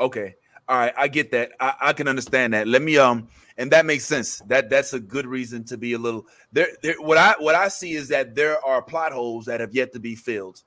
Okay. 0.00 0.34
All 0.68 0.76
right, 0.76 0.92
I 0.96 1.08
get 1.08 1.30
that. 1.30 1.52
I, 1.60 1.74
I, 1.80 1.92
can 1.92 2.08
understand 2.08 2.52
that. 2.52 2.66
Let 2.66 2.82
me 2.82 2.98
um, 2.98 3.28
and 3.56 3.70
that 3.70 3.86
makes 3.86 4.04
sense. 4.04 4.40
That 4.48 4.68
that's 4.68 4.92
a 4.94 5.00
good 5.00 5.26
reason 5.26 5.62
to 5.64 5.76
be 5.76 5.92
a 5.92 5.98
little 5.98 6.26
there. 6.52 6.68
there 6.82 7.00
what 7.00 7.18
I 7.18 7.34
what 7.38 7.54
I 7.54 7.68
see 7.68 7.92
is 7.92 8.08
that 8.08 8.34
there 8.34 8.64
are 8.64 8.82
plot 8.82 9.12
holes 9.12 9.44
that 9.46 9.60
have 9.60 9.74
yet 9.74 9.92
to 9.92 10.00
be 10.00 10.16
filled, 10.16 10.62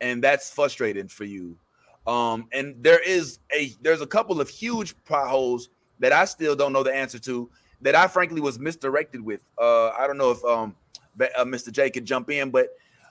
and 0.00 0.24
that's 0.24 0.50
frustrating 0.50 1.08
for 1.08 1.24
you. 1.24 1.58
Um, 2.06 2.48
and 2.52 2.82
there 2.82 3.00
is 3.00 3.38
a 3.52 3.72
there's 3.82 4.00
a 4.00 4.06
couple 4.06 4.40
of 4.40 4.48
huge 4.48 4.94
plot 5.04 5.28
holes 5.28 5.68
that 5.98 6.12
I 6.12 6.24
still 6.24 6.56
don't 6.56 6.72
know 6.72 6.82
the 6.82 6.94
answer 6.94 7.18
to. 7.20 7.50
That 7.82 7.94
I 7.94 8.08
frankly 8.08 8.40
was 8.40 8.58
misdirected 8.58 9.20
with. 9.20 9.42
Uh, 9.60 9.90
I 9.90 10.06
don't 10.06 10.16
know 10.16 10.30
if 10.30 10.42
um, 10.46 10.74
uh, 11.20 11.44
Mr. 11.44 11.70
J 11.70 11.90
could 11.90 12.06
jump 12.06 12.30
in, 12.30 12.50
but 12.50 12.68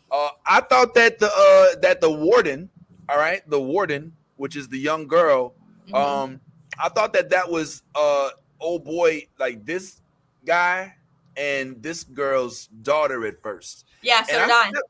uh, 0.09 0.29
I 0.47 0.61
thought 0.61 0.95
that 0.95 1.19
the 1.19 1.27
uh 1.27 1.79
that 1.81 2.01
the 2.01 2.11
warden, 2.11 2.69
all 3.07 3.17
right, 3.17 3.47
the 3.47 3.61
warden, 3.61 4.13
which 4.37 4.55
is 4.55 4.67
the 4.67 4.79
young 4.79 5.05
girl 5.05 5.53
Mm-hmm. 5.87 5.95
Um, 5.95 6.41
I 6.81 6.89
thought 6.89 7.13
that 7.13 7.29
that 7.29 7.49
was 7.49 7.83
uh 7.95 8.29
oh 8.59 8.79
boy, 8.79 9.27
like 9.39 9.65
this 9.65 10.01
guy 10.45 10.93
and 11.37 11.81
this 11.81 12.03
girl's 12.03 12.67
daughter 12.81 13.25
at 13.25 13.41
first. 13.41 13.85
Yeah, 14.01 14.23
so 14.23 14.39
did 14.39 14.49
I. 14.49 14.69
Still, 14.69 14.81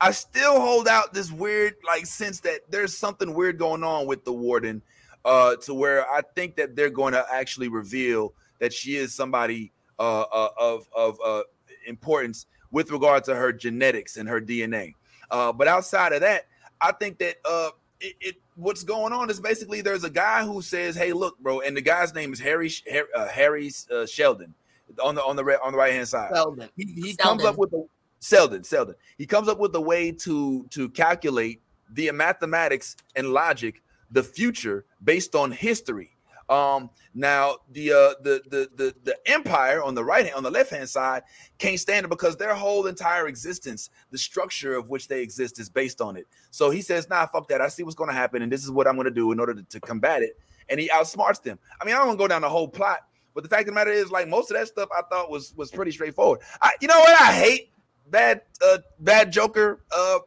I 0.00 0.10
still 0.10 0.60
hold 0.60 0.88
out 0.88 1.14
this 1.14 1.32
weird 1.32 1.74
like 1.86 2.06
sense 2.06 2.40
that 2.40 2.60
there's 2.70 2.96
something 2.96 3.32
weird 3.34 3.58
going 3.58 3.82
on 3.82 4.06
with 4.06 4.24
the 4.24 4.32
warden, 4.32 4.82
uh, 5.24 5.56
to 5.56 5.74
where 5.74 6.08
I 6.10 6.20
think 6.34 6.56
that 6.56 6.76
they're 6.76 6.90
going 6.90 7.14
to 7.14 7.24
actually 7.32 7.68
reveal 7.68 8.34
that 8.58 8.72
she 8.72 8.96
is 8.96 9.14
somebody 9.14 9.72
uh, 9.98 10.22
uh 10.22 10.48
of 10.58 10.88
of 10.94 11.18
uh 11.24 11.42
importance 11.86 12.46
with 12.70 12.90
regard 12.90 13.24
to 13.24 13.34
her 13.34 13.52
genetics 13.52 14.16
and 14.16 14.28
her 14.28 14.40
DNA. 14.40 14.92
Uh, 15.30 15.52
but 15.52 15.66
outside 15.66 16.12
of 16.12 16.20
that, 16.20 16.46
I 16.80 16.92
think 16.92 17.18
that 17.18 17.36
uh 17.48 17.70
it, 18.00 18.16
it, 18.20 18.36
what's 18.56 18.82
going 18.82 19.12
on 19.12 19.30
is 19.30 19.40
basically 19.40 19.80
there's 19.80 20.04
a 20.04 20.10
guy 20.10 20.44
who 20.44 20.60
says, 20.62 20.96
"Hey, 20.96 21.12
look, 21.12 21.38
bro," 21.38 21.60
and 21.60 21.76
the 21.76 21.80
guy's 21.80 22.14
name 22.14 22.32
is 22.32 22.40
Hari 22.40 22.72
Hari, 22.90 23.06
uh, 23.14 23.28
Hari 23.28 23.72
uh, 23.94 24.06
Sheldon 24.06 24.54
on 25.02 25.14
the 25.14 25.22
on 25.22 25.36
the 25.36 25.42
on 25.62 25.72
the 25.72 25.78
right 25.78 25.92
hand 25.92 26.08
side. 26.08 26.30
Seldon. 26.34 26.68
He, 26.76 26.84
he 26.84 27.12
Seldon. 27.12 27.16
comes 27.16 27.44
up 27.44 27.58
with 27.58 27.72
a 27.72 27.84
Seldon 28.18 28.64
Seldon. 28.64 28.94
He 29.18 29.26
comes 29.26 29.48
up 29.48 29.58
with 29.58 29.74
a 29.74 29.80
way 29.80 30.10
to 30.12 30.66
to 30.70 30.88
calculate 30.90 31.60
the 31.92 32.10
mathematics 32.10 32.96
and 33.14 33.28
logic, 33.28 33.82
the 34.10 34.22
future 34.22 34.84
based 35.02 35.34
on 35.34 35.52
history. 35.52 36.15
Um, 36.48 36.90
now 37.12 37.56
the 37.72 37.90
uh 37.90 38.14
the 38.22 38.40
the 38.48 38.70
the 38.76 38.94
the 39.02 39.16
empire 39.26 39.82
on 39.82 39.94
the 39.94 40.04
right 40.04 40.24
hand 40.24 40.36
on 40.36 40.44
the 40.44 40.50
left 40.50 40.70
hand 40.70 40.88
side 40.88 41.22
can't 41.58 41.80
stand 41.80 42.04
it 42.04 42.08
because 42.08 42.36
their 42.36 42.54
whole 42.54 42.86
entire 42.86 43.26
existence, 43.26 43.90
the 44.10 44.18
structure 44.18 44.74
of 44.76 44.88
which 44.88 45.08
they 45.08 45.22
exist, 45.22 45.58
is 45.58 45.68
based 45.68 46.00
on 46.00 46.16
it. 46.16 46.26
So 46.50 46.70
he 46.70 46.82
says, 46.82 47.08
"Nah, 47.08 47.26
fuck 47.26 47.48
that. 47.48 47.60
I 47.60 47.68
see 47.68 47.82
what's 47.82 47.96
going 47.96 48.10
to 48.10 48.14
happen, 48.16 48.42
and 48.42 48.52
this 48.52 48.62
is 48.62 48.70
what 48.70 48.86
I'm 48.86 48.94
going 48.94 49.06
to 49.06 49.10
do 49.10 49.32
in 49.32 49.40
order 49.40 49.54
to, 49.54 49.62
to 49.62 49.80
combat 49.80 50.22
it." 50.22 50.38
And 50.68 50.78
he 50.78 50.88
outsmarts 50.88 51.42
them. 51.42 51.58
I 51.80 51.84
mean, 51.84 51.94
I 51.94 51.98
don't 51.98 52.08
want 52.08 52.18
to 52.18 52.22
go 52.22 52.28
down 52.28 52.42
the 52.42 52.48
whole 52.48 52.68
plot, 52.68 52.98
but 53.34 53.42
the 53.42 53.48
fact 53.48 53.62
of 53.62 53.66
the 53.68 53.72
matter 53.72 53.90
is, 53.90 54.10
like 54.10 54.28
most 54.28 54.50
of 54.50 54.56
that 54.56 54.68
stuff, 54.68 54.88
I 54.96 55.02
thought 55.10 55.30
was 55.30 55.52
was 55.56 55.70
pretty 55.70 55.90
straightforward. 55.90 56.40
I, 56.62 56.72
you 56.80 56.86
know 56.86 56.98
what? 57.00 57.20
I 57.20 57.32
hate 57.32 57.70
bad 58.10 58.42
uh 58.64 58.78
bad 59.00 59.32
Joker. 59.32 59.80
Uh, 59.90 60.18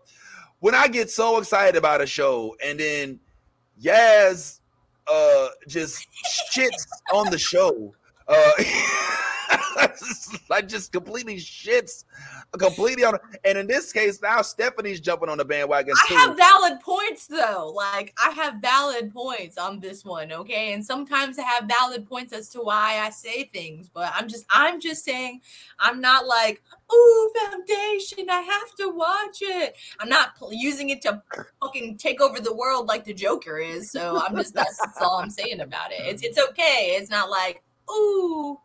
when 0.60 0.76
I 0.76 0.88
get 0.90 1.10
so 1.10 1.38
excited 1.38 1.78
about 1.78 2.02
a 2.02 2.06
show 2.06 2.56
and 2.64 2.80
then 2.80 3.20
Yaz 3.82 4.59
uh 5.12 5.48
just 5.68 6.08
shits 6.54 6.86
on 7.14 7.30
the 7.32 7.38
show. 7.38 7.94
Uh 8.28 8.52
like 10.50 10.68
just 10.68 10.92
completely 10.92 11.38
shits 11.38 12.04
completely 12.58 13.04
on 13.04 13.18
and 13.44 13.58
in 13.58 13.68
this 13.68 13.92
case 13.92 14.22
now 14.22 14.42
Stephanie's 14.42 15.00
jumping 15.00 15.30
on 15.30 15.38
the 15.38 15.46
bandwagon. 15.46 15.94
I 16.10 16.14
have 16.14 16.38
valid 16.38 16.80
points 16.82 17.28
though. 17.28 17.72
Like 17.76 18.14
I 18.24 18.32
have 18.32 18.56
valid 18.56 19.14
points 19.14 19.58
on 19.58 19.80
this 19.80 20.04
one, 20.06 20.32
okay? 20.32 20.74
And 20.74 20.86
sometimes 20.86 21.38
I 21.40 21.44
have 21.44 21.66
valid 21.66 22.08
points 22.08 22.34
as 22.34 22.50
to 22.50 22.60
why 22.60 23.00
I 23.00 23.10
say 23.10 23.46
things, 23.46 23.90
but 23.94 24.12
I'm 24.16 24.28
just 24.28 24.46
I'm 24.50 24.80
just 24.80 25.04
saying 25.04 25.42
I'm 25.80 26.02
not 26.02 26.28
like, 26.28 26.62
"Ooh, 26.94 27.34
foundation, 27.40 28.30
I 28.30 28.42
have 28.42 28.76
to 28.80 28.90
watch 28.90 29.40
it." 29.42 29.76
I'm 30.00 30.10
not 30.10 30.32
using 30.52 30.90
it 30.90 31.02
to 31.04 31.22
fucking 31.62 31.98
take 31.98 32.22
over 32.22 32.40
the 32.40 32.54
world 32.54 32.88
like 32.88 33.06
the 33.06 33.14
Joker 33.14 33.58
is. 33.58 33.92
So 33.92 34.22
I'm 34.26 34.36
just 34.36 34.54
that's, 34.54 34.78
that's 34.78 35.02
all 35.02 35.20
I'm 35.20 35.30
saying 35.30 35.62
about 35.62 35.92
it. 35.92 36.02
It's 36.02 36.24
it's 36.24 36.40
okay. 36.50 36.96
It's 37.00 37.10
not 37.10 37.30
like, 37.30 37.64
"Ooh, 37.92 38.60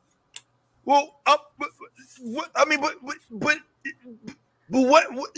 well, 0.85 1.21
uh, 1.27 1.37
but, 1.59 1.69
what, 2.21 2.51
I 2.57 2.65
mean, 2.65 2.81
but 2.81 2.95
but 3.03 3.17
but, 3.31 3.59
but 4.71 4.81
what? 4.81 5.15
what 5.15 5.37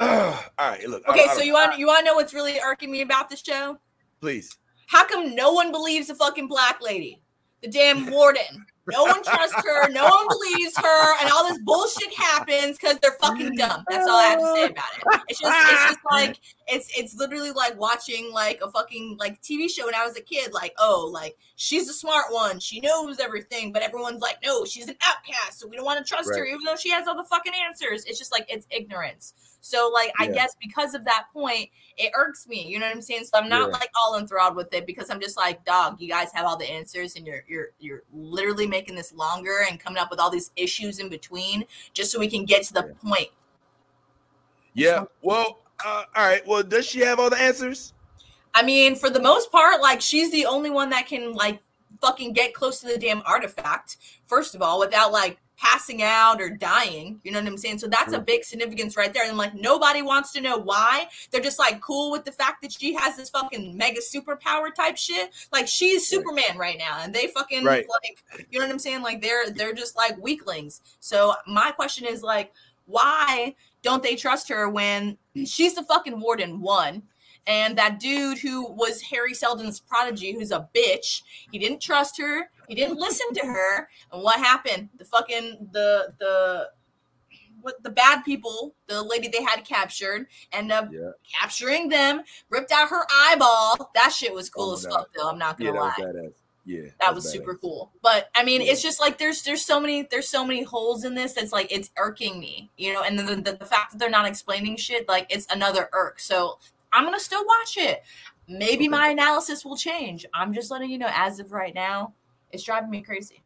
uh, 0.00 0.42
all 0.58 0.70
right, 0.70 0.88
look. 0.88 1.06
Okay, 1.08 1.26
I, 1.28 1.34
so 1.34 1.40
I, 1.40 1.44
you 1.44 1.52
want 1.52 1.78
you 1.78 1.86
want 1.86 2.00
to 2.00 2.04
know 2.04 2.14
what's 2.14 2.34
really 2.34 2.58
irking 2.60 2.90
me 2.90 3.02
about 3.02 3.30
the 3.30 3.36
show? 3.36 3.78
Please. 4.20 4.56
How 4.88 5.06
come 5.06 5.34
no 5.34 5.52
one 5.52 5.72
believes 5.72 6.08
the 6.08 6.14
fucking 6.14 6.46
black 6.46 6.80
lady, 6.80 7.20
the 7.60 7.68
damn 7.68 8.10
warden? 8.10 8.66
No 8.88 9.02
one 9.02 9.22
trusts 9.24 9.54
her. 9.54 9.88
No 9.90 10.04
one 10.04 10.28
believes 10.28 10.76
her, 10.76 11.20
and 11.20 11.30
all 11.32 11.48
this 11.48 11.58
bullshit 11.64 12.14
happens 12.14 12.78
because 12.78 12.98
they're 13.00 13.16
fucking 13.20 13.56
dumb. 13.56 13.84
That's 13.88 14.06
all 14.06 14.16
I 14.16 14.26
have 14.26 14.38
to 14.38 14.54
say 14.54 14.64
about 14.66 14.84
it. 14.96 15.22
It's 15.28 15.40
just, 15.40 15.72
it's 15.72 15.84
just 15.86 15.98
like 16.08 16.40
it's, 16.68 16.96
it's 16.96 17.14
literally 17.16 17.50
like 17.50 17.76
watching 17.78 18.32
like 18.32 18.60
a 18.62 18.70
fucking 18.70 19.16
like 19.18 19.42
TV 19.42 19.68
show 19.68 19.86
when 19.86 19.94
I 19.96 20.06
was 20.06 20.16
a 20.16 20.20
kid. 20.20 20.52
Like, 20.52 20.72
oh, 20.78 21.10
like 21.12 21.36
she's 21.56 21.88
a 21.88 21.92
smart 21.92 22.26
one. 22.30 22.60
She 22.60 22.80
knows 22.80 23.18
everything, 23.18 23.72
but 23.72 23.82
everyone's 23.82 24.20
like, 24.20 24.36
no, 24.44 24.64
she's 24.64 24.88
an 24.88 24.96
outcast, 25.02 25.58
so 25.58 25.66
we 25.66 25.76
don't 25.76 25.84
want 25.84 25.98
to 25.98 26.04
trust 26.04 26.30
right. 26.30 26.38
her, 26.38 26.44
even 26.44 26.60
though 26.64 26.76
she 26.76 26.90
has 26.90 27.08
all 27.08 27.16
the 27.16 27.24
fucking 27.24 27.52
answers. 27.66 28.04
It's 28.04 28.18
just 28.18 28.30
like 28.30 28.46
it's 28.48 28.66
ignorance. 28.70 29.34
So, 29.62 29.90
like, 29.92 30.12
yeah. 30.20 30.26
I 30.26 30.28
guess 30.28 30.54
because 30.60 30.94
of 30.94 31.04
that 31.06 31.24
point, 31.32 31.70
it 31.96 32.12
irks 32.14 32.46
me. 32.46 32.66
You 32.68 32.78
know 32.78 32.86
what 32.86 32.94
I'm 32.94 33.02
saying? 33.02 33.24
So 33.24 33.38
I'm 33.38 33.48
not 33.48 33.70
yeah. 33.70 33.78
like 33.78 33.90
all 34.00 34.16
enthralled 34.16 34.54
with 34.54 34.72
it 34.72 34.86
because 34.86 35.10
I'm 35.10 35.20
just 35.20 35.36
like, 35.36 35.64
dog, 35.64 36.00
you 36.00 36.08
guys 36.08 36.30
have 36.34 36.44
all 36.44 36.56
the 36.56 36.70
answers, 36.70 37.16
and 37.16 37.26
you're 37.26 37.42
you're 37.48 37.70
you're 37.80 38.02
literally 38.12 38.66
making 38.66 38.94
this 38.94 39.12
longer 39.12 39.64
and 39.68 39.80
coming 39.80 39.98
up 39.98 40.10
with 40.10 40.20
all 40.20 40.30
these 40.30 40.52
issues 40.56 40.98
in 41.00 41.08
between 41.08 41.64
just 41.94 42.12
so 42.12 42.20
we 42.20 42.28
can 42.28 42.44
get 42.44 42.62
to 42.64 42.74
the 42.74 42.86
yeah. 42.86 43.10
point. 43.10 43.28
Yeah. 44.74 45.04
Well, 45.22 45.60
uh, 45.84 46.04
all 46.14 46.28
right. 46.28 46.46
Well, 46.46 46.62
does 46.62 46.86
she 46.86 47.00
have 47.00 47.18
all 47.18 47.30
the 47.30 47.40
answers? 47.40 47.94
I 48.56 48.62
mean, 48.62 48.96
for 48.96 49.10
the 49.10 49.20
most 49.20 49.52
part, 49.52 49.82
like 49.82 50.00
she's 50.00 50.32
the 50.32 50.46
only 50.46 50.70
one 50.70 50.88
that 50.88 51.06
can 51.06 51.34
like 51.34 51.60
fucking 52.00 52.32
get 52.32 52.54
close 52.54 52.80
to 52.80 52.86
the 52.86 52.96
damn 52.96 53.20
artifact. 53.26 53.98
First 54.24 54.54
of 54.54 54.62
all, 54.62 54.80
without 54.80 55.12
like 55.12 55.38
passing 55.58 56.02
out 56.02 56.40
or 56.40 56.48
dying. 56.48 57.20
You 57.22 57.32
know 57.32 57.40
what 57.40 57.48
I'm 57.48 57.58
saying? 57.58 57.80
So 57.80 57.86
that's 57.86 58.14
a 58.14 58.18
big 58.18 58.44
significance 58.44 58.96
right 58.96 59.12
there. 59.12 59.28
And 59.28 59.36
like 59.36 59.54
nobody 59.54 60.00
wants 60.00 60.32
to 60.32 60.40
know 60.40 60.56
why. 60.56 61.08
They're 61.30 61.42
just 61.42 61.58
like 61.58 61.82
cool 61.82 62.10
with 62.10 62.24
the 62.24 62.32
fact 62.32 62.62
that 62.62 62.72
she 62.72 62.94
has 62.94 63.18
this 63.18 63.28
fucking 63.28 63.76
mega 63.76 64.00
superpower 64.00 64.74
type 64.74 64.96
shit. 64.96 65.30
Like 65.52 65.68
she's 65.68 66.08
Superman 66.08 66.56
right 66.56 66.78
now. 66.78 67.00
And 67.02 67.14
they 67.14 67.26
fucking 67.26 67.62
right. 67.62 67.86
like 67.88 68.46
you 68.50 68.58
know 68.58 68.64
what 68.64 68.72
I'm 68.72 68.78
saying? 68.78 69.02
Like 69.02 69.20
they're 69.20 69.50
they're 69.50 69.74
just 69.74 69.96
like 69.96 70.16
weaklings. 70.22 70.80
So 71.00 71.34
my 71.46 71.72
question 71.72 72.06
is 72.06 72.22
like, 72.22 72.54
why 72.86 73.54
don't 73.82 74.02
they 74.02 74.16
trust 74.16 74.48
her 74.48 74.68
when 74.70 75.18
she's 75.44 75.74
the 75.74 75.82
fucking 75.82 76.20
warden 76.20 76.60
one? 76.62 77.02
And 77.46 77.78
that 77.78 78.00
dude 78.00 78.38
who 78.38 78.72
was 78.72 79.02
Hari 79.02 79.34
Seldon's 79.34 79.80
prodigy, 79.80 80.32
who's 80.32 80.50
a 80.50 80.68
bitch, 80.74 81.22
he 81.50 81.58
didn't 81.58 81.80
trust 81.80 82.18
her. 82.18 82.50
He 82.68 82.74
didn't 82.74 82.98
listen 82.98 83.32
to 83.34 83.46
her. 83.46 83.88
And 84.12 84.22
what 84.22 84.38
happened? 84.38 84.88
The 84.98 85.04
fucking 85.04 85.68
the 85.72 86.12
the 86.18 86.70
what 87.60 87.82
the 87.82 87.90
bad 87.90 88.24
people, 88.24 88.74
the 88.86 89.02
lady 89.02 89.28
they 89.28 89.42
had 89.42 89.64
captured, 89.64 90.26
end 90.52 90.70
up 90.70 90.88
yeah. 90.92 91.10
capturing 91.40 91.88
them, 91.88 92.22
ripped 92.48 92.72
out 92.72 92.88
her 92.88 93.04
eyeball. 93.12 93.90
That 93.94 94.12
shit 94.12 94.32
was 94.32 94.48
cool 94.48 94.70
oh 94.70 94.74
as 94.74 94.86
fuck, 94.86 95.08
though. 95.16 95.28
I'm 95.28 95.38
not 95.38 95.58
gonna 95.58 95.74
yeah, 95.74 95.80
lie. 95.80 96.30
Yeah, 96.64 96.82
that 97.00 97.14
was 97.14 97.30
super 97.30 97.54
cool. 97.54 97.92
But 98.02 98.28
I 98.34 98.44
mean, 98.44 98.60
yeah. 98.60 98.72
it's 98.72 98.82
just 98.82 99.00
like 99.00 99.18
there's 99.18 99.42
there's 99.42 99.64
so 99.64 99.78
many 99.80 100.02
there's 100.10 100.28
so 100.28 100.44
many 100.44 100.64
holes 100.64 101.04
in 101.04 101.14
this. 101.14 101.36
It's 101.36 101.52
like 101.52 101.70
it's 101.70 101.90
irking 101.96 102.40
me, 102.40 102.70
you 102.76 102.92
know. 102.92 103.02
And 103.02 103.16
the, 103.16 103.36
the, 103.36 103.52
the 103.52 103.64
fact 103.64 103.92
that 103.92 103.98
they're 103.98 104.10
not 104.10 104.26
explaining 104.26 104.76
shit, 104.76 105.08
like 105.08 105.26
it's 105.30 105.46
another 105.52 105.88
irk. 105.92 106.18
So 106.18 106.58
I'm 106.96 107.04
gonna 107.04 107.20
still 107.20 107.44
watch 107.44 107.76
it. 107.76 108.02
Maybe 108.48 108.88
my 108.88 109.08
analysis 109.08 109.64
will 109.64 109.76
change. 109.76 110.24
I'm 110.32 110.54
just 110.54 110.70
letting 110.70 110.88
you 110.90 110.96
know 110.98 111.10
as 111.12 111.38
of 111.40 111.52
right 111.52 111.74
now, 111.74 112.14
it's 112.52 112.62
driving 112.62 112.90
me 112.90 113.02
crazy. 113.02 113.42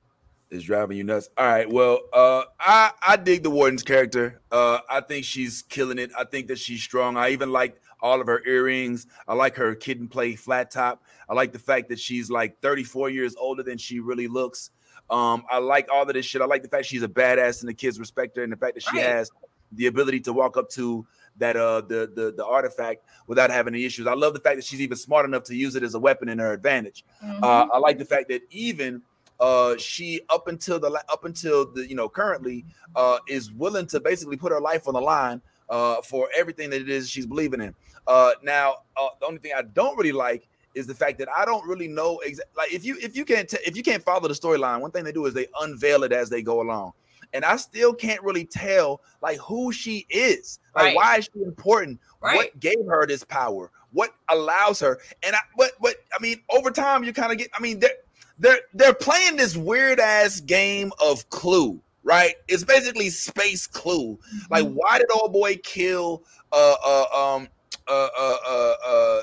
It's 0.50 0.64
driving 0.64 0.96
you 0.98 1.04
nuts. 1.04 1.28
All 1.36 1.46
right. 1.46 1.68
Well, 1.70 2.00
uh, 2.12 2.44
I 2.60 2.92
I 3.06 3.16
dig 3.16 3.42
the 3.42 3.50
warden's 3.50 3.82
character. 3.82 4.40
Uh, 4.52 4.78
I 4.88 5.00
think 5.00 5.24
she's 5.24 5.62
killing 5.62 5.98
it. 5.98 6.10
I 6.16 6.24
think 6.24 6.46
that 6.48 6.58
she's 6.58 6.82
strong. 6.82 7.16
I 7.16 7.30
even 7.30 7.50
like 7.50 7.80
all 8.00 8.20
of 8.20 8.26
her 8.28 8.40
earrings. 8.46 9.06
I 9.28 9.34
like 9.34 9.56
her 9.56 9.74
kid 9.74 10.00
and 10.00 10.10
play 10.10 10.34
flat 10.36 10.70
top. 10.70 11.02
I 11.28 11.34
like 11.34 11.52
the 11.52 11.58
fact 11.58 11.88
that 11.90 11.98
she's 11.98 12.30
like 12.30 12.60
34 12.62 13.10
years 13.10 13.34
older 13.36 13.62
than 13.62 13.78
she 13.78 14.00
really 14.00 14.26
looks. 14.28 14.70
Um, 15.10 15.44
I 15.50 15.58
like 15.58 15.88
all 15.92 16.02
of 16.02 16.12
this 16.14 16.24
shit. 16.26 16.40
I 16.40 16.46
like 16.46 16.62
the 16.62 16.68
fact 16.68 16.86
she's 16.86 17.02
a 17.02 17.08
badass 17.08 17.60
and 17.60 17.68
the 17.68 17.74
kids 17.74 17.98
respect 17.98 18.36
her, 18.36 18.42
and 18.44 18.52
the 18.52 18.56
fact 18.56 18.74
that 18.74 18.82
she 18.84 18.96
Right. 18.96 19.06
has 19.06 19.30
the 19.72 19.86
ability 19.86 20.20
to 20.20 20.32
walk 20.32 20.56
up 20.56 20.68
to 20.70 21.06
that 21.38 21.56
uh 21.56 21.80
the, 21.82 22.10
the 22.14 22.32
the 22.36 22.44
artifact 22.44 23.02
without 23.26 23.50
having 23.50 23.74
any 23.74 23.84
issues. 23.84 24.06
I 24.06 24.14
love 24.14 24.34
the 24.34 24.40
fact 24.40 24.56
that 24.56 24.64
she's 24.64 24.80
even 24.80 24.96
smart 24.96 25.24
enough 25.24 25.44
to 25.44 25.54
use 25.54 25.74
it 25.76 25.82
as 25.82 25.94
a 25.94 25.98
weapon 25.98 26.28
in 26.28 26.38
her 26.38 26.52
advantage. 26.52 27.04
Mhm. 27.24 27.42
Uh, 27.42 27.66
I 27.72 27.78
like 27.78 27.98
the 27.98 28.04
fact 28.04 28.28
that 28.28 28.42
even 28.50 29.02
uh, 29.38 29.76
she 29.78 30.20
up 30.28 30.48
until 30.48 30.78
the 30.78 30.90
up 31.08 31.24
until 31.24 31.72
the 31.72 31.88
you 31.88 31.94
know 31.94 32.08
currently 32.08 32.64
uh, 32.94 33.18
is 33.26 33.50
willing 33.52 33.86
to 33.86 34.00
basically 34.00 34.36
put 34.36 34.52
her 34.52 34.60
life 34.60 34.86
on 34.86 34.94
the 34.94 35.00
line 35.00 35.40
uh, 35.70 36.02
for 36.02 36.28
everything 36.36 36.68
that 36.70 36.80
it 36.80 36.90
is 36.90 37.08
she's 37.08 37.26
believing 37.26 37.60
in. 37.60 37.74
Uh, 38.06 38.32
now, 38.42 38.76
uh, 38.96 39.08
the 39.20 39.26
only 39.26 39.38
thing 39.38 39.52
I 39.56 39.62
don't 39.62 39.96
really 39.96 40.12
like 40.12 40.48
is 40.74 40.86
the 40.86 40.94
fact 40.94 41.18
that 41.18 41.28
I 41.34 41.44
don't 41.44 41.66
really 41.66 41.88
know 41.88 42.18
exactly 42.20 42.52
like 42.56 42.72
if 42.72 42.84
you 42.84 42.96
if 43.00 43.16
you 43.16 43.24
can't 43.24 43.48
t- 43.48 43.58
if 43.64 43.76
you 43.76 43.82
can't 43.82 44.02
follow 44.02 44.28
the 44.28 44.34
storyline, 44.34 44.80
one 44.80 44.90
thing 44.90 45.04
they 45.04 45.12
do 45.12 45.26
is 45.26 45.34
they 45.34 45.46
unveil 45.60 46.02
it 46.04 46.12
as 46.12 46.28
they 46.28 46.42
go 46.42 46.60
along. 46.60 46.92
And 47.32 47.44
I 47.44 47.56
still 47.56 47.94
can't 47.94 48.22
really 48.22 48.44
tell 48.44 49.00
like 49.22 49.38
who 49.38 49.72
she 49.72 50.06
is. 50.10 50.58
Like 50.74 50.84
Right. 50.86 50.96
why 50.96 51.16
is 51.18 51.28
she 51.32 51.42
important? 51.42 52.00
Right. 52.20 52.36
What 52.36 52.60
gave 52.60 52.78
her 52.88 53.06
this 53.06 53.24
power? 53.24 53.70
What 53.92 54.10
allows 54.28 54.80
her? 54.80 54.98
And 55.22 55.34
I 55.36 55.40
but 55.56 55.72
but 55.80 55.96
I 56.16 56.20
mean 56.22 56.40
over 56.50 56.70
time 56.70 57.04
you 57.04 57.12
kind 57.12 57.32
of 57.32 57.38
get 57.38 57.50
I 57.54 57.60
mean 57.60 57.78
they're 57.80 57.90
they're 58.38 58.60
they're 58.74 58.94
playing 58.94 59.36
this 59.36 59.56
weird 59.56 60.00
ass 60.00 60.40
game 60.40 60.92
of 61.00 61.28
clue, 61.30 61.80
right? 62.02 62.34
It's 62.48 62.64
basically 62.64 63.10
space 63.10 63.66
clue. 63.66 64.18
Like 64.50 64.64
Mm-hmm. 64.64 64.74
why 64.74 64.98
did 64.98 65.10
old 65.12 65.32
boy 65.32 65.56
kill 65.62 66.24
uh 66.52 66.74
uh 66.84 67.06
um 67.36 67.48
uh 67.88 68.08
uh 68.18 68.36
uh, 68.48 68.74
uh, 68.86 69.20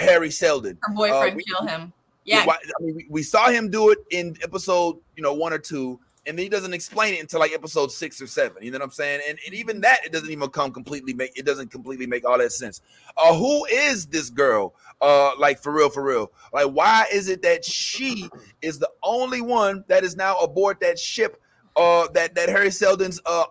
Hari 0.00 0.30
Seldon? 0.30 0.78
her 0.82 0.94
boyfriend 0.94 1.32
uh, 1.32 1.36
we- 1.36 1.44
kill 1.44 1.66
him. 1.66 1.92
Yeah, 2.24 2.46
Why- 2.46 2.54
I 2.54 2.82
mean, 2.84 2.94
we, 2.94 3.06
we 3.10 3.22
saw 3.24 3.48
him 3.50 3.68
do 3.68 3.90
it 3.90 3.98
in 4.10 4.36
episode, 4.44 4.96
you 5.16 5.24
know, 5.24 5.34
one 5.34 5.52
or 5.52 5.58
two, 5.58 5.98
and 6.26 6.38
then 6.38 6.44
he 6.44 6.48
doesn't 6.48 6.72
explain 6.72 7.14
it 7.14 7.20
until 7.20 7.40
like 7.40 7.52
episode 7.52 7.90
six 7.90 8.20
or 8.22 8.26
seven. 8.26 8.62
You 8.62 8.70
know 8.70 8.78
what 8.78 8.84
I'm 8.84 8.90
saying? 8.92 9.20
And, 9.28 9.38
and 9.44 9.54
even 9.54 9.80
that, 9.80 10.04
it 10.04 10.12
doesn't 10.12 10.30
even 10.30 10.48
come 10.50 10.72
completely 10.72 11.12
make 11.14 11.36
it 11.36 11.44
doesn't 11.44 11.70
completely 11.70 12.06
make 12.06 12.24
all 12.24 12.38
that 12.38 12.52
sense. 12.52 12.80
Uh, 13.16 13.34
who 13.34 13.64
is 13.66 14.06
this 14.06 14.30
girl? 14.30 14.74
Uh, 15.00 15.32
like 15.38 15.60
for 15.60 15.72
real, 15.72 15.90
for 15.90 16.04
real. 16.04 16.30
Like, 16.52 16.66
why 16.66 17.06
is 17.12 17.28
it 17.28 17.42
that 17.42 17.64
she 17.64 18.30
is 18.60 18.78
the 18.78 18.90
only 19.02 19.40
one 19.40 19.84
that 19.88 20.04
is 20.04 20.16
now 20.16 20.36
aboard 20.38 20.78
that 20.80 20.98
ship? 20.98 21.40
Uh, 21.74 22.06
that 22.12 22.34
that 22.34 22.50
Hari 22.50 22.70
Seldon's 22.70 23.20
uh 23.26 23.44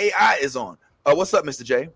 AI 0.00 0.38
is 0.40 0.56
on. 0.56 0.78
Uh, 1.04 1.14
what's 1.14 1.34
up, 1.34 1.44
Mr. 1.44 1.64
J? 1.64 1.88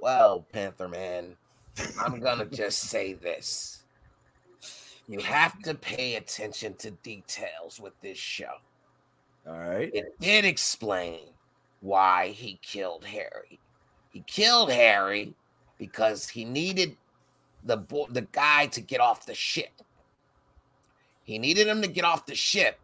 Well, 0.00 0.44
Panther 0.52 0.88
Man, 0.88 1.36
I'm 2.00 2.20
gonna 2.20 2.44
just 2.44 2.80
say 2.80 3.14
this. 3.14 3.75
You 5.08 5.20
have 5.20 5.60
to 5.62 5.74
pay 5.74 6.16
attention 6.16 6.74
to 6.78 6.90
details 6.90 7.80
with 7.80 7.98
this 8.00 8.18
show. 8.18 8.54
All 9.46 9.58
right. 9.58 9.90
It 9.94 10.18
did 10.20 10.44
explain 10.44 11.20
why 11.80 12.28
he 12.28 12.58
killed 12.62 13.04
Hari. 13.04 13.60
He 14.10 14.24
killed 14.26 14.72
Hari 14.72 15.34
because 15.78 16.28
he 16.28 16.44
needed 16.44 16.96
the 17.64 17.76
bo- 17.76 18.08
the 18.10 18.22
guy 18.22 18.66
to 18.66 18.80
get 18.80 19.00
off 19.00 19.26
the 19.26 19.34
ship. 19.34 19.82
He 21.22 21.38
needed 21.38 21.66
him 21.66 21.82
to 21.82 21.88
get 21.88 22.04
off 22.04 22.26
the 22.26 22.34
ship 22.34 22.78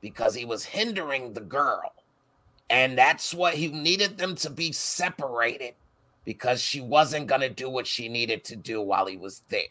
because 0.00 0.34
he 0.34 0.44
was 0.44 0.64
hindering 0.64 1.32
the 1.32 1.40
girl. 1.40 1.92
And 2.70 2.98
that's 2.98 3.32
what 3.32 3.54
he 3.54 3.68
needed 3.68 4.18
them 4.18 4.34
to 4.36 4.50
be 4.50 4.72
separated 4.72 5.74
because 6.24 6.60
she 6.60 6.80
wasn't 6.80 7.26
going 7.26 7.40
to 7.40 7.48
do 7.48 7.70
what 7.70 7.86
she 7.86 8.08
needed 8.08 8.44
to 8.44 8.56
do 8.56 8.82
while 8.82 9.06
he 9.06 9.16
was 9.16 9.42
there. 9.48 9.62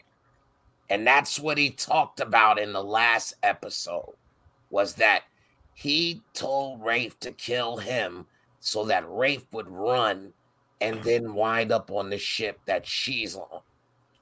And 0.90 1.06
that's 1.06 1.38
what 1.38 1.58
he 1.58 1.70
talked 1.70 2.20
about 2.20 2.58
in 2.58 2.72
the 2.72 2.82
last 2.82 3.34
episode 3.42 4.14
was 4.70 4.94
that 4.94 5.24
he 5.74 6.22
told 6.34 6.82
Rafe 6.82 7.18
to 7.20 7.32
kill 7.32 7.76
him 7.76 8.26
so 8.60 8.84
that 8.86 9.08
Rafe 9.08 9.46
would 9.52 9.68
run 9.68 10.32
and 10.80 11.02
then 11.02 11.34
wind 11.34 11.72
up 11.72 11.90
on 11.90 12.10
the 12.10 12.18
ship 12.18 12.58
that 12.66 12.86
she's 12.86 13.36
on. 13.36 13.60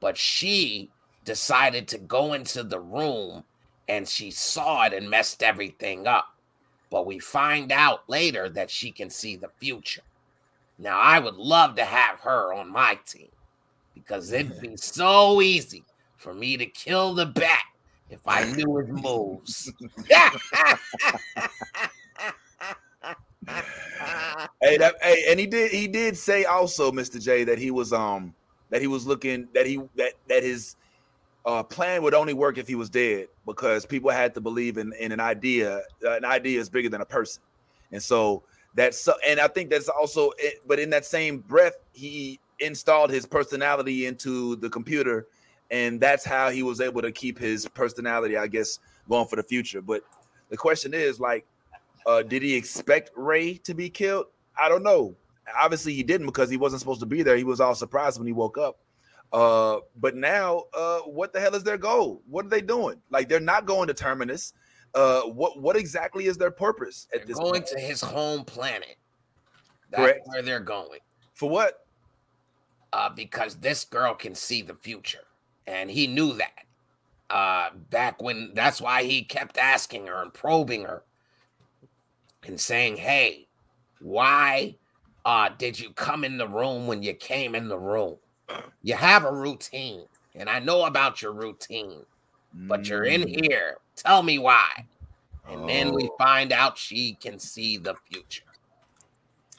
But 0.00 0.16
she 0.16 0.90
decided 1.24 1.88
to 1.88 1.98
go 1.98 2.32
into 2.32 2.62
the 2.62 2.80
room 2.80 3.44
and 3.88 4.08
she 4.08 4.30
saw 4.30 4.84
it 4.84 4.92
and 4.92 5.08
messed 5.08 5.42
everything 5.42 6.06
up. 6.06 6.36
But 6.90 7.06
we 7.06 7.18
find 7.18 7.72
out 7.72 8.08
later 8.08 8.48
that 8.50 8.70
she 8.70 8.90
can 8.90 9.10
see 9.10 9.36
the 9.36 9.50
future. 9.58 10.02
Now, 10.78 10.98
I 10.98 11.18
would 11.18 11.36
love 11.36 11.76
to 11.76 11.84
have 11.84 12.20
her 12.20 12.52
on 12.52 12.70
my 12.70 12.98
team 13.06 13.28
because 13.94 14.32
it'd 14.32 14.60
be 14.60 14.76
so 14.76 15.40
easy 15.40 15.84
for 16.26 16.34
me 16.34 16.56
to 16.56 16.66
kill 16.66 17.14
the 17.14 17.24
bat 17.24 17.62
if 18.10 18.18
I 18.26 18.42
knew 18.56 18.76
his 18.78 18.88
moves. 18.88 19.72
Hey, 24.60 24.76
that, 24.78 24.96
hey, 25.00 25.26
and 25.28 25.38
he 25.38 25.46
did 25.46 25.70
he 25.70 25.86
did 25.86 26.16
say 26.16 26.44
also, 26.44 26.90
Mr. 26.90 27.22
J, 27.22 27.44
that 27.44 27.58
he 27.58 27.70
was 27.70 27.92
um 27.92 28.34
that 28.70 28.80
he 28.80 28.88
was 28.88 29.06
looking 29.06 29.46
that 29.54 29.66
he 29.66 29.80
that 29.94 30.14
that 30.28 30.42
his 30.42 30.74
uh 31.44 31.62
plan 31.62 32.02
would 32.02 32.12
only 32.14 32.34
work 32.34 32.58
if 32.58 32.66
he 32.66 32.74
was 32.74 32.90
dead 32.90 33.28
because 33.46 33.86
people 33.86 34.10
had 34.10 34.34
to 34.34 34.40
believe 34.40 34.78
in 34.78 34.92
in 34.94 35.12
an 35.12 35.20
idea. 35.20 35.82
Uh, 36.04 36.16
an 36.16 36.24
idea 36.24 36.58
is 36.58 36.68
bigger 36.68 36.88
than 36.88 37.02
a 37.02 37.06
person, 37.06 37.40
and 37.92 38.02
so 38.02 38.42
that's 38.74 38.98
so. 38.98 39.14
And 39.24 39.38
I 39.38 39.46
think 39.46 39.70
that's 39.70 39.88
also. 39.88 40.32
It, 40.38 40.62
but 40.66 40.80
in 40.80 40.90
that 40.90 41.04
same 41.04 41.38
breath, 41.38 41.76
he 41.92 42.40
installed 42.58 43.10
his 43.10 43.26
personality 43.26 44.06
into 44.06 44.56
the 44.56 44.68
computer, 44.68 45.28
and 45.70 46.00
that's 46.00 46.24
how 46.24 46.50
he 46.50 46.62
was 46.62 46.80
able 46.80 47.02
to 47.02 47.12
keep 47.12 47.38
his 47.38 47.66
personality, 47.68 48.36
I 48.36 48.46
guess, 48.46 48.78
going 49.08 49.26
for 49.26 49.36
the 49.36 49.42
future. 49.42 49.82
But 49.82 50.02
the 50.48 50.56
question 50.56 50.94
is, 50.94 51.18
like, 51.20 51.46
uh, 52.06 52.22
did 52.22 52.42
he 52.42 52.54
expect 52.54 53.10
Ray 53.16 53.54
to 53.58 53.74
be 53.74 53.90
killed? 53.90 54.26
I 54.60 54.68
don't 54.68 54.82
know. 54.82 55.14
Obviously, 55.60 55.92
he 55.94 56.02
didn't 56.02 56.26
because 56.26 56.50
he 56.50 56.56
wasn't 56.56 56.80
supposed 56.80 57.00
to 57.00 57.06
be 57.06 57.22
there. 57.22 57.36
He 57.36 57.44
was 57.44 57.60
all 57.60 57.74
surprised 57.74 58.18
when 58.18 58.26
he 58.26 58.32
woke 58.32 58.58
up. 58.58 58.78
Uh, 59.32 59.78
but 60.00 60.14
now, 60.14 60.64
uh, 60.72 61.00
what 61.00 61.32
the 61.32 61.40
hell 61.40 61.54
is 61.54 61.62
their 61.62 61.76
goal? 61.78 62.22
What 62.28 62.46
are 62.46 62.48
they 62.48 62.60
doing? 62.60 63.00
Like, 63.10 63.28
they're 63.28 63.40
not 63.40 63.66
going 63.66 63.88
to 63.88 63.94
Terminus. 63.94 64.52
Uh, 64.94 65.22
what 65.22 65.60
what 65.60 65.76
exactly 65.76 66.26
is 66.26 66.38
their 66.38 66.50
purpose 66.50 67.06
at 67.12 67.20
They're 67.20 67.26
this 67.26 67.38
going 67.38 67.52
point? 67.62 67.66
to 67.66 67.78
his 67.78 68.00
home 68.00 68.44
planet. 68.44 68.96
That's 69.90 70.02
Correct. 70.02 70.20
where 70.26 70.42
they're 70.42 70.60
going. 70.60 71.00
For 71.34 71.50
what? 71.50 71.84
Uh, 72.92 73.10
because 73.10 73.56
this 73.56 73.84
girl 73.84 74.14
can 74.14 74.34
see 74.34 74.62
the 74.62 74.74
future. 74.74 75.24
And 75.66 75.90
he 75.90 76.06
knew 76.06 76.34
that. 76.34 76.52
Uh, 77.28 77.70
back 77.90 78.22
when 78.22 78.52
that's 78.54 78.80
why 78.80 79.02
he 79.02 79.24
kept 79.24 79.58
asking 79.58 80.06
her 80.06 80.22
and 80.22 80.32
probing 80.32 80.84
her 80.84 81.02
and 82.44 82.60
saying, 82.60 82.96
Hey, 82.96 83.48
why 83.98 84.76
uh 85.24 85.48
did 85.58 85.78
you 85.78 85.92
come 85.92 86.22
in 86.22 86.38
the 86.38 86.46
room 86.46 86.86
when 86.86 87.02
you 87.02 87.14
came 87.14 87.54
in 87.56 87.68
the 87.68 87.78
room? 87.78 88.16
You 88.82 88.94
have 88.94 89.24
a 89.24 89.32
routine, 89.32 90.06
and 90.36 90.48
I 90.48 90.60
know 90.60 90.84
about 90.84 91.20
your 91.20 91.32
routine, 91.32 92.04
but 92.68 92.88
you're 92.88 93.04
in 93.04 93.22
Mm. 93.22 93.44
here. 93.50 93.78
Tell 93.96 94.22
me 94.22 94.38
why. 94.38 94.68
And 95.48 95.68
then 95.68 95.92
we 95.92 96.04
Oh. 96.04 96.16
find 96.18 96.52
out 96.52 96.78
she 96.78 97.16
can 97.16 97.38
see 97.40 97.76
the 97.76 97.96
future. 98.08 98.45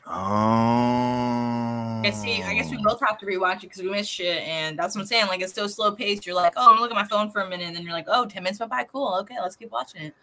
Oh. 0.09 2.01
I 2.05 2.11
see. 2.11 2.41
I 2.43 2.53
guess 2.53 2.71
we 2.71 2.77
both 2.77 2.99
have 3.01 3.17
to 3.19 3.25
rewatch 3.25 3.57
it 3.57 3.61
because 3.63 3.81
we 3.81 3.89
missed 3.89 4.09
shit, 4.11 4.43
and 4.43 4.77
that's 4.79 4.95
what 4.95 5.01
I'm 5.01 5.07
saying. 5.07 5.27
Like 5.27 5.41
it's 5.41 5.53
so 5.53 5.67
slow 5.67 5.91
paced. 5.91 6.25
You're 6.25 6.35
like, 6.35 6.53
oh, 6.55 6.71
I'm 6.73 6.79
looking 6.79 6.95
at 6.95 7.01
my 7.01 7.07
phone 7.07 7.29
for 7.29 7.41
a 7.41 7.49
minute, 7.49 7.65
and 7.67 7.75
then 7.75 7.83
you're 7.83 7.91
like, 7.93 8.05
oh, 8.07 8.25
10 8.25 8.43
minutes 8.43 8.59
went 8.59 8.69
by. 8.71 8.83
Cool. 8.85 9.15
Okay, 9.21 9.35
let's 9.41 9.55
keep 9.55 9.71
watching 9.71 10.01
it. 10.03 10.15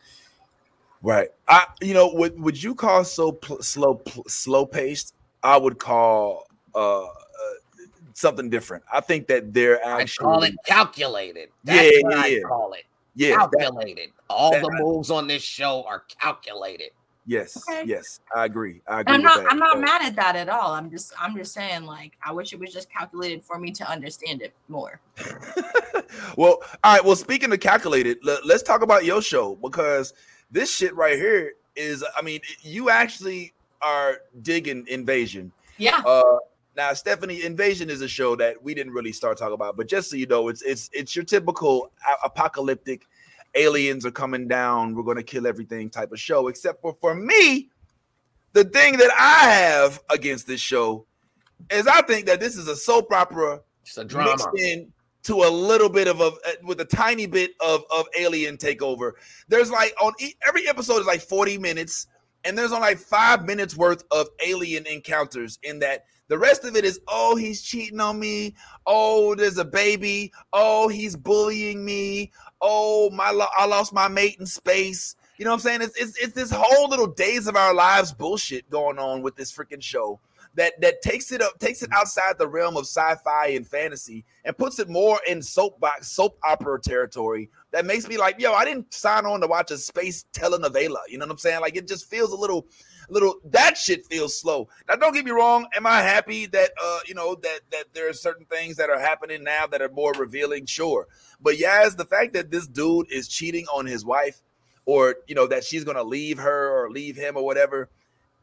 Right. 1.02 1.28
I 1.48 1.66
you 1.82 1.92
know 1.92 2.10
would 2.14 2.40
would 2.40 2.62
you 2.62 2.74
call 2.74 3.04
so 3.04 3.32
pl- 3.32 3.62
slow 3.62 3.96
pl- 3.96 4.24
slow 4.26 4.64
paced? 4.64 5.14
I 5.42 5.58
would 5.58 5.78
call 5.78 6.46
uh, 6.74 7.02
uh 7.02 7.08
something 8.14 8.48
different. 8.48 8.84
I 8.90 9.00
think 9.00 9.26
that 9.26 9.52
they're 9.52 9.84
I 9.86 10.00
actually 10.00 10.24
call 10.24 10.42
it 10.44 10.54
calculated. 10.64 11.50
That's 11.62 11.94
Yeah, 11.96 12.02
what 12.04 12.14
yeah, 12.16 12.22
I 12.22 12.26
yeah. 12.28 12.40
call 12.48 12.72
it. 12.72 12.84
yes, 13.14 13.36
that- 13.36 13.60
calculated. 13.60 14.12
All 14.30 14.52
that- 14.52 14.62
the 14.62 14.70
moves 14.80 15.10
on 15.10 15.26
this 15.26 15.42
show 15.42 15.84
are 15.86 16.04
calculated. 16.18 16.90
Yes, 17.26 17.56
Okay. 17.68 17.84
yes. 17.86 18.20
I 18.34 18.44
agree. 18.44 18.80
I 18.86 19.00
agree. 19.00 19.14
I'm 19.14 19.22
not. 19.22 19.42
that. 19.42 19.52
I'm 19.52 19.58
not 19.58 19.80
mad 19.80 20.02
at 20.02 20.16
that 20.16 20.36
at 20.36 20.48
all. 20.48 20.72
I'm 20.72 20.90
just. 20.90 21.12
I'm 21.18 21.36
just 21.36 21.52
saying. 21.52 21.84
Like, 21.84 22.12
I 22.24 22.32
wish 22.32 22.52
it 22.52 22.58
was 22.58 22.72
just 22.72 22.90
calculated 22.90 23.42
for 23.42 23.58
me 23.58 23.70
to 23.72 23.90
understand 23.90 24.42
it 24.42 24.54
more. 24.68 25.00
well, 26.36 26.58
all 26.82 26.94
right. 26.94 27.04
Well, 27.04 27.16
speaking 27.16 27.52
of 27.52 27.60
calculated, 27.60 28.18
let, 28.22 28.44
us 28.44 28.62
talk 28.62 28.82
about 28.82 29.04
your 29.04 29.22
show 29.22 29.56
because 29.56 30.14
this 30.50 30.74
shit 30.74 30.94
right 30.94 31.16
here 31.16 31.52
is. 31.76 32.04
I 32.16 32.22
mean, 32.22 32.40
you 32.62 32.90
actually 32.90 33.52
are 33.82 34.18
digging 34.42 34.86
Invasion. 34.88 35.52
Yeah. 35.78 36.02
Uh, 36.06 36.38
now, 36.76 36.92
Stephanie, 36.92 37.44
Invasion 37.44 37.88
is 37.88 38.00
a 38.00 38.08
show 38.08 38.34
that 38.36 38.60
we 38.62 38.74
didn't 38.74 38.92
really 38.92 39.12
start 39.12 39.38
talking 39.38 39.54
about, 39.54 39.76
but 39.76 39.86
just 39.86 40.10
so 40.10 40.16
you 40.16 40.26
know, 40.26 40.48
it's 40.48 40.62
it's 40.62 40.90
it's 40.92 41.14
your 41.14 41.24
typical 41.24 41.90
apocalyptic 42.24 43.06
aliens 43.54 44.04
are 44.04 44.10
coming 44.10 44.48
down, 44.48 44.94
we're 44.94 45.02
going 45.02 45.16
to 45.16 45.22
kill 45.22 45.46
everything 45.46 45.90
type 45.90 46.12
of 46.12 46.20
show. 46.20 46.48
Except 46.48 46.80
for 46.80 46.96
for 47.00 47.14
me, 47.14 47.70
the 48.52 48.64
thing 48.64 48.96
that 48.98 49.10
I 49.18 49.50
have 49.50 50.00
against 50.10 50.46
this 50.46 50.60
show 50.60 51.06
is 51.70 51.86
I 51.86 52.02
think 52.02 52.26
that 52.26 52.40
this 52.40 52.56
is 52.56 52.68
a 52.68 52.76
soap 52.76 53.12
opera 53.12 53.60
a 53.96 54.04
drama. 54.04 54.30
mixed 54.30 54.48
in 54.56 54.92
to 55.24 55.42
a 55.42 55.50
little 55.50 55.88
bit 55.88 56.06
of 56.06 56.20
a 56.20 56.32
with 56.62 56.80
a 56.80 56.84
tiny 56.84 57.26
bit 57.26 57.52
of 57.60 57.82
of 57.90 58.06
alien 58.16 58.56
takeover. 58.56 59.12
There's 59.48 59.70
like 59.70 59.94
on 60.00 60.12
every 60.46 60.68
episode 60.68 61.00
is 61.00 61.06
like 61.06 61.20
40 61.20 61.58
minutes, 61.58 62.06
and 62.44 62.56
there's 62.56 62.72
only 62.72 62.88
like 62.88 62.98
five 62.98 63.44
minutes 63.44 63.76
worth 63.76 64.04
of 64.10 64.28
alien 64.44 64.86
encounters 64.86 65.58
in 65.62 65.78
that. 65.80 66.04
The 66.28 66.38
rest 66.38 66.64
of 66.64 66.74
it 66.74 66.86
is, 66.86 67.00
oh, 67.06 67.36
he's 67.36 67.60
cheating 67.60 68.00
on 68.00 68.18
me. 68.18 68.54
Oh, 68.86 69.34
there's 69.34 69.58
a 69.58 69.64
baby. 69.64 70.32
Oh, 70.54 70.88
he's 70.88 71.16
bullying 71.16 71.84
me. 71.84 72.32
Oh, 72.66 73.10
my, 73.10 73.46
I 73.58 73.66
lost 73.66 73.92
my 73.92 74.08
mate 74.08 74.36
in 74.40 74.46
space. 74.46 75.16
You 75.36 75.44
know 75.44 75.50
what 75.50 75.56
I'm 75.56 75.60
saying? 75.60 75.82
It's, 75.82 75.96
it's 76.00 76.16
it's 76.16 76.32
this 76.32 76.50
whole 76.50 76.88
little 76.88 77.08
days 77.08 77.48
of 77.48 77.56
our 77.56 77.74
lives 77.74 78.12
bullshit 78.12 78.70
going 78.70 78.98
on 78.98 79.20
with 79.20 79.34
this 79.34 79.52
freaking 79.52 79.82
show 79.82 80.20
that 80.54 80.80
that 80.80 81.02
takes 81.02 81.32
it 81.32 81.42
up 81.42 81.58
takes 81.58 81.82
it 81.82 81.90
mm-hmm. 81.90 81.98
outside 81.98 82.38
the 82.38 82.46
realm 82.46 82.76
of 82.76 82.84
sci-fi 82.84 83.48
and 83.48 83.66
fantasy 83.66 84.24
and 84.44 84.56
puts 84.56 84.78
it 84.78 84.88
more 84.88 85.20
in 85.28 85.42
soapbox 85.42 86.08
soap 86.08 86.38
opera 86.44 86.80
territory 86.80 87.50
that 87.72 87.84
makes 87.84 88.08
me 88.08 88.16
like 88.16 88.40
yo 88.40 88.52
i 88.52 88.64
didn't 88.64 88.92
sign 88.92 89.26
on 89.26 89.40
to 89.40 89.46
watch 89.46 89.70
a 89.70 89.78
space 89.78 90.24
telenovela 90.32 90.98
you 91.08 91.18
know 91.18 91.24
what 91.24 91.32
i'm 91.32 91.38
saying 91.38 91.60
like 91.60 91.76
it 91.76 91.88
just 91.88 92.08
feels 92.08 92.32
a 92.32 92.36
little 92.36 92.66
little 93.08 93.36
that 93.44 93.76
shit 93.76 94.04
feels 94.06 94.38
slow 94.38 94.68
now 94.88 94.94
don't 94.94 95.14
get 95.14 95.24
me 95.24 95.30
wrong 95.30 95.66
am 95.74 95.86
i 95.86 96.00
happy 96.00 96.46
that 96.46 96.70
uh 96.82 96.98
you 97.06 97.14
know 97.14 97.34
that 97.34 97.60
that 97.70 97.84
there 97.92 98.08
are 98.08 98.12
certain 98.12 98.46
things 98.46 98.76
that 98.76 98.90
are 98.90 98.98
happening 98.98 99.42
now 99.42 99.66
that 99.66 99.82
are 99.82 99.90
more 99.90 100.12
revealing 100.12 100.66
sure 100.66 101.06
but 101.40 101.58
yes 101.58 101.94
the 101.94 102.04
fact 102.04 102.32
that 102.32 102.50
this 102.50 102.66
dude 102.66 103.10
is 103.10 103.28
cheating 103.28 103.66
on 103.74 103.86
his 103.86 104.04
wife 104.04 104.42
or 104.86 105.16
you 105.26 105.34
know 105.34 105.46
that 105.46 105.64
she's 105.64 105.84
gonna 105.84 106.02
leave 106.02 106.38
her 106.38 106.70
or 106.70 106.90
leave 106.90 107.16
him 107.16 107.36
or 107.36 107.44
whatever 107.44 107.88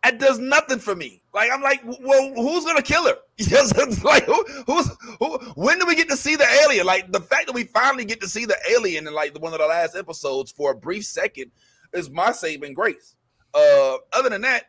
that 0.04 0.20
does 0.20 0.40
nothing 0.40 0.80
for 0.80 0.96
me. 0.96 1.22
Like 1.34 1.52
I'm 1.52 1.62
like, 1.62 1.82
well, 1.84 2.34
who's 2.34 2.66
gonna 2.66 2.82
kill 2.82 3.06
her? 3.06 3.18
Yes, 3.38 4.04
like 4.04 4.26
who, 4.26 4.46
who's 4.68 4.88
who? 5.20 5.40
When 5.56 5.80
do 5.80 5.88
we 5.88 5.96
get 5.96 6.08
to 6.10 6.18
see 6.18 6.36
the 6.36 6.46
alien? 6.64 6.86
Like 6.86 7.12
the 7.12 7.20
fact 7.20 7.48
that 7.48 7.54
we 7.54 7.64
finally 7.64 8.06
get 8.06 8.22
to 8.22 8.28
see 8.28 8.46
the 8.46 8.58
alien 8.70 9.08
in 9.08 9.16
like 9.16 9.36
one 9.42 9.52
of 9.52 9.60
the 9.60 9.66
last 9.66 9.96
episodes 9.96 10.52
for 10.52 10.72
a 10.72 10.76
brief 10.76 11.06
second 11.06 11.50
is 11.92 12.10
my 12.12 12.34
saving 12.34 12.76
grace. 12.76 13.16
Uh, 13.54 13.98
other 14.14 14.30
than 14.30 14.42
that, 14.42 14.66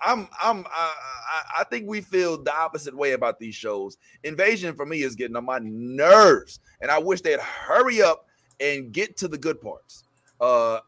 I'm 0.00 0.28
I'm 0.42 0.64
I, 0.66 0.94
I, 1.28 1.42
I 1.60 1.64
think 1.64 1.88
we 1.88 2.00
feel 2.00 2.42
the 2.42 2.54
opposite 2.54 2.96
way 2.96 3.12
about 3.12 3.38
these 3.38 3.54
shows. 3.54 3.98
Invasion 4.24 4.74
for 4.74 4.86
me 4.86 5.02
is 5.02 5.14
getting 5.14 5.36
on 5.36 5.44
my 5.44 5.58
nerves, 5.62 6.60
and 6.80 6.90
I 6.90 6.98
wish 6.98 7.20
they'd 7.20 7.40
hurry 7.40 8.00
up 8.02 8.26
and 8.60 8.92
get 8.92 9.16
to 9.18 9.28
the 9.28 9.38
good 9.38 9.60
parts. 9.60 10.04
Uh, 10.40 10.80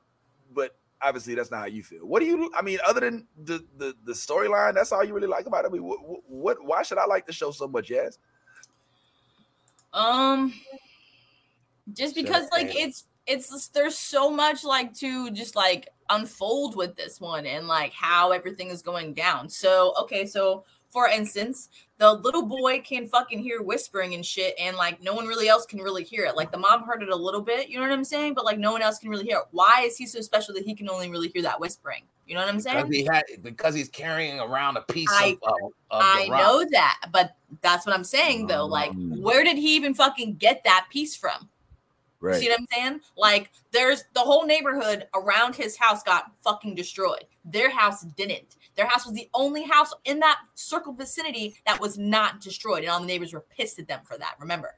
but 0.55 0.77
obviously 1.03 1.35
that's 1.35 1.51
not 1.51 1.61
how 1.61 1.67
you 1.67 1.83
feel. 1.83 2.07
What 2.07 2.21
do 2.21 2.27
you? 2.27 2.51
I 2.57 2.63
mean, 2.63 2.79
other 2.87 3.01
than 3.01 3.27
the 3.45 3.65
the, 3.77 3.95
the 4.05 4.13
storyline, 4.13 4.75
that's 4.75 4.93
all 4.93 5.05
you 5.05 5.15
really 5.15 5.27
like 5.27 5.47
about 5.47 5.65
it. 5.65 5.69
I 5.69 5.71
mean, 5.73 5.85
what, 5.85 5.99
what? 6.27 6.65
Why 6.65 6.83
should 6.83 6.99
I 6.99 7.07
like 7.07 7.27
the 7.27 7.33
show 7.33 7.51
so 7.51 7.67
much? 7.69 7.91
Yes. 7.91 8.19
Um, 9.93 10.55
just 11.93 12.15
Shut 12.15 12.25
because 12.25 12.47
like 12.53 12.69
down. 12.69 12.77
it's 12.79 13.05
it's 13.27 13.69
there's 13.69 13.97
so 13.97 14.31
much 14.31 14.65
like 14.65 14.95
to 14.95 15.31
just 15.31 15.57
like 15.57 15.89
unfold 16.11 16.77
with 16.77 16.97
this 16.97 17.21
one 17.21 17.47
and 17.47 17.69
like 17.69 17.93
how 17.93 18.33
everything 18.33 18.69
is 18.69 18.83
going 18.83 19.15
down. 19.15 19.49
So 19.49 19.95
okay, 20.01 20.27
so 20.27 20.65
for 20.91 21.09
instance, 21.09 21.71
the 21.97 22.13
little 22.13 22.45
boy 22.45 22.81
can 22.81 23.07
fucking 23.07 23.39
hear 23.39 23.63
whispering 23.63 24.13
and 24.13 24.25
shit, 24.25 24.55
and 24.59 24.77
like 24.77 25.03
no 25.03 25.15
one 25.15 25.27
really 25.27 25.49
else 25.49 25.65
can 25.65 25.81
really 25.81 26.05
hear 26.05 26.25
it. 26.25 26.37
Like 26.37 26.53
the 26.53 26.59
mom 26.59 26.85
heard 26.85 27.03
it 27.03 27.09
a 27.09 27.17
little 27.17 27.41
bit, 27.41 27.69
you 27.69 27.77
know 27.77 27.83
what 27.83 27.93
I'm 27.93 28.05
saying? 28.05 28.35
But 28.35 28.45
like 28.45 28.59
no 28.59 28.73
one 28.73 28.83
else 28.83 28.99
can 28.99 29.09
really 29.09 29.25
hear 29.25 29.39
it. 29.39 29.45
Why 29.53 29.83
is 29.85 29.97
he 29.97 30.07
so 30.07 30.21
special 30.21 30.53
that 30.55 30.65
he 30.65 30.75
can 30.75 30.91
only 30.91 31.09
really 31.11 31.29
hear 31.29 31.43
that 31.43 31.59
whispering? 31.59 32.03
You 32.27 32.35
know 32.35 32.43
what 32.43 32.51
I'm 32.51 32.61
saying? 32.61 32.87
Because 32.87 32.97
he 32.97 33.05
had 33.05 33.25
because 33.43 33.75
he's 33.75 33.89
carrying 33.89 34.39
around 34.39 34.77
a 34.77 34.83
piece 34.83 35.11
I- 35.11 35.39
of, 35.43 35.55
of, 35.55 35.73
of 35.91 36.03
I 36.03 36.27
know 36.29 36.65
that, 36.71 36.99
but 37.11 37.37
that's 37.63 37.87
what 37.87 37.95
I'm 37.95 38.05
saying 38.05 38.47
though. 38.47 38.67
Like, 38.67 38.91
Um, 38.91 39.23
where 39.23 39.45
did 39.45 39.57
he 39.57 39.77
even 39.77 39.95
fucking 39.95 40.37
get 40.37 40.63
that 40.65 40.87
piece 40.91 41.17
from? 41.17 41.49
See 42.41 42.49
what 42.49 42.61
I'm 42.61 42.67
saying? 42.73 43.01
Like, 43.17 43.51
there's 43.73 44.05
the 44.15 44.21
whole 44.21 44.47
neighborhood 44.47 45.09
around 45.15 45.57
his 45.57 45.77
house 45.77 46.03
got 46.05 46.31
fucking 46.43 46.77
destroyed. 46.77 47.25
Their 47.45 47.69
house 47.71 48.03
didn't. 48.17 48.57
Their 48.77 48.87
house 48.87 49.05
was 49.05 49.15
the 49.15 49.29
only 49.35 49.65
house 49.65 49.93
in 50.05 50.21
that 50.21 50.39
circle 50.55 50.93
vicinity 50.93 51.57
that 51.67 51.81
was 51.81 51.99
not 51.99 52.41
destroyed, 52.41 52.85
and 52.85 52.89
all 52.89 53.01
the 53.01 53.07
neighbors 53.07 53.33
were 53.33 53.45
pissed 53.57 53.79
at 53.81 53.89
them 53.89 54.01
for 54.05 54.17
that. 54.19 54.35
Remember? 54.39 54.77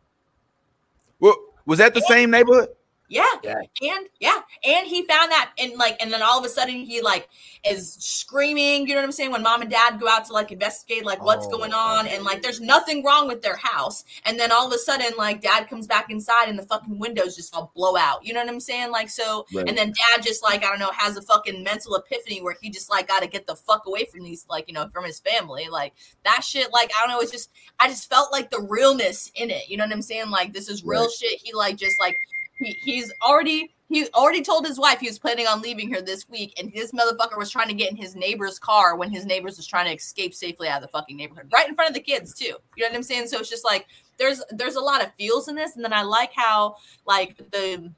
Well, 1.21 1.37
was 1.67 1.79
that 1.79 1.95
the 1.95 2.01
same 2.03 2.31
neighborhood? 2.31 2.71
Yeah. 3.09 3.25
Yeah. 3.43 3.57
And 3.83 4.09
yeah, 4.19 4.41
and 4.65 4.87
he 4.87 5.07
found 5.07 5.31
that, 5.31 5.53
and 5.59 5.75
like, 5.77 5.97
and 6.01 6.11
then 6.13 6.23
all 6.23 6.39
of 6.39 6.45
a 6.45 6.49
sudden 6.49 6.77
he 6.85 7.03
like 7.03 7.29
is 7.69 7.93
screaming. 7.95 8.89
You 8.89 8.95
know 8.95 9.01
what 9.01 9.05
I'm 9.05 9.13
saying? 9.13 9.31
When 9.31 9.43
mom 9.43 9.61
and 9.61 9.71
dad 9.71 10.01
go 10.01 10.09
out 10.09 10.25
to 10.27 10.33
like 10.33 10.51
investigate, 10.51 11.05
like 11.05 11.23
what's 11.23 11.47
Oh, 11.47 11.51
going 11.51 11.73
on, 11.75 12.07
and 12.07 12.25
like 12.25 12.41
there's 12.43 12.61
nothing 12.63 13.05
wrong 13.05 13.29
with 13.29 13.43
their 13.43 13.57
house, 13.57 14.05
and 14.25 14.41
then 14.41 14.51
all 14.51 14.67
of 14.67 14.73
a 14.73 14.79
sudden 14.79 15.13
like 15.19 15.43
dad 15.43 15.69
comes 15.69 15.87
back 15.87 16.11
inside, 16.11 16.49
and 16.49 16.59
the 16.59 16.63
fucking 16.65 16.99
windows 16.99 17.37
just 17.37 17.55
all 17.55 17.71
blow 17.77 17.95
out. 17.97 18.25
You 18.25 18.33
know 18.33 18.41
what 18.41 18.49
I'm 18.49 18.59
saying? 18.61 18.91
Like 18.91 19.11
so, 19.11 19.47
Right. 19.55 19.69
and 19.69 19.77
then 19.77 19.89
dad 19.93 20.23
just 20.23 20.43
like 20.43 20.65
I 20.65 20.71
don't 20.71 20.79
know 20.79 20.91
has 20.97 21.17
a 21.19 21.23
fucking 21.23 21.63
mental 21.63 21.95
epiphany 21.97 22.41
where 22.43 22.57
he 22.61 22.71
just 22.71 22.91
like 22.91 23.09
got 23.09 23.21
to 23.21 23.29
get 23.29 23.47
the 23.47 23.55
fuck 23.55 23.87
away 23.87 24.07
from 24.07 24.23
these 24.25 24.47
like 24.49 24.67
you 24.67 24.73
know 24.75 24.89
from 24.89 25.05
his 25.05 25.21
family. 25.21 25.69
Like 25.71 25.93
that 26.25 26.43
shit. 26.43 26.73
Like 26.73 26.91
I 26.97 27.01
don't 27.07 27.11
know. 27.15 27.21
It's 27.21 27.33
just 27.33 27.51
I 27.79 27.89
just 27.89 28.09
felt 28.09 28.33
like 28.33 28.51
the 28.51 28.61
realness 28.63 29.31
in 29.35 29.51
it. 29.51 29.69
You 29.69 29.77
know 29.77 29.85
what 29.85 29.93
I'm 29.93 30.03
saying? 30.03 30.31
Like 30.31 30.55
this 30.55 30.69
is 30.71 30.83
real 30.85 31.03
Right. 31.03 31.11
shit. 31.11 31.41
He 31.43 31.53
like 31.53 31.77
just 31.77 32.01
like 32.01 32.19
he, 32.59 32.77
he's 32.83 33.13
already 33.23 33.71
he 33.91 34.09
already 34.15 34.43
told 34.43 34.67
his 34.67 34.79
wife 34.79 34.99
he 34.99 35.07
was 35.07 35.19
planning 35.19 35.47
on 35.47 35.61
leaving 35.61 35.93
her 35.93 36.01
this 36.01 36.29
week, 36.29 36.55
and 36.59 36.73
this 36.73 36.93
motherfucker 36.93 37.37
was 37.37 37.51
trying 37.51 37.69
to 37.69 37.75
get 37.75 37.91
in 37.91 37.97
his 37.97 38.17
neighbor's 38.17 38.59
car 38.59 38.97
when 38.97 39.11
his 39.11 39.27
neighbors 39.27 39.57
was 39.57 39.67
trying 39.67 39.87
to 39.87 39.95
escape 39.95 40.35
safely 40.35 40.69
out 40.69 40.83
of 40.83 40.83
the 40.83 40.89
fucking 40.89 41.17
neighborhood, 41.17 41.51
right 41.53 41.69
in 41.69 41.75
front 41.75 41.91
of 41.91 41.95
the 41.95 42.01
kids 42.01 42.35
too. 42.35 42.57
You 42.77 42.83
know 42.83 42.89
what 42.89 42.97
I'm 42.97 43.03
saying? 43.03 43.29
So 43.29 43.39
it's 43.39 43.51
just 43.51 43.65
like 43.65 43.87
there's 44.19 44.43
there's 44.51 44.77
a 44.77 44.81
lot 44.81 45.03
of 45.03 45.13
feels 45.15 45.49
in 45.49 45.55
this, 45.55 45.77
and 45.77 45.85
then 45.85 45.93
I 45.93 46.03
like 46.03 46.33
how 46.35 46.77
like 47.07 47.37
the 47.53 47.93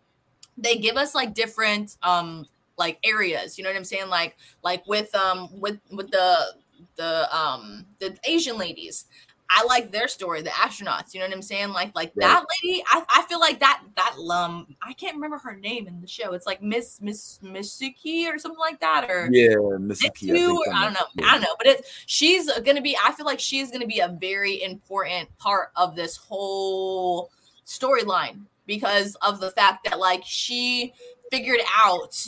they 0.59 0.77
give 0.77 0.97
us 0.97 1.15
like 1.15 1.35
different 1.35 1.97
um 2.03 2.47
like 2.77 2.99
areas. 3.05 3.57
You 3.57 3.65
know 3.65 3.71
what 3.71 3.77
I'm 3.77 3.85
saying? 3.85 4.09
Like 4.09 4.37
like 4.63 4.87
with 4.87 5.15
um 5.15 5.49
with 5.61 5.79
with 5.91 6.11
the 6.11 6.55
the 6.97 7.37
um 7.37 7.87
the 8.01 8.17
Asian 8.25 8.59
ladies. 8.59 9.07
I 9.49 9.65
like 9.65 9.91
their 9.93 10.09
story, 10.09 10.43
the 10.43 10.51
astronauts. 10.51 11.15
You 11.15 11.21
know 11.21 11.27
what 11.27 11.35
I'm 11.35 11.43
saying? 11.43 11.71
Like, 11.73 11.95
like 11.95 12.13
Right. 12.17 12.27
that 12.29 12.45
lady. 12.65 12.83
I, 12.91 13.03
I 13.15 13.23
feel 13.29 13.39
like 13.41 13.61
that 13.61 13.83
that 13.97 14.15
lum. 14.19 14.77
I 14.83 14.93
can't 14.95 15.15
remember 15.15 15.39
her 15.39 15.55
name 15.57 15.87
in 15.87 16.01
the 16.01 16.07
show. 16.07 16.33
It's 16.33 16.47
like 16.47 16.63
Miss 16.63 17.01
Miss 17.01 17.39
Mitsuki 17.43 18.27
or 18.33 18.39
something 18.39 18.59
like 18.59 18.81
that, 18.81 19.09
or 19.11 19.29
Yeah, 19.33 19.57
Mitsu, 19.79 20.57
or 20.67 20.75
I 20.75 20.85
don't 20.85 20.95
know. 20.95 21.27
I 21.27 21.33
don't 21.33 21.43
know, 21.43 21.55
but 21.59 21.67
it's 21.67 21.91
she's 22.07 22.51
gonna 22.61 22.83
be. 22.83 22.97
I 23.03 23.13
feel 23.13 23.27
like 23.27 23.41
she's 23.41 23.71
gonna 23.71 23.87
be 23.87 24.01
a 24.01 24.09
very 24.21 24.63
important 24.63 25.29
part 25.39 25.71
of 25.77 25.95
this 25.97 26.17
whole 26.17 27.31
storyline 27.65 28.41
because 28.67 29.17
of 29.23 29.41
the 29.41 29.51
fact 29.53 29.85
that 29.85 29.99
like 29.99 30.23
she 30.25 30.93
figured 31.31 31.61
out 31.75 32.27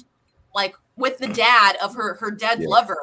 like 0.55 0.75
with 0.97 1.19
the 1.19 1.29
dad 1.29 1.77
of 1.83 1.95
her 1.95 2.15
her 2.15 2.31
dead 2.31 2.61
Yeah. 2.61 2.69
lover 2.69 2.99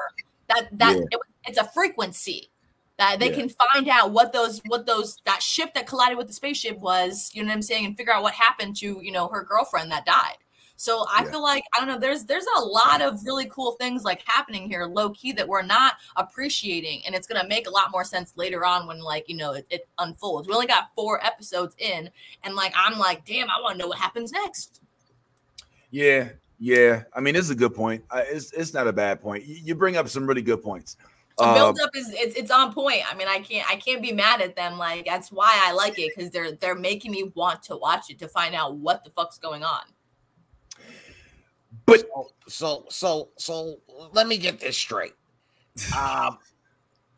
that 0.49 0.67
that 0.77 0.95
Yeah. 0.97 1.03
it, 1.11 1.19
it's 1.47 1.57
a 1.57 1.63
frequency 1.73 2.49
that 2.97 3.19
they 3.19 3.29
Yeah. 3.29 3.35
can 3.35 3.49
find 3.49 3.87
out 3.89 4.11
what 4.11 4.31
those 4.33 4.61
what 4.67 4.85
those 4.85 5.17
that 5.25 5.41
ship 5.43 5.73
that 5.73 5.87
collided 5.87 6.17
with 6.17 6.27
the 6.27 6.33
spaceship 6.33 6.77
was 6.79 7.29
you 7.33 7.41
know 7.43 7.47
what 7.49 7.55
i'm 7.55 7.61
saying 7.61 7.85
and 7.85 7.97
figure 7.97 8.13
out 8.13 8.23
what 8.23 8.33
happened 8.33 8.75
to 8.77 8.99
you 9.01 9.11
know 9.11 9.27
her 9.27 9.43
girlfriend 9.43 9.91
that 9.91 10.05
died 10.05 10.37
so 10.77 11.05
i 11.09 11.23
Yeah. 11.23 11.31
feel 11.31 11.43
like 11.43 11.63
i 11.73 11.79
don't 11.79 11.87
know 11.87 11.99
there's 11.99 12.23
there's 12.25 12.45
a 12.57 12.61
lot 12.61 13.01
of 13.01 13.23
really 13.25 13.45
cool 13.47 13.73
things 13.73 14.03
like 14.03 14.21
happening 14.25 14.67
here 14.69 14.85
low 14.85 15.09
key 15.09 15.31
that 15.33 15.47
we're 15.47 15.61
not 15.61 15.93
appreciating 16.15 17.01
and 17.05 17.13
it's 17.15 17.27
going 17.27 17.41
to 17.41 17.47
make 17.47 17.67
a 17.67 17.71
lot 17.71 17.91
more 17.91 18.03
sense 18.03 18.33
later 18.35 18.65
on 18.65 18.87
when 18.87 18.99
like 18.99 19.27
you 19.29 19.35
know 19.35 19.53
it, 19.53 19.65
it 19.69 19.87
unfolds 19.99 20.47
we 20.47 20.53
only 20.53 20.67
got 20.67 20.89
four 20.95 21.23
episodes 21.25 21.75
in 21.79 22.09
and 22.43 22.55
like 22.55 22.73
i'm 22.77 22.97
like 22.99 23.25
damn 23.25 23.49
i 23.49 23.59
want 23.61 23.73
to 23.75 23.79
know 23.79 23.87
what 23.87 23.97
happens 23.99 24.31
next 24.31 24.81
Yeah, 25.91 26.29
yeah. 26.59 27.03
I 27.13 27.19
mean, 27.21 27.33
this 27.35 27.45
is 27.45 27.51
a 27.51 27.55
good 27.55 27.73
point. 27.75 28.03
I, 28.11 28.21
it's 28.21 28.51
it's 28.53 28.73
not 28.73 28.87
a 28.87 28.93
bad 28.93 29.21
point. 29.21 29.45
You, 29.45 29.55
you 29.63 29.75
bring 29.75 29.95
up 29.97 30.07
some 30.09 30.25
really 30.27 30.41
good 30.41 30.61
points. 30.61 30.97
The 31.37 31.53
build 31.53 31.77
up 31.81 31.89
is 31.95 32.13
it's, 32.13 32.35
it's 32.35 32.51
on 32.51 32.73
point 32.73 33.01
i 33.11 33.15
mean 33.15 33.27
i 33.27 33.39
can't 33.39 33.69
i 33.69 33.75
can't 33.75 34.01
be 34.01 34.13
mad 34.13 34.41
at 34.41 34.55
them 34.55 34.77
like 34.77 35.05
that's 35.05 35.31
why 35.31 35.61
i 35.65 35.73
like 35.73 35.99
it 35.99 36.13
because 36.15 36.31
they're 36.31 36.53
they're 36.53 36.75
making 36.75 37.11
me 37.11 37.29
want 37.35 37.61
to 37.61 37.75
watch 37.75 38.09
it 38.09 38.17
to 38.17 38.27
find 38.27 38.55
out 38.55 38.75
what 38.77 39.03
the 39.03 39.09
fuck's 39.09 39.37
going 39.37 39.63
on 39.63 39.81
but 41.85 42.03
So 42.07 42.27
so 42.47 42.85
so 42.89 43.29
so 43.37 43.79
let 44.13 44.27
me 44.27 44.37
get 44.37 44.59
this 44.59 44.77
straight. 44.77 45.13
Um 45.97 46.37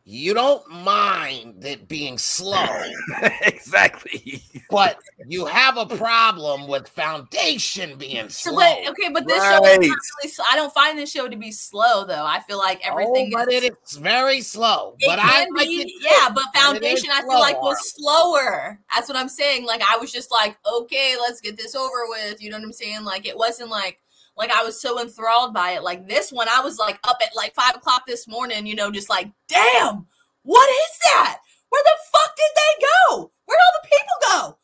you 0.09 0.33
don't 0.33 0.65
mind 0.69 1.65
it 1.65 1.89
being 1.89 2.17
slow. 2.17 2.65
exactly. 3.41 4.41
But 4.69 4.99
you 5.27 5.45
have 5.45 5.75
a 5.75 5.85
problem 5.85 6.69
with 6.69 6.87
foundation 6.87 7.97
being 7.97 8.29
slow. 8.29 8.55
But, 8.55 8.89
okay, 8.91 9.09
but 9.09 9.27
this 9.27 9.39
right. 9.39 9.57
show 9.57 9.65
is 9.65 9.89
not 9.89 9.97
really 10.21 10.29
slow. 10.29 10.45
I 10.49 10.55
don't 10.55 10.73
find 10.73 10.97
this 10.97 11.11
show 11.11 11.27
to 11.27 11.35
be 11.35 11.51
slow 11.51 12.05
though. 12.05 12.25
I 12.25 12.39
feel 12.39 12.57
like 12.57 12.79
oh, 12.85 12.91
everything 12.91 13.33
oh, 13.35 13.39
but 13.39 13.51
is, 13.51 13.65
it 13.65 13.73
is 13.85 13.97
very 13.97 14.39
slow. 14.39 14.95
It 14.99 15.07
but 15.07 15.19
I 15.19 15.45
like 15.53 15.67
be, 15.67 15.93
yeah, 16.01 16.29
but 16.33 16.45
foundation 16.55 17.09
I 17.11 17.19
feel 17.23 17.39
like 17.39 17.61
was 17.61 17.93
slower. 17.93 18.79
That's 18.95 19.09
what 19.09 19.17
I'm 19.17 19.27
saying. 19.27 19.65
Like 19.65 19.81
I 19.81 19.97
was 19.97 20.13
just 20.13 20.31
like, 20.31 20.57
okay, 20.65 21.15
let's 21.19 21.41
get 21.41 21.57
this 21.57 21.75
over 21.75 22.07
with. 22.07 22.41
You 22.41 22.49
know 22.49 22.57
what 22.57 22.63
I'm 22.63 22.71
saying? 22.71 23.03
Like 23.03 23.27
it 23.27 23.37
wasn't 23.37 23.71
like 23.71 23.99
like 24.37 24.51
I 24.51 24.63
was 24.63 24.79
so 24.79 25.01
enthralled 25.01 25.53
by 25.53 25.71
it. 25.71 25.83
Like 25.83 26.07
this 26.07 26.31
one, 26.31 26.47
I 26.49 26.61
was 26.61 26.77
like 26.77 26.99
up 27.03 27.17
at 27.21 27.35
like 27.35 27.55
five 27.55 27.75
o'clock 27.75 28.05
this 28.05 28.27
morning, 28.27 28.65
you 28.65 28.75
know, 28.75 28.91
just 28.91 29.09
like, 29.09 29.31
damn, 29.47 30.05
what 30.43 30.69
is 30.69 30.99
that? 31.05 31.39
Where 31.69 31.83
the 31.83 31.97
fuck 32.11 32.35
did 32.35 32.51
they 32.55 32.85
go? 32.85 33.31
Where'd 33.45 33.59
all 33.59 33.81
the 33.81 33.89
people 33.89 34.29
go? 34.31 34.57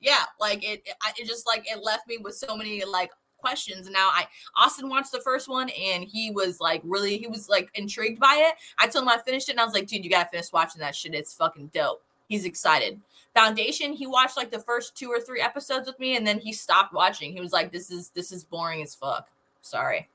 Yeah, 0.00 0.24
like 0.40 0.64
it, 0.64 0.86
it, 0.86 1.26
just 1.26 1.46
like 1.46 1.70
it 1.70 1.84
left 1.84 2.08
me 2.08 2.18
with 2.18 2.34
so 2.34 2.56
many 2.56 2.84
like 2.84 3.10
questions. 3.38 3.88
Now 3.90 4.08
I 4.12 4.26
Austin 4.56 4.88
watched 4.88 5.12
the 5.12 5.20
first 5.20 5.48
one 5.48 5.70
and 5.70 6.04
he 6.04 6.30
was 6.30 6.60
like 6.60 6.80
really 6.84 7.18
he 7.18 7.26
was 7.26 7.48
like 7.48 7.70
intrigued 7.74 8.20
by 8.20 8.44
it. 8.48 8.54
I 8.78 8.88
told 8.88 9.04
him 9.04 9.08
I 9.10 9.18
finished 9.24 9.48
it 9.48 9.52
and 9.52 9.60
I 9.60 9.64
was 9.64 9.74
like, 9.74 9.86
dude, 9.86 10.04
you 10.04 10.10
gotta 10.10 10.28
finish 10.30 10.52
watching 10.52 10.80
that 10.80 10.96
shit. 10.96 11.14
It's 11.14 11.34
fucking 11.34 11.70
dope. 11.74 12.02
He's 12.28 12.44
excited. 12.44 13.00
Foundation, 13.34 13.92
he 13.92 14.06
watched 14.06 14.36
like 14.36 14.50
the 14.50 14.60
first 14.60 14.96
two 14.96 15.08
or 15.08 15.20
three 15.20 15.40
episodes 15.40 15.86
with 15.86 15.98
me 15.98 16.16
and 16.16 16.26
then 16.26 16.38
he 16.38 16.52
stopped 16.52 16.92
watching. 16.92 17.32
He 17.32 17.40
was 17.40 17.52
like, 17.52 17.72
This 17.72 17.90
is 17.90 18.10
this 18.10 18.32
is 18.32 18.44
boring 18.44 18.82
as 18.82 18.94
fuck. 18.94 19.28
Sorry. 19.60 20.08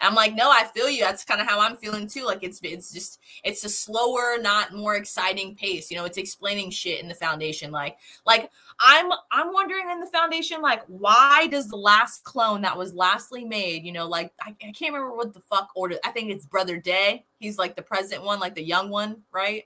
And 0.00 0.08
I'm 0.08 0.14
like, 0.14 0.34
no, 0.34 0.50
I 0.50 0.64
feel 0.64 0.90
you. 0.90 1.00
That's 1.00 1.24
kind 1.24 1.40
of 1.40 1.46
how 1.46 1.60
I'm 1.60 1.76
feeling 1.76 2.06
too. 2.06 2.24
Like 2.24 2.42
it's 2.42 2.60
it's 2.62 2.92
just 2.92 3.20
it's 3.44 3.64
a 3.64 3.68
slower, 3.68 4.36
not 4.40 4.74
more 4.74 4.96
exciting 4.96 5.54
pace. 5.54 5.90
You 5.90 5.96
know, 5.96 6.04
it's 6.04 6.18
explaining 6.18 6.70
shit 6.70 7.00
in 7.00 7.08
the 7.08 7.14
foundation. 7.14 7.70
Like 7.70 7.98
like 8.26 8.50
I'm 8.80 9.10
I'm 9.30 9.52
wondering 9.52 9.90
in 9.90 10.00
the 10.00 10.06
foundation, 10.06 10.60
like 10.60 10.82
why 10.86 11.46
does 11.46 11.68
the 11.68 11.76
last 11.76 12.24
clone 12.24 12.62
that 12.62 12.76
was 12.76 12.94
lastly 12.94 13.44
made, 13.44 13.84
you 13.84 13.92
know, 13.92 14.06
like 14.06 14.32
I, 14.40 14.50
I 14.50 14.72
can't 14.72 14.92
remember 14.92 15.14
what 15.14 15.32
the 15.32 15.40
fuck 15.40 15.70
order. 15.74 15.96
I 16.04 16.10
think 16.10 16.30
it's 16.30 16.46
Brother 16.46 16.76
Day. 16.76 17.24
He's 17.38 17.58
like 17.58 17.76
the 17.76 17.82
present 17.82 18.24
one, 18.24 18.40
like 18.40 18.54
the 18.54 18.64
young 18.64 18.90
one, 18.90 19.22
right? 19.32 19.64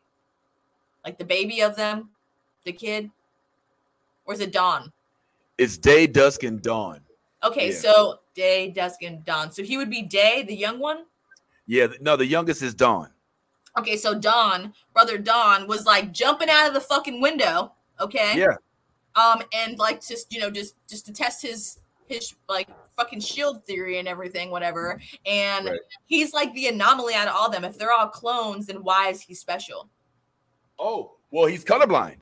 Like 1.08 1.16
the 1.16 1.24
baby 1.24 1.62
of 1.62 1.74
them, 1.74 2.10
the 2.66 2.72
kid. 2.72 3.10
Or 4.26 4.34
is 4.34 4.40
it 4.40 4.52
Dawn? 4.52 4.92
It's 5.56 5.78
Day, 5.78 6.06
Dusk, 6.06 6.42
and 6.42 6.60
Dawn. 6.60 7.00
Okay, 7.42 7.70
yeah. 7.70 7.78
so 7.78 8.20
Day, 8.34 8.68
Dusk, 8.68 9.02
and 9.02 9.24
Dawn. 9.24 9.50
So 9.50 9.62
he 9.62 9.78
would 9.78 9.88
be 9.88 10.02
Day, 10.02 10.44
the 10.46 10.54
young 10.54 10.78
one? 10.78 11.06
Yeah, 11.66 11.86
no, 12.02 12.14
the 12.14 12.26
youngest 12.26 12.60
is 12.60 12.74
Dawn. 12.74 13.08
Okay, 13.78 13.96
so 13.96 14.18
Dawn, 14.18 14.74
brother 14.92 15.16
Dawn, 15.16 15.66
was 15.66 15.86
like 15.86 16.12
jumping 16.12 16.50
out 16.50 16.68
of 16.68 16.74
the 16.74 16.80
fucking 16.82 17.22
window. 17.22 17.72
Okay. 17.98 18.34
Yeah. 18.36 18.56
Um, 19.16 19.42
and 19.54 19.78
like 19.78 20.06
just 20.06 20.30
you 20.30 20.40
know, 20.40 20.50
just 20.50 20.74
just 20.90 21.06
to 21.06 21.12
test 21.14 21.40
his 21.40 21.78
his 22.06 22.34
like 22.50 22.68
fucking 22.96 23.20
shield 23.20 23.64
theory 23.64 23.98
and 23.98 24.06
everything, 24.06 24.50
whatever. 24.50 25.00
And 25.24 25.68
right. 25.68 25.80
he's 26.04 26.34
like 26.34 26.52
the 26.52 26.68
anomaly 26.68 27.14
out 27.14 27.28
of 27.28 27.34
all 27.34 27.48
them. 27.48 27.64
If 27.64 27.78
they're 27.78 27.92
all 27.92 28.08
clones, 28.08 28.66
then 28.66 28.84
why 28.84 29.08
is 29.08 29.22
he 29.22 29.32
special? 29.32 29.88
Oh, 30.78 31.16
well, 31.30 31.46
he's 31.46 31.64
colorblind. 31.64 32.16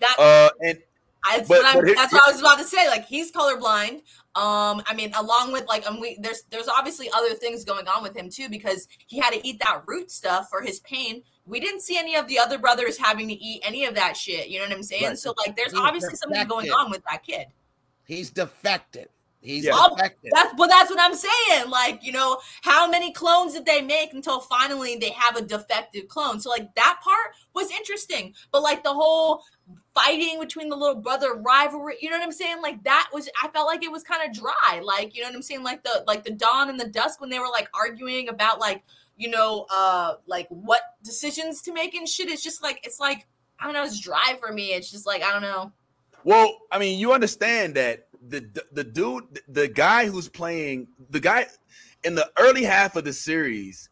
That 0.00 0.16
uh, 0.18 0.50
and 0.60 0.78
that's 1.28 1.48
but, 1.48 1.62
what, 1.62 1.84
but 1.84 1.94
that's 1.94 2.12
what 2.12 2.26
I 2.26 2.32
was 2.32 2.40
about 2.40 2.58
to 2.58 2.64
say. 2.64 2.88
Like 2.88 3.06
he's 3.06 3.30
colorblind. 3.30 4.02
Um, 4.34 4.82
I 4.86 4.94
mean, 4.94 5.12
along 5.14 5.52
with 5.52 5.66
like, 5.66 5.86
um, 5.86 6.00
we 6.00 6.18
there's 6.20 6.42
there's 6.50 6.68
obviously 6.68 7.10
other 7.14 7.34
things 7.34 7.64
going 7.64 7.88
on 7.88 8.02
with 8.02 8.16
him 8.16 8.30
too 8.30 8.48
because 8.48 8.88
he 9.06 9.18
had 9.18 9.32
to 9.32 9.46
eat 9.46 9.60
that 9.60 9.82
root 9.86 10.10
stuff 10.10 10.48
for 10.48 10.62
his 10.62 10.80
pain. 10.80 11.22
We 11.46 11.60
didn't 11.60 11.80
see 11.80 11.98
any 11.98 12.16
of 12.16 12.28
the 12.28 12.38
other 12.38 12.58
brothers 12.58 12.96
having 12.96 13.28
to 13.28 13.34
eat 13.34 13.62
any 13.64 13.84
of 13.84 13.94
that 13.96 14.16
shit. 14.16 14.48
You 14.48 14.60
know 14.60 14.66
what 14.66 14.76
I'm 14.76 14.82
saying? 14.82 15.04
Right. 15.04 15.18
So 15.18 15.34
like, 15.46 15.56
there's 15.56 15.72
he's 15.72 15.80
obviously 15.80 16.10
defective. 16.10 16.18
something 16.18 16.48
going 16.48 16.70
on 16.70 16.90
with 16.90 17.02
that 17.10 17.22
kid. 17.22 17.46
He's 18.06 18.30
defective. 18.30 19.08
He's 19.42 19.64
yeah. 19.64 19.88
defective. 19.90 20.30
That's 20.34 20.54
but 20.56 20.68
that's 20.68 20.90
what 20.90 21.00
I'm 21.00 21.14
saying. 21.14 21.70
Like, 21.70 22.04
you 22.04 22.12
know, 22.12 22.38
how 22.62 22.88
many 22.90 23.12
clones 23.12 23.54
did 23.54 23.64
they 23.64 23.80
make 23.80 24.12
until 24.12 24.40
finally 24.40 24.96
they 24.96 25.10
have 25.10 25.36
a 25.36 25.42
defective 25.42 26.08
clone? 26.08 26.40
So 26.40 26.50
like 26.50 26.74
that 26.74 27.00
part 27.02 27.34
was 27.54 27.70
interesting, 27.70 28.34
but 28.52 28.62
like 28.62 28.84
the 28.84 28.92
whole 28.92 29.42
fighting 29.94 30.38
between 30.40 30.68
the 30.68 30.76
little 30.76 31.00
brother 31.00 31.34
rivalry. 31.34 31.96
You 32.02 32.10
know 32.10 32.18
what 32.18 32.24
I'm 32.24 32.32
saying? 32.32 32.60
Like 32.60 32.82
that 32.84 33.08
was 33.14 33.30
I 33.42 33.48
felt 33.48 33.66
like 33.66 33.82
it 33.82 33.90
was 33.90 34.02
kind 34.02 34.28
of 34.28 34.36
dry. 34.36 34.82
Like, 34.82 35.16
you 35.16 35.22
know 35.22 35.28
what 35.28 35.36
I'm 35.36 35.42
saying? 35.42 35.62
Like 35.62 35.82
the 35.84 36.04
like 36.06 36.22
the 36.22 36.32
dawn 36.32 36.68
and 36.68 36.78
the 36.78 36.88
dusk 36.88 37.20
when 37.20 37.30
they 37.30 37.38
were 37.38 37.48
like 37.48 37.68
arguing 37.72 38.28
about 38.28 38.60
like, 38.60 38.84
you 39.16 39.30
know, 39.30 39.64
uh 39.70 40.16
like 40.26 40.48
what 40.50 40.82
decisions 41.02 41.62
to 41.62 41.72
make 41.72 41.94
and 41.94 42.06
shit. 42.06 42.28
It's 42.28 42.42
just 42.42 42.62
like 42.62 42.80
it's 42.84 43.00
like 43.00 43.26
I 43.58 43.64
don't 43.64 43.72
know, 43.72 43.84
it's 43.84 44.00
dry 44.00 44.36
for 44.38 44.52
me. 44.52 44.74
It's 44.74 44.90
just 44.90 45.06
like 45.06 45.22
I 45.22 45.32
don't 45.32 45.42
know. 45.42 45.72
Well, 46.24 46.58
I 46.70 46.78
mean, 46.78 46.98
you 46.98 47.14
understand 47.14 47.74
that 47.76 48.09
the 48.28 48.64
the 48.72 48.84
dude 48.84 49.40
the 49.48 49.68
guy 49.68 50.06
who's 50.06 50.28
playing 50.28 50.88
the 51.10 51.20
guy 51.20 51.46
in 52.04 52.14
the 52.14 52.30
early 52.38 52.64
half 52.64 52.96
of 52.96 53.04
the 53.04 53.12
series, 53.12 53.88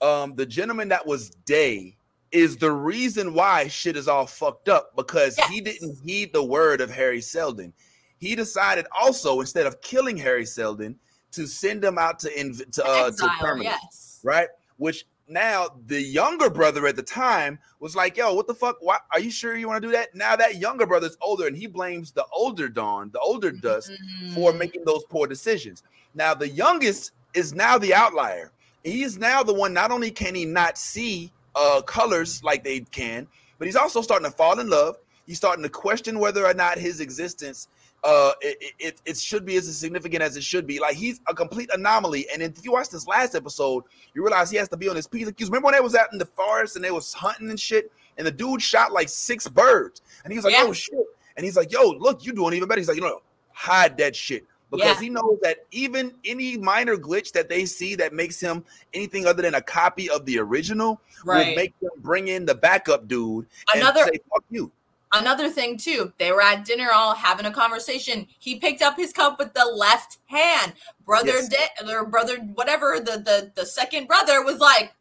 um, 0.00 0.34
the 0.34 0.46
gentleman 0.46 0.88
that 0.88 1.06
was 1.06 1.30
Day 1.30 1.96
is 2.32 2.56
the 2.56 2.70
reason 2.70 3.32
why 3.32 3.68
shit 3.68 3.96
is 3.96 4.08
all 4.08 4.26
fucked 4.26 4.68
up 4.68 4.94
because 4.96 5.38
yes. 5.38 5.48
he 5.50 5.60
didn't 5.60 5.98
heed 6.04 6.32
the 6.32 6.42
word 6.42 6.80
of 6.80 6.92
Hari 6.92 7.20
Seldon. 7.20 7.72
He 8.18 8.34
decided 8.34 8.86
also 8.98 9.40
instead 9.40 9.66
of 9.66 9.80
killing 9.82 10.18
Hari 10.18 10.46
Seldon 10.46 10.98
to 11.32 11.46
send 11.46 11.84
him 11.84 11.98
out 11.98 12.18
to 12.20 12.30
inv- 12.30 12.70
to 12.72 12.84
uh, 12.84 13.06
Exile, 13.06 13.28
to 13.28 13.34
permanent, 13.38 13.76
yes. 13.82 14.20
right? 14.24 14.48
Which 14.76 15.04
now 15.28 15.68
the 15.86 16.00
younger 16.00 16.50
brother 16.50 16.86
at 16.86 16.96
the 16.96 17.02
time 17.02 17.58
was 17.80 17.96
like, 17.96 18.16
"Yo, 18.16 18.34
what 18.34 18.46
the 18.46 18.54
fuck? 18.54 18.76
Why 18.80 18.98
are 19.12 19.20
you 19.20 19.30
sure 19.30 19.56
you 19.56 19.68
want 19.68 19.82
to 19.82 19.88
do 19.88 19.92
that?" 19.92 20.14
Now 20.14 20.36
that 20.36 20.56
younger 20.56 20.86
brother's 20.86 21.16
older, 21.20 21.46
and 21.46 21.56
he 21.56 21.66
blames 21.66 22.12
the 22.12 22.26
older 22.32 22.68
Dawn, 22.68 23.10
the 23.12 23.20
older 23.20 23.50
Dusk, 23.50 23.90
mm-hmm. 23.90 24.34
for 24.34 24.52
making 24.52 24.84
those 24.84 25.04
poor 25.04 25.26
decisions. 25.26 25.82
Now 26.14 26.34
the 26.34 26.48
youngest 26.48 27.12
is 27.34 27.54
now 27.54 27.78
the 27.78 27.94
outlier. 27.94 28.52
He's 28.82 29.18
now 29.18 29.42
the 29.42 29.54
one. 29.54 29.72
Not 29.72 29.90
only 29.90 30.10
can 30.10 30.34
he 30.34 30.44
not 30.44 30.76
see 30.76 31.32
uh, 31.54 31.80
colors 31.82 32.42
like 32.44 32.64
they 32.64 32.80
can, 32.80 33.26
but 33.58 33.66
he's 33.66 33.76
also 33.76 34.02
starting 34.02 34.30
to 34.30 34.36
fall 34.36 34.58
in 34.60 34.68
love. 34.68 34.96
He's 35.26 35.38
starting 35.38 35.62
to 35.62 35.70
question 35.70 36.18
whether 36.18 36.44
or 36.44 36.54
not 36.54 36.78
his 36.78 37.00
existence 37.00 37.68
uh, 38.04 38.32
it, 38.42 38.74
it, 38.78 39.02
it 39.06 39.16
should 39.16 39.46
be 39.46 39.56
as 39.56 39.76
significant 39.76 40.22
as 40.22 40.36
it 40.36 40.44
should 40.44 40.66
be. 40.66 40.78
Like 40.78 40.94
he's 40.94 41.20
a 41.26 41.34
complete 41.34 41.70
anomaly. 41.72 42.26
And 42.32 42.42
if 42.42 42.64
you 42.64 42.72
watch 42.72 42.90
this 42.90 43.06
last 43.06 43.34
episode, 43.34 43.84
you 44.14 44.22
realize 44.22 44.50
he 44.50 44.58
has 44.58 44.68
to 44.68 44.76
be 44.76 44.88
on 44.88 44.96
his 44.96 45.06
P's 45.06 45.26
and 45.26 45.36
Q's. 45.36 45.48
Remember 45.48 45.66
when 45.66 45.74
they 45.74 45.80
was 45.80 45.94
out 45.94 46.12
in 46.12 46.18
the 46.18 46.26
forest 46.26 46.76
and 46.76 46.84
they 46.84 46.90
was 46.90 47.12
hunting 47.14 47.48
and 47.48 47.58
shit, 47.58 47.90
and 48.18 48.26
the 48.26 48.30
dude 48.30 48.62
shot 48.62 48.92
like 48.92 49.08
six 49.08 49.48
birds, 49.48 50.02
and 50.22 50.32
he 50.32 50.38
was 50.38 50.44
like, 50.44 50.54
yeah. 50.54 50.64
"Oh 50.64 50.72
shit!" 50.72 50.98
And 51.36 51.44
he's 51.44 51.56
like, 51.56 51.72
"Yo, 51.72 51.90
look, 51.98 52.24
you're 52.24 52.34
doing 52.34 52.54
even 52.54 52.68
better." 52.68 52.80
He's 52.80 52.88
like, 52.88 52.96
"You 52.96 53.02
know, 53.02 53.22
hide 53.52 53.96
that 53.98 54.14
shit." 54.14 54.44
because 54.70 54.96
yeah. 54.96 55.00
he 55.00 55.08
knows 55.08 55.38
that 55.42 55.58
even 55.70 56.14
any 56.24 56.56
minor 56.56 56.96
glitch 56.96 57.32
that 57.32 57.48
they 57.48 57.64
see 57.64 57.94
that 57.94 58.12
makes 58.12 58.40
him 58.40 58.64
anything 58.92 59.26
other 59.26 59.42
than 59.42 59.54
a 59.54 59.60
copy 59.60 60.10
of 60.10 60.24
the 60.26 60.38
original 60.38 61.00
right. 61.24 61.48
will 61.48 61.54
make 61.54 61.78
them 61.80 61.90
bring 61.98 62.28
in 62.28 62.44
the 62.44 62.54
backup 62.54 63.06
dude 63.06 63.46
another 63.74 64.02
say, 64.04 64.18
fuck 64.32 64.44
you. 64.50 64.70
Another 65.16 65.48
thing 65.48 65.78
too, 65.78 66.12
they 66.18 66.32
were 66.32 66.42
at 66.42 66.64
dinner 66.64 66.90
all 66.92 67.14
having 67.14 67.46
a 67.46 67.52
conversation. 67.52 68.26
He 68.40 68.58
picked 68.58 68.82
up 68.82 68.96
his 68.96 69.12
cup 69.12 69.38
with 69.38 69.54
the 69.54 69.64
left 69.64 70.18
hand. 70.26 70.72
Brother 71.06 71.34
yes. 71.34 71.48
De- 71.48 71.94
or 71.94 72.04
brother 72.04 72.38
whatever 72.38 72.98
the 72.98 73.18
the 73.18 73.52
the 73.54 73.64
second 73.64 74.08
brother 74.08 74.42
was 74.42 74.58
like 74.58 74.92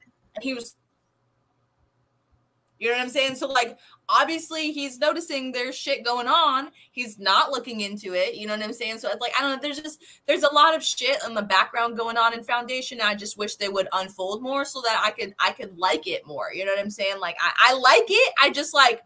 he 0.41 0.53
was 0.53 0.76
you 2.77 2.90
know 2.90 2.98
what 2.98 3.03
I'm 3.03 3.10
saying? 3.10 3.35
So 3.35 3.48
like 3.48 3.80
obviously 4.10 4.72
he's 4.72 4.99
noticing 4.99 5.52
there's 5.52 5.76
shit 5.76 6.03
going 6.03 6.27
on. 6.27 6.69
He's 6.91 7.18
not 7.18 7.49
looking 7.49 7.81
into 7.81 8.14
it. 8.14 8.35
You 8.35 8.45
know 8.45 8.56
what 8.56 8.64
I'm 8.64 8.73
saying? 8.73 8.99
So 8.99 9.10
it's 9.10 9.22
like 9.22 9.31
I 9.38 9.41
don't 9.41 9.52
know. 9.52 9.60
There's 9.61 9.81
just 9.81 10.03
there's 10.27 10.44
a 10.44 10.53
lot 10.53 10.76
of 10.76 10.84
shit 10.84 11.18
in 11.26 11.34
the 11.34 11.41
background 11.41 11.98
going 11.98 12.18
on 12.18 12.34
in 12.34 12.44
Foundation. 12.44 12.99
I 13.02 13.15
just 13.15 13.38
wish 13.38 13.56
they 13.56 13.69
would 13.69 13.88
unfold 13.94 14.44
more 14.44 14.64
so 14.64 14.81
that 14.81 15.02
I 15.03 15.11
could 15.11 15.34
I 15.40 15.53
could 15.53 15.76
like 15.77 16.07
it 16.07 16.27
more. 16.27 16.53
You 16.53 16.65
know 16.65 16.72
what 16.72 16.80
I'm 16.81 16.91
saying? 16.91 17.19
Like 17.19 17.38
I, 17.41 17.72
I 17.72 17.73
like 17.73 18.06
it. 18.10 18.34
I 18.40 18.52
just 18.52 18.76
like 18.76 19.02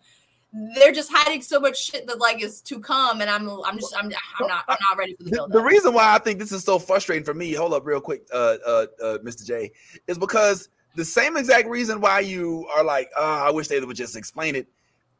they're 0.53 0.93
just 0.93 1.11
hiding 1.11 1.41
so 1.41 1.59
much 1.59 1.83
shit 1.83 2.07
that 2.07 2.19
like 2.19 2.41
is 2.41 2.61
to 2.61 2.79
come, 2.79 3.21
and 3.21 3.29
I'm 3.29 3.49
I'm 3.49 3.77
just 3.77 3.95
I'm 3.95 4.05
I'm 4.39 4.47
not 4.47 4.63
I'm 4.67 4.77
not 4.89 4.97
ready 4.97 5.15
for 5.15 5.23
the 5.23 5.31
build. 5.31 5.51
The, 5.51 5.61
reason 5.61 5.93
why 5.93 6.15
I 6.15 6.19
think 6.19 6.39
this 6.39 6.51
is 6.51 6.63
so 6.63 6.79
frustrating 6.79 7.25
for 7.25 7.33
me, 7.33 7.53
hold 7.53 7.73
up 7.73 7.85
real 7.85 8.01
quick, 8.01 8.27
uh, 8.33 8.57
uh, 8.65 8.85
uh, 9.03 9.17
Mr. 9.19 9.45
J, 9.45 9.71
is 10.07 10.17
because 10.17 10.69
the 10.95 11.05
same 11.05 11.37
exact 11.37 11.67
reason 11.67 12.01
why 12.01 12.21
you 12.21 12.67
are 12.75 12.83
like, 12.83 13.09
oh, 13.17 13.45
I 13.47 13.51
wish 13.51 13.67
they 13.67 13.79
would 13.79 13.97
just 13.97 14.15
explain 14.15 14.55
it 14.55 14.67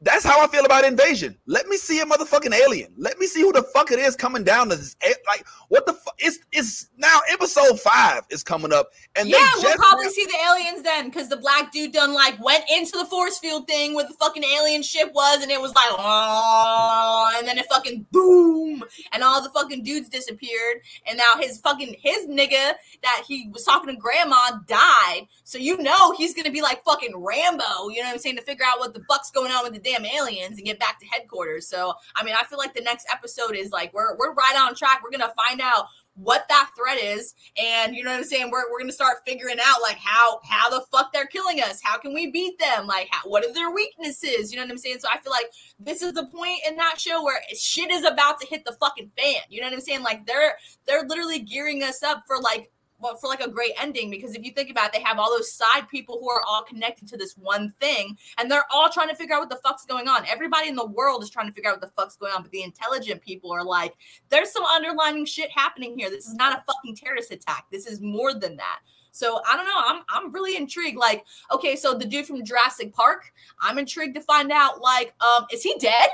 that's 0.00 0.24
how 0.24 0.42
I 0.42 0.46
feel 0.46 0.64
about 0.64 0.84
invasion. 0.84 1.36
Let 1.46 1.66
me 1.66 1.76
see 1.76 1.98
a 2.00 2.04
motherfucking 2.04 2.54
alien. 2.54 2.92
Let 2.96 3.18
me 3.18 3.26
see 3.26 3.40
who 3.40 3.52
the 3.52 3.64
fuck 3.64 3.90
it 3.90 3.98
is 3.98 4.14
coming 4.14 4.44
down 4.44 4.68
to 4.68 4.76
this. 4.76 4.94
Like, 5.26 5.44
what 5.68 5.86
the 5.86 5.92
fuck? 5.92 6.14
It's 6.18 6.38
it's 6.52 6.88
now 6.96 7.18
episode 7.30 7.80
five 7.80 8.22
is 8.30 8.44
coming 8.44 8.72
up, 8.72 8.90
and 9.16 9.28
yeah, 9.28 9.50
we'll 9.56 9.76
probably 9.76 10.08
see 10.10 10.24
the 10.24 10.36
aliens 10.46 10.82
then 10.82 11.06
because 11.06 11.28
the 11.28 11.36
black 11.36 11.72
dude 11.72 11.92
done 11.92 12.14
like 12.14 12.42
went 12.42 12.64
into 12.72 12.96
the 12.96 13.06
force 13.06 13.38
field 13.38 13.66
thing 13.66 13.94
where 13.94 14.06
the 14.06 14.14
fucking 14.14 14.44
alien 14.44 14.82
ship 14.82 15.10
was, 15.14 15.42
and 15.42 15.50
it 15.50 15.60
was 15.60 15.74
like, 15.74 15.88
oh, 15.90 17.34
and 17.36 17.46
then 17.46 17.58
it 17.58 17.66
fucking 17.68 18.06
boom, 18.12 18.84
and 19.12 19.24
all 19.24 19.42
the 19.42 19.50
fucking 19.50 19.82
dudes 19.82 20.08
disappeared, 20.08 20.80
and 21.08 21.18
now 21.18 21.40
his 21.40 21.58
fucking 21.58 21.96
his 22.00 22.26
nigga 22.28 22.72
that 23.02 23.24
he 23.26 23.48
was 23.52 23.64
talking 23.64 23.92
to 23.92 24.00
grandma 24.00 24.58
died, 24.68 25.26
so 25.42 25.58
you 25.58 25.76
know 25.78 26.12
he's 26.12 26.34
gonna 26.34 26.52
be 26.52 26.62
like 26.62 26.84
fucking 26.84 27.16
Rambo, 27.16 27.88
you 27.88 28.00
know 28.00 28.06
what 28.06 28.14
I'm 28.14 28.18
saying, 28.18 28.36
to 28.36 28.42
figure 28.42 28.64
out 28.64 28.78
what 28.78 28.94
the 28.94 29.02
fuck's 29.04 29.32
going 29.32 29.50
on 29.50 29.64
with 29.64 29.72
the 29.72 29.87
damn 29.88 30.04
aliens 30.04 30.56
and 30.56 30.64
get 30.64 30.78
back 30.78 30.98
to 31.00 31.06
headquarters. 31.06 31.68
So, 31.68 31.94
I 32.14 32.24
mean, 32.24 32.34
I 32.38 32.44
feel 32.44 32.58
like 32.58 32.74
the 32.74 32.82
next 32.82 33.06
episode 33.10 33.56
is 33.56 33.70
like 33.70 33.92
we're 33.94 34.16
we're 34.16 34.34
right 34.34 34.56
on 34.56 34.74
track. 34.74 35.00
We're 35.02 35.10
gonna 35.10 35.32
find 35.48 35.60
out 35.60 35.86
what 36.18 36.46
that 36.48 36.70
threat 36.76 36.98
is. 37.00 37.34
And 37.62 37.94
you 37.94 38.02
know 38.02 38.10
what 38.10 38.18
i'm 38.18 38.24
saying? 38.24 38.50
We're, 38.50 38.70
we're 38.70 38.80
gonna 38.80 38.92
start 38.92 39.18
figuring 39.24 39.58
out 39.64 39.80
like 39.80 39.98
how 39.98 40.40
how 40.44 40.68
the 40.68 40.84
fuck 40.90 41.12
they're 41.12 41.26
killing 41.26 41.60
us. 41.60 41.80
How 41.82 41.96
can 41.98 42.12
we 42.12 42.30
beat 42.30 42.58
them? 42.58 42.86
Like 42.86 43.08
how, 43.10 43.28
what 43.28 43.44
are 43.44 43.54
their 43.54 43.70
weaknesses? 43.70 44.50
You 44.50 44.58
know 44.58 44.64
what 44.64 44.72
i'm 44.72 44.78
saying? 44.78 44.98
So 44.98 45.08
i 45.12 45.18
feel 45.18 45.30
like 45.30 45.50
this 45.78 46.02
is 46.02 46.12
the 46.14 46.26
point 46.26 46.60
in 46.68 46.76
that 46.76 47.00
show 47.00 47.22
where 47.22 47.40
shit 47.56 47.90
is 47.90 48.04
about 48.04 48.40
to 48.40 48.46
hit 48.48 48.64
the 48.64 48.76
fucking 48.80 49.12
fan. 49.16 49.42
You 49.48 49.60
know 49.60 49.68
what 49.68 49.74
i'm 49.74 49.80
saying? 49.80 50.02
Like 50.02 50.26
they're 50.26 50.54
they're 50.86 51.06
literally 51.06 51.40
gearing 51.40 51.82
us 51.84 52.02
up 52.02 52.24
for 52.26 52.40
like 52.40 52.70
well, 53.00 53.16
for 53.16 53.28
like 53.28 53.40
a 53.40 53.48
great 53.48 53.72
ending 53.80 54.10
because 54.10 54.34
if 54.34 54.44
you 54.44 54.52
think 54.52 54.70
about 54.70 54.86
it, 54.86 54.92
they 54.92 55.02
have 55.02 55.18
all 55.18 55.30
those 55.30 55.52
side 55.52 55.88
people 55.88 56.18
who 56.20 56.28
are 56.28 56.42
all 56.48 56.62
connected 56.62 57.08
to 57.08 57.16
this 57.16 57.34
one 57.34 57.70
thing 57.80 58.16
and 58.38 58.50
they're 58.50 58.64
all 58.70 58.88
trying 58.90 59.08
to 59.08 59.14
figure 59.14 59.34
out 59.34 59.40
what 59.40 59.50
the 59.50 59.56
fuck's 59.56 59.84
going 59.84 60.08
on. 60.08 60.24
Everybody 60.26 60.68
in 60.68 60.76
the 60.76 60.86
world 60.86 61.22
is 61.22 61.30
trying 61.30 61.46
to 61.46 61.52
figure 61.52 61.70
out 61.70 61.80
what 61.80 61.88
the 61.88 62.00
fuck's 62.00 62.16
going 62.16 62.32
on, 62.32 62.42
but 62.42 62.50
the 62.50 62.62
intelligent 62.62 63.22
people 63.22 63.52
are 63.52 63.64
like, 63.64 63.94
there's 64.28 64.52
some 64.52 64.64
underlining 64.64 65.24
shit 65.24 65.50
happening 65.50 65.98
here. 65.98 66.10
This 66.10 66.26
is 66.26 66.34
not 66.34 66.58
a 66.58 66.64
fucking 66.66 66.96
terrorist 66.96 67.30
attack. 67.30 67.66
This 67.70 67.86
is 67.86 68.00
more 68.00 68.34
than 68.34 68.56
that. 68.56 68.80
So 69.10 69.40
I 69.48 69.56
don't 69.56 69.66
know. 69.66 69.80
I'm 69.84 70.02
I'm 70.10 70.32
really 70.32 70.56
intrigued. 70.56 70.96
Like, 70.96 71.24
okay, 71.50 71.74
so 71.76 71.94
the 71.94 72.04
dude 72.04 72.26
from 72.26 72.44
Jurassic 72.44 72.94
Park, 72.94 73.32
I'm 73.60 73.78
intrigued 73.78 74.14
to 74.14 74.20
find 74.20 74.52
out. 74.52 74.80
Like, 74.80 75.14
um, 75.20 75.46
is 75.52 75.62
he 75.62 75.74
dead? 75.78 76.10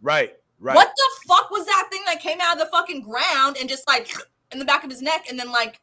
Right. 0.00 0.34
Right. 0.60 0.76
What 0.76 0.92
the 0.96 1.26
fuck 1.28 1.50
was 1.50 1.66
that 1.66 1.88
thing 1.90 2.02
that 2.06 2.20
came 2.20 2.40
out 2.40 2.54
of 2.54 2.58
the 2.58 2.70
fucking 2.70 3.02
ground 3.02 3.56
and 3.60 3.68
just 3.68 3.86
like 3.86 4.10
in 4.52 4.58
the 4.58 4.64
back 4.64 4.84
of 4.84 4.90
his 4.90 5.02
neck 5.02 5.26
and 5.28 5.38
then 5.38 5.50
like 5.50 5.80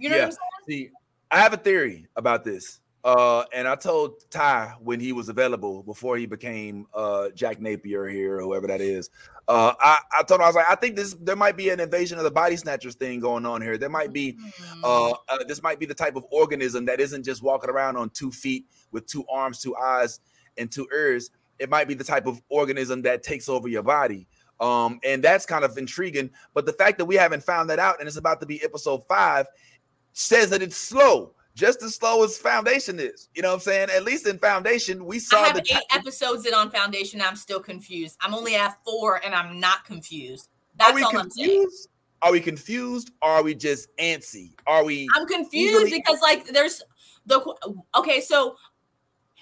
you 0.00 0.08
know 0.08 0.16
yeah. 0.16 0.22
what 0.22 0.32
I'm 0.32 0.38
saying? 0.68 0.88
See, 0.88 0.90
I 1.30 1.38
have 1.38 1.52
a 1.52 1.58
theory 1.58 2.06
about 2.16 2.44
this. 2.44 2.80
Uh, 3.02 3.44
and 3.54 3.66
I 3.66 3.76
told 3.76 4.28
Ty 4.30 4.74
when 4.80 5.00
he 5.00 5.12
was 5.12 5.30
available 5.30 5.82
before 5.82 6.18
he 6.18 6.26
became 6.26 6.86
uh 6.92 7.30
Jack 7.30 7.58
Napier 7.58 8.06
here 8.06 8.36
or 8.36 8.42
whoever 8.42 8.66
that 8.66 8.82
is. 8.82 9.08
Uh, 9.48 9.72
I, 9.80 9.98
I 10.18 10.22
told 10.22 10.40
him 10.40 10.44
I 10.44 10.48
was 10.48 10.56
like, 10.56 10.68
I 10.68 10.74
think 10.74 10.96
this 10.96 11.16
there 11.20 11.34
might 11.34 11.56
be 11.56 11.70
an 11.70 11.80
invasion 11.80 12.18
of 12.18 12.24
the 12.24 12.30
body 12.30 12.56
snatchers 12.56 12.94
thing 12.96 13.18
going 13.18 13.46
on 13.46 13.62
here. 13.62 13.78
There 13.78 13.88
might 13.88 14.12
be, 14.12 14.36
uh, 14.84 15.12
mm. 15.12 15.14
uh, 15.28 15.44
this 15.48 15.62
might 15.62 15.80
be 15.80 15.86
the 15.86 15.94
type 15.94 16.14
of 16.14 16.26
organism 16.30 16.84
that 16.84 17.00
isn't 17.00 17.24
just 17.24 17.42
walking 17.42 17.70
around 17.70 17.96
on 17.96 18.10
two 18.10 18.30
feet 18.30 18.66
with 18.92 19.06
two 19.06 19.24
arms, 19.32 19.60
two 19.60 19.74
eyes, 19.76 20.20
and 20.58 20.70
two 20.70 20.86
ears. 20.92 21.30
It 21.58 21.70
might 21.70 21.88
be 21.88 21.94
the 21.94 22.04
type 22.04 22.26
of 22.26 22.40
organism 22.48 23.02
that 23.02 23.22
takes 23.22 23.48
over 23.48 23.66
your 23.66 23.82
body. 23.82 24.28
Um, 24.60 25.00
and 25.04 25.24
that's 25.24 25.46
kind 25.46 25.64
of 25.64 25.76
intriguing. 25.78 26.30
But 26.52 26.66
the 26.66 26.72
fact 26.74 26.98
that 26.98 27.06
we 27.06 27.16
haven't 27.16 27.42
found 27.42 27.70
that 27.70 27.78
out, 27.78 27.98
and 27.98 28.06
it's 28.06 28.18
about 28.18 28.40
to 28.40 28.46
be 28.46 28.62
episode 28.62 29.02
five, 29.08 29.46
says 30.12 30.50
that 30.50 30.62
it's 30.62 30.76
slow, 30.76 31.34
just 31.54 31.82
as 31.82 31.94
slow 31.96 32.24
as 32.24 32.38
Foundation 32.38 32.98
is. 32.98 33.28
You 33.34 33.42
know 33.42 33.48
what 33.48 33.54
I'm 33.54 33.60
saying? 33.60 33.88
At 33.90 34.04
least 34.04 34.26
in 34.26 34.38
Foundation, 34.38 35.04
we 35.04 35.18
saw. 35.18 35.42
I 35.42 35.48
have 35.48 35.56
eight 35.58 35.82
episodes 35.92 36.46
in 36.46 36.54
on 36.54 36.70
Foundation. 36.70 37.20
I'm 37.20 37.36
still 37.36 37.60
confused. 37.60 38.16
I'm 38.20 38.34
only 38.34 38.56
at 38.56 38.76
four, 38.84 39.20
and 39.24 39.34
I'm 39.34 39.60
not 39.60 39.84
confused. 39.84 40.48
That's 40.76 41.02
all 41.02 41.10
confused? 41.10 41.38
I'm 41.38 41.46
saying. 41.46 41.68
Are 42.22 42.32
we 42.32 42.40
confused? 42.40 43.12
Or 43.22 43.30
are 43.30 43.42
we 43.42 43.54
just 43.54 43.88
antsy? 43.96 44.52
Are 44.66 44.84
we? 44.84 45.08
I'm 45.16 45.26
confused 45.26 45.90
because 45.90 46.20
like 46.20 46.46
there's 46.48 46.82
the 47.26 47.40
okay. 47.96 48.20
So 48.20 48.56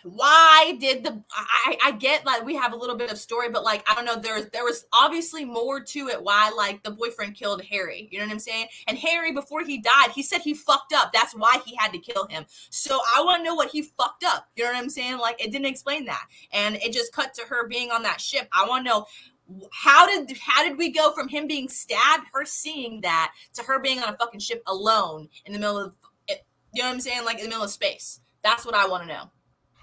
why 0.03 0.77
did 0.81 1.05
the 1.05 1.23
I, 1.33 1.77
I 1.85 1.93
get 1.93 2.25
like 2.25 2.45
we 2.45 2.55
have 2.55 2.73
a 2.73 2.77
little 2.77 2.97
bit 2.97 3.11
of 3.11 3.19
story 3.19 3.49
but 3.49 3.65
like 3.65 3.89
i 3.91 3.95
don't 3.95 4.05
know 4.05 4.17
there 4.17 4.43
there 4.43 4.65
was 4.65 4.87
obviously 4.93 5.45
more 5.45 5.81
to 5.81 6.09
it 6.09 6.23
why 6.23 6.51
like 6.57 6.83
the 6.83 6.91
boyfriend 6.91 7.35
killed 7.35 7.63
hari 7.71 8.09
you 8.11 8.19
know 8.19 8.27
what 8.27 8.33
i'm 8.33 8.39
saying? 8.39 8.67
And 8.87 8.99
hari 8.99 9.33
before 9.33 9.65
he 9.65 9.79
died 9.79 10.11
he 10.15 10.23
said 10.23 10.41
he 10.41 10.55
fucked 10.55 10.93
up. 10.93 11.13
That's 11.13 11.35
why 11.35 11.61
he 11.65 11.75
had 11.77 11.93
to 11.93 11.99
kill 11.99 12.27
him. 12.27 12.45
So 12.71 12.99
i 13.17 13.23
want 13.23 13.41
to 13.41 13.45
know 13.45 13.55
what 13.55 13.71
he 13.71 13.83
fucked 13.83 14.25
up 14.25 14.49
you 14.57 14.65
know 14.65 14.73
what 14.73 14.79
i'm 14.79 14.91
saying? 14.91 15.19
Like 15.19 15.43
it 15.45 15.51
didn't 15.51 15.67
explain 15.67 16.05
that. 16.07 16.27
And 16.53 16.77
it 16.77 16.93
just 16.93 17.13
cut 17.13 17.35
to 17.35 17.47
her 17.47 17.67
being 17.69 17.91
on 17.91 18.03
that 18.03 18.21
ship. 18.21 18.49
I 18.53 18.69
want 18.69 18.85
to 18.85 18.91
know 18.91 19.07
how 19.73 20.07
did 20.07 20.37
how 20.39 20.63
did 20.63 20.79
we 20.79 20.91
go 20.91 21.13
from 21.13 21.29
him 21.29 21.47
being 21.47 21.69
stabbed 21.69 22.27
her 22.33 22.45
seeing 22.45 23.01
that 23.01 23.33
to 23.55 23.63
her 23.63 23.81
being 23.81 23.99
on 23.99 24.13
a 24.13 24.17
fucking 24.17 24.41
ship 24.41 24.63
alone 24.67 25.29
in 25.47 25.53
the 25.53 25.59
middle 25.59 25.79
of 25.79 25.95
you 26.75 26.83
know 26.83 26.89
what 26.89 26.95
i'm 26.95 27.01
saying? 27.01 27.25
Like 27.25 27.39
in 27.39 27.45
the 27.45 27.49
middle 27.49 27.65
of 27.65 27.71
space. 27.71 28.21
That's 28.43 28.65
what 28.65 28.75
i 28.75 28.87
want 28.87 29.03
to 29.03 29.09
know 29.09 29.31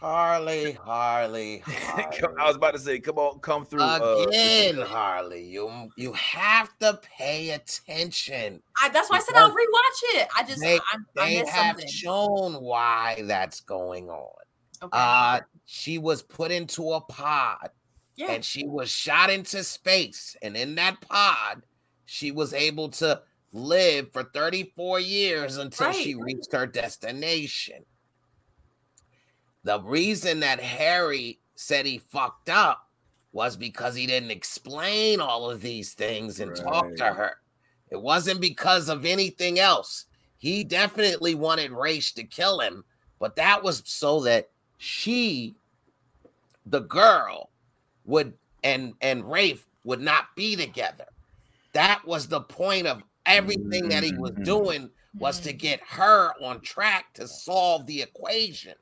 Harley, 0.05 0.73
Harley, 0.73 1.63
Harley. 1.65 2.21
I 2.39 2.45
was 2.45 2.57
about 2.57 2.75
to 2.75 2.79
say, 2.79 2.99
come 2.99 3.17
on, 3.17 3.39
come 3.39 3.65
through 3.65 3.81
uh, 3.81 4.25
again, 4.27 4.79
uh, 4.79 4.85
Harley. 4.85 5.43
You 5.43 5.89
you 5.97 6.13
have 6.13 6.77
to 6.77 6.99
pay 7.17 7.49
attention. 7.49 8.61
I, 8.79 8.89
that's 8.89 9.09
why 9.09 9.17
I 9.17 9.19
said 9.21 9.35
I'll 9.35 9.49
rewatch 9.49 10.19
it. 10.19 10.27
I 10.37 10.43
just 10.43 10.61
they, 10.61 10.75
I, 10.77 10.97
they 11.15 11.41
I 11.41 11.49
have 11.49 11.77
something. 11.77 11.87
shown 11.87 12.53
why 12.61 13.23
that's 13.25 13.61
going 13.61 14.11
on. 14.11 14.29
Okay. 14.83 14.91
Uh, 14.93 15.39
she 15.65 15.97
was 15.97 16.21
put 16.21 16.51
into 16.51 16.91
a 16.91 17.01
pod, 17.01 17.71
yeah. 18.15 18.29
and 18.29 18.45
she 18.45 18.67
was 18.67 18.91
shot 18.91 19.31
into 19.31 19.63
space, 19.63 20.37
and 20.43 20.55
in 20.55 20.75
that 20.75 21.01
pod, 21.01 21.63
she 22.05 22.29
was 22.29 22.53
able 22.53 22.89
to 22.89 23.23
live 23.53 24.11
for 24.13 24.23
34 24.23 24.99
years 24.99 25.57
until 25.57 25.87
right. 25.87 25.95
she 25.95 26.13
reached 26.13 26.51
her 26.51 26.67
destination. 26.67 27.83
The 29.65 29.81
reason 29.81 30.41
that 30.41 30.63
Hari 30.63 31.39
said 31.55 31.87
he 31.87 31.97
fucked 31.97 32.49
up 32.49 32.87
was 33.31 33.57
because 33.57 33.95
he 33.95 34.05
didn't 34.05 34.29
explain 34.29 35.19
all 35.19 35.49
of 35.49 35.59
these 35.59 35.93
things 35.93 36.39
and 36.39 36.51
right. 36.51 36.63
talk 36.63 36.95
to 36.97 37.05
her. 37.05 37.37
It 37.89 37.99
wasn't 37.99 38.39
because 38.39 38.89
of 38.89 39.05
anything 39.05 39.57
else. 39.57 40.05
He 40.37 40.63
definitely 40.63 41.33
wanted 41.33 41.71
Ra's 41.71 42.11
to 42.11 42.23
kill 42.23 42.59
him, 42.59 42.85
but 43.19 43.35
that 43.37 43.63
was 43.63 43.81
so 43.85 44.19
that 44.21 44.49
she, 44.77 45.55
the 46.67 46.81
girl, 46.81 47.49
would 48.05 48.33
and 48.63 48.93
and 49.01 49.29
Rafe 49.29 49.65
would 49.83 49.99
not 49.99 50.35
be 50.35 50.55
together. 50.55 51.05
That 51.73 52.05
was 52.05 52.27
the 52.27 52.41
point 52.41 52.85
of 52.85 53.01
everything 53.25 53.89
that 53.89 54.03
he 54.03 54.13
was 54.13 54.31
mm-hmm. 54.31 54.43
doing 54.43 54.89
was 55.17 55.39
to 55.39 55.53
get 55.53 55.79
her 55.87 56.33
on 56.39 56.61
track 56.61 57.15
to 57.15 57.27
solve 57.27 57.87
the 57.87 58.03
equation. 58.03 58.75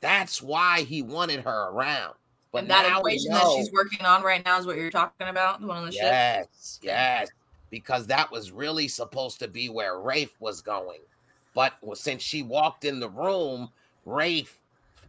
That's 0.00 0.42
why 0.42 0.82
he 0.82 1.02
wanted 1.02 1.40
her 1.44 1.70
around. 1.70 2.14
But 2.52 2.62
and 2.62 2.70
that 2.70 2.98
equation 2.98 3.32
that 3.32 3.52
she's 3.56 3.72
working 3.72 4.06
on 4.06 4.22
right 4.22 4.44
now 4.44 4.58
is 4.58 4.66
what 4.66 4.76
you're 4.76 4.90
talking 4.90 5.28
about, 5.28 5.60
the 5.60 5.66
one 5.66 5.78
on 5.78 5.86
the 5.86 5.92
yes, 5.92 5.98
ship. 6.02 6.48
Yes, 6.52 6.80
yes, 6.82 7.28
because 7.70 8.06
that 8.06 8.30
was 8.30 8.52
really 8.52 8.88
supposed 8.88 9.38
to 9.40 9.48
be 9.48 9.68
where 9.68 10.00
Rafe 10.00 10.34
was 10.40 10.62
going. 10.62 11.00
But 11.54 11.74
since 11.94 12.22
she 12.22 12.42
walked 12.42 12.84
in 12.84 13.00
the 13.00 13.10
room, 13.10 13.70
Rafe 14.04 14.58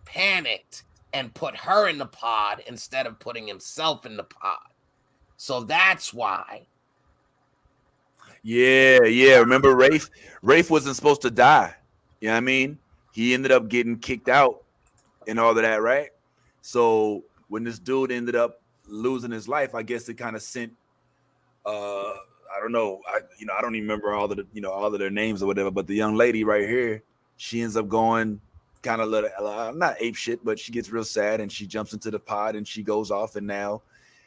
panicked 0.05 0.83
and 1.13 1.33
put 1.33 1.55
her 1.55 1.87
in 1.87 1.97
the 1.97 2.05
pod 2.05 2.63
instead 2.67 3.05
of 3.05 3.19
putting 3.19 3.47
himself 3.47 4.05
in 4.05 4.17
the 4.17 4.23
pod. 4.23 4.59
So 5.37 5.61
that's 5.61 6.13
why. 6.13 6.65
Yeah, 8.43 9.03
yeah. 9.03 9.37
Remember 9.37 9.75
Rafe? 9.75 10.09
Rafe 10.41 10.69
wasn't 10.69 10.95
supposed 10.95 11.21
to 11.21 11.31
die. 11.31 11.75
You 12.21 12.27
know 12.27 12.33
what 12.33 12.37
I 12.37 12.41
mean? 12.41 12.77
He 13.13 13.33
ended 13.33 13.51
up 13.51 13.67
getting 13.69 13.99
kicked 13.99 14.29
out 14.29 14.63
and 15.27 15.39
all 15.39 15.51
of 15.51 15.57
that, 15.57 15.81
right? 15.81 16.09
So 16.61 17.23
when 17.47 17.63
this 17.63 17.79
dude 17.79 18.11
ended 18.11 18.35
up 18.35 18.61
losing 18.87 19.31
his 19.31 19.47
life, 19.47 19.75
I 19.75 19.83
guess 19.83 20.07
it 20.09 20.15
kind 20.15 20.35
of 20.35 20.41
sent 20.41 20.73
uh 21.65 22.13
I 22.55 22.59
don't 22.61 22.71
know, 22.71 23.01
I 23.07 23.19
you 23.37 23.45
know, 23.45 23.53
I 23.57 23.61
don't 23.61 23.75
even 23.75 23.87
remember 23.87 24.13
all 24.13 24.27
the 24.27 24.45
you 24.53 24.61
know 24.61 24.71
all 24.71 24.93
of 24.93 24.99
their 24.99 25.09
names 25.09 25.43
or 25.43 25.47
whatever, 25.47 25.71
but 25.71 25.87
the 25.87 25.95
young 25.95 26.15
lady 26.15 26.43
right 26.43 26.67
here, 26.67 27.03
she 27.35 27.61
ends 27.61 27.75
up 27.75 27.87
going 27.87 28.41
kind 28.81 29.01
of 29.01 29.09
little 29.09 29.29
uh, 29.37 29.71
not 29.75 29.97
ape 29.99 30.15
shit, 30.15 30.43
but 30.43 30.57
she 30.57 30.71
gets 30.71 30.89
real 30.89 31.03
sad 31.03 31.41
and 31.41 31.51
she 31.51 31.67
jumps 31.67 31.93
into 31.93 32.09
the 32.09 32.19
pod 32.19 32.55
and 32.55 32.67
she 32.67 32.83
goes 32.83 33.11
off 33.11 33.35
and 33.35 33.45
now 33.45 33.81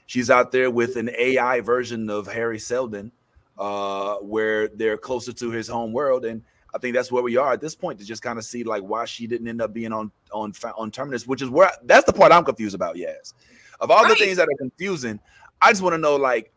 she's 0.07 0.31
out 0.31 0.53
there 0.53 0.71
with 0.71 0.97
an 0.97 1.11
AI 1.17 1.61
version 1.61 2.11
of 2.11 2.27
Hari 2.27 2.59
Seldon, 2.59 3.13
uh, 3.59 4.17
where 4.17 4.69
they're 4.69 4.99
closer 4.99 5.33
to 5.33 5.51
his 5.51 5.69
home 5.69 5.93
world 5.93 6.25
and 6.25 6.43
I 6.75 6.79
think 6.79 6.95
that's 6.95 7.11
where 7.11 7.23
we 7.23 7.37
are 7.37 7.53
at 7.53 7.61
this 7.61 7.75
point 7.75 7.99
to 7.99 8.05
just 8.05 8.23
kind 8.23 8.39
of 8.39 8.45
see 8.45 8.65
like 8.65 8.83
why 8.83 9.05
she 9.05 9.27
didn't 9.27 9.49
end 9.49 9.61
up 9.61 9.73
being 9.73 9.93
on 9.93 10.11
on 10.33 10.53
on 10.77 10.91
terminus, 10.91 11.27
which 11.27 11.43
is 11.43 11.49
where 11.49 11.71
that's 11.85 12.05
the 12.05 12.13
part 12.13 12.33
I'm 12.33 12.45
confused 12.45 12.75
about. 12.75 12.97
Yes, 12.97 13.35
of 13.81 13.91
all 13.91 14.05
right. 14.05 14.11
the 14.11 14.25
things 14.25 14.37
that 14.37 14.45
are 14.49 14.59
confusing, 14.59 15.21
I 15.61 15.71
just 15.71 15.83
want 15.83 15.95
to 15.95 15.99
know 15.99 16.17
like 16.17 16.53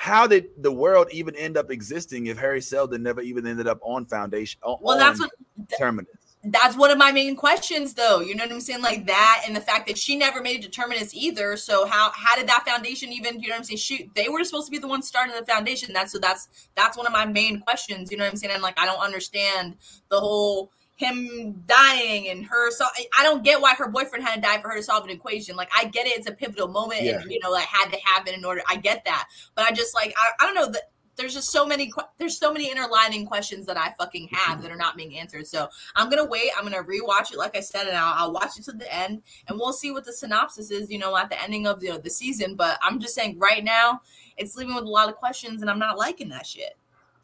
how 0.00 0.26
did 0.26 0.48
the 0.56 0.72
world 0.72 1.08
even 1.12 1.36
end 1.36 1.58
up 1.58 1.70
existing 1.70 2.26
if 2.26 2.38
Hari 2.38 2.62
Seldon 2.62 3.02
never 3.02 3.20
even 3.20 3.46
ended 3.46 3.66
up 3.66 3.78
on 3.82 4.06
Foundation? 4.06 4.58
On, 4.62 4.78
well, 4.80 4.96
that's 4.96 5.20
what 5.20 5.30
terminus. 5.78 6.08
That's 6.44 6.74
one 6.74 6.90
of 6.90 6.96
my 6.96 7.12
main 7.12 7.36
questions 7.36 7.92
though 7.94 8.20
you 8.20 8.34
know 8.34 8.44
what 8.44 8.52
i'm 8.52 8.60
saying 8.60 8.80
like 8.80 9.06
that 9.06 9.42
and 9.46 9.54
the 9.54 9.60
fact 9.60 9.86
that 9.86 9.98
she 9.98 10.16
never 10.16 10.40
made 10.40 10.58
a 10.58 10.62
determinants 10.62 11.12
either 11.14 11.54
so 11.54 11.86
how 11.86 12.10
how 12.14 12.34
did 12.34 12.48
that 12.48 12.64
foundation 12.66 13.12
even 13.12 13.38
you 13.40 13.48
know 13.48 13.54
what 13.54 13.58
i'm 13.58 13.64
saying 13.64 13.76
shoot 13.76 14.10
they 14.14 14.28
were 14.28 14.42
supposed 14.42 14.66
to 14.66 14.70
be 14.70 14.78
the 14.78 14.88
ones 14.88 15.06
starting 15.06 15.34
the 15.38 15.44
foundation 15.44 15.92
that's 15.92 16.12
so 16.12 16.18
that's 16.18 16.48
that's 16.74 16.96
one 16.96 17.06
of 17.06 17.12
my 17.12 17.26
main 17.26 17.60
questions 17.60 18.10
you 18.10 18.16
know 18.16 18.24
what 18.24 18.30
i'm 18.30 18.36
saying 18.36 18.54
and 18.54 18.62
like 18.62 18.78
i 18.80 18.86
don't 18.86 19.00
understand 19.00 19.76
the 20.08 20.18
whole 20.18 20.70
him 21.00 21.64
dying 21.66 22.28
and 22.28 22.44
her 22.44 22.70
so 22.70 22.84
I 23.18 23.22
don't 23.22 23.42
get 23.42 23.62
why 23.62 23.74
her 23.74 23.88
boyfriend 23.88 24.22
had 24.22 24.34
to 24.34 24.40
die 24.42 24.60
for 24.60 24.68
her 24.68 24.76
to 24.76 24.82
solve 24.82 25.04
an 25.04 25.10
equation. 25.10 25.56
Like 25.56 25.70
I 25.74 25.86
get 25.86 26.06
it, 26.06 26.18
it's 26.18 26.28
a 26.28 26.32
pivotal 26.32 26.68
moment 26.68 27.02
yeah. 27.02 27.20
and 27.22 27.32
you 27.32 27.40
know, 27.42 27.50
like 27.50 27.64
had 27.64 27.90
to 27.90 27.98
happen 28.04 28.34
in 28.34 28.44
order. 28.44 28.60
I 28.68 28.76
get 28.76 29.06
that. 29.06 29.26
But 29.54 29.64
I 29.64 29.72
just 29.72 29.94
like 29.94 30.12
I, 30.18 30.32
I 30.38 30.44
don't 30.44 30.54
know 30.54 30.70
that 30.70 30.90
there's 31.16 31.34
just 31.34 31.50
so 31.50 31.66
many 31.66 31.92
there's 32.18 32.38
so 32.38 32.52
many 32.52 32.70
interlining 32.70 33.26
questions 33.26 33.66
that 33.66 33.76
I 33.76 33.92
fucking 33.98 34.28
have 34.32 34.62
that 34.62 34.70
are 34.70 34.76
not 34.76 34.96
being 34.96 35.16
answered. 35.16 35.46
So 35.46 35.68
I'm 35.96 36.08
gonna 36.08 36.24
wait. 36.24 36.50
I'm 36.56 36.64
gonna 36.64 36.82
rewatch 36.82 37.32
it, 37.32 37.38
like 37.38 37.56
I 37.56 37.60
said, 37.60 37.86
and 37.86 37.96
I'll, 37.96 38.14
I'll 38.16 38.32
watch 38.32 38.58
it 38.58 38.64
to 38.64 38.72
the 38.72 38.92
end, 38.92 39.22
and 39.48 39.58
we'll 39.58 39.72
see 39.72 39.90
what 39.90 40.04
the 40.04 40.12
synopsis 40.12 40.70
is. 40.70 40.90
You 40.90 40.98
know, 40.98 41.16
at 41.16 41.30
the 41.30 41.40
ending 41.42 41.66
of 41.66 41.80
the 41.80 42.00
the 42.02 42.10
season. 42.10 42.54
But 42.54 42.78
I'm 42.82 43.00
just 43.00 43.14
saying, 43.14 43.38
right 43.38 43.62
now, 43.62 44.00
it's 44.36 44.56
leaving 44.56 44.74
with 44.74 44.84
a 44.84 44.88
lot 44.88 45.08
of 45.08 45.16
questions, 45.16 45.60
and 45.60 45.70
I'm 45.70 45.78
not 45.78 45.98
liking 45.98 46.28
that 46.30 46.46
shit. 46.46 46.76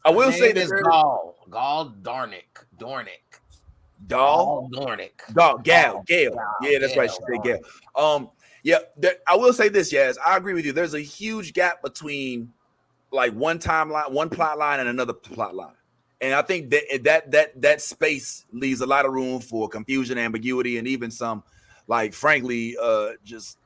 I 0.05 0.11
will 0.11 0.31
say 0.31 0.51
this: 0.51 0.71
Gaal, 0.71 1.33
Gaal 1.49 2.01
Dornick, 2.01 2.65
Dornick. 2.77 3.39
Doll, 4.05 4.69
Dornick. 4.71 5.33
Doll, 5.33 5.57
Gal, 5.57 6.03
Gail. 6.05 6.37
Yeah, 6.61 6.77
that's 6.79 6.95
right. 6.95 7.09
She 7.09 7.17
said 7.17 7.43
Gail. 7.43 7.59
Um, 7.95 8.29
yeah, 8.63 8.79
there, 8.95 9.15
I 9.27 9.35
will 9.35 9.53
say 9.53 9.69
this, 9.69 9.91
Yes, 9.91 10.17
I 10.25 10.37
agree 10.37 10.53
with 10.53 10.65
you. 10.65 10.73
There's 10.73 10.93
a 10.93 10.99
huge 10.99 11.53
gap 11.53 11.81
between 11.81 12.51
like 13.11 13.33
one 13.33 13.59
timeline, 13.59 14.11
one 14.11 14.29
plot 14.29 14.57
line, 14.57 14.79
and 14.79 14.89
another 14.89 15.13
plot 15.13 15.55
line. 15.55 15.73
And 16.19 16.33
I 16.33 16.41
think 16.41 16.71
that 16.71 16.83
that 17.03 17.31
that 17.31 17.61
that 17.61 17.81
space 17.81 18.45
leaves 18.51 18.81
a 18.81 18.85
lot 18.87 19.05
of 19.05 19.13
room 19.13 19.39
for 19.39 19.69
confusion, 19.69 20.17
ambiguity, 20.17 20.77
and 20.77 20.87
even 20.87 21.11
some, 21.11 21.43
like, 21.87 22.13
frankly, 22.13 22.75
uh, 22.81 23.11
just 23.23 23.59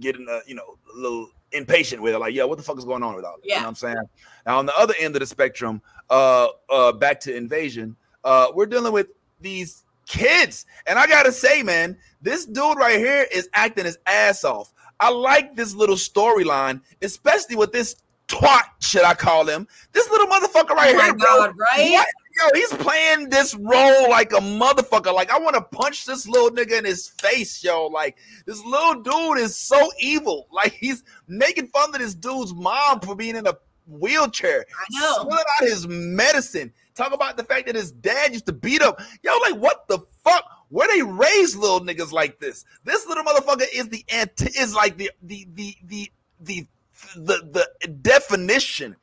getting 0.00 0.26
a 0.28 0.40
you 0.46 0.54
know 0.54 0.78
a 0.94 0.98
little 0.98 1.28
impatient 1.52 2.02
with 2.02 2.14
it. 2.14 2.18
Like, 2.18 2.34
yeah, 2.34 2.44
what 2.44 2.58
the 2.58 2.64
fuck 2.64 2.78
is 2.78 2.84
going 2.84 3.02
on 3.02 3.14
with 3.14 3.24
all 3.24 3.36
this? 3.36 3.46
Yeah. 3.48 3.56
You 3.56 3.60
know 3.60 3.66
what 3.66 3.68
I'm 3.68 3.74
saying? 3.76 4.04
Now, 4.46 4.58
on 4.58 4.66
the 4.66 4.76
other 4.76 4.94
end 4.98 5.14
of 5.14 5.20
the 5.20 5.26
spectrum, 5.26 5.80
uh, 6.10 6.48
uh, 6.68 6.92
back 6.92 7.20
to 7.20 7.36
invasion, 7.36 7.96
uh, 8.24 8.48
we're 8.54 8.66
dealing 8.66 8.92
with 8.92 9.08
these 9.40 9.84
kids, 10.06 10.66
and 10.86 10.98
I 10.98 11.06
gotta 11.06 11.30
say, 11.30 11.62
man, 11.62 11.96
this 12.20 12.46
dude 12.46 12.78
right 12.78 12.98
here 12.98 13.26
is 13.32 13.48
acting 13.54 13.84
his 13.84 13.98
ass 14.06 14.44
off. 14.44 14.72
I 14.98 15.10
like 15.10 15.56
this 15.56 15.74
little 15.74 15.96
storyline, 15.96 16.80
especially 17.00 17.56
with 17.56 17.72
this 17.72 17.96
twat, 18.32 18.62
should 18.80 19.04
I 19.04 19.14
call 19.14 19.46
him? 19.46 19.68
This 19.92 20.10
little 20.10 20.26
motherfucker 20.26 20.70
right 20.70 20.94
oh 20.94 21.02
here, 21.02 21.14
God, 21.14 21.56
bro. 21.56 21.66
Right? 21.76 21.92
What? 21.92 22.06
Yo, 22.38 22.48
he's 22.54 22.72
playing 22.72 23.28
this 23.28 23.54
role 23.54 24.08
like 24.08 24.32
a 24.32 24.36
motherfucker. 24.36 25.12
Like 25.12 25.30
I 25.30 25.38
want 25.38 25.54
to 25.54 25.60
punch 25.60 26.06
this 26.06 26.26
little 26.26 26.50
nigga 26.50 26.78
in 26.78 26.84
his 26.84 27.08
face, 27.08 27.62
yo. 27.62 27.86
Like 27.86 28.16
this 28.46 28.64
little 28.64 29.02
dude 29.02 29.38
is 29.38 29.54
so 29.54 29.90
evil. 30.00 30.48
Like 30.50 30.72
he's 30.72 31.04
making 31.28 31.68
fun 31.68 31.94
of 31.94 32.00
this 32.00 32.14
dude's 32.14 32.54
mom 32.54 33.00
for 33.00 33.14
being 33.14 33.36
in 33.36 33.46
a 33.46 33.54
wheelchair. 33.86 34.64
I 34.70 35.00
know. 35.00 35.14
Spilling 35.20 35.38
out 35.38 35.68
his 35.68 35.86
medicine. 35.86 36.72
Talk 36.94 37.12
about 37.12 37.36
the 37.36 37.44
fact 37.44 37.66
that 37.66 37.74
his 37.74 37.92
dad 37.92 38.32
used 38.32 38.46
to 38.46 38.52
beat 38.52 38.80
up. 38.80 39.00
Yo, 39.22 39.36
like 39.38 39.56
what 39.56 39.86
the 39.88 39.98
fuck? 40.24 40.44
Where 40.70 40.88
they 40.88 41.02
raise 41.02 41.54
little 41.54 41.80
niggas 41.80 42.12
like 42.12 42.40
this? 42.40 42.64
This 42.84 43.06
little 43.06 43.24
motherfucker 43.24 43.66
is 43.74 43.90
the 43.90 44.04
anti 44.08 44.46
is 44.58 44.74
like 44.74 44.96
the 44.96 45.10
the 45.22 45.46
the 45.54 45.76
the 45.84 46.12
the 46.40 46.66
the 47.16 47.68
the 47.82 47.88
definition 47.88 48.96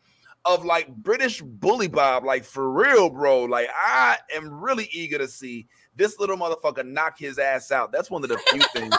of 0.45 0.65
like 0.65 0.87
British 0.95 1.41
bully 1.41 1.87
Bob, 1.87 2.23
like 2.23 2.43
for 2.43 2.71
real, 2.71 3.09
bro. 3.09 3.43
Like 3.43 3.69
I 3.73 4.17
am 4.35 4.61
really 4.61 4.89
eager 4.91 5.17
to 5.17 5.27
see 5.27 5.67
this 5.95 6.19
little 6.19 6.37
motherfucker 6.37 6.85
knock 6.85 7.19
his 7.19 7.37
ass 7.37 7.71
out. 7.71 7.91
That's 7.91 8.09
one 8.09 8.23
of 8.23 8.29
the 8.29 8.37
few 8.49 8.61
things. 8.73 8.95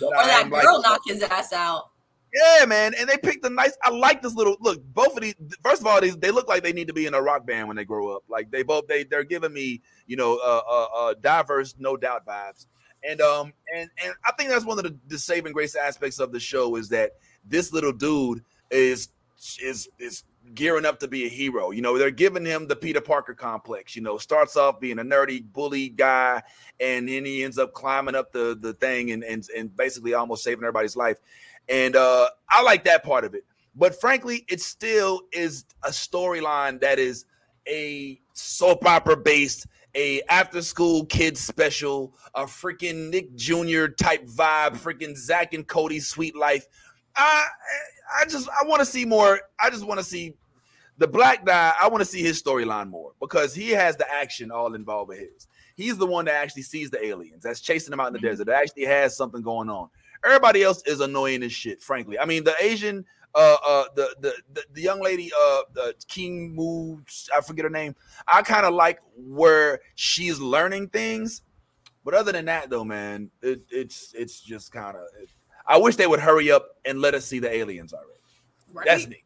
That 0.00 0.06
or 0.06 0.16
I 0.16 0.26
that 0.26 0.50
girl 0.50 0.76
like, 0.76 0.82
knock 0.82 1.00
his 1.06 1.22
ass 1.22 1.52
out. 1.52 1.90
Yeah, 2.32 2.64
man. 2.64 2.92
And 2.98 3.08
they 3.08 3.16
picked 3.16 3.44
a 3.44 3.50
nice. 3.50 3.76
I 3.82 3.90
like 3.90 4.22
this 4.22 4.34
little 4.34 4.56
look. 4.60 4.82
Both 4.94 5.16
of 5.16 5.22
these. 5.22 5.34
First 5.62 5.80
of 5.80 5.86
all, 5.86 6.00
these 6.00 6.16
they 6.16 6.30
look 6.30 6.48
like 6.48 6.62
they 6.62 6.72
need 6.72 6.88
to 6.88 6.94
be 6.94 7.06
in 7.06 7.14
a 7.14 7.20
rock 7.20 7.46
band 7.46 7.68
when 7.68 7.76
they 7.76 7.84
grow 7.84 8.14
up. 8.14 8.22
Like 8.28 8.50
they 8.50 8.62
both 8.62 8.86
they 8.86 9.04
they're 9.04 9.24
giving 9.24 9.52
me 9.52 9.82
you 10.06 10.16
know 10.16 10.36
uh, 10.36 10.62
uh, 10.68 10.86
uh 10.96 11.14
diverse, 11.20 11.74
no 11.78 11.96
doubt 11.96 12.26
vibes. 12.26 12.66
And 13.08 13.20
um 13.20 13.52
and 13.74 13.90
and 14.04 14.14
I 14.24 14.32
think 14.32 14.50
that's 14.50 14.64
one 14.64 14.78
of 14.78 14.84
the, 14.84 14.96
the 15.08 15.18
saving 15.18 15.52
grace 15.52 15.74
aspects 15.74 16.20
of 16.20 16.32
the 16.32 16.40
show 16.40 16.76
is 16.76 16.88
that 16.90 17.12
this 17.44 17.72
little 17.72 17.92
dude 17.92 18.44
is 18.70 19.08
is 19.62 19.88
is 19.98 20.24
gearing 20.54 20.84
up 20.84 20.98
to 21.00 21.08
be 21.08 21.26
a 21.26 21.28
hero. 21.28 21.70
You 21.70 21.82
know, 21.82 21.98
they're 21.98 22.10
giving 22.10 22.44
him 22.44 22.66
the 22.66 22.76
Peter 22.76 23.00
Parker 23.00 23.34
complex. 23.34 23.94
You 23.96 24.02
know, 24.02 24.18
starts 24.18 24.56
off 24.56 24.80
being 24.80 24.98
a 24.98 25.04
nerdy 25.04 25.42
bully 25.42 25.88
guy, 25.88 26.42
and 26.78 27.08
then 27.08 27.24
he 27.24 27.44
ends 27.44 27.58
up 27.58 27.72
climbing 27.72 28.14
up 28.14 28.32
the 28.32 28.56
the 28.60 28.74
thing 28.74 29.10
and 29.10 29.24
and, 29.24 29.46
and 29.56 29.76
basically 29.76 30.14
almost 30.14 30.44
saving 30.44 30.64
everybody's 30.64 30.96
life. 30.96 31.18
And 31.68 31.96
uh, 31.96 32.28
I 32.48 32.62
like 32.62 32.84
that 32.84 33.04
part 33.04 33.24
of 33.24 33.34
it. 33.34 33.44
But 33.74 34.00
frankly, 34.00 34.44
it 34.48 34.60
still 34.60 35.22
is 35.32 35.64
a 35.84 35.90
storyline 35.90 36.80
that 36.80 36.98
is 36.98 37.24
a 37.68 38.20
soap 38.32 38.84
opera 38.84 39.16
based, 39.16 39.66
a 39.94 40.22
after 40.22 40.62
school 40.62 41.04
kids 41.06 41.40
special, 41.40 42.14
a 42.34 42.44
freaking 42.44 43.10
Nick 43.10 43.34
Jr. 43.36 43.86
type 43.86 44.26
vibe, 44.26 44.76
freaking 44.76 45.16
Zack 45.16 45.54
and 45.54 45.66
Cody 45.66 46.00
Suite 46.00 46.36
Life. 46.36 46.66
I 47.16 47.46
I 48.20 48.24
just 48.24 48.48
I 48.48 48.66
want 48.66 48.80
to 48.80 48.86
see 48.86 49.04
more. 49.04 49.40
I 49.58 49.70
just 49.70 49.86
want 49.86 49.98
to 50.00 50.04
see 50.04 50.34
the 50.98 51.08
black 51.08 51.44
guy. 51.44 51.72
I 51.80 51.88
want 51.88 52.00
to 52.02 52.04
see 52.04 52.22
his 52.22 52.40
storyline 52.42 52.88
more 52.88 53.12
because 53.20 53.54
he 53.54 53.70
has 53.70 53.96
the 53.96 54.10
action 54.12 54.50
all 54.50 54.74
involved 54.74 55.08
with 55.08 55.18
his. 55.18 55.48
He's 55.76 55.96
the 55.96 56.06
one 56.06 56.26
that 56.26 56.34
actually 56.34 56.62
sees 56.62 56.90
the 56.90 57.04
aliens 57.04 57.42
that's 57.42 57.60
chasing 57.60 57.90
them 57.90 58.00
out 58.00 58.08
in 58.08 58.12
the 58.12 58.18
mm-hmm. 58.18 58.28
desert. 58.28 58.46
That 58.46 58.62
actually 58.62 58.84
has 58.84 59.16
something 59.16 59.42
going 59.42 59.70
on. 59.70 59.88
Everybody 60.24 60.62
else 60.62 60.82
is 60.84 61.00
annoying 61.00 61.42
as 61.42 61.52
shit, 61.52 61.82
frankly. 61.82 62.18
I 62.18 62.26
mean, 62.26 62.44
the 62.44 62.54
Asian, 62.60 63.06
uh, 63.34 63.56
uh, 63.66 63.84
the 63.96 64.14
the 64.20 64.34
the, 64.52 64.62
the 64.74 64.82
young 64.82 65.00
lady, 65.00 65.30
uh, 65.34 65.62
the 65.72 65.94
King 66.08 66.54
moves. 66.54 67.30
I 67.34 67.40
forget 67.40 67.64
her 67.64 67.70
name. 67.70 67.96
I 68.28 68.42
kind 68.42 68.66
of 68.66 68.74
like 68.74 69.00
where 69.16 69.80
she's 69.94 70.38
learning 70.38 70.88
things, 70.88 71.42
but 72.04 72.12
other 72.12 72.32
than 72.32 72.44
that, 72.44 72.68
though, 72.68 72.84
man, 72.84 73.30
it, 73.40 73.62
it's 73.70 74.12
it's 74.14 74.40
just 74.40 74.72
kind 74.72 74.96
of. 74.96 75.04
It, 75.22 75.30
I 75.70 75.78
wish 75.78 75.94
they 75.94 76.08
would 76.08 76.18
hurry 76.18 76.50
up 76.50 76.66
and 76.84 77.00
let 77.00 77.14
us 77.14 77.24
see 77.24 77.38
the 77.38 77.48
aliens 77.48 77.92
already. 77.94 78.10
Right. 78.72 78.86
That's 78.86 79.06
me. 79.06 79.22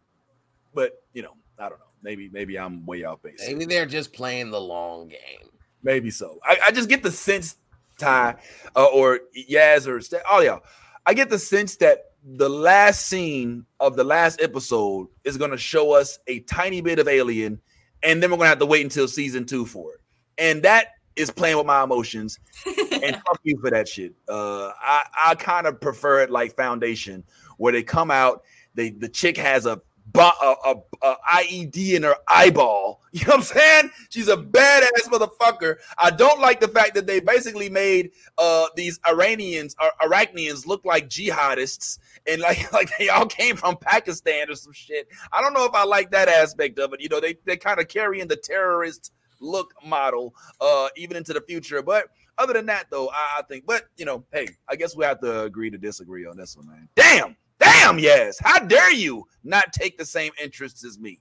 But 0.75 1.03
you 1.15 1.23
know, 1.23 1.33
I 1.59 1.71
don't 1.71 1.79
know. 1.79 1.87
Maybe 2.03 2.29
maybe 2.31 2.59
I'm 2.59 2.85
way 2.85 3.03
off 3.05 3.23
base. 3.23 3.43
Maybe 3.47 3.65
they're 3.65 3.87
just 3.87 4.13
playing 4.13 4.51
the 4.51 4.61
long 4.61 5.09
game. 5.09 5.49
Maybe 5.83 6.11
so. 6.11 6.39
I, 6.45 6.59
I 6.67 6.71
just 6.71 6.91
get 6.91 7.03
the 7.03 7.11
sense, 7.11 7.57
Ty, 7.99 8.37
uh, 8.77 8.85
or 8.85 9.21
Yaz, 9.37 9.87
or 9.87 10.01
all 10.31 10.45
y'all. 10.45 10.63
I 11.07 11.15
get 11.15 11.31
the 11.31 11.39
sense 11.39 11.77
that 11.77 12.13
the 12.23 12.49
last 12.49 13.07
scene 13.07 13.65
of 13.81 13.97
the 13.97 14.05
last 14.05 14.41
episode 14.43 15.09
is 15.25 15.39
going 15.39 15.51
to 15.51 15.59
show 15.59 15.93
us 15.93 16.19
a 16.27 16.41
tiny 16.41 16.83
bit 16.83 16.99
of 16.99 17.09
Alien, 17.09 17.59
and 18.03 18.23
then 18.23 18.31
we're 18.31 18.37
going 18.37 18.47
to 18.47 18.51
have 18.51 18.59
to 18.59 18.67
wait 18.67 18.83
until 18.85 19.09
season 19.09 19.47
two 19.47 19.65
for 19.65 19.95
it. 19.95 20.01
And 20.37 20.63
that 20.63 20.89
is 21.17 21.31
playing 21.31 21.57
with 21.57 21.67
my 21.67 21.83
emotions. 21.85 22.39
and 23.05 23.17
fuck 23.17 23.41
you 23.43 23.59
for 23.61 23.71
that 23.71 23.89
shit. 23.89 24.15
Uh, 24.29 24.71
I 24.81 25.05
I 25.27 25.35
kind 25.35 25.67
of 25.67 25.81
prefer 25.81 26.23
it 26.23 26.31
like 26.31 26.57
Foundation, 26.57 27.25
where 27.59 27.73
they 27.73 27.83
come 27.83 28.11
out, 28.11 28.43
they 28.75 28.91
the 28.91 29.09
chick 29.09 29.37
has 29.37 29.67
a 29.67 29.81
a, 30.17 30.55
a, 30.65 30.75
a, 31.03 31.17
IED 31.35 31.95
in 31.95 32.03
her 32.03 32.17
eyeball. 32.29 33.01
You 33.15 33.21
know 33.27 33.37
what 33.37 33.37
I'm 33.37 33.43
saying? 33.43 33.91
She's 34.09 34.27
a 34.27 34.37
badass 34.37 35.09
motherfucker. 35.09 35.77
I 35.99 36.11
don't 36.11 36.41
like 36.41 36.59
the 36.59 36.67
fact 36.67 36.97
that 36.97 37.07
they 37.07 37.21
basically 37.21 37.71
made 37.71 38.11
uh, 38.39 38.67
these 38.75 38.99
Iranians 39.09 39.77
or 39.81 39.93
Anacreons 40.03 40.67
look 40.67 40.85
like 40.85 41.09
jihadists 41.09 42.01
and 42.27 42.41
like 42.41 42.73
like 42.73 42.91
they 42.99 43.11
all 43.11 43.27
came 43.27 43.55
from 43.55 43.77
Pakistan 43.77 44.51
or 44.51 44.57
some 44.57 44.73
shit. 44.73 45.07
I 45.33 45.41
don't 45.41 45.55
know 45.55 45.65
if 45.65 45.75
I 45.75 45.85
like 45.85 46.11
that 46.11 46.27
aspect 46.29 46.81
of 46.81 46.93
it. 46.93 47.01
You 47.01 47.09
know, 47.09 47.21
they 47.21 47.37
they 47.45 47.57
kind 47.57 47.79
of 47.79 47.87
carry 47.87 48.19
in 48.19 48.27
the 48.27 48.35
terrorist 48.35 49.13
look 49.39 49.73
model 49.87 50.35
uh 50.61 50.89
even 50.97 51.17
into 51.17 51.33
the 51.33 51.41
future. 51.41 51.83
But 51.83 52.07
other 52.39 52.53
than 52.53 52.67
that, 52.67 52.87
though, 52.91 53.09
I, 53.09 53.39
I 53.39 53.43
think. 53.43 53.67
But 53.67 53.85
you 53.97 54.05
know, 54.05 54.25
hey, 54.33 54.49
I 54.69 54.77
guess 54.77 54.97
we 54.97 55.05
have 55.05 55.21
to 55.21 55.43
agree 55.43 55.71
to 55.71 55.79
disagree 55.79 56.27
on 56.27 56.37
this 56.37 56.57
one, 56.57 56.67
man. 56.67 56.89
Damn. 56.95 57.37
Damn, 57.59 57.99
yes. 57.99 58.39
How 58.41 58.59
dare 58.59 58.93
you 58.93 59.25
not 59.43 59.73
take 59.73 59.97
the 59.97 60.05
same 60.05 60.33
interests 60.43 60.85
as 60.85 60.99
me? 60.99 61.21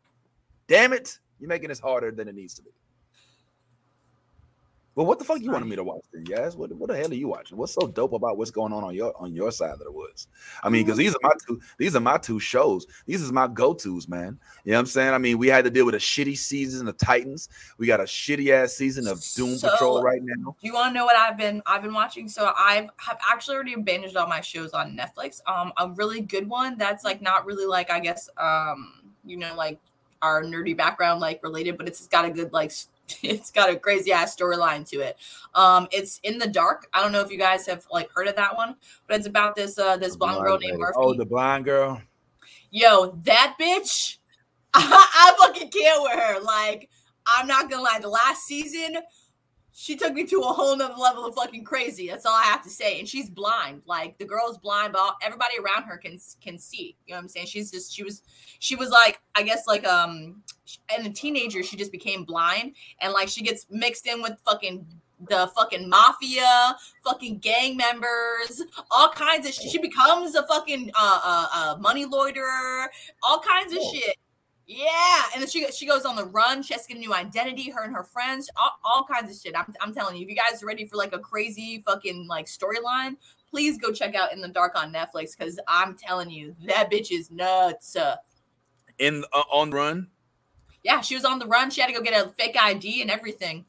Damn 0.67 0.93
it. 0.93 1.19
You're 1.39 1.49
making 1.49 1.69
this 1.69 1.79
harder 1.79 2.11
than 2.11 2.27
it 2.27 2.35
needs 2.35 2.53
to 2.55 2.63
be. 2.63 2.71
Well, 4.95 5.07
what 5.07 5.17
the 5.17 5.25
fuck 5.25 5.41
you 5.41 5.51
wanted 5.51 5.65
me 5.65 5.75
to 5.75 5.83
watch 5.83 6.03
then, 6.13 6.25
yes? 6.27 6.55
What, 6.55 6.71
what 6.73 6.89
the 6.89 6.95
hell 6.95 7.09
are 7.09 7.15
you 7.15 7.27
watching? 7.27 7.57
What's 7.57 7.73
so 7.73 7.87
dope 7.87 8.13
about 8.13 8.37
what's 8.37 8.51
going 8.51 8.73
on 8.73 8.83
on 8.83 8.93
your 8.93 9.13
on 9.19 9.33
your 9.33 9.51
side 9.51 9.71
of 9.71 9.79
the 9.79 9.91
woods? 9.91 10.27
I 10.61 10.69
mean, 10.69 10.85
because 10.85 10.97
these 10.97 11.15
are 11.15 11.19
my 11.23 11.31
two 11.47 11.59
these 11.79 11.95
are 11.95 11.99
my 11.99 12.17
two 12.17 12.39
shows. 12.39 12.85
These 13.07 13.21
is 13.21 13.31
my 13.31 13.47
go-tos, 13.47 14.07
man. 14.07 14.37
You 14.63 14.71
know 14.71 14.77
what 14.77 14.81
I'm 14.81 14.85
saying? 14.85 15.13
I 15.13 15.17
mean, 15.17 15.39
we 15.39 15.47
had 15.47 15.63
to 15.63 15.71
deal 15.71 15.85
with 15.85 15.95
a 15.95 15.99
shitty 15.99 16.37
season 16.37 16.87
of 16.87 16.97
Titans. 16.97 17.49
We 17.77 17.87
got 17.87 18.01
a 18.01 18.03
shitty 18.03 18.51
ass 18.51 18.73
season 18.73 19.07
of 19.07 19.23
Doom 19.35 19.57
so, 19.57 19.71
Patrol 19.71 20.03
right 20.03 20.21
now. 20.21 20.55
Do 20.61 20.67
you 20.67 20.73
want 20.73 20.89
to 20.89 20.93
know 20.93 21.05
what 21.05 21.15
I've 21.15 21.37
been 21.37 21.63
I've 21.65 21.81
been 21.81 21.93
watching? 21.93 22.29
So 22.29 22.51
I've 22.57 22.89
have 22.97 23.17
actually 23.27 23.55
already 23.55 23.75
binged 23.75 24.15
all 24.15 24.27
my 24.27 24.41
shows 24.41 24.71
on 24.73 24.95
Netflix. 24.95 25.41
Um, 25.47 25.73
a 25.77 25.89
really 25.89 26.21
good 26.21 26.47
one 26.47 26.77
that's 26.77 27.03
like 27.03 27.21
not 27.21 27.45
really 27.45 27.65
like 27.65 27.89
I 27.89 27.99
guess 27.99 28.29
um 28.37 29.13
you 29.25 29.37
know 29.37 29.55
like 29.55 29.79
our 30.23 30.41
nerdy 30.41 30.75
background 30.75 31.19
like 31.19 31.43
related, 31.43 31.77
but 31.77 31.87
it's 31.87 32.07
got 32.07 32.25
a 32.25 32.31
good 32.31 32.51
like 32.53 32.71
it's 33.21 33.51
got 33.51 33.69
a 33.69 33.75
crazy 33.75 34.11
ass 34.11 34.35
storyline 34.35 34.89
to 34.89 35.01
it. 35.01 35.17
Um, 35.53 35.87
it's 35.91 36.19
in 36.23 36.39
the 36.39 36.47
dark. 36.47 36.87
I 36.93 37.03
don't 37.03 37.11
know 37.11 37.21
if 37.21 37.29
you 37.29 37.37
guys 37.37 37.67
have 37.67 37.85
like 37.91 38.09
heard 38.11 38.27
of 38.27 38.35
that 38.37 38.55
one, 38.55 38.75
but 39.07 39.17
it's 39.17 39.27
about 39.27 39.55
this 39.55 39.77
uh 39.77 39.97
this 39.97 40.15
blonde 40.15 40.43
girl 40.43 40.57
named 40.57 40.79
Murphy. 40.79 40.97
Oh, 40.97 41.13
the 41.13 41.25
blind 41.25 41.65
girl. 41.65 42.01
Yo, 42.71 43.19
that 43.25 43.55
bitch, 43.61 44.17
I, 44.73 44.81
I 45.13 45.45
fucking 45.45 45.69
can't 45.69 46.01
with 46.01 46.19
her. 46.19 46.39
Like, 46.41 46.89
I'm 47.27 47.45
not 47.45 47.69
gonna 47.69 47.83
lie, 47.83 47.99
the 48.01 48.09
last 48.09 48.45
season, 48.45 48.97
she 49.75 49.95
took 49.95 50.13
me 50.13 50.23
to 50.25 50.39
a 50.41 50.53
whole 50.53 50.75
nother 50.77 50.93
level 50.93 51.25
of 51.25 51.33
fucking 51.33 51.63
crazy. 51.63 52.07
That's 52.07 52.25
all 52.25 52.35
I 52.35 52.43
have 52.43 52.63
to 52.63 52.69
say. 52.69 52.99
And 52.99 53.09
she's 53.09 53.29
blind. 53.29 53.81
Like 53.87 54.17
the 54.19 54.25
girl's 54.25 54.59
blind, 54.59 54.93
but 54.93 55.15
everybody 55.21 55.55
around 55.57 55.83
her 55.83 55.97
can 55.97 56.19
can 56.41 56.59
see. 56.59 56.95
You 57.07 57.13
know 57.13 57.17
what 57.17 57.23
I'm 57.23 57.29
saying? 57.29 57.47
She's 57.47 57.71
just 57.71 57.93
she 57.93 58.03
was 58.03 58.21
she 58.59 58.75
was 58.75 58.91
like 58.91 59.19
I 59.35 59.41
guess 59.41 59.65
like 59.65 59.85
um 59.85 60.43
and 60.95 61.07
a 61.07 61.09
teenager 61.09 61.63
she 61.63 61.75
just 61.75 61.91
became 61.91 62.23
blind 62.23 62.75
and 63.01 63.13
like 63.13 63.27
she 63.27 63.41
gets 63.41 63.65
mixed 63.69 64.07
in 64.07 64.21
with 64.21 64.37
fucking 64.45 64.85
the 65.29 65.49
fucking 65.55 65.89
mafia, 65.89 66.75
fucking 67.03 67.39
gang 67.39 67.77
members, 67.77 68.61
all 68.91 69.09
kinds 69.09 69.47
of 69.47 69.53
shit. 69.53 69.71
She 69.71 69.79
becomes 69.79 70.35
a 70.35 70.45
fucking 70.45 70.91
uh, 70.95 71.19
uh, 71.23 71.47
uh 71.53 71.77
money 71.79 72.05
loiterer, 72.05 72.89
all 73.23 73.39
kinds 73.39 73.73
of 73.73 73.79
shit. 73.93 74.17
Yeah, 74.65 75.23
and 75.33 75.41
then 75.41 75.49
she 75.49 75.69
she 75.71 75.85
goes 75.85 76.05
on 76.05 76.15
the 76.15 76.25
run. 76.25 76.63
She 76.63 76.73
has 76.73 76.83
to 76.83 76.87
get 76.89 76.97
a 76.97 76.99
new 76.99 77.13
identity. 77.13 77.69
Her 77.69 77.83
and 77.83 77.93
her 77.93 78.03
friends, 78.03 78.49
all, 78.55 78.71
all 78.85 79.03
kinds 79.03 79.29
of 79.29 79.41
shit. 79.41 79.57
I'm, 79.57 79.73
I'm 79.81 79.93
telling 79.93 80.15
you, 80.15 80.23
if 80.23 80.29
you 80.29 80.35
guys 80.35 80.63
are 80.63 80.65
ready 80.65 80.85
for 80.85 80.95
like 80.95 81.13
a 81.13 81.19
crazy 81.19 81.83
fucking 81.85 82.27
like 82.27 82.45
storyline, 82.45 83.17
please 83.49 83.77
go 83.77 83.91
check 83.91 84.15
out 84.15 84.31
In 84.31 84.39
the 84.39 84.47
Dark 84.47 84.75
on 84.75 84.93
Netflix 84.93 85.37
because 85.37 85.59
I'm 85.67 85.97
telling 85.97 86.29
you, 86.29 86.55
that 86.65 86.89
bitch 86.89 87.11
is 87.11 87.29
nuts. 87.29 87.97
In 88.99 89.25
uh, 89.33 89.43
on 89.51 89.71
run. 89.71 90.07
Yeah, 90.83 91.01
she 91.01 91.15
was 91.15 91.25
on 91.25 91.39
the 91.39 91.45
run. 91.45 91.69
She 91.69 91.81
had 91.81 91.87
to 91.87 91.93
go 91.93 92.01
get 92.01 92.25
a 92.25 92.29
fake 92.31 92.57
ID 92.59 93.01
and 93.01 93.11
everything. 93.11 93.65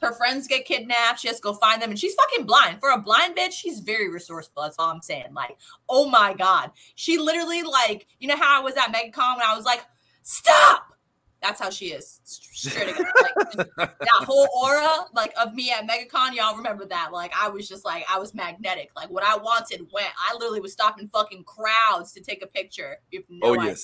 Her 0.00 0.12
friends 0.12 0.46
get 0.46 0.66
kidnapped. 0.66 1.20
She 1.20 1.28
has 1.28 1.38
to 1.38 1.42
go 1.42 1.54
find 1.54 1.80
them, 1.80 1.90
and 1.90 1.98
she's 1.98 2.14
fucking 2.14 2.44
blind. 2.44 2.80
For 2.80 2.90
a 2.90 3.00
blind 3.00 3.34
bitch, 3.34 3.52
she's 3.52 3.80
very 3.80 4.10
resourceful. 4.10 4.62
That's 4.62 4.76
all 4.78 4.90
I'm 4.90 5.00
saying. 5.00 5.32
Like, 5.32 5.56
oh 5.88 6.08
my 6.08 6.34
god, 6.34 6.70
she 6.94 7.18
literally 7.18 7.62
like, 7.62 8.06
you 8.20 8.28
know 8.28 8.36
how 8.36 8.60
I 8.60 8.62
was 8.62 8.74
at 8.76 8.92
MegaCon 8.92 9.38
when 9.38 9.46
I 9.46 9.56
was 9.56 9.64
like 9.64 9.84
stop. 10.26 10.92
That's 11.40 11.60
how 11.60 11.70
she 11.70 11.86
is. 11.86 12.20
Straight 12.24 12.88
again. 12.88 13.04
Like, 13.46 13.68
that 13.76 14.24
whole 14.24 14.48
aura, 14.62 15.06
like 15.14 15.32
of 15.40 15.54
me 15.54 15.70
at 15.70 15.86
MegaCon, 15.86 16.34
y'all 16.34 16.56
remember 16.56 16.84
that? 16.86 17.12
Like 17.12 17.32
I 17.40 17.48
was 17.48 17.68
just 17.68 17.84
like 17.84 18.04
I 18.12 18.18
was 18.18 18.34
magnetic. 18.34 18.90
Like 18.96 19.10
what 19.10 19.22
I 19.22 19.36
wanted 19.36 19.86
went. 19.92 20.08
I 20.18 20.34
literally 20.34 20.60
was 20.60 20.72
stopping 20.72 21.06
fucking 21.08 21.44
crowds 21.44 22.12
to 22.12 22.20
take 22.20 22.42
a 22.42 22.46
picture. 22.46 22.96
No 23.12 23.50
oh 23.50 23.54
yes, 23.54 23.62
idea. 23.62 23.76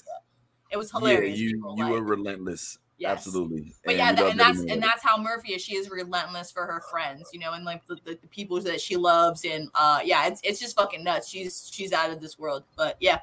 it 0.72 0.76
was 0.76 0.90
hilarious. 0.90 1.38
Yeah, 1.38 1.44
you 1.44 1.54
people. 1.56 1.74
you 1.76 1.84
like, 1.84 1.92
were 1.92 2.02
relentless. 2.02 2.78
Yes. 2.98 3.10
Absolutely. 3.12 3.74
But 3.84 3.92
and 3.92 3.98
yeah, 3.98 4.12
that, 4.12 4.30
and 4.30 4.40
that's 4.40 4.60
and 4.60 4.82
that's 4.82 5.02
how 5.02 5.16
Murphy 5.18 5.54
is. 5.54 5.62
She 5.62 5.76
is 5.76 5.90
relentless 5.90 6.50
for 6.50 6.66
her 6.66 6.82
friends, 6.90 7.30
you 7.32 7.40
know, 7.40 7.52
and 7.52 7.64
like 7.64 7.86
the, 7.86 7.96
the, 8.04 8.18
the, 8.20 8.28
people 8.28 8.60
that 8.60 8.80
she 8.80 8.96
loves, 8.96 9.44
and 9.44 9.68
uh, 9.74 10.00
yeah, 10.04 10.26
it's 10.26 10.40
it's 10.44 10.60
just 10.60 10.76
fucking 10.76 11.04
nuts. 11.04 11.28
She's 11.28 11.68
she's 11.72 11.92
out 11.92 12.10
of 12.10 12.20
this 12.20 12.38
world. 12.38 12.64
But 12.76 12.96
yeah, 13.00 13.20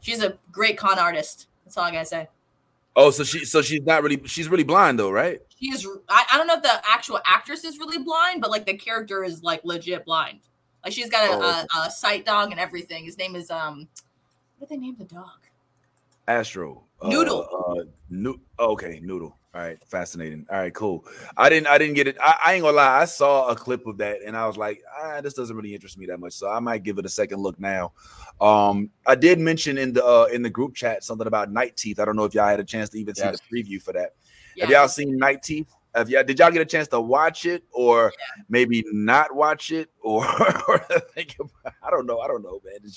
she's 0.00 0.22
a 0.22 0.36
great 0.50 0.78
con 0.78 0.98
artist. 0.98 1.48
That's 1.64 1.76
all 1.76 1.84
I 1.84 1.90
gotta 1.90 2.06
say. 2.06 2.28
Oh, 3.00 3.12
so 3.12 3.22
she 3.22 3.44
so 3.44 3.62
she's 3.62 3.82
not 3.82 4.02
really 4.02 4.20
she's 4.26 4.48
really 4.48 4.64
blind 4.64 4.98
though, 4.98 5.12
right? 5.12 5.40
She 5.56 5.70
is. 5.70 5.86
I, 6.08 6.24
I 6.32 6.36
don't 6.36 6.48
know 6.48 6.56
if 6.56 6.62
the 6.62 6.82
actual 6.84 7.20
actress 7.24 7.62
is 7.62 7.78
really 7.78 8.02
blind, 8.02 8.40
but 8.40 8.50
like 8.50 8.66
the 8.66 8.76
character 8.76 9.22
is 9.22 9.40
like 9.40 9.64
legit 9.64 10.04
blind. 10.04 10.40
Like 10.82 10.92
she's 10.92 11.08
got 11.08 11.30
a, 11.30 11.34
oh, 11.34 11.80
a, 11.82 11.86
a 11.86 11.90
sight 11.92 12.26
dog 12.26 12.50
and 12.50 12.58
everything. 12.58 13.04
His 13.04 13.16
name 13.16 13.36
is 13.36 13.52
um, 13.52 13.86
what 14.58 14.68
did 14.68 14.76
they 14.76 14.80
name 14.80 14.96
the 14.98 15.04
dog? 15.04 15.46
Astro. 16.26 16.82
Noodle. 17.04 17.46
Uh, 17.52 17.80
uh, 17.80 17.84
no, 18.10 18.34
okay, 18.58 18.98
Noodle. 19.00 19.37
All 19.58 19.64
right, 19.64 19.76
fascinating. 19.88 20.46
All 20.52 20.56
right, 20.56 20.72
cool. 20.72 21.04
I 21.36 21.48
didn't 21.48 21.66
I 21.66 21.78
didn't 21.78 21.94
get 21.94 22.06
it. 22.06 22.16
I, 22.22 22.38
I, 22.46 22.54
ain't 22.54 22.62
gonna 22.62 22.76
lie, 22.76 23.00
I 23.00 23.06
saw 23.06 23.48
a 23.48 23.56
clip 23.56 23.88
of 23.88 23.98
that 23.98 24.18
and 24.24 24.36
I 24.36 24.46
was 24.46 24.56
like, 24.56 24.84
ah, 24.96 25.20
this 25.20 25.34
doesn't 25.34 25.56
really 25.56 25.74
interest 25.74 25.98
me 25.98 26.06
that 26.06 26.20
much. 26.20 26.34
So 26.34 26.48
I 26.48 26.60
might 26.60 26.84
give 26.84 26.96
it 26.98 27.04
a 27.04 27.08
second 27.08 27.40
look 27.40 27.58
now. 27.58 27.90
Um, 28.40 28.88
I 29.04 29.16
did 29.16 29.40
mention 29.40 29.76
in 29.76 29.94
the 29.94 30.04
uh, 30.06 30.28
in 30.32 30.42
the 30.42 30.50
group 30.50 30.76
chat 30.76 31.02
something 31.02 31.26
about 31.26 31.50
Night 31.50 31.76
Teeth. 31.76 31.98
I 31.98 32.04
don't 32.04 32.14
know 32.14 32.22
if 32.22 32.34
y'all 32.34 32.46
had 32.46 32.60
a 32.60 32.64
chance 32.64 32.88
to 32.90 33.00
even 33.00 33.16
see 33.16 33.24
the 33.24 33.38
preview 33.52 33.82
for 33.82 33.92
that. 33.94 34.10
Yeah. 34.54 34.66
Have 34.66 34.70
y'all 34.70 34.88
seen 34.88 35.16
Night 35.16 35.42
Teeth? 35.42 35.74
Have 35.92 36.08
y'all 36.08 36.22
did 36.22 36.38
y'all 36.38 36.52
get 36.52 36.62
a 36.62 36.64
chance 36.64 36.86
to 36.88 37.00
watch 37.00 37.44
it 37.44 37.64
or 37.72 38.12
yeah. 38.16 38.44
maybe 38.48 38.84
not 38.92 39.34
watch 39.34 39.72
it 39.72 39.90
or, 40.00 40.24
or 40.68 40.78
think 41.16 41.34
about, 41.40 41.74
I 41.82 41.90
don't 41.90 42.06
know. 42.06 42.20
I 42.20 42.28
don't 42.28 42.44
know, 42.44 42.60
man. 42.64 42.92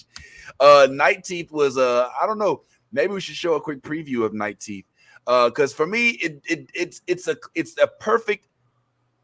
Uh 0.60 0.88
Night 0.92 1.24
Teeth 1.24 1.52
was 1.52 1.80
uh 1.80 2.08
I 2.22 2.28
don't 2.28 2.38
know. 2.38 2.62
Maybe 2.92 3.14
we 3.14 3.22
should 3.22 3.36
show 3.36 3.56
a 3.56 3.62
quick 3.62 3.82
preview 3.82 4.26
of 4.26 4.36
Night 4.36 4.60
Teeth 4.60 4.86
because 5.26 5.74
uh, 5.74 5.76
for 5.76 5.88
me, 5.88 6.12
it, 6.12 6.42
it 6.46 6.70
it's 6.74 7.02
it's 7.08 7.28
a 7.28 7.38
it's 7.56 7.78
a 7.78 7.88
perfect 7.88 8.48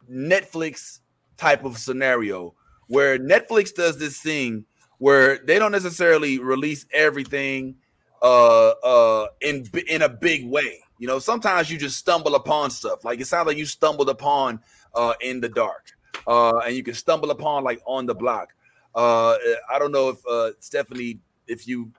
Netflix 0.09 0.99
type 1.37 1.63
of 1.63 1.77
scenario 1.77 2.53
where 2.87 3.17
Netflix 3.19 3.73
does 3.73 3.97
this 3.97 4.19
thing 4.19 4.65
where 4.97 5.37
they 5.39 5.59
don't 5.59 5.71
necessarily 5.71 6.39
release 6.39 6.85
everything 6.91 7.75
uh 8.23 8.69
uh 8.69 9.27
in 9.41 9.69
in 9.87 10.01
a 10.01 10.09
big 10.09 10.47
way. 10.47 10.79
You 10.97 11.07
know, 11.07 11.19
sometimes 11.19 11.69
you 11.69 11.77
just 11.77 11.97
stumble 11.97 12.33
upon 12.35 12.71
stuff. 12.71 13.05
Like 13.05 13.21
it 13.21 13.27
sounds 13.27 13.47
like 13.47 13.57
you 13.57 13.65
stumbled 13.65 14.09
upon 14.09 14.59
uh 14.95 15.13
in 15.21 15.39
the 15.39 15.49
dark. 15.49 15.91
Uh 16.25 16.57
and 16.65 16.75
you 16.75 16.83
can 16.83 16.95
stumble 16.95 17.31
upon 17.31 17.63
like 17.63 17.81
on 17.85 18.05
the 18.05 18.15
block. 18.15 18.53
Uh 18.95 19.35
I 19.69 19.77
don't 19.77 19.91
know 19.91 20.09
if 20.09 20.25
uh 20.27 20.51
Stephanie 20.59 21.19
if 21.47 21.67
you 21.67 21.91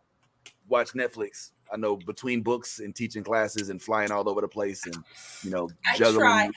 watch 0.69 0.93
Netflix 0.93 1.53
I 1.73 1.77
know 1.77 1.97
between 1.97 2.43
books 2.43 2.81
and 2.81 2.95
teaching 2.95 3.23
classes 3.23 3.69
and 3.69 3.81
flying 3.81 4.11
all 4.11 4.29
over 4.29 4.41
the 4.41 4.49
place 4.49 4.85
and 4.87 4.97
you 5.43 5.51
know 5.51 5.69
juggling. 5.97 6.27
I, 6.27 6.47
try. 6.47 6.51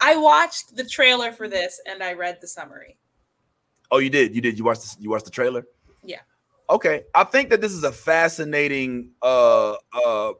I 0.00 0.16
watched 0.16 0.76
the 0.76 0.84
trailer 0.84 1.32
for 1.32 1.48
this 1.48 1.80
and 1.86 2.02
I 2.02 2.12
read 2.12 2.38
the 2.40 2.48
summary. 2.48 2.96
Oh, 3.90 3.98
you 3.98 4.10
did. 4.10 4.34
You 4.34 4.40
did. 4.40 4.58
You 4.58 4.64
watched. 4.64 4.82
The, 4.82 5.02
you 5.02 5.10
watched 5.10 5.24
the 5.24 5.30
trailer. 5.30 5.64
Yeah. 6.02 6.20
Okay. 6.68 7.04
I 7.14 7.24
think 7.24 7.50
that 7.50 7.60
this 7.60 7.72
is 7.72 7.84
a 7.84 7.92
fascinating. 7.92 9.12
Uh. 9.22 9.74
Uh. 9.92 10.32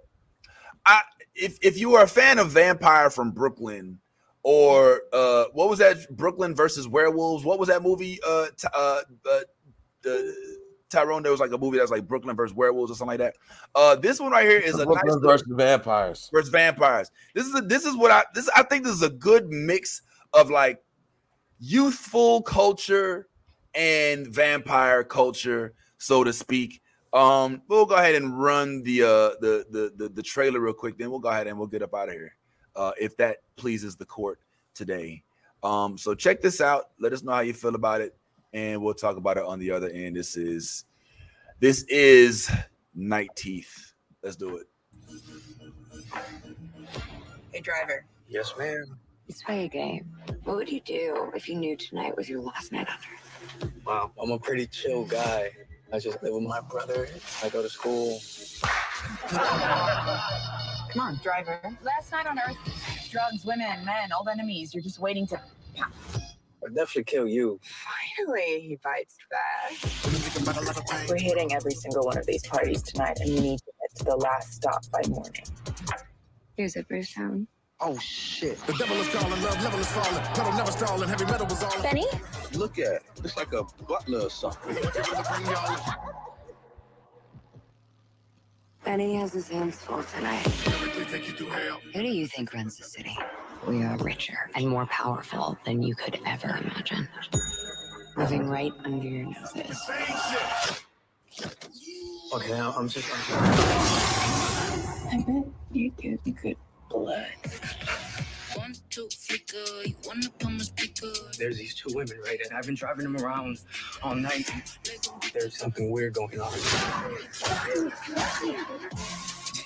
I 0.85 1.03
if 1.35 1.59
if 1.63 1.79
you 1.79 1.95
are 1.95 2.05
a 2.05 2.09
fan 2.09 2.39
of 2.39 2.51
Vampire 2.51 3.11
from 3.11 3.33
Brooklyn 3.33 3.99
or 4.43 5.03
uh 5.13 5.45
what 5.53 5.69
was 5.69 5.79
that 5.81 6.09
Brooklyn 6.17 6.55
versus 6.55 6.89
Werewolves? 6.89 7.45
What 7.45 7.59
was 7.59 7.69
that 7.69 7.83
movie? 7.83 8.19
Uh. 8.27 8.47
T- 8.57 8.69
uh. 8.75 9.03
uh 9.31 9.41
the 10.03 10.56
Tyrone, 10.89 11.23
there 11.23 11.33
was 11.33 11.41
like 11.41 11.53
a 11.53 11.59
movie 11.59 11.79
that's 11.79 11.91
like 11.91 12.07
Brooklyn 12.07 12.37
versus 12.37 12.55
werewolves 12.55 12.91
or 12.91 12.95
something 12.95 13.19
like 13.19 13.35
that. 13.35 13.37
Uh, 13.75 13.97
this 13.97 14.21
one 14.21 14.33
right 14.33 14.49
here 14.49 14.59
is 14.59 14.79
a 14.79 14.85
Brooklyn 14.85 15.21
nice 15.21 15.23
versus 15.23 15.49
vampires. 15.51 16.31
Versus 16.33 16.49
vampires. 16.49 17.11
This 17.35 17.47
is 17.47 17.55
a, 17.55 17.61
this 17.61 17.85
is 17.85 17.97
what 17.97 18.11
I 18.11 18.25
this 18.35 18.49
I 18.55 18.63
think 18.63 18.85
this 18.85 18.93
is 18.93 19.03
a 19.03 19.11
good 19.11 19.49
mix 19.49 20.03
of 20.33 20.51
like 20.51 20.83
youthful 21.59 22.43
culture 22.43 23.29
and 23.75 24.27
vampire 24.29 25.03
culture, 25.03 25.75
so 25.99 26.25
to 26.25 26.33
speak. 26.33 26.83
Um, 27.13 27.63
we'll 27.69 27.87
go 27.87 27.97
ahead 27.97 28.15
and 28.15 28.39
run 28.39 28.83
the 28.83 29.03
uh 29.03 29.31
the 29.41 29.67
the 29.71 29.93
the, 29.97 30.09
the 30.09 30.23
trailer 30.23 30.61
real 30.61 30.75
quick. 30.75 30.99
Then 30.99 31.11
we'll 31.11 31.21
go 31.21 31.31
ahead 31.31 31.47
and 31.47 31.59
we'll 31.59 31.69
get 31.69 31.83
up 31.83 31.95
out 31.95 32.09
of 32.09 32.15
here. 32.15 32.37
Uh, 32.75 32.93
if 33.01 33.17
that 33.17 33.39
pleases 33.57 33.97
the 33.97 34.05
court 34.05 34.39
today. 34.75 35.23
Um, 35.63 35.97
so 35.97 36.15
check 36.15 36.43
this 36.43 36.61
out. 36.61 36.91
Let 37.01 37.13
us 37.13 37.23
know 37.23 37.33
how 37.33 37.41
you 37.41 37.55
feel 37.55 37.75
about 37.75 38.03
it 38.03 38.15
and 38.53 38.83
we'll 38.83 38.95
talk 38.95 39.17
about 39.17 39.37
it 39.37 39.45
on 39.45 39.59
the 39.59 39.71
other 39.71 39.89
end. 39.89 40.17
This 40.17 40.37
is 40.37 40.85
this 41.61 41.85
is 41.85 42.51
Night 42.95 43.31
Teeth. 43.37 43.95
Let's 44.23 44.37
do 44.37 44.57
it. 44.57 44.67
Hey, 47.53 47.61
driver. 47.61 48.05
Yes, 48.29 48.53
ma'am. 48.59 48.99
Let's 49.29 49.43
play 49.43 49.65
a 49.65 49.69
game. 49.69 50.09
What 50.45 50.57
would 50.57 50.71
you 50.71 50.81
do 50.81 51.33
if 51.35 51.49
you 51.49 51.57
knew 51.57 51.77
tonight 51.77 52.17
was 52.17 52.29
your 52.29 52.41
last 52.41 52.73
night 52.73 52.89
on 52.89 52.95
Earth? 52.95 53.73
Wow, 53.85 54.13
I'm 54.21 54.31
a 54.31 54.39
pretty 54.39 54.67
chill 54.67 55.05
guy. 55.05 55.51
I 55.93 55.99
just 55.99 56.23
live 56.23 56.35
with 56.35 56.43
my 56.43 56.61
brother. 56.61 57.09
I 57.43 57.49
go 57.49 57.63
to 57.63 57.69
school. 57.69 58.21
Come 59.31 61.01
on, 61.01 61.21
driver. 61.23 61.61
Last 61.83 62.13
night 62.13 62.27
on 62.27 62.39
Earth, 62.39 62.57
drugs, 63.11 63.45
women, 63.45 63.85
men, 63.85 64.13
old 64.17 64.29
enemies. 64.29 64.75
You're 64.75 64.83
just 64.83 64.99
waiting 64.99 65.27
to 65.29 65.41
I'd 66.65 66.75
definitely 66.75 67.05
kill 67.05 67.29
you. 67.29 67.61
Finally, 68.17 68.61
he 68.61 68.79
bites 68.83 69.17
back. 69.31 71.09
We're 71.09 71.19
hitting 71.19 71.53
every 71.53 71.73
single 71.73 72.05
one 72.05 72.19
of 72.19 72.27
these 72.27 72.47
parties 72.47 72.83
tonight, 72.83 73.19
and 73.21 73.31
you 73.31 73.41
need 73.41 73.59
to 73.59 73.73
get 73.81 73.99
to 73.99 74.05
the 74.05 74.17
last 74.17 74.55
stop 74.55 74.83
by 74.91 75.03
morning. 75.09 75.45
Here's 76.57 76.77
a 76.77 76.83
Bruce 76.85 77.13
Town. 77.13 77.47
Oh 77.81 77.99
shit. 77.99 78.59
The 78.67 78.73
devil 78.73 78.97
is 78.97 79.09
calling, 79.09 79.43
love 79.43 79.63
level 79.63 79.81
is 79.81 79.87
falling, 79.89 80.23
pedal 80.33 80.53
never 80.55 80.73
stalling, 80.73 81.09
heavy 81.09 81.27
metal 81.27 81.47
was 81.47 81.63
all. 81.63 81.83
Benny? 81.83 82.07
Look 82.55 82.79
at 82.79 83.03
it's 83.23 83.37
like 83.37 83.53
a 83.53 83.65
butler 83.87 84.21
or 84.21 84.31
something. 84.31 84.75
Benny 88.83 89.17
has 89.17 89.35
his 89.35 89.49
hands 89.49 89.77
full 89.77 90.03
tonight. 90.05 90.47
Who 90.47 92.03
do 92.03 92.09
you 92.09 92.27
think 92.27 92.55
runs 92.55 92.79
the 92.79 92.85
city? 92.85 93.19
We 93.67 93.83
are 93.83 93.97
richer 93.97 94.51
and 94.55 94.69
more 94.69 94.87
powerful 94.87 95.59
than 95.65 95.83
you 95.83 95.97
could 95.97 96.21
ever 96.25 96.49
imagine. 96.49 97.09
Moving 98.17 98.49
right 98.49 98.73
under 98.85 99.07
your 99.07 99.25
noses. 99.25 99.81
Okay, 102.33 102.55
I'm 102.55 102.73
I'm 102.75 102.89
just. 102.89 103.09
I'm 103.33 103.45
I 105.11 105.25
bet 105.27 105.45
you 105.73 105.91
get 105.99 106.25
me 106.25 106.33
good 106.33 106.57
blood. 106.89 107.27
There's 111.39 111.59
these 111.59 111.75
two 111.75 111.93
women, 111.93 112.19
right? 112.25 112.41
And 112.43 112.57
I've 112.57 112.67
been 112.67 112.77
driving 112.77 113.05
them 113.05 113.17
around 113.17 113.59
all 114.03 114.15
night. 114.15 114.49
There's 115.35 115.59
something 115.59 115.91
weird 115.91 116.15
going 116.15 116.41
on. 116.41 116.53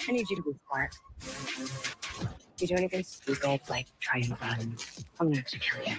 I 0.09 0.13
need 0.13 0.29
you 0.31 0.37
to 0.37 0.43
be 0.43 0.53
smart. 0.67 0.95
If 2.61 2.69
you 2.69 2.77
do 2.77 2.81
anything 2.81 3.05
stupid, 3.05 3.62
like 3.70 3.87
try 4.01 4.19
and 4.19 4.39
run, 4.39 4.77
I'm 5.19 5.28
gonna 5.28 5.39
execute 5.39 5.81
you. 5.87 5.97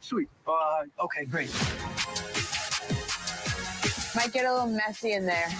Sweet. 0.00 0.28
Uh, 0.46 0.84
okay, 1.04 1.26
great. 1.26 1.54
Might 4.16 4.32
get 4.32 4.46
a 4.46 4.52
little 4.54 4.68
messy 4.68 5.12
in 5.12 5.26
there. 5.26 5.50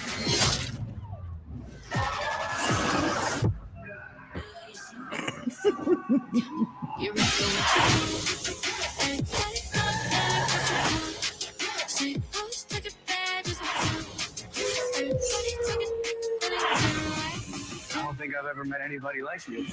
think 18.21 18.35
I've 18.37 18.45
ever 18.45 18.65
met 18.65 18.83
anybody 18.83 19.23
like 19.23 19.49
you. 19.49 19.65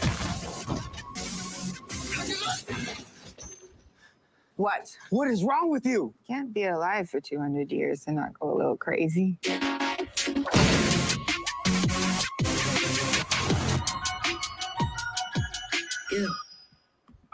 What? 4.55 4.95
What 5.09 5.27
is 5.27 5.43
wrong 5.43 5.69
with 5.69 5.85
you? 5.85 6.13
Can't 6.25 6.53
be 6.53 6.63
alive 6.63 7.09
for 7.09 7.19
200 7.19 7.73
years 7.73 8.05
and 8.07 8.15
not 8.15 8.39
go 8.39 8.53
a 8.53 8.55
little 8.55 8.77
crazy. 8.77 9.37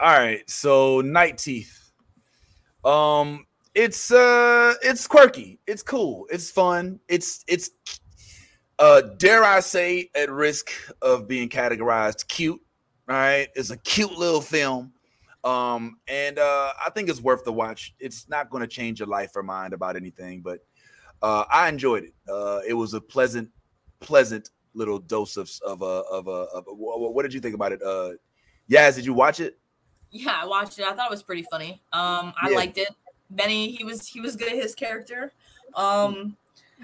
All 0.00 0.18
right, 0.18 0.50
so 0.50 1.00
Night 1.00 1.38
Teeth. 1.38 1.92
Um, 2.84 3.46
it's 3.72 4.10
uh, 4.10 4.74
it's 4.82 5.06
quirky, 5.06 5.60
it's 5.68 5.82
cool, 5.82 6.26
it's 6.28 6.50
fun, 6.50 6.98
it's 7.08 7.44
it's 7.46 7.70
uh, 8.78 9.00
dare 9.18 9.44
I 9.44 9.60
say, 9.60 10.10
at 10.14 10.30
risk 10.30 10.70
of 11.02 11.28
being 11.28 11.48
categorized 11.48 12.26
cute. 12.28 12.60
All 13.08 13.14
right, 13.14 13.48
it's 13.54 13.70
a 13.70 13.76
cute 13.76 14.12
little 14.12 14.40
film. 14.40 14.92
Um, 15.44 15.98
and 16.08 16.38
uh, 16.38 16.72
I 16.84 16.90
think 16.90 17.10
it's 17.10 17.20
worth 17.20 17.44
the 17.44 17.52
watch. 17.52 17.94
It's 18.00 18.28
not 18.30 18.48
going 18.48 18.62
to 18.62 18.66
change 18.66 19.00
your 19.00 19.08
life 19.08 19.32
or 19.36 19.42
mind 19.42 19.74
about 19.74 19.94
anything, 19.94 20.40
but 20.40 20.60
uh, 21.20 21.44
I 21.52 21.68
enjoyed 21.68 22.04
it. 22.04 22.14
Uh, 22.28 22.60
it 22.66 22.72
was 22.72 22.94
a 22.94 23.00
pleasant, 23.00 23.50
pleasant 24.00 24.48
little 24.72 24.98
dose 24.98 25.36
of 25.36 25.50
of 25.64 25.82
a 25.82 25.84
of 25.84 26.26
a 26.26 26.30
of 26.30 26.64
what 26.66 27.22
did 27.22 27.34
you 27.34 27.40
think 27.40 27.54
about 27.54 27.72
it? 27.72 27.82
Uh, 27.82 28.12
Yaz, 28.70 28.94
did 28.96 29.04
you 29.04 29.12
watch 29.12 29.38
it? 29.40 29.58
Yeah, 30.10 30.38
I 30.42 30.46
watched 30.46 30.78
it. 30.78 30.84
I 30.86 30.94
thought 30.94 31.06
it 31.06 31.10
was 31.10 31.22
pretty 31.22 31.44
funny. 31.50 31.82
Um, 31.92 32.32
I 32.40 32.48
Yeah. 32.48 32.56
liked 32.56 32.78
it. 32.78 32.88
Benny, 33.30 33.72
he 33.72 33.84
was 33.84 34.06
he 34.06 34.20
was 34.20 34.36
good 34.36 34.52
at 34.52 34.56
his 34.56 34.74
character. 34.74 35.32
Um, 35.74 36.36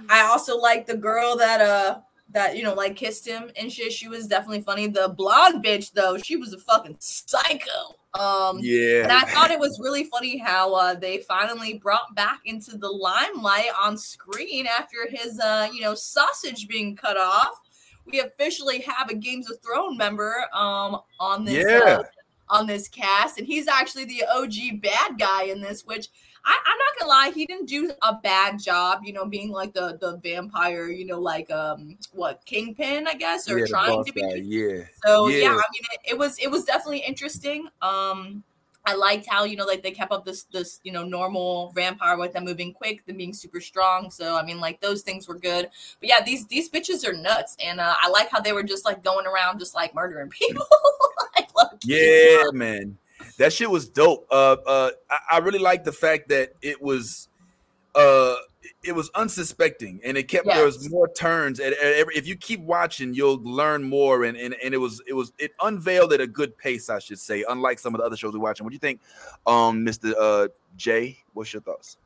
I 0.09 0.23
also 0.23 0.57
like 0.57 0.87
the 0.87 0.97
girl 0.97 1.37
that 1.37 1.61
uh 1.61 2.01
that 2.33 2.57
you 2.57 2.63
know 2.63 2.75
like 2.75 2.97
kissed 2.97 3.27
him 3.27 3.51
and 3.57 3.73
shit. 3.73 3.93
She 3.93 4.09
was 4.09 4.27
definitely 4.27 4.63
funny. 4.63 4.87
The 4.87 5.09
blonde 5.17 5.65
bitch 5.65 5.93
though, 5.93 6.17
she 6.19 6.37
was 6.37 6.53
a 6.53 6.59
fucking 6.59 6.97
psycho. 7.01 7.97
Um, 8.15 8.59
Yeah. 8.61 9.05
and 9.05 9.13
I 9.13 9.23
thought 9.23 9.53
it 9.53 9.59
was 9.61 9.79
really 9.81 10.05
funny 10.05 10.37
how 10.37 10.75
uh, 10.75 10.95
they 10.95 11.19
finally 11.19 11.75
brought 11.79 12.13
back 12.17 12.41
into 12.45 12.77
the 12.77 12.89
limelight 12.89 13.71
on 13.81 13.97
screen 13.97 14.67
after 14.67 15.09
his, 15.09 15.39
uh, 15.39 15.69
you 15.73 15.81
know, 15.81 15.95
sausage 15.95 16.67
being 16.67 16.97
cut 16.97 17.17
off. 17.17 17.61
We 18.07 18.19
officially 18.21 18.81
have 18.81 19.11
a 19.11 19.15
Games 19.15 19.49
of 19.49 19.59
Thrones 19.61 19.97
member 19.97 20.45
um, 20.53 20.99
on 21.21 21.45
this 21.45 21.65
Yeah. 21.65 21.99
uh, 21.99 22.03
on 22.49 22.67
this 22.67 22.89
cast, 22.89 23.39
and 23.39 23.47
he's 23.47 23.69
actually 23.69 24.07
the 24.07 24.25
OG 24.35 24.81
bad 24.83 25.17
guy 25.17 25.45
in 25.45 25.61
this. 25.61 25.85
Which 25.85 26.09
I, 26.45 26.59
I'm 26.67 26.79
not 26.79 26.99
gonna 26.99 27.11
lie, 27.11 27.33
he 27.35 27.47
didn't 27.47 27.67
do 27.67 27.91
a 28.03 28.15
bad 28.15 28.59
job, 28.59 29.01
you 29.05 29.13
know, 29.13 29.27
being 29.27 29.51
like 29.51 29.73
the 29.73 29.99
the 30.01 30.19
vampire, 30.19 30.89
you 30.89 31.07
know, 31.07 31.21
like 31.21 31.51
um 31.51 31.99
what 32.13 32.45
Kingpin, 32.45 33.07
I 33.07 33.15
guess, 33.15 33.51
or 33.51 33.59
Yeah, 33.59 33.67
trying 33.67 34.05
to 34.05 34.13
be. 34.13 34.21
guy, 34.21 34.35
yeah. 34.37 34.83
So 35.05 35.29
yeah, 35.29 35.45
Yeah. 35.45 35.49
I 35.49 35.65
mean, 35.73 35.83
it, 35.93 36.01
it 36.13 36.19
was 36.19 36.39
it 36.39 36.51
was 36.51 36.65
definitely 36.65 37.05
interesting. 37.07 37.69
Um, 37.83 38.45
I 38.87 38.95
liked 38.95 39.27
how 39.29 39.45
you 39.45 39.57
know 39.57 39.67
like 39.67 39.83
they 39.83 39.91
kept 39.91 40.11
up 40.11 40.25
this 40.25 40.45
this 40.45 40.81
you 40.85 40.93
know 40.93 41.05
normal 41.05 41.71
vampire 41.73 42.17
with 42.17 42.33
them 42.33 42.45
moving 42.45 42.73
quick, 42.73 43.05
them 43.07 43.19
being 43.19 43.35
super 43.35 43.61
strong. 43.61 44.11
So 44.11 44.37
I 44.37 44.43
mean, 44.43 44.59
like 44.59 44.81
those 44.81 45.03
things 45.03 45.29
were 45.29 45.39
good. 45.39 45.69
But 46.01 46.09
yeah, 46.09 46.23
these 46.25 46.47
these 46.47 46.71
bitches 46.71 47.07
are 47.07 47.13
nuts, 47.13 47.57
and 47.63 47.81
uh, 47.81 47.95
I 48.01 48.09
like 48.09 48.31
how 48.31 48.41
they 48.41 48.53
were 48.53 48.63
just 48.63 48.85
like 48.85 49.05
going 49.05 49.27
around 49.27 49.59
just 49.59 49.75
like 49.75 49.95
murdering 49.95 50.31
people. 50.39 50.67
like. 51.37 51.49
Yeah, 51.85 52.51
man. 52.53 52.99
That 53.41 53.55
shit 53.55 53.71
was 53.71 53.89
dope. 53.89 54.27
Uh 54.31 54.57
uh 54.67 54.91
I, 55.11 55.19
I 55.33 55.39
really 55.39 55.59
like 55.59 55.85
the 55.85 55.93
fact 55.93 56.29
that 56.29 56.53
it 56.61 56.83
was 56.83 57.29
uh 57.95 58.35
it 58.85 58.95
was 58.95 59.11
unsuspecting 59.15 59.99
and 60.05 60.19
it 60.19 60.25
kept 60.25 60.47
there 60.47 60.65
was 60.65 60.91
more 60.91 61.09
turns 61.09 61.59
and 61.59 61.75
every 61.81 62.15
if 62.15 62.27
you 62.27 62.37
keep 62.37 62.61
watching 62.61 63.15
you'll 63.15 63.43
learn 63.43 63.83
more 63.83 64.25
and, 64.25 64.37
and 64.37 64.55
and 64.63 64.75
it 64.75 64.77
was 64.77 65.03
it 65.07 65.15
was 65.15 65.33
it 65.39 65.53
unveiled 65.63 66.13
at 66.13 66.21
a 66.21 66.27
good 66.27 66.57
pace 66.59 66.91
i 66.91 66.99
should 66.99 67.19
say 67.19 67.43
unlike 67.49 67.79
some 67.79 67.95
of 67.95 68.01
the 68.01 68.05
other 68.05 68.17
shows 68.17 68.35
we're 68.35 68.41
watching 68.41 68.65
what 68.65 68.71
do 68.71 68.75
you 68.75 68.79
think 68.79 69.01
um 69.47 69.85
mr 69.85 70.13
uh 70.19 70.47
jay 70.77 71.17
what's 71.33 71.53
your 71.53 71.63
thoughts 71.63 71.97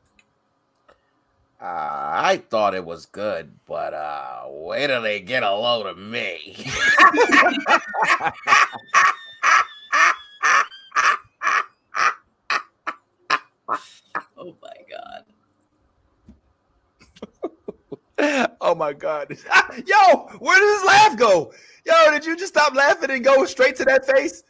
Uh, 1.61 2.31
I 2.33 2.43
thought 2.49 2.75
it 2.75 2.83
was 2.83 3.05
good, 3.05 3.49
but 3.65 3.93
uh, 3.93 4.43
wait 4.49 4.87
till 4.87 5.01
they 5.01 5.21
get 5.21 5.41
a 5.41 5.55
load 5.55 5.87
of 5.87 5.97
me. 5.97 6.53
Oh 14.37 14.55
my 14.61 14.73
god. 14.89 15.25
oh 18.61 18.75
my 18.75 18.93
god. 18.93 19.29
Yo 19.85 20.29
where 20.39 20.59
did 20.59 20.77
his 20.77 20.85
laugh 20.85 21.17
go? 21.17 21.51
Yo 21.85 22.11
did 22.11 22.25
you 22.25 22.35
just 22.37 22.53
stop 22.53 22.73
laughing 22.73 23.11
and 23.11 23.23
go 23.23 23.45
straight 23.45 23.75
to 23.77 23.85
that 23.85 24.05
face? 24.05 24.43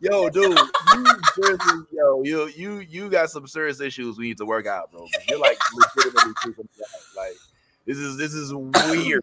Yo 0.00 0.28
dude 0.30 0.58
you 0.58 1.04
seriously, 1.34 1.82
yo 1.92 2.22
you 2.22 2.46
you 2.48 2.78
you 2.80 3.10
got 3.10 3.30
some 3.30 3.46
serious 3.46 3.80
issues 3.80 4.18
we 4.18 4.28
need 4.28 4.38
to 4.38 4.46
work 4.46 4.66
out 4.66 4.90
bro. 4.90 5.06
You're 5.28 5.38
like 5.38 5.58
legitimately 5.96 6.32
freaking 6.42 6.68
like 7.16 7.36
this 7.86 7.98
is 7.98 8.16
this 8.16 8.34
is 8.34 8.52
weird. 8.52 9.22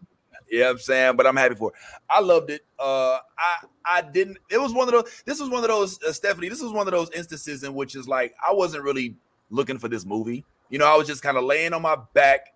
You 0.50 0.58
know 0.58 0.66
what 0.66 0.70
i'm 0.72 0.78
saying? 0.78 1.16
But 1.16 1.26
i'm 1.26 1.36
happy 1.36 1.54
for 1.54 1.70
it. 1.70 1.76
I 2.08 2.20
loved 2.20 2.50
it. 2.50 2.62
Uh 2.78 3.18
i 3.38 3.64
i 3.84 4.02
didn't 4.02 4.38
it 4.50 4.58
was 4.58 4.72
one 4.72 4.88
of 4.88 4.92
those 4.92 5.22
this 5.24 5.40
was 5.40 5.50
one 5.50 5.62
of 5.64 5.68
those 5.68 6.02
uh, 6.02 6.12
stephanie 6.12 6.48
this 6.48 6.62
was 6.62 6.72
one 6.72 6.86
of 6.86 6.92
those 6.92 7.10
instances 7.10 7.64
in 7.64 7.74
which 7.74 7.96
is 7.96 8.06
like 8.06 8.34
i 8.46 8.52
wasn't 8.52 8.82
really 8.82 9.16
looking 9.52 9.78
for 9.78 9.88
this 9.88 10.04
movie. 10.04 10.44
You 10.70 10.78
know 10.78 10.86
i 10.86 10.96
was 10.96 11.06
just 11.06 11.22
kind 11.22 11.36
of 11.36 11.44
laying 11.44 11.74
on 11.74 11.82
my 11.82 11.96
back 12.14 12.48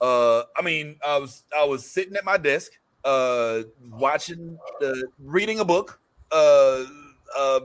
uh 0.00 0.42
i 0.56 0.62
mean 0.62 0.96
i 1.04 1.16
was 1.16 1.42
i 1.56 1.64
was 1.64 1.88
sitting 1.88 2.14
at 2.16 2.24
my 2.24 2.36
desk 2.36 2.70
uh 3.04 3.62
watching 3.88 4.58
uh, 4.84 4.92
reading 5.18 5.58
a 5.60 5.64
book 5.64 5.98
uh 6.30 6.84
uh 7.36 7.60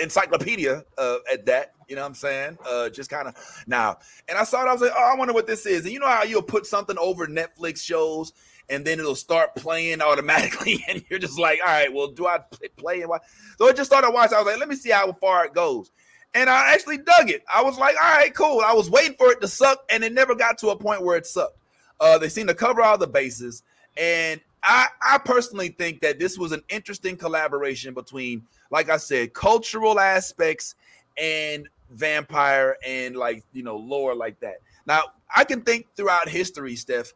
encyclopedia 0.00 0.84
uh 0.98 1.16
at 1.32 1.46
that 1.46 1.72
you 1.88 1.96
know 1.96 2.02
what 2.02 2.08
i'm 2.08 2.14
saying? 2.14 2.58
Uh 2.68 2.90
just 2.90 3.08
kind 3.08 3.26
of 3.26 3.34
now 3.66 3.96
and 4.28 4.36
i 4.36 4.44
saw 4.44 4.62
it 4.62 4.68
i 4.68 4.72
was 4.72 4.82
like 4.82 4.92
oh 4.94 5.12
i 5.12 5.16
wonder 5.16 5.32
what 5.32 5.46
this 5.46 5.64
is. 5.64 5.84
And 5.84 5.92
you 5.92 5.98
know 5.98 6.08
how 6.08 6.24
you'll 6.24 6.42
put 6.42 6.66
something 6.66 6.98
over 6.98 7.26
netflix 7.26 7.78
shows 7.80 8.32
and 8.68 8.84
then 8.84 9.00
it'll 9.00 9.14
start 9.14 9.54
playing 9.56 10.02
automatically 10.10 10.84
and 10.88 11.02
you're 11.08 11.18
just 11.18 11.38
like 11.38 11.58
all 11.66 11.72
right 11.72 11.92
well 11.92 12.08
do 12.08 12.26
i 12.26 12.38
play, 12.76 13.00
and 13.00 13.08
watch? 13.08 13.22
So 13.56 13.66
i 13.66 13.72
just 13.72 13.88
started 13.88 14.10
watching 14.10 14.36
i 14.36 14.40
was 14.42 14.46
like 14.46 14.60
let 14.60 14.68
me 14.68 14.76
see 14.76 14.90
how 14.90 15.10
far 15.14 15.46
it 15.46 15.54
goes 15.54 15.90
and 16.34 16.50
i 16.50 16.72
actually 16.72 16.98
dug 16.98 17.30
it 17.30 17.42
i 17.52 17.62
was 17.62 17.78
like 17.78 17.96
all 17.96 18.16
right 18.16 18.34
cool 18.34 18.60
i 18.64 18.72
was 18.72 18.90
waiting 18.90 19.14
for 19.18 19.30
it 19.30 19.40
to 19.40 19.48
suck 19.48 19.78
and 19.90 20.04
it 20.04 20.12
never 20.12 20.34
got 20.34 20.58
to 20.58 20.68
a 20.68 20.76
point 20.76 21.02
where 21.02 21.16
it 21.16 21.26
sucked 21.26 21.58
uh, 22.00 22.18
they 22.18 22.28
seem 22.28 22.46
to 22.46 22.54
cover 22.54 22.82
all 22.82 22.98
the 22.98 23.06
bases, 23.06 23.62
and 23.96 24.40
I, 24.62 24.88
I 25.02 25.18
personally 25.18 25.68
think 25.68 26.00
that 26.02 26.18
this 26.18 26.38
was 26.38 26.52
an 26.52 26.62
interesting 26.68 27.16
collaboration 27.16 27.94
between, 27.94 28.44
like 28.70 28.88
I 28.88 28.96
said, 28.98 29.34
cultural 29.34 29.98
aspects 29.98 30.74
and 31.16 31.68
vampire 31.90 32.76
and 32.86 33.16
like 33.16 33.44
you 33.52 33.62
know 33.62 33.76
lore 33.76 34.14
like 34.14 34.38
that. 34.40 34.56
Now 34.86 35.02
I 35.34 35.44
can 35.44 35.62
think 35.62 35.86
throughout 35.96 36.28
history, 36.28 36.76
Steph, 36.76 37.12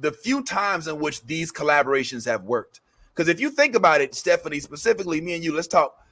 the 0.00 0.10
few 0.10 0.42
times 0.42 0.88
in 0.88 0.98
which 0.98 1.24
these 1.24 1.52
collaborations 1.52 2.26
have 2.26 2.42
worked. 2.44 2.80
Because 3.14 3.28
if 3.28 3.38
you 3.38 3.50
think 3.50 3.76
about 3.76 4.00
it, 4.00 4.14
Stephanie, 4.14 4.58
specifically 4.58 5.20
me 5.20 5.34
and 5.34 5.44
you, 5.44 5.54
let's 5.54 5.68
talk. 5.68 6.03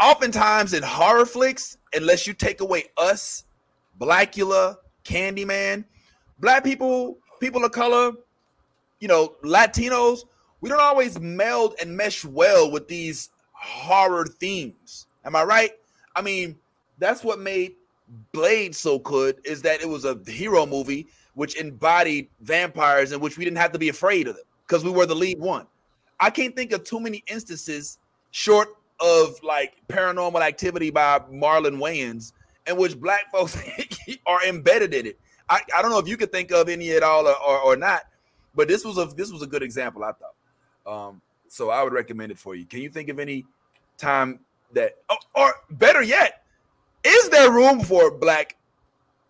Oftentimes 0.00 0.72
in 0.72 0.82
horror 0.82 1.26
flicks, 1.26 1.76
unless 1.92 2.26
you 2.26 2.32
take 2.32 2.60
away 2.60 2.84
us, 2.96 3.44
Blackula, 4.00 4.76
Candyman, 5.04 5.84
black 6.38 6.64
people, 6.64 7.18
people 7.38 7.64
of 7.64 7.72
color, 7.72 8.12
you 9.00 9.08
know, 9.08 9.34
Latinos, 9.42 10.24
we 10.60 10.68
don't 10.68 10.80
always 10.80 11.20
meld 11.20 11.74
and 11.80 11.94
mesh 11.94 12.24
well 12.24 12.70
with 12.70 12.88
these 12.88 13.30
horror 13.52 14.26
themes. 14.26 15.06
Am 15.24 15.36
I 15.36 15.42
right? 15.42 15.72
I 16.16 16.22
mean, 16.22 16.58
that's 16.98 17.22
what 17.22 17.38
made 17.38 17.74
Blade 18.32 18.74
so 18.74 18.98
good 18.98 19.40
is 19.44 19.62
that 19.62 19.80
it 19.80 19.88
was 19.88 20.04
a 20.04 20.18
hero 20.26 20.66
movie 20.66 21.08
which 21.34 21.56
embodied 21.56 22.28
vampires 22.40 23.12
in 23.12 23.20
which 23.20 23.38
we 23.38 23.44
didn't 23.44 23.58
have 23.58 23.72
to 23.72 23.78
be 23.78 23.88
afraid 23.88 24.28
of 24.28 24.36
them 24.36 24.44
because 24.66 24.84
we 24.84 24.90
were 24.90 25.06
the 25.06 25.14
lead 25.14 25.38
one. 25.38 25.66
I 26.18 26.30
can't 26.30 26.56
think 26.56 26.72
of 26.72 26.84
too 26.84 27.00
many 27.00 27.22
instances 27.28 27.98
short 28.30 28.76
of 29.00 29.42
like 29.42 29.74
paranormal 29.88 30.40
activity 30.40 30.90
by 30.90 31.20
Marlon 31.30 31.78
Wayans 31.78 32.32
in 32.66 32.76
which 32.76 32.98
black 32.98 33.30
folks 33.32 33.58
are 34.26 34.44
embedded 34.44 34.94
in 34.94 35.06
it. 35.06 35.18
I, 35.48 35.60
I 35.76 35.82
don't 35.82 35.90
know 35.90 35.98
if 35.98 36.08
you 36.08 36.16
could 36.16 36.30
think 36.30 36.52
of 36.52 36.68
any 36.68 36.92
at 36.92 37.02
all 37.02 37.26
or, 37.26 37.36
or, 37.36 37.58
or 37.60 37.76
not, 37.76 38.02
but 38.54 38.68
this 38.68 38.84
was 38.84 38.98
a 38.98 39.06
this 39.06 39.32
was 39.32 39.42
a 39.42 39.46
good 39.46 39.62
example, 39.62 40.04
I 40.04 40.12
thought. 40.12 40.34
Um, 40.86 41.20
so 41.48 41.70
I 41.70 41.82
would 41.82 41.92
recommend 41.92 42.30
it 42.30 42.38
for 42.38 42.54
you. 42.54 42.64
Can 42.64 42.80
you 42.80 42.88
think 42.88 43.08
of 43.08 43.18
any 43.18 43.44
time 43.98 44.40
that 44.72 44.98
or, 45.08 45.16
or 45.34 45.54
better 45.70 46.02
yet, 46.02 46.44
is 47.04 47.28
there 47.30 47.50
room 47.50 47.80
for 47.80 48.10
black 48.10 48.56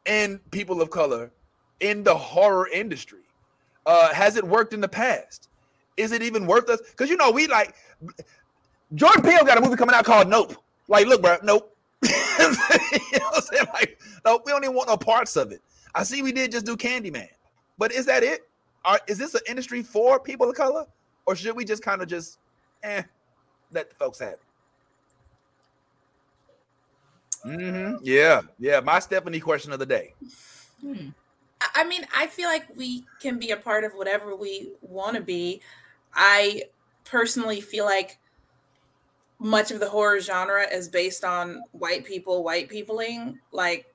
and 0.06 0.38
people 0.50 0.82
of 0.82 0.90
color 0.90 1.30
in 1.80 2.02
the 2.02 2.14
horror 2.14 2.68
industry? 2.68 3.20
Uh, 3.86 4.12
has 4.12 4.36
it 4.36 4.44
worked 4.44 4.74
in 4.74 4.80
the 4.80 4.88
past? 4.88 5.48
Is 5.96 6.12
it 6.12 6.22
even 6.22 6.46
worth 6.46 6.68
us? 6.68 6.80
Because 6.90 7.08
you 7.08 7.16
know, 7.16 7.30
we 7.30 7.46
like 7.46 7.74
Jordan 8.94 9.22
Peele 9.22 9.44
got 9.44 9.58
a 9.58 9.60
movie 9.60 9.76
coming 9.76 9.94
out 9.94 10.04
called 10.04 10.28
Nope. 10.28 10.54
Like, 10.88 11.06
look, 11.06 11.22
bro, 11.22 11.36
nope. 11.42 11.76
you 12.02 12.08
know 12.10 12.16
what 12.48 13.36
I'm 13.36 13.42
saying? 13.42 13.66
Like, 13.72 14.00
no, 14.24 14.40
we 14.44 14.50
don't 14.50 14.64
even 14.64 14.74
want 14.74 14.88
no 14.88 14.96
parts 14.96 15.36
of 15.36 15.52
it. 15.52 15.62
I 15.94 16.02
see 16.02 16.22
we 16.22 16.32
did 16.32 16.50
just 16.50 16.66
do 16.66 16.76
Candyman, 16.76 17.28
but 17.78 17.92
is 17.92 18.06
that 18.06 18.22
it? 18.22 18.48
Are, 18.84 18.98
is 19.06 19.18
this 19.18 19.34
an 19.34 19.42
industry 19.48 19.82
for 19.82 20.18
people 20.18 20.48
of 20.48 20.56
color, 20.56 20.86
or 21.26 21.36
should 21.36 21.54
we 21.54 21.64
just 21.64 21.82
kind 21.82 22.02
of 22.02 22.08
just, 22.08 22.38
eh, 22.82 23.02
let 23.72 23.90
the 23.90 23.96
folks 23.96 24.18
have 24.18 24.32
it? 24.32 24.40
Mm-hmm. 27.46 27.96
Yeah, 28.02 28.42
yeah. 28.58 28.80
My 28.80 28.98
Stephanie 28.98 29.40
question 29.40 29.72
of 29.72 29.78
the 29.78 29.86
day. 29.86 30.14
Hmm. 30.80 31.08
I 31.74 31.84
mean, 31.84 32.06
I 32.14 32.26
feel 32.26 32.48
like 32.48 32.66
we 32.74 33.04
can 33.20 33.38
be 33.38 33.50
a 33.50 33.56
part 33.56 33.84
of 33.84 33.92
whatever 33.92 34.34
we 34.34 34.72
want 34.80 35.16
to 35.16 35.22
be. 35.22 35.60
I 36.14 36.64
personally 37.04 37.60
feel 37.60 37.84
like 37.84 38.18
much 39.40 39.70
of 39.70 39.80
the 39.80 39.88
horror 39.88 40.20
genre 40.20 40.62
is 40.62 40.86
based 40.88 41.24
on 41.24 41.62
white 41.72 42.04
people, 42.04 42.44
white 42.44 42.68
peopling. 42.68 43.38
Like 43.52 43.86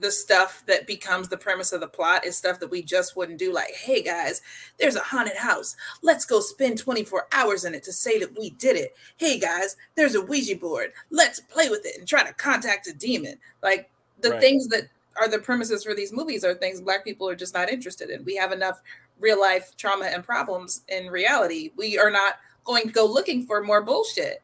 the 0.00 0.10
stuff 0.10 0.62
that 0.66 0.86
becomes 0.86 1.28
the 1.28 1.36
premise 1.36 1.72
of 1.72 1.80
the 1.80 1.88
plot 1.88 2.24
is 2.24 2.36
stuff 2.36 2.60
that 2.60 2.70
we 2.70 2.82
just 2.82 3.16
wouldn't 3.16 3.38
do. 3.38 3.52
Like, 3.52 3.74
hey 3.74 4.00
guys, 4.00 4.40
there's 4.78 4.96
a 4.96 5.00
haunted 5.00 5.36
house. 5.36 5.76
Let's 6.02 6.24
go 6.24 6.40
spend 6.40 6.78
24 6.78 7.26
hours 7.32 7.64
in 7.64 7.74
it 7.74 7.82
to 7.82 7.92
say 7.92 8.18
that 8.20 8.38
we 8.38 8.50
did 8.50 8.76
it. 8.76 8.94
Hey 9.16 9.38
guys, 9.38 9.76
there's 9.96 10.14
a 10.14 10.22
Ouija 10.22 10.56
board. 10.56 10.92
Let's 11.10 11.40
play 11.40 11.68
with 11.68 11.84
it 11.84 11.98
and 11.98 12.08
try 12.08 12.24
to 12.24 12.32
contact 12.34 12.86
a 12.86 12.94
demon. 12.94 13.38
Like 13.62 13.90
the 14.20 14.30
right. 14.30 14.40
things 14.40 14.68
that 14.68 14.84
are 15.18 15.28
the 15.28 15.38
premises 15.38 15.82
for 15.82 15.94
these 15.94 16.12
movies 16.12 16.44
are 16.44 16.54
things 16.54 16.80
black 16.80 17.04
people 17.04 17.28
are 17.28 17.36
just 17.36 17.54
not 17.54 17.68
interested 17.68 18.08
in. 18.08 18.24
We 18.24 18.36
have 18.36 18.52
enough 18.52 18.80
real 19.18 19.40
life 19.40 19.72
trauma 19.76 20.06
and 20.06 20.22
problems 20.22 20.82
in 20.88 21.08
reality. 21.08 21.72
We 21.76 21.98
are 21.98 22.10
not 22.10 22.34
going 22.64 22.86
to 22.86 22.92
go 22.92 23.06
looking 23.06 23.46
for 23.46 23.62
more 23.62 23.82
bullshit. 23.82 24.42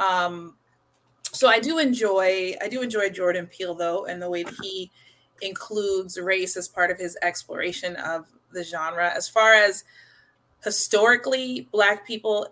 Um, 0.00 0.56
so 1.32 1.48
I 1.48 1.60
do 1.60 1.78
enjoy 1.78 2.54
I 2.60 2.68
do 2.68 2.82
enjoy 2.82 3.10
Jordan 3.10 3.46
Peele 3.46 3.74
though, 3.74 4.06
and 4.06 4.20
the 4.20 4.28
way 4.28 4.42
that 4.42 4.54
he 4.60 4.90
includes 5.42 6.18
race 6.18 6.56
as 6.56 6.66
part 6.66 6.90
of 6.90 6.98
his 6.98 7.16
exploration 7.22 7.96
of 7.96 8.26
the 8.52 8.64
genre. 8.64 9.08
As 9.14 9.28
far 9.28 9.54
as 9.54 9.84
historically 10.64 11.68
black 11.70 12.06
people 12.06 12.48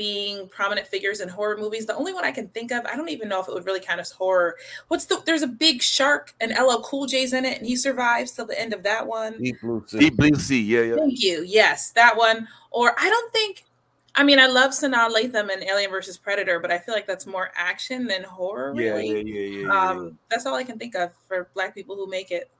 being 0.00 0.48
prominent 0.48 0.86
figures 0.86 1.20
in 1.20 1.28
horror 1.28 1.58
movies. 1.58 1.84
The 1.84 1.94
only 1.94 2.14
one 2.14 2.24
I 2.24 2.30
can 2.30 2.48
think 2.48 2.72
of, 2.72 2.86
I 2.86 2.96
don't 2.96 3.10
even 3.10 3.28
know 3.28 3.38
if 3.38 3.48
it 3.48 3.52
would 3.52 3.66
really 3.66 3.80
count 3.80 4.00
as 4.00 4.10
horror. 4.10 4.56
What's 4.88 5.04
the? 5.04 5.22
There's 5.26 5.42
a 5.42 5.46
big 5.46 5.82
shark 5.82 6.34
and 6.40 6.52
LL 6.52 6.80
Cool 6.80 7.04
J's 7.04 7.34
in 7.34 7.44
it, 7.44 7.58
and 7.58 7.66
he 7.66 7.76
survives 7.76 8.32
till 8.32 8.46
the 8.46 8.58
end 8.58 8.72
of 8.72 8.82
that 8.84 9.06
one. 9.06 9.36
Deep 9.42 9.60
Blue 9.60 9.84
Sea. 9.86 9.98
Deep 9.98 10.16
Blue 10.16 10.34
Sea. 10.36 10.62
Yeah, 10.62 10.80
yeah. 10.80 10.96
Thank 10.96 11.22
you. 11.22 11.44
Yes, 11.46 11.90
that 11.92 12.16
one. 12.16 12.48
Or 12.70 12.94
I 12.98 13.10
don't 13.10 13.32
think. 13.32 13.64
I 14.14 14.24
mean, 14.24 14.38
I 14.38 14.46
love 14.46 14.72
Sanaa 14.72 15.08
Lathan 15.10 15.52
and 15.52 15.62
Alien 15.62 15.90
versus 15.90 16.18
Predator, 16.18 16.58
but 16.58 16.70
I 16.70 16.78
feel 16.78 16.94
like 16.94 17.06
that's 17.06 17.26
more 17.26 17.50
action 17.54 18.06
than 18.06 18.24
horror. 18.24 18.74
Really. 18.74 19.08
Yeah, 19.08 19.14
yeah, 19.16 19.40
yeah, 19.40 19.66
yeah, 19.66 19.88
um, 19.88 20.04
yeah. 20.04 20.10
That's 20.30 20.46
all 20.46 20.54
I 20.54 20.64
can 20.64 20.78
think 20.78 20.94
of 20.94 21.12
for 21.28 21.48
black 21.54 21.74
people 21.74 21.96
who 21.96 22.08
make 22.08 22.30
it. 22.30 22.50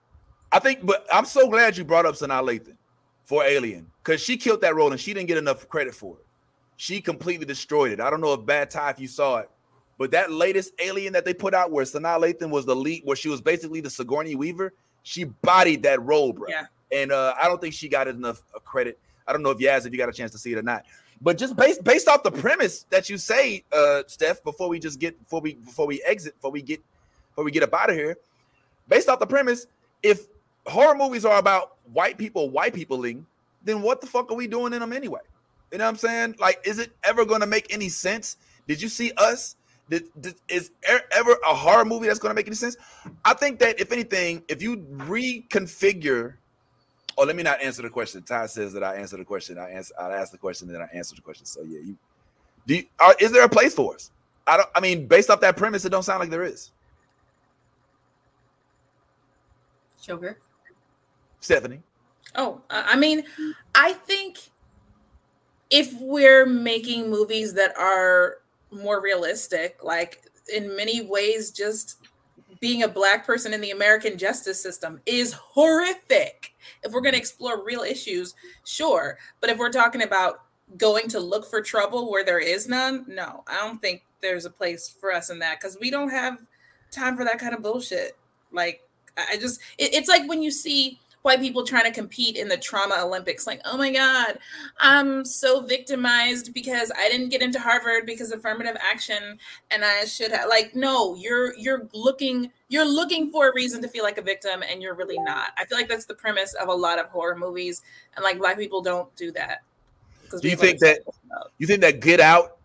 I 0.52 0.58
think, 0.58 0.84
but 0.84 1.06
I'm 1.12 1.24
so 1.24 1.48
glad 1.48 1.76
you 1.76 1.84
brought 1.84 2.06
up 2.06 2.14
Sanaa 2.14 2.42
Lathan 2.42 2.76
for 3.24 3.44
Alien 3.44 3.86
because 4.02 4.20
she 4.20 4.36
killed 4.36 4.60
that 4.62 4.74
role 4.74 4.90
and 4.90 5.00
she 5.00 5.12
didn't 5.12 5.28
get 5.28 5.38
enough 5.38 5.68
credit 5.68 5.94
for 5.94 6.16
it 6.16 6.26
she 6.80 6.98
completely 7.02 7.44
destroyed 7.44 7.92
it. 7.92 8.00
I 8.00 8.08
don't 8.08 8.22
know 8.22 8.32
if 8.32 8.46
Bad 8.46 8.70
Tie 8.70 8.88
if 8.88 8.98
you 8.98 9.06
saw 9.06 9.36
it, 9.36 9.50
but 9.98 10.10
that 10.12 10.32
latest 10.32 10.72
Alien 10.80 11.12
that 11.12 11.26
they 11.26 11.34
put 11.34 11.52
out, 11.52 11.70
where 11.70 11.84
Sanaa 11.84 12.18
Lathan 12.18 12.48
was 12.48 12.64
the 12.64 12.74
lead, 12.74 13.02
where 13.04 13.14
she 13.14 13.28
was 13.28 13.42
basically 13.42 13.82
the 13.82 13.90
Sigourney 13.90 14.34
Weaver, 14.34 14.72
she 15.02 15.24
bodied 15.24 15.82
that 15.82 16.02
role, 16.02 16.32
bro. 16.32 16.48
Yeah. 16.48 16.64
And 16.90 17.12
uh, 17.12 17.34
I 17.38 17.48
don't 17.48 17.60
think 17.60 17.74
she 17.74 17.86
got 17.86 18.08
enough 18.08 18.40
uh, 18.56 18.60
credit. 18.60 18.98
I 19.26 19.34
don't 19.34 19.42
know 19.42 19.50
if 19.50 19.58
Yaz, 19.58 19.84
if 19.84 19.92
you 19.92 19.98
got 19.98 20.08
a 20.08 20.12
chance 20.12 20.30
to 20.30 20.38
see 20.38 20.52
it 20.52 20.58
or 20.58 20.62
not. 20.62 20.86
But 21.20 21.36
just 21.36 21.54
based 21.56 21.84
based 21.84 22.08
off 22.08 22.22
the 22.22 22.30
premise 22.30 22.86
that 22.90 23.10
you 23.10 23.18
say, 23.18 23.62
uh, 23.72 24.02
Steph, 24.06 24.42
before 24.42 24.68
we 24.68 24.78
just 24.78 24.98
get 24.98 25.18
before 25.22 25.40
we 25.40 25.54
before 25.54 25.86
we 25.86 26.02
exit, 26.02 26.34
before 26.36 26.50
we 26.50 26.62
get 26.62 26.80
before 27.30 27.44
we 27.44 27.50
get 27.50 27.62
up 27.62 27.74
out 27.74 27.90
of 27.90 27.96
here, 27.96 28.16
based 28.88 29.08
off 29.08 29.18
the 29.18 29.26
premise, 29.26 29.66
if 30.02 30.26
horror 30.66 30.94
movies 30.96 31.24
are 31.24 31.38
about 31.38 31.76
white 31.92 32.16
people, 32.16 32.48
white 32.48 32.72
peopling, 32.72 33.26
then 33.64 33.82
what 33.82 34.00
the 34.00 34.06
fuck 34.06 34.30
are 34.30 34.34
we 34.34 34.46
doing 34.46 34.72
in 34.72 34.80
them 34.80 34.92
anyway? 34.92 35.20
You 35.70 35.78
know 35.78 35.84
what 35.84 35.90
I'm 35.90 35.96
saying? 35.96 36.36
Like, 36.38 36.60
is 36.64 36.78
it 36.78 36.90
ever 37.04 37.24
going 37.24 37.40
to 37.40 37.46
make 37.46 37.72
any 37.72 37.88
sense? 37.88 38.36
Did 38.66 38.80
you 38.82 38.88
see 38.88 39.12
us? 39.16 39.56
Did, 39.88 40.04
did, 40.20 40.34
is 40.48 40.70
ever 40.84 41.36
a 41.46 41.54
horror 41.54 41.84
movie 41.84 42.06
that's 42.06 42.18
going 42.20 42.30
to 42.30 42.34
make 42.34 42.46
any 42.46 42.56
sense? 42.56 42.76
I 43.24 43.34
think 43.34 43.58
that 43.58 43.80
if 43.80 43.92
anything, 43.92 44.42
if 44.48 44.62
you 44.62 44.76
reconfigure, 44.76 46.34
oh, 47.20 47.24
let 47.24 47.36
me 47.36 47.42
not 47.42 47.60
answer 47.60 47.82
the 47.82 47.90
question. 47.90 48.22
Ty 48.22 48.46
says 48.46 48.72
that 48.72 48.82
I 48.82 48.96
answer 48.96 49.16
the 49.16 49.24
question. 49.24 49.58
I 49.58 49.70
answer. 49.70 49.94
I 50.00 50.10
ask 50.12 50.32
the 50.32 50.38
question, 50.38 50.68
and 50.68 50.74
then 50.74 50.82
I 50.82 50.96
answer 50.96 51.14
the 51.14 51.22
question. 51.22 51.44
So 51.46 51.62
yeah, 51.62 51.80
you 51.80 51.96
do. 52.66 52.76
You, 52.76 52.84
are, 52.98 53.14
is 53.20 53.30
there 53.30 53.44
a 53.44 53.48
place 53.48 53.74
for 53.74 53.94
us? 53.94 54.10
I 54.46 54.56
don't. 54.56 54.68
I 54.74 54.80
mean, 54.80 55.06
based 55.06 55.30
off 55.30 55.40
that 55.40 55.56
premise, 55.56 55.84
it 55.84 55.90
don't 55.90 56.02
sound 56.02 56.20
like 56.20 56.30
there 56.30 56.44
is. 56.44 56.70
Sugar. 60.00 60.38
Stephanie. 61.40 61.82
Oh, 62.36 62.60
I 62.70 62.96
mean, 62.96 63.24
I 63.74 63.92
think 63.92 64.38
if 65.68 65.92
we're 66.00 66.46
making 66.46 67.10
movies 67.10 67.52
that 67.54 67.76
are 67.76 68.38
more 68.70 69.02
realistic, 69.02 69.78
like 69.82 70.22
in 70.54 70.74
many 70.76 71.02
ways, 71.02 71.50
just 71.50 71.98
being 72.60 72.82
a 72.82 72.88
black 72.88 73.26
person 73.26 73.54
in 73.54 73.60
the 73.60 73.70
American 73.70 74.18
justice 74.18 74.62
system 74.62 75.00
is 75.06 75.32
horrific. 75.32 76.54
If 76.82 76.92
we're 76.92 77.00
going 77.00 77.14
to 77.14 77.18
explore 77.18 77.64
real 77.64 77.80
issues, 77.80 78.34
sure. 78.64 79.18
But 79.40 79.50
if 79.50 79.58
we're 79.58 79.72
talking 79.72 80.02
about 80.02 80.42
going 80.76 81.08
to 81.08 81.20
look 81.20 81.48
for 81.48 81.60
trouble 81.60 82.10
where 82.10 82.24
there 82.24 82.38
is 82.38 82.68
none, 82.68 83.04
no, 83.08 83.42
I 83.46 83.56
don't 83.56 83.80
think 83.80 84.04
there's 84.20 84.44
a 84.44 84.50
place 84.50 84.94
for 85.00 85.12
us 85.12 85.30
in 85.30 85.38
that 85.38 85.58
because 85.58 85.78
we 85.80 85.90
don't 85.90 86.10
have 86.10 86.38
time 86.90 87.16
for 87.16 87.24
that 87.24 87.38
kind 87.38 87.54
of 87.54 87.62
bullshit. 87.62 88.16
Like, 88.52 88.82
I 89.16 89.36
just, 89.38 89.60
it, 89.78 89.94
it's 89.94 90.08
like 90.08 90.28
when 90.28 90.42
you 90.42 90.50
see 90.50 91.00
white 91.22 91.40
people 91.40 91.64
trying 91.64 91.84
to 91.84 91.90
compete 91.90 92.36
in 92.36 92.48
the 92.48 92.56
trauma 92.56 92.96
Olympics. 93.00 93.46
Like, 93.46 93.60
oh 93.64 93.76
my 93.76 93.92
God, 93.92 94.38
I'm 94.78 95.24
so 95.24 95.60
victimized 95.60 96.54
because 96.54 96.90
I 96.96 97.08
didn't 97.08 97.28
get 97.28 97.42
into 97.42 97.60
Harvard 97.60 98.06
because 98.06 98.32
affirmative 98.32 98.76
action 98.80 99.38
and 99.70 99.84
I 99.84 100.04
should 100.04 100.32
have 100.32 100.48
like, 100.48 100.74
no, 100.74 101.14
you're 101.16 101.56
you're 101.56 101.88
looking 101.92 102.50
you're 102.68 102.88
looking 102.88 103.30
for 103.30 103.50
a 103.50 103.54
reason 103.54 103.82
to 103.82 103.88
feel 103.88 104.04
like 104.04 104.18
a 104.18 104.22
victim 104.22 104.62
and 104.68 104.82
you're 104.82 104.94
really 104.94 105.18
not. 105.18 105.50
I 105.58 105.64
feel 105.66 105.76
like 105.76 105.88
that's 105.88 106.06
the 106.06 106.14
premise 106.14 106.54
of 106.54 106.68
a 106.68 106.74
lot 106.74 106.98
of 106.98 107.06
horror 107.06 107.36
movies. 107.36 107.82
And 108.16 108.24
like 108.24 108.38
black 108.38 108.58
people 108.58 108.80
don't 108.80 109.14
do 109.16 109.30
that. 109.32 109.62
Do 110.40 110.48
you 110.48 110.56
think 110.56 110.78
that 110.80 111.00
you 111.58 111.66
think 111.66 111.80
that 111.82 112.00
Get 112.00 112.20
Out? 112.20 112.56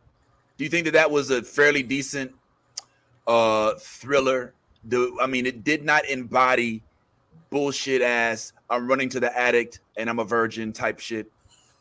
Do 0.57 0.63
you 0.63 0.69
think 0.69 0.85
that 0.85 0.93
that 0.93 1.11
was 1.11 1.29
a 1.31 1.41
fairly 1.43 1.83
decent 1.83 2.33
uh 3.27 3.73
thriller? 3.79 4.53
Do 4.87 5.17
I 5.19 5.27
mean 5.27 5.45
it 5.45 5.63
did 5.63 5.83
not 5.83 6.05
embody 6.05 6.83
bullshit 7.55 8.01
ass 8.01 8.51
I'm 8.69 8.85
running 8.85 9.07
to 9.07 9.21
the 9.21 9.33
addict 9.37 9.79
and 9.95 10.09
I'm 10.09 10.19
a 10.19 10.25
virgin 10.25 10.73
type 10.73 10.99
shit. 10.99 11.31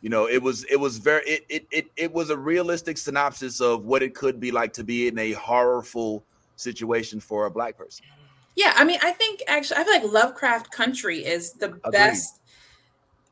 You 0.02 0.08
know, 0.08 0.28
it 0.28 0.40
was 0.40 0.62
it 0.70 0.76
was 0.76 0.98
very 0.98 1.24
it 1.26 1.44
it 1.48 1.66
it, 1.72 1.86
it 1.96 2.12
was 2.12 2.30
a 2.30 2.38
realistic 2.38 2.96
synopsis 2.96 3.60
of 3.60 3.84
what 3.84 4.00
it 4.00 4.14
could 4.14 4.38
be 4.38 4.52
like 4.52 4.72
to 4.74 4.84
be 4.84 5.08
in 5.08 5.18
a 5.18 5.32
horrorful 5.32 6.22
situation 6.54 7.18
for 7.18 7.46
a 7.46 7.50
black 7.50 7.76
person. 7.76 8.06
Yeah, 8.54 8.72
I 8.76 8.84
mean, 8.84 9.00
I 9.02 9.10
think 9.10 9.42
actually 9.48 9.78
I 9.78 9.84
feel 9.84 9.94
like 9.94 10.12
Lovecraft 10.12 10.70
Country 10.70 11.24
is 11.24 11.54
the 11.54 11.66
Agreed. 11.66 11.90
best 11.90 12.40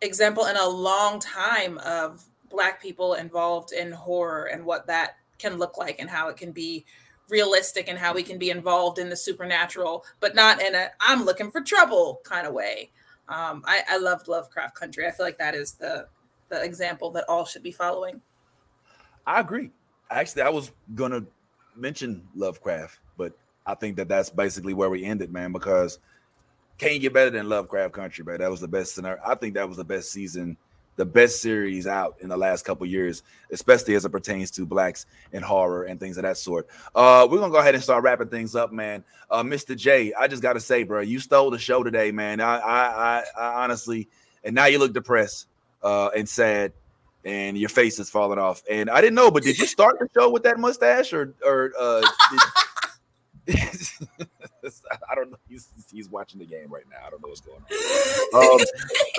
example 0.01 0.47
in 0.47 0.57
a 0.57 0.69
long 0.69 1.21
time 1.21 1.79
of 1.79 2.25
black 2.51 2.83
people 2.83 3.15
involved 3.15 3.71
in 3.73 3.93
horror 3.93 4.47
and 4.47 4.65
what 4.65 4.89
that 4.89 5.13
can 5.39 5.59
look 5.59 5.79
like 5.79 6.01
and 6.01 6.11
how 6.11 6.29
it 6.29 6.37
can 6.37 6.51
be 6.51 6.85
realistic 7.29 7.89
and 7.89 7.99
how 7.99 8.15
we 8.15 8.23
can 8.23 8.39
be 8.39 8.51
involved 8.51 8.99
in 8.99 9.09
the 9.09 9.17
supernatural, 9.17 10.05
but 10.21 10.35
not 10.35 10.61
in 10.61 10.75
a 10.75 10.89
I'm 11.01 11.25
looking 11.25 11.51
for 11.51 11.61
trouble 11.61 12.21
kind 12.25 12.47
of 12.47 12.53
way. 12.53 12.91
Um, 13.29 13.63
I, 13.67 13.81
I 13.89 13.99
loved 13.99 14.29
Lovecraft 14.29 14.75
Country. 14.75 15.07
I 15.07 15.11
feel 15.11 15.27
like 15.27 15.39
that 15.39 15.55
is 15.55 15.73
the 15.73 16.09
the 16.49 16.63
example 16.63 17.11
that 17.13 17.25
all 17.29 17.45
should 17.45 17.63
be 17.63 17.73
following. 17.73 18.21
I 19.27 19.41
agree. 19.41 19.71
Actually, 20.11 20.43
I 20.43 20.51
was 20.51 20.71
gonna 20.95 21.25
mention 21.77 22.27
Lovecraft, 22.35 22.99
but 23.17 23.33
I 23.65 23.75
think 23.75 23.97
that 23.97 24.09
that's 24.09 24.29
basically 24.29 24.75
where 24.75 24.91
we 24.91 25.05
ended, 25.05 25.33
man. 25.33 25.53
Because 25.53 25.99
can't 26.79 27.01
get 27.01 27.15
better 27.15 27.31
than 27.31 27.49
Lovecraft 27.49 27.95
Country, 27.95 28.25
man. 28.25 28.39
That 28.39 28.51
was 28.51 28.61
the 28.61 28.69
best 28.69 28.95
scenario. 28.95 29.23
I 29.25 29.35
think 29.35 29.55
that 29.55 29.69
was 29.69 29.77
the 29.77 29.85
best 29.85 30.11
season, 30.11 30.57
the 30.97 31.05
best 31.07 31.41
series 31.41 31.87
out 31.87 32.17
in 32.21 32.29
the 32.29 32.37
last 32.37 32.65
couple 32.65 32.87
years, 32.87 33.23
especially 33.51 33.95
as 33.95 34.05
it 34.05 34.11
pertains 34.11 34.51
to 34.53 34.67
blacks 34.67 35.07
and 35.33 35.45
horror 35.45 35.85
and 35.85 35.99
things 35.99 36.17
of 36.17 36.23
that 36.23 36.37
sort. 36.37 36.67
Uh, 36.95 37.27
we're 37.31 37.39
gonna 37.39 37.53
go 37.53 37.59
ahead 37.59 37.75
and 37.75 37.83
start 37.83 38.05
wrapping 38.05 38.29
things 38.29 38.55
up, 38.55 38.73
man. 38.73 39.05
Uh, 39.31 39.43
Mr. 39.43 39.77
J, 39.77 40.13
I 40.15 40.29
just 40.29 40.43
gotta 40.43 40.61
say, 40.61 40.83
bro, 40.83 41.01
you 41.01 41.19
stole 41.19 41.51
the 41.51 41.59
show 41.59 41.83
today, 41.83 42.13
man. 42.13 42.41
I, 42.41 42.59
I, 42.59 42.85
I, 42.85 43.25
I 43.39 43.65
honestly, 43.65 44.09
and 44.45 44.55
now 44.55 44.67
you 44.67 44.79
look 44.79 44.93
depressed 44.93 45.47
uh, 45.83 46.11
and 46.17 46.29
sad, 46.29 46.73
and 47.25 47.57
your 47.57 47.69
face 47.69 47.99
is 47.99 48.11
falling 48.11 48.39
off. 48.39 48.63
And 48.71 48.91
I 48.91 49.01
didn't 49.01 49.15
know, 49.15 49.31
but 49.31 49.43
did 49.43 49.59
you 49.59 49.67
start 49.67 49.99
the 49.99 50.09
show 50.15 50.31
with 50.31 50.43
that 50.43 50.59
mustache, 50.59 51.13
or, 51.13 51.35
or 51.45 51.73
uh, 51.79 52.07
did, 53.47 53.59
I 55.11 55.15
don't 55.15 55.31
know. 55.31 55.39
He's 55.49 55.69
he's 55.91 56.09
watching 56.09 56.39
the 56.39 56.47
game 56.47 56.69
right 56.71 56.85
now. 56.91 57.07
I 57.07 57.11
don't 57.11 57.23
know 57.23 57.29
what's 57.29 57.41
going 57.41 57.61
on. 57.61 58.61
Um, 58.61 58.61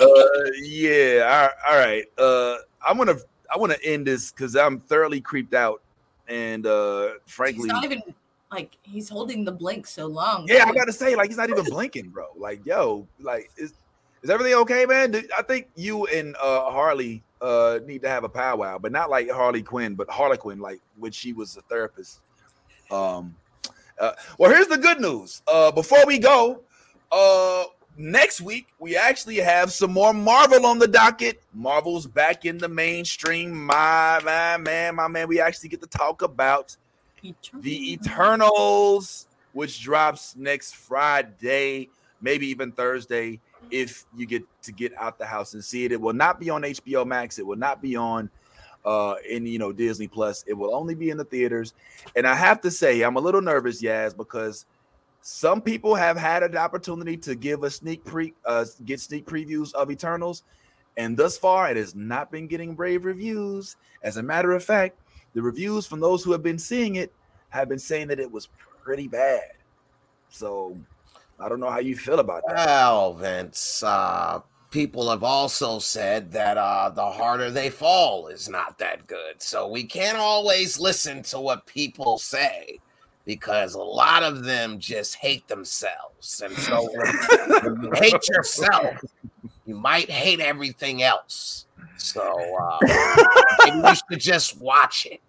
uh, 0.00 0.50
yeah. 0.62 1.50
All, 1.68 1.72
all 1.74 1.78
right. 1.78 2.04
Uh, 2.18 2.56
I'm 2.86 2.96
gonna 2.96 3.16
I 3.54 3.58
want 3.58 3.72
to 3.72 3.84
end 3.84 4.06
this 4.06 4.32
because 4.32 4.56
I'm 4.56 4.80
thoroughly 4.80 5.20
creeped 5.20 5.54
out, 5.54 5.82
and 6.28 6.66
uh, 6.66 7.10
frankly, 7.26 7.64
He's 7.64 7.72
not 7.72 7.84
even 7.84 8.02
like 8.50 8.78
he's 8.82 9.08
holding 9.08 9.44
the 9.44 9.52
blink 9.52 9.86
so 9.86 10.06
long. 10.06 10.46
yeah, 10.48 10.64
I 10.66 10.72
gotta 10.72 10.92
say, 10.92 11.16
like 11.16 11.28
he's 11.28 11.36
not 11.36 11.50
even 11.50 11.64
blinking, 11.64 12.08
bro. 12.08 12.26
Like, 12.36 12.64
yo, 12.64 13.06
like 13.20 13.50
is 13.56 13.74
is 14.22 14.30
everything 14.30 14.54
okay, 14.54 14.86
man? 14.86 15.10
Do- 15.10 15.28
I 15.36 15.42
think 15.42 15.68
you 15.76 16.06
and 16.06 16.36
uh 16.36 16.70
Harley 16.70 17.22
uh 17.40 17.80
need 17.84 18.02
to 18.02 18.08
have 18.08 18.24
a 18.24 18.28
powwow, 18.28 18.78
but 18.78 18.92
not 18.92 19.10
like 19.10 19.30
Harley 19.30 19.62
Quinn, 19.62 19.94
but 19.94 20.08
Harlequin, 20.08 20.58
like 20.58 20.80
when 20.98 21.12
she 21.12 21.32
was 21.32 21.56
a 21.56 21.62
therapist. 21.62 22.20
Um, 22.90 23.34
uh, 23.98 24.12
well, 24.38 24.50
here's 24.50 24.68
the 24.68 24.78
good 24.78 25.00
news. 25.00 25.42
Uh, 25.46 25.70
before 25.70 26.04
we 26.06 26.18
go, 26.18 26.60
uh, 27.12 27.64
next 27.96 28.40
week 28.40 28.66
we 28.78 28.96
actually 28.96 29.36
have 29.36 29.72
some 29.72 29.92
more 29.92 30.12
Marvel 30.12 30.66
on 30.66 30.78
the 30.78 30.88
docket. 30.88 31.42
Marvel's 31.52 32.06
back 32.06 32.44
in 32.44 32.58
the 32.58 32.68
mainstream. 32.68 33.66
My, 33.66 34.20
my 34.24 34.56
man, 34.56 34.96
my 34.96 35.08
man. 35.08 35.28
We 35.28 35.40
actually 35.40 35.68
get 35.68 35.80
to 35.82 35.88
talk 35.88 36.22
about 36.22 36.76
the 37.54 37.92
Eternals, 37.92 39.26
which 39.52 39.82
drops 39.82 40.34
next 40.36 40.74
Friday, 40.74 41.88
maybe 42.20 42.46
even 42.48 42.72
Thursday, 42.72 43.40
if 43.70 44.04
you 44.16 44.26
get 44.26 44.42
to 44.62 44.72
get 44.72 44.92
out 44.98 45.18
the 45.18 45.26
house 45.26 45.54
and 45.54 45.64
see 45.64 45.84
it. 45.84 45.92
It 45.92 46.00
will 46.00 46.12
not 46.12 46.40
be 46.40 46.50
on 46.50 46.62
HBO 46.62 47.06
Max. 47.06 47.38
It 47.38 47.46
will 47.46 47.56
not 47.56 47.80
be 47.80 47.96
on 47.96 48.30
uh 48.84 49.16
in 49.28 49.46
you 49.46 49.58
know 49.58 49.72
Disney 49.72 50.08
Plus. 50.08 50.44
It 50.46 50.54
will 50.54 50.74
only 50.74 50.94
be 50.94 51.10
in 51.10 51.16
the 51.16 51.24
theaters. 51.24 51.74
And 52.16 52.26
I 52.26 52.34
have 52.34 52.60
to 52.62 52.70
say, 52.70 53.02
I'm 53.02 53.16
a 53.16 53.20
little 53.20 53.42
nervous, 53.42 53.82
Yaz, 53.82 54.16
because 54.16 54.66
some 55.20 55.60
people 55.60 55.94
have 55.94 56.16
had 56.16 56.42
an 56.42 56.56
opportunity 56.56 57.16
to 57.18 57.34
give 57.34 57.62
a 57.62 57.70
sneak 57.70 58.04
pre 58.04 58.34
uh 58.44 58.64
get 58.84 59.00
sneak 59.00 59.26
previews 59.26 59.72
of 59.74 59.90
Eternals, 59.90 60.42
and 60.96 61.16
thus 61.16 61.38
far 61.38 61.70
it 61.70 61.76
has 61.76 61.94
not 61.94 62.30
been 62.30 62.46
getting 62.46 62.74
brave 62.74 63.04
reviews. 63.04 63.76
As 64.02 64.18
a 64.18 64.22
matter 64.22 64.52
of 64.52 64.62
fact, 64.62 64.98
the 65.34 65.42
reviews 65.42 65.86
from 65.86 66.00
those 66.00 66.22
who 66.22 66.32
have 66.32 66.42
been 66.42 66.58
seeing 66.58 66.96
it 66.96 67.12
have 67.48 67.68
been 67.68 67.78
saying 67.78 68.08
that 68.08 68.20
it 68.20 68.30
was 68.30 68.48
pretty 68.82 69.08
bad. 69.08 69.42
So 70.28 70.76
I 71.38 71.48
don't 71.48 71.60
know 71.60 71.70
how 71.70 71.78
you 71.78 71.96
feel 71.96 72.20
about 72.20 72.42
that. 72.46 72.66
Well, 72.66 73.14
Vince, 73.14 73.82
uh, 73.82 74.40
people 74.74 75.08
have 75.08 75.22
also 75.22 75.78
said 75.78 76.32
that 76.32 76.58
uh, 76.58 76.90
the 76.90 77.10
harder 77.12 77.48
they 77.48 77.70
fall 77.70 78.26
is 78.26 78.48
not 78.48 78.76
that 78.76 79.06
good. 79.06 79.40
So 79.40 79.68
we 79.68 79.84
can't 79.84 80.18
always 80.18 80.80
listen 80.80 81.22
to 81.22 81.38
what 81.38 81.64
people 81.64 82.18
say 82.18 82.80
because 83.24 83.74
a 83.74 83.82
lot 83.82 84.24
of 84.24 84.42
them 84.42 84.80
just 84.80 85.14
hate 85.14 85.46
themselves. 85.46 86.42
And 86.44 86.52
so 86.56 86.88
when, 86.92 87.82
you 87.84 87.92
hate 87.94 88.28
yourself, 88.28 88.96
you 89.64 89.76
might 89.76 90.10
hate 90.10 90.40
everything 90.40 91.04
else. 91.04 91.66
So 91.96 92.34
uh, 92.60 92.78
maybe 93.64 93.78
you 93.78 93.94
should 93.94 94.20
just 94.20 94.60
watch 94.60 95.06
it. 95.06 95.20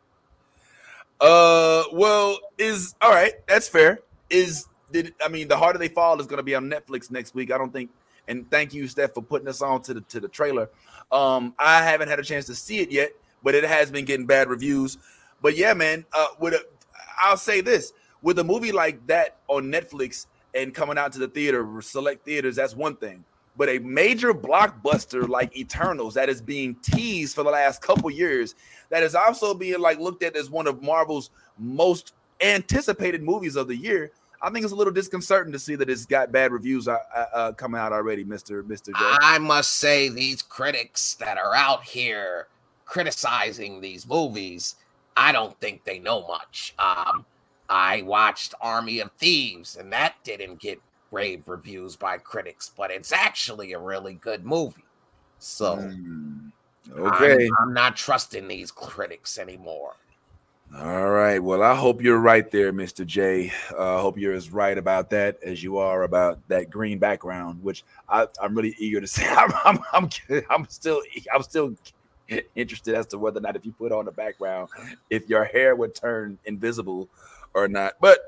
Uh, 1.22 1.84
well, 1.94 2.40
is 2.58 2.96
all 3.00 3.12
right. 3.12 3.34
That's 3.48 3.70
fair. 3.70 4.00
Is 4.32 4.66
did 4.92 5.14
I 5.24 5.28
mean 5.28 5.48
the 5.48 5.56
harder 5.56 5.78
they 5.78 5.88
fall 5.88 6.20
is 6.20 6.26
going 6.26 6.38
to 6.38 6.44
be 6.44 6.56
on 6.56 6.68
Netflix 6.68 7.12
next 7.12 7.36
week? 7.36 7.52
I 7.52 7.60
don't 7.60 7.72
think. 7.72 7.92
And 8.28 8.50
thank 8.50 8.74
you, 8.74 8.88
Steph, 8.88 9.14
for 9.14 9.22
putting 9.22 9.48
us 9.48 9.62
on 9.62 9.82
to 9.84 9.94
the 9.94 10.02
to 10.02 10.20
the 10.20 10.28
trailer. 10.28 10.70
Um, 11.12 11.54
I 11.60 11.84
haven't 11.84 12.10
had 12.10 12.20
a 12.20 12.24
chance 12.24 12.46
to 12.48 12.56
see 12.56 12.80
it 12.80 12.92
yet, 12.92 13.12
but 13.44 13.56
it 13.56 13.64
has 13.64 13.92
been 13.92 14.06
getting 14.06 14.26
bad 14.26 14.50
reviews. 14.50 14.98
But 15.42 15.56
yeah, 15.56 15.74
man. 15.74 16.06
Uh, 16.14 16.28
with 16.40 16.54
a, 16.54 16.66
I'll 17.22 17.38
say 17.38 17.62
this: 17.62 17.94
with 18.22 18.40
a 18.40 18.44
movie 18.44 18.72
like 18.72 19.06
that 19.08 19.38
on 19.48 19.66
Netflix 19.66 20.26
and 20.56 20.74
coming 20.74 20.98
out 20.98 21.12
to 21.14 21.20
the 21.20 21.28
theater, 21.28 21.68
select 21.82 22.26
theaters, 22.26 22.56
that's 22.56 22.76
one 22.76 22.96
thing. 22.96 23.24
But 23.58 23.70
a 23.70 23.80
major 23.80 24.34
blockbuster 24.34 25.28
like 25.30 25.56
Eternals 25.56 26.16
that 26.16 26.28
is 26.28 26.42
being 26.42 26.76
teased 26.82 27.36
for 27.36 27.44
the 27.44 27.52
last 27.52 27.82
couple 27.82 28.10
years, 28.10 28.56
that 28.90 29.04
is 29.04 29.16
also 29.16 29.54
being 29.54 29.80
like 29.80 30.00
looked 30.00 30.24
at 30.24 30.36
as 30.36 30.50
one 30.50 30.68
of 30.68 30.82
Marvel's 30.82 31.30
most 31.58 32.14
anticipated 32.42 33.24
movies 33.24 33.56
of 33.56 33.68
the 33.68 33.76
year. 33.76 34.12
I 34.42 34.50
think 34.50 34.64
it's 34.64 34.74
a 34.74 34.76
little 34.76 34.94
disconcerting 34.94 35.54
to 35.54 35.60
see 35.60 35.76
that 35.76 35.90
it's 35.90 36.06
got 36.06 36.32
bad 36.32 36.52
reviews 36.52 36.88
uh, 36.88 36.98
uh, 37.34 37.52
coming 37.54 37.80
out 37.80 37.94
already, 37.94 38.24
Mister 38.24 38.64
Mister. 38.64 38.92
I 38.96 39.38
must 39.40 39.74
say, 39.78 40.10
these 40.10 40.42
critics 40.42 41.16
that 41.16 41.38
are 41.38 41.56
out 41.56 41.84
here 41.84 42.48
criticizing 42.86 43.82
these 43.82 44.08
movies, 44.08 44.76
I 45.18 45.32
don't 45.32 45.60
think 45.60 45.84
they 45.84 46.00
know 46.00 46.28
much. 46.28 46.76
Um, 46.78 47.26
I 47.70 48.04
watched 48.04 48.54
Army 48.62 49.00
of 49.00 49.10
Thieves, 49.18 49.78
and 49.78 49.92
that 49.92 50.16
didn't 50.24 50.60
get 50.60 50.80
rave 51.12 51.48
reviews 51.48 51.96
by 51.96 52.18
critics, 52.18 52.72
but 52.78 52.92
it's 52.92 53.12
actually 53.12 53.74
a 53.74 53.80
really 53.80 54.16
good 54.16 54.46
movie. 54.46 54.84
So, 55.40 55.78
Mm, 55.78 56.52
okay. 56.92 57.48
I'm, 57.48 57.68
I'm 57.68 57.74
not 57.74 57.96
trusting 57.96 58.48
these 58.48 58.72
critics 58.72 59.40
anymore. 59.40 59.96
All 60.78 61.08
right. 61.10 61.42
Well, 61.42 61.64
I 61.64 61.74
hope 61.74 62.02
you're 62.02 62.20
right 62.20 62.52
there, 62.52 62.74
Mr. 62.74 63.06
J. 63.06 63.50
Uh, 63.72 63.98
I 63.98 64.02
hope 64.02 64.18
you're 64.18 64.34
as 64.34 64.52
right 64.52 64.78
about 64.78 65.10
that 65.12 65.38
as 65.42 65.64
you 65.64 65.78
are 65.78 66.04
about 66.04 66.46
that 66.50 66.70
green 66.70 67.00
background, 67.00 67.64
which 67.64 67.86
I, 68.10 68.28
I'm 68.42 68.54
really 68.54 68.76
eager 68.78 69.00
to 69.00 69.08
see. 69.08 69.24
I'm, 69.26 69.54
I'm, 69.64 69.80
I'm, 69.94 70.10
I'm 70.50 70.68
still, 70.68 71.02
I'm 71.34 71.44
still 71.44 71.76
interested 72.56 72.94
as 72.94 73.08
to 73.08 73.18
whether 73.18 73.38
or 73.38 73.42
not 73.42 73.56
if 73.56 73.66
you 73.66 73.72
put 73.72 73.94
on 73.94 74.04
the 74.04 74.12
background, 74.12 74.68
if 75.10 75.30
your 75.30 75.46
hair 75.46 75.78
would 75.78 75.96
turn 75.96 76.38
invisible 76.44 77.08
or 77.54 77.70
not. 77.70 77.94
But 78.02 78.20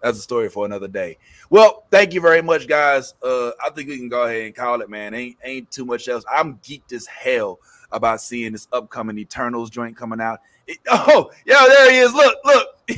that's 0.00 0.18
a 0.18 0.22
story 0.22 0.48
for 0.48 0.64
another 0.64 0.88
day. 0.88 1.18
Well, 1.50 1.86
thank 1.90 2.14
you 2.14 2.20
very 2.20 2.40
much, 2.40 2.68
guys. 2.68 3.14
Uh, 3.20 3.50
I 3.60 3.70
think 3.70 3.88
we 3.88 3.96
can 3.96 4.08
go 4.08 4.22
ahead 4.22 4.42
and 4.42 4.54
call 4.54 4.80
it, 4.80 4.88
man. 4.88 5.12
Ain't 5.12 5.38
ain't 5.42 5.72
too 5.72 5.84
much 5.84 6.06
else. 6.06 6.24
I'm 6.30 6.58
geeked 6.58 6.92
as 6.92 7.06
hell 7.06 7.58
about 7.92 8.20
seeing 8.20 8.52
this 8.52 8.68
upcoming 8.72 9.18
Eternals 9.18 9.70
joint 9.70 9.96
coming 9.96 10.20
out. 10.20 10.40
It- 10.66 10.78
oh, 10.88 11.30
yo, 11.44 11.54
there 11.68 11.90
he 11.90 11.98
is. 11.98 12.12
Look, 12.12 12.36
look. 12.44 12.68
yo, 12.88 12.96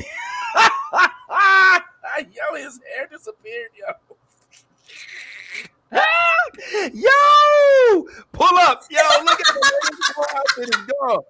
his 2.56 2.80
hair 2.94 3.06
disappeared, 3.10 3.70
yo. 3.78 3.86
yo, 6.92 8.06
pull 8.32 8.58
up, 8.58 8.82
yo. 8.90 9.00
Look 9.24 9.40
at 9.40 9.54
the 9.54 9.72
outfit 10.36 10.68
is 10.74 10.82
gone. 11.00 11.22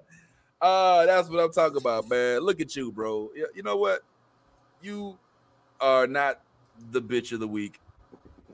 Uh, 0.60 1.06
that's 1.06 1.28
what 1.28 1.40
I'm 1.40 1.52
talking 1.52 1.76
about, 1.76 2.08
man. 2.08 2.40
Look 2.40 2.60
at 2.60 2.74
you, 2.74 2.90
bro. 2.90 3.30
You, 3.34 3.48
you 3.54 3.62
know 3.62 3.76
what? 3.76 4.00
You 4.82 5.16
are 5.80 6.06
not 6.06 6.40
the 6.90 7.00
bitch 7.00 7.32
of 7.32 7.40
the 7.40 7.48
week. 7.48 7.80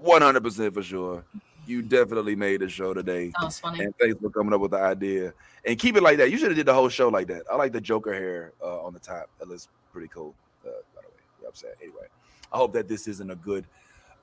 100% 0.02 0.74
for 0.74 0.82
sure. 0.82 1.24
You 1.66 1.82
definitely 1.82 2.36
made 2.36 2.60
the 2.60 2.68
show 2.68 2.92
today. 2.92 3.32
That 3.38 3.44
was 3.44 3.58
funny. 3.58 3.84
And 3.84 3.94
thanks 3.98 4.20
for 4.20 4.30
coming 4.30 4.52
up 4.52 4.60
with 4.60 4.72
the 4.72 4.78
idea. 4.78 5.32
And 5.64 5.78
keep 5.78 5.96
it 5.96 6.02
like 6.02 6.18
that. 6.18 6.30
You 6.30 6.36
should 6.36 6.48
have 6.48 6.56
did 6.56 6.66
the 6.66 6.74
whole 6.74 6.88
show 6.88 7.08
like 7.08 7.26
that. 7.28 7.42
I 7.50 7.56
like 7.56 7.72
the 7.72 7.80
Joker 7.80 8.12
hair 8.12 8.52
uh, 8.62 8.84
on 8.84 8.92
the 8.92 8.98
top. 8.98 9.30
That 9.38 9.48
looks 9.48 9.68
pretty 9.92 10.08
cool. 10.08 10.34
Uh, 10.64 10.70
by 10.94 11.02
the 11.02 11.08
way, 11.08 11.14
you 11.38 11.42
know 11.44 11.48
I'm 11.48 11.54
saying. 11.54 11.74
Anyway, 11.80 12.06
I 12.52 12.56
hope 12.56 12.72
that 12.74 12.88
this 12.88 13.08
isn't 13.08 13.30
a 13.30 13.36
good. 13.36 13.64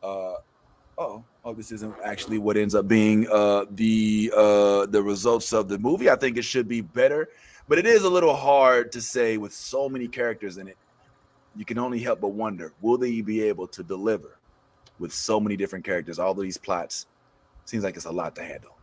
Uh, 0.04 0.36
oh, 0.98 1.24
oh, 1.44 1.54
this 1.54 1.72
isn't 1.72 1.96
actually 2.04 2.38
what 2.38 2.58
ends 2.58 2.76
up 2.76 2.88
being 2.88 3.28
uh, 3.32 3.66
the 3.72 4.32
uh, 4.36 4.86
the 4.86 5.02
results 5.02 5.52
of 5.54 5.68
the 5.68 5.80
movie. 5.80 6.10
I 6.10 6.16
think 6.16 6.38
it 6.38 6.44
should 6.44 6.68
be 6.68 6.82
better, 6.82 7.30
but 7.68 7.80
it 7.80 7.86
is 7.88 8.04
a 8.04 8.10
little 8.10 8.36
hard 8.36 8.92
to 8.92 9.02
say 9.02 9.38
with 9.38 9.54
so 9.54 9.90
many 9.90 10.08
characters 10.08 10.58
in 10.58 10.68
it. 10.68 10.78
You 11.56 11.66
can 11.66 11.78
only 11.80 12.00
help 12.00 12.22
but 12.22 12.30
wonder: 12.30 12.72
Will 12.82 12.98
they 12.98 13.22
be 13.22 13.42
able 13.44 13.68
to 13.68 13.84
deliver 13.84 14.38
with 15.00 15.12
so 15.12 15.40
many 15.40 15.58
different 15.58 15.84
characters? 15.84 16.20
All 16.20 16.32
of 16.32 16.40
these 16.40 16.58
plots 16.58 17.08
seems 17.66 17.84
like 17.84 17.96
it's 17.96 18.06
a 18.06 18.12
lot 18.12 18.36
to 18.36 18.44
handle. 18.44 18.78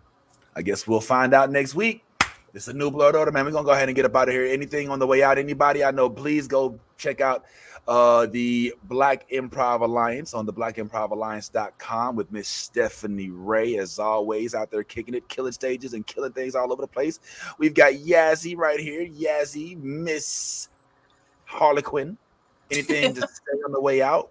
I 0.54 0.62
guess 0.62 0.86
we'll 0.86 1.00
find 1.00 1.34
out 1.34 1.50
next 1.50 1.74
week. 1.74 2.04
It's 2.54 2.68
a 2.68 2.72
new 2.72 2.90
blood 2.90 3.14
order, 3.14 3.30
man. 3.30 3.44
We're 3.44 3.52
gonna 3.52 3.64
go 3.64 3.72
ahead 3.72 3.88
and 3.88 3.94
get 3.94 4.04
up 4.04 4.16
out 4.16 4.28
of 4.28 4.34
here. 4.34 4.44
Anything 4.44 4.88
on 4.88 4.98
the 4.98 5.06
way 5.06 5.22
out? 5.22 5.38
Anybody 5.38 5.84
I 5.84 5.90
know, 5.90 6.08
please 6.08 6.48
go 6.48 6.78
check 6.96 7.20
out 7.20 7.44
uh 7.86 8.26
the 8.26 8.74
Black 8.84 9.28
Improv 9.30 9.82
Alliance 9.82 10.34
on 10.34 10.46
the 10.46 10.52
blackimprovalliance.com 10.52 12.16
with 12.16 12.32
Miss 12.32 12.48
Stephanie 12.48 13.30
Ray, 13.30 13.76
as 13.76 13.98
always, 13.98 14.54
out 14.54 14.70
there 14.70 14.82
kicking 14.82 15.14
it, 15.14 15.28
killing 15.28 15.52
stages 15.52 15.92
and 15.92 16.06
killing 16.06 16.32
things 16.32 16.54
all 16.54 16.72
over 16.72 16.82
the 16.82 16.88
place. 16.88 17.20
We've 17.58 17.74
got 17.74 17.92
Yazzie 17.92 18.56
right 18.56 18.80
here, 18.80 19.06
Yazzie, 19.06 19.76
Miss 19.80 20.68
Harlequin. 21.44 22.16
Anything 22.70 23.14
to 23.14 23.20
say 23.28 23.58
on 23.64 23.72
the 23.72 23.80
way 23.80 24.02
out? 24.02 24.30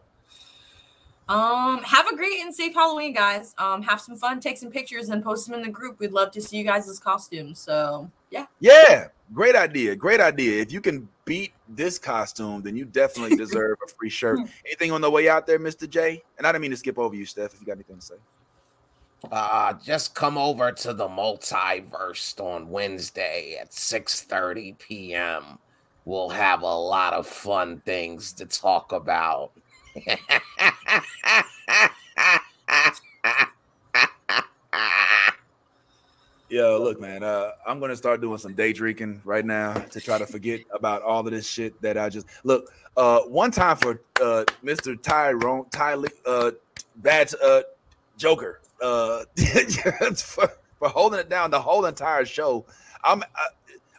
Um, 1.29 1.83
have 1.83 2.07
a 2.07 2.15
great 2.15 2.39
and 2.41 2.55
safe 2.55 2.73
Halloween, 2.73 3.13
guys. 3.13 3.53
Um, 3.57 3.81
have 3.81 3.99
some 3.99 4.15
fun, 4.15 4.39
take 4.39 4.57
some 4.57 4.71
pictures, 4.71 5.09
and 5.09 5.23
post 5.23 5.47
them 5.47 5.55
in 5.55 5.61
the 5.61 5.71
group. 5.71 5.99
We'd 5.99 6.13
love 6.13 6.31
to 6.31 6.41
see 6.41 6.57
you 6.57 6.63
guys' 6.63 6.99
costumes. 6.99 7.59
So 7.59 8.09
yeah. 8.31 8.45
Yeah, 8.59 9.07
great 9.33 9.55
idea. 9.55 9.95
Great 9.95 10.19
idea. 10.19 10.61
If 10.61 10.71
you 10.71 10.81
can 10.81 11.07
beat 11.25 11.51
this 11.67 11.99
costume, 11.99 12.61
then 12.61 12.75
you 12.75 12.85
definitely 12.85 13.35
deserve 13.45 13.77
a 13.85 13.89
free 13.89 14.09
shirt. 14.09 14.39
Anything 14.65 14.91
on 14.91 15.01
the 15.01 15.11
way 15.11 15.27
out 15.27 15.47
there, 15.47 15.59
Mr. 15.59 15.89
J? 15.89 16.23
And 16.37 16.47
I 16.47 16.51
didn't 16.51 16.61
mean 16.61 16.71
to 16.71 16.77
skip 16.77 16.97
over 16.97 17.15
you, 17.15 17.25
Steph. 17.25 17.53
If 17.53 17.59
you 17.59 17.67
got 17.67 17.73
anything 17.73 17.97
to 17.97 18.01
say. 18.01 18.15
Uh, 19.31 19.73
just 19.83 20.13
come 20.13 20.37
over 20.37 20.71
to 20.71 20.93
the 20.93 21.07
multiverse 21.07 22.39
on 22.39 22.69
Wednesday 22.69 23.57
at 23.59 23.71
6:30 23.71 24.77
p.m. 24.77 25.57
We'll 26.05 26.29
have 26.29 26.61
a 26.61 26.65
lot 26.65 27.13
of 27.13 27.27
fun 27.27 27.81
things 27.85 28.31
to 28.33 28.45
talk 28.45 28.91
about. 28.91 29.51
Yo, 36.49 36.81
look, 36.81 37.01
man. 37.01 37.23
Uh, 37.23 37.51
I'm 37.65 37.79
gonna 37.79 37.95
start 37.95 38.21
doing 38.21 38.37
some 38.37 38.53
day 38.53 38.71
drinking 38.73 39.21
right 39.25 39.43
now 39.45 39.73
to 39.73 39.99
try 39.99 40.17
to 40.17 40.25
forget 40.25 40.61
about 40.71 41.01
all 41.01 41.19
of 41.25 41.31
this 41.31 41.47
shit 41.47 41.81
that 41.81 41.97
I 41.97 42.09
just 42.09 42.27
look. 42.43 42.71
Uh, 42.95 43.21
one 43.21 43.51
time 43.51 43.75
for 43.77 44.01
uh, 44.21 44.45
Mr. 44.63 45.01
Tyrone, 45.01 45.65
Ty, 45.71 45.97
uh, 46.25 46.51
bad 46.97 47.31
uh, 47.43 47.61
Joker, 48.17 48.61
uh, 48.81 49.25
for, 50.15 50.51
for 50.79 50.89
holding 50.89 51.19
it 51.19 51.29
down 51.29 51.51
the 51.51 51.59
whole 51.59 51.85
entire 51.85 52.25
show. 52.25 52.65
I'm 53.03 53.23
I, 53.23 53.47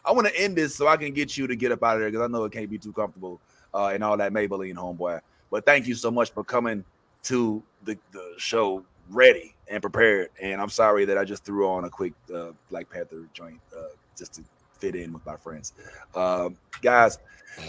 I 0.05 0.11
want 0.11 0.27
to 0.27 0.39
end 0.39 0.55
this 0.55 0.75
so 0.75 0.87
I 0.87 0.97
can 0.97 1.13
get 1.13 1.37
you 1.37 1.45
to 1.47 1.55
get 1.55 1.71
up 1.71 1.83
out 1.83 1.95
of 1.95 2.01
there 2.01 2.09
because 2.09 2.23
I 2.23 2.27
know 2.27 2.43
it 2.45 2.51
can't 2.51 2.69
be 2.69 2.77
too 2.77 2.93
comfortable 2.93 3.39
uh, 3.73 3.87
and 3.87 4.03
all 4.03 4.17
that 4.17 4.33
Maybelline 4.33 4.75
homeboy. 4.75 5.21
But 5.51 5.65
thank 5.65 5.87
you 5.87 5.95
so 5.95 6.11
much 6.11 6.31
for 6.31 6.43
coming 6.43 6.83
to 7.23 7.63
the, 7.83 7.97
the 8.11 8.33
show 8.37 8.83
ready 9.09 9.55
and 9.67 9.81
prepared. 9.81 10.29
And 10.41 10.61
I'm 10.61 10.69
sorry 10.69 11.05
that 11.05 11.17
I 11.17 11.23
just 11.23 11.43
threw 11.43 11.67
on 11.67 11.85
a 11.85 11.89
quick 11.89 12.13
uh, 12.33 12.51
Black 12.69 12.89
Panther 12.89 13.25
joint 13.33 13.59
uh, 13.75 13.89
just 14.17 14.33
to 14.33 14.43
fit 14.79 14.95
in 14.95 15.13
with 15.13 15.25
my 15.25 15.35
friends. 15.35 15.73
Um, 16.15 16.57
guys, 16.81 17.19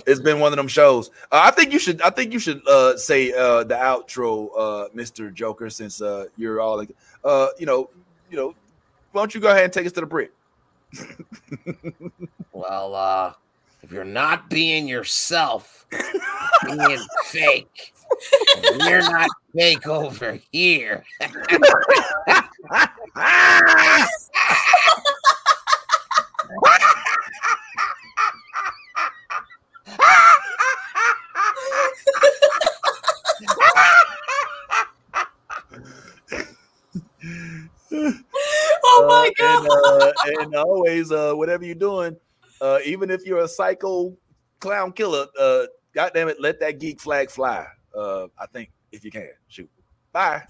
it's 0.06 0.20
been 0.20 0.40
one 0.40 0.52
of 0.52 0.56
them 0.56 0.68
shows. 0.68 1.10
Uh, 1.32 1.40
I 1.44 1.50
think 1.50 1.72
you 1.72 1.78
should. 1.78 2.00
I 2.02 2.10
think 2.10 2.32
you 2.32 2.38
should 2.38 2.66
uh, 2.68 2.96
say 2.96 3.32
uh, 3.32 3.64
the 3.64 3.74
outro, 3.74 4.94
Mister 4.94 5.30
Joker, 5.30 5.70
since 5.70 6.00
you're 6.36 6.60
all 6.60 6.76
like, 6.76 6.90
you 7.58 7.66
know, 7.66 7.90
you 8.30 8.36
know. 8.36 8.54
Why 9.12 9.22
don't 9.22 9.34
you 9.34 9.40
go 9.40 9.48
ahead 9.50 9.64
and 9.64 9.72
take 9.72 9.86
us 9.86 9.92
to 9.92 10.00
the 10.00 10.06
break? 10.06 10.30
well, 12.52 13.36
if 13.82 13.90
you're 13.92 14.04
not 14.04 14.50
being 14.50 14.86
yourself, 14.88 15.86
being 16.66 16.98
fake, 17.24 17.92
you're 18.80 19.02
not 19.02 19.30
fake 19.54 19.86
over 19.86 20.38
here. 20.52 21.04
oh 37.92 39.06
my 39.06 39.30
god! 39.36 39.62
And, 39.62 39.70
uh, 39.70 40.12
and 40.42 40.54
always, 40.54 41.12
uh, 41.12 41.32
whatever 41.34 41.64
you're 41.64 41.74
doing, 41.74 42.16
uh, 42.60 42.78
even 42.84 43.10
if 43.10 43.24
you're 43.26 43.40
a 43.40 43.48
psycho 43.48 44.16
clown 44.60 44.92
killer, 44.92 45.26
uh, 45.38 45.66
God 45.94 46.12
damn 46.14 46.28
it, 46.28 46.40
let 46.40 46.60
that 46.60 46.78
geek 46.78 47.00
flag 47.00 47.30
fly. 47.30 47.66
Uh, 47.96 48.26
I 48.38 48.46
think 48.52 48.70
if 48.92 49.04
you 49.04 49.10
can, 49.10 49.28
shoot. 49.48 49.68
Bye. 50.12 50.42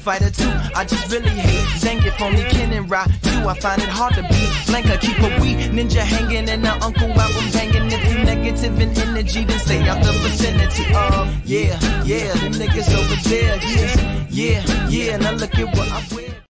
Fighter 0.00 0.30
2, 0.30 0.48
I 0.74 0.84
just 0.84 1.12
really 1.12 1.28
hate 1.28 1.66
Zangief, 1.78 2.18
only 2.22 2.42
Ken 2.44 2.72
and 2.72 2.90
Ra. 2.90 3.06
You, 3.24 3.46
I 3.46 3.58
find 3.60 3.82
it 3.82 3.88
hard 3.88 4.14
to 4.14 4.22
beat. 4.22 4.48
Blanka, 4.64 4.98
keep 4.98 5.18
a 5.18 5.28
wee 5.42 5.54
ninja 5.68 6.00
hanging, 6.00 6.48
and 6.48 6.64
the 6.64 6.72
uncle 6.82 7.10
album 7.10 7.50
banging. 7.52 7.92
If 7.92 8.02
you 8.10 8.24
negative 8.24 8.80
in 8.80 8.96
energy, 8.96 9.44
then 9.44 9.58
stay 9.58 9.86
out 9.86 10.02
the 10.02 10.12
vicinity. 10.12 10.84
Uh, 10.94 11.30
yeah, 11.44 11.78
yeah, 12.04 12.32
them 12.34 12.52
niggas 12.52 12.88
over 12.96 13.28
there. 13.28 13.58
Yeah, 13.62 14.26
yeah, 14.30 14.88
yeah. 14.88 15.16
Now 15.18 15.32
look 15.32 15.54
at 15.54 15.76
what 15.76 15.92
I 15.92 16.14
wear. 16.14 16.47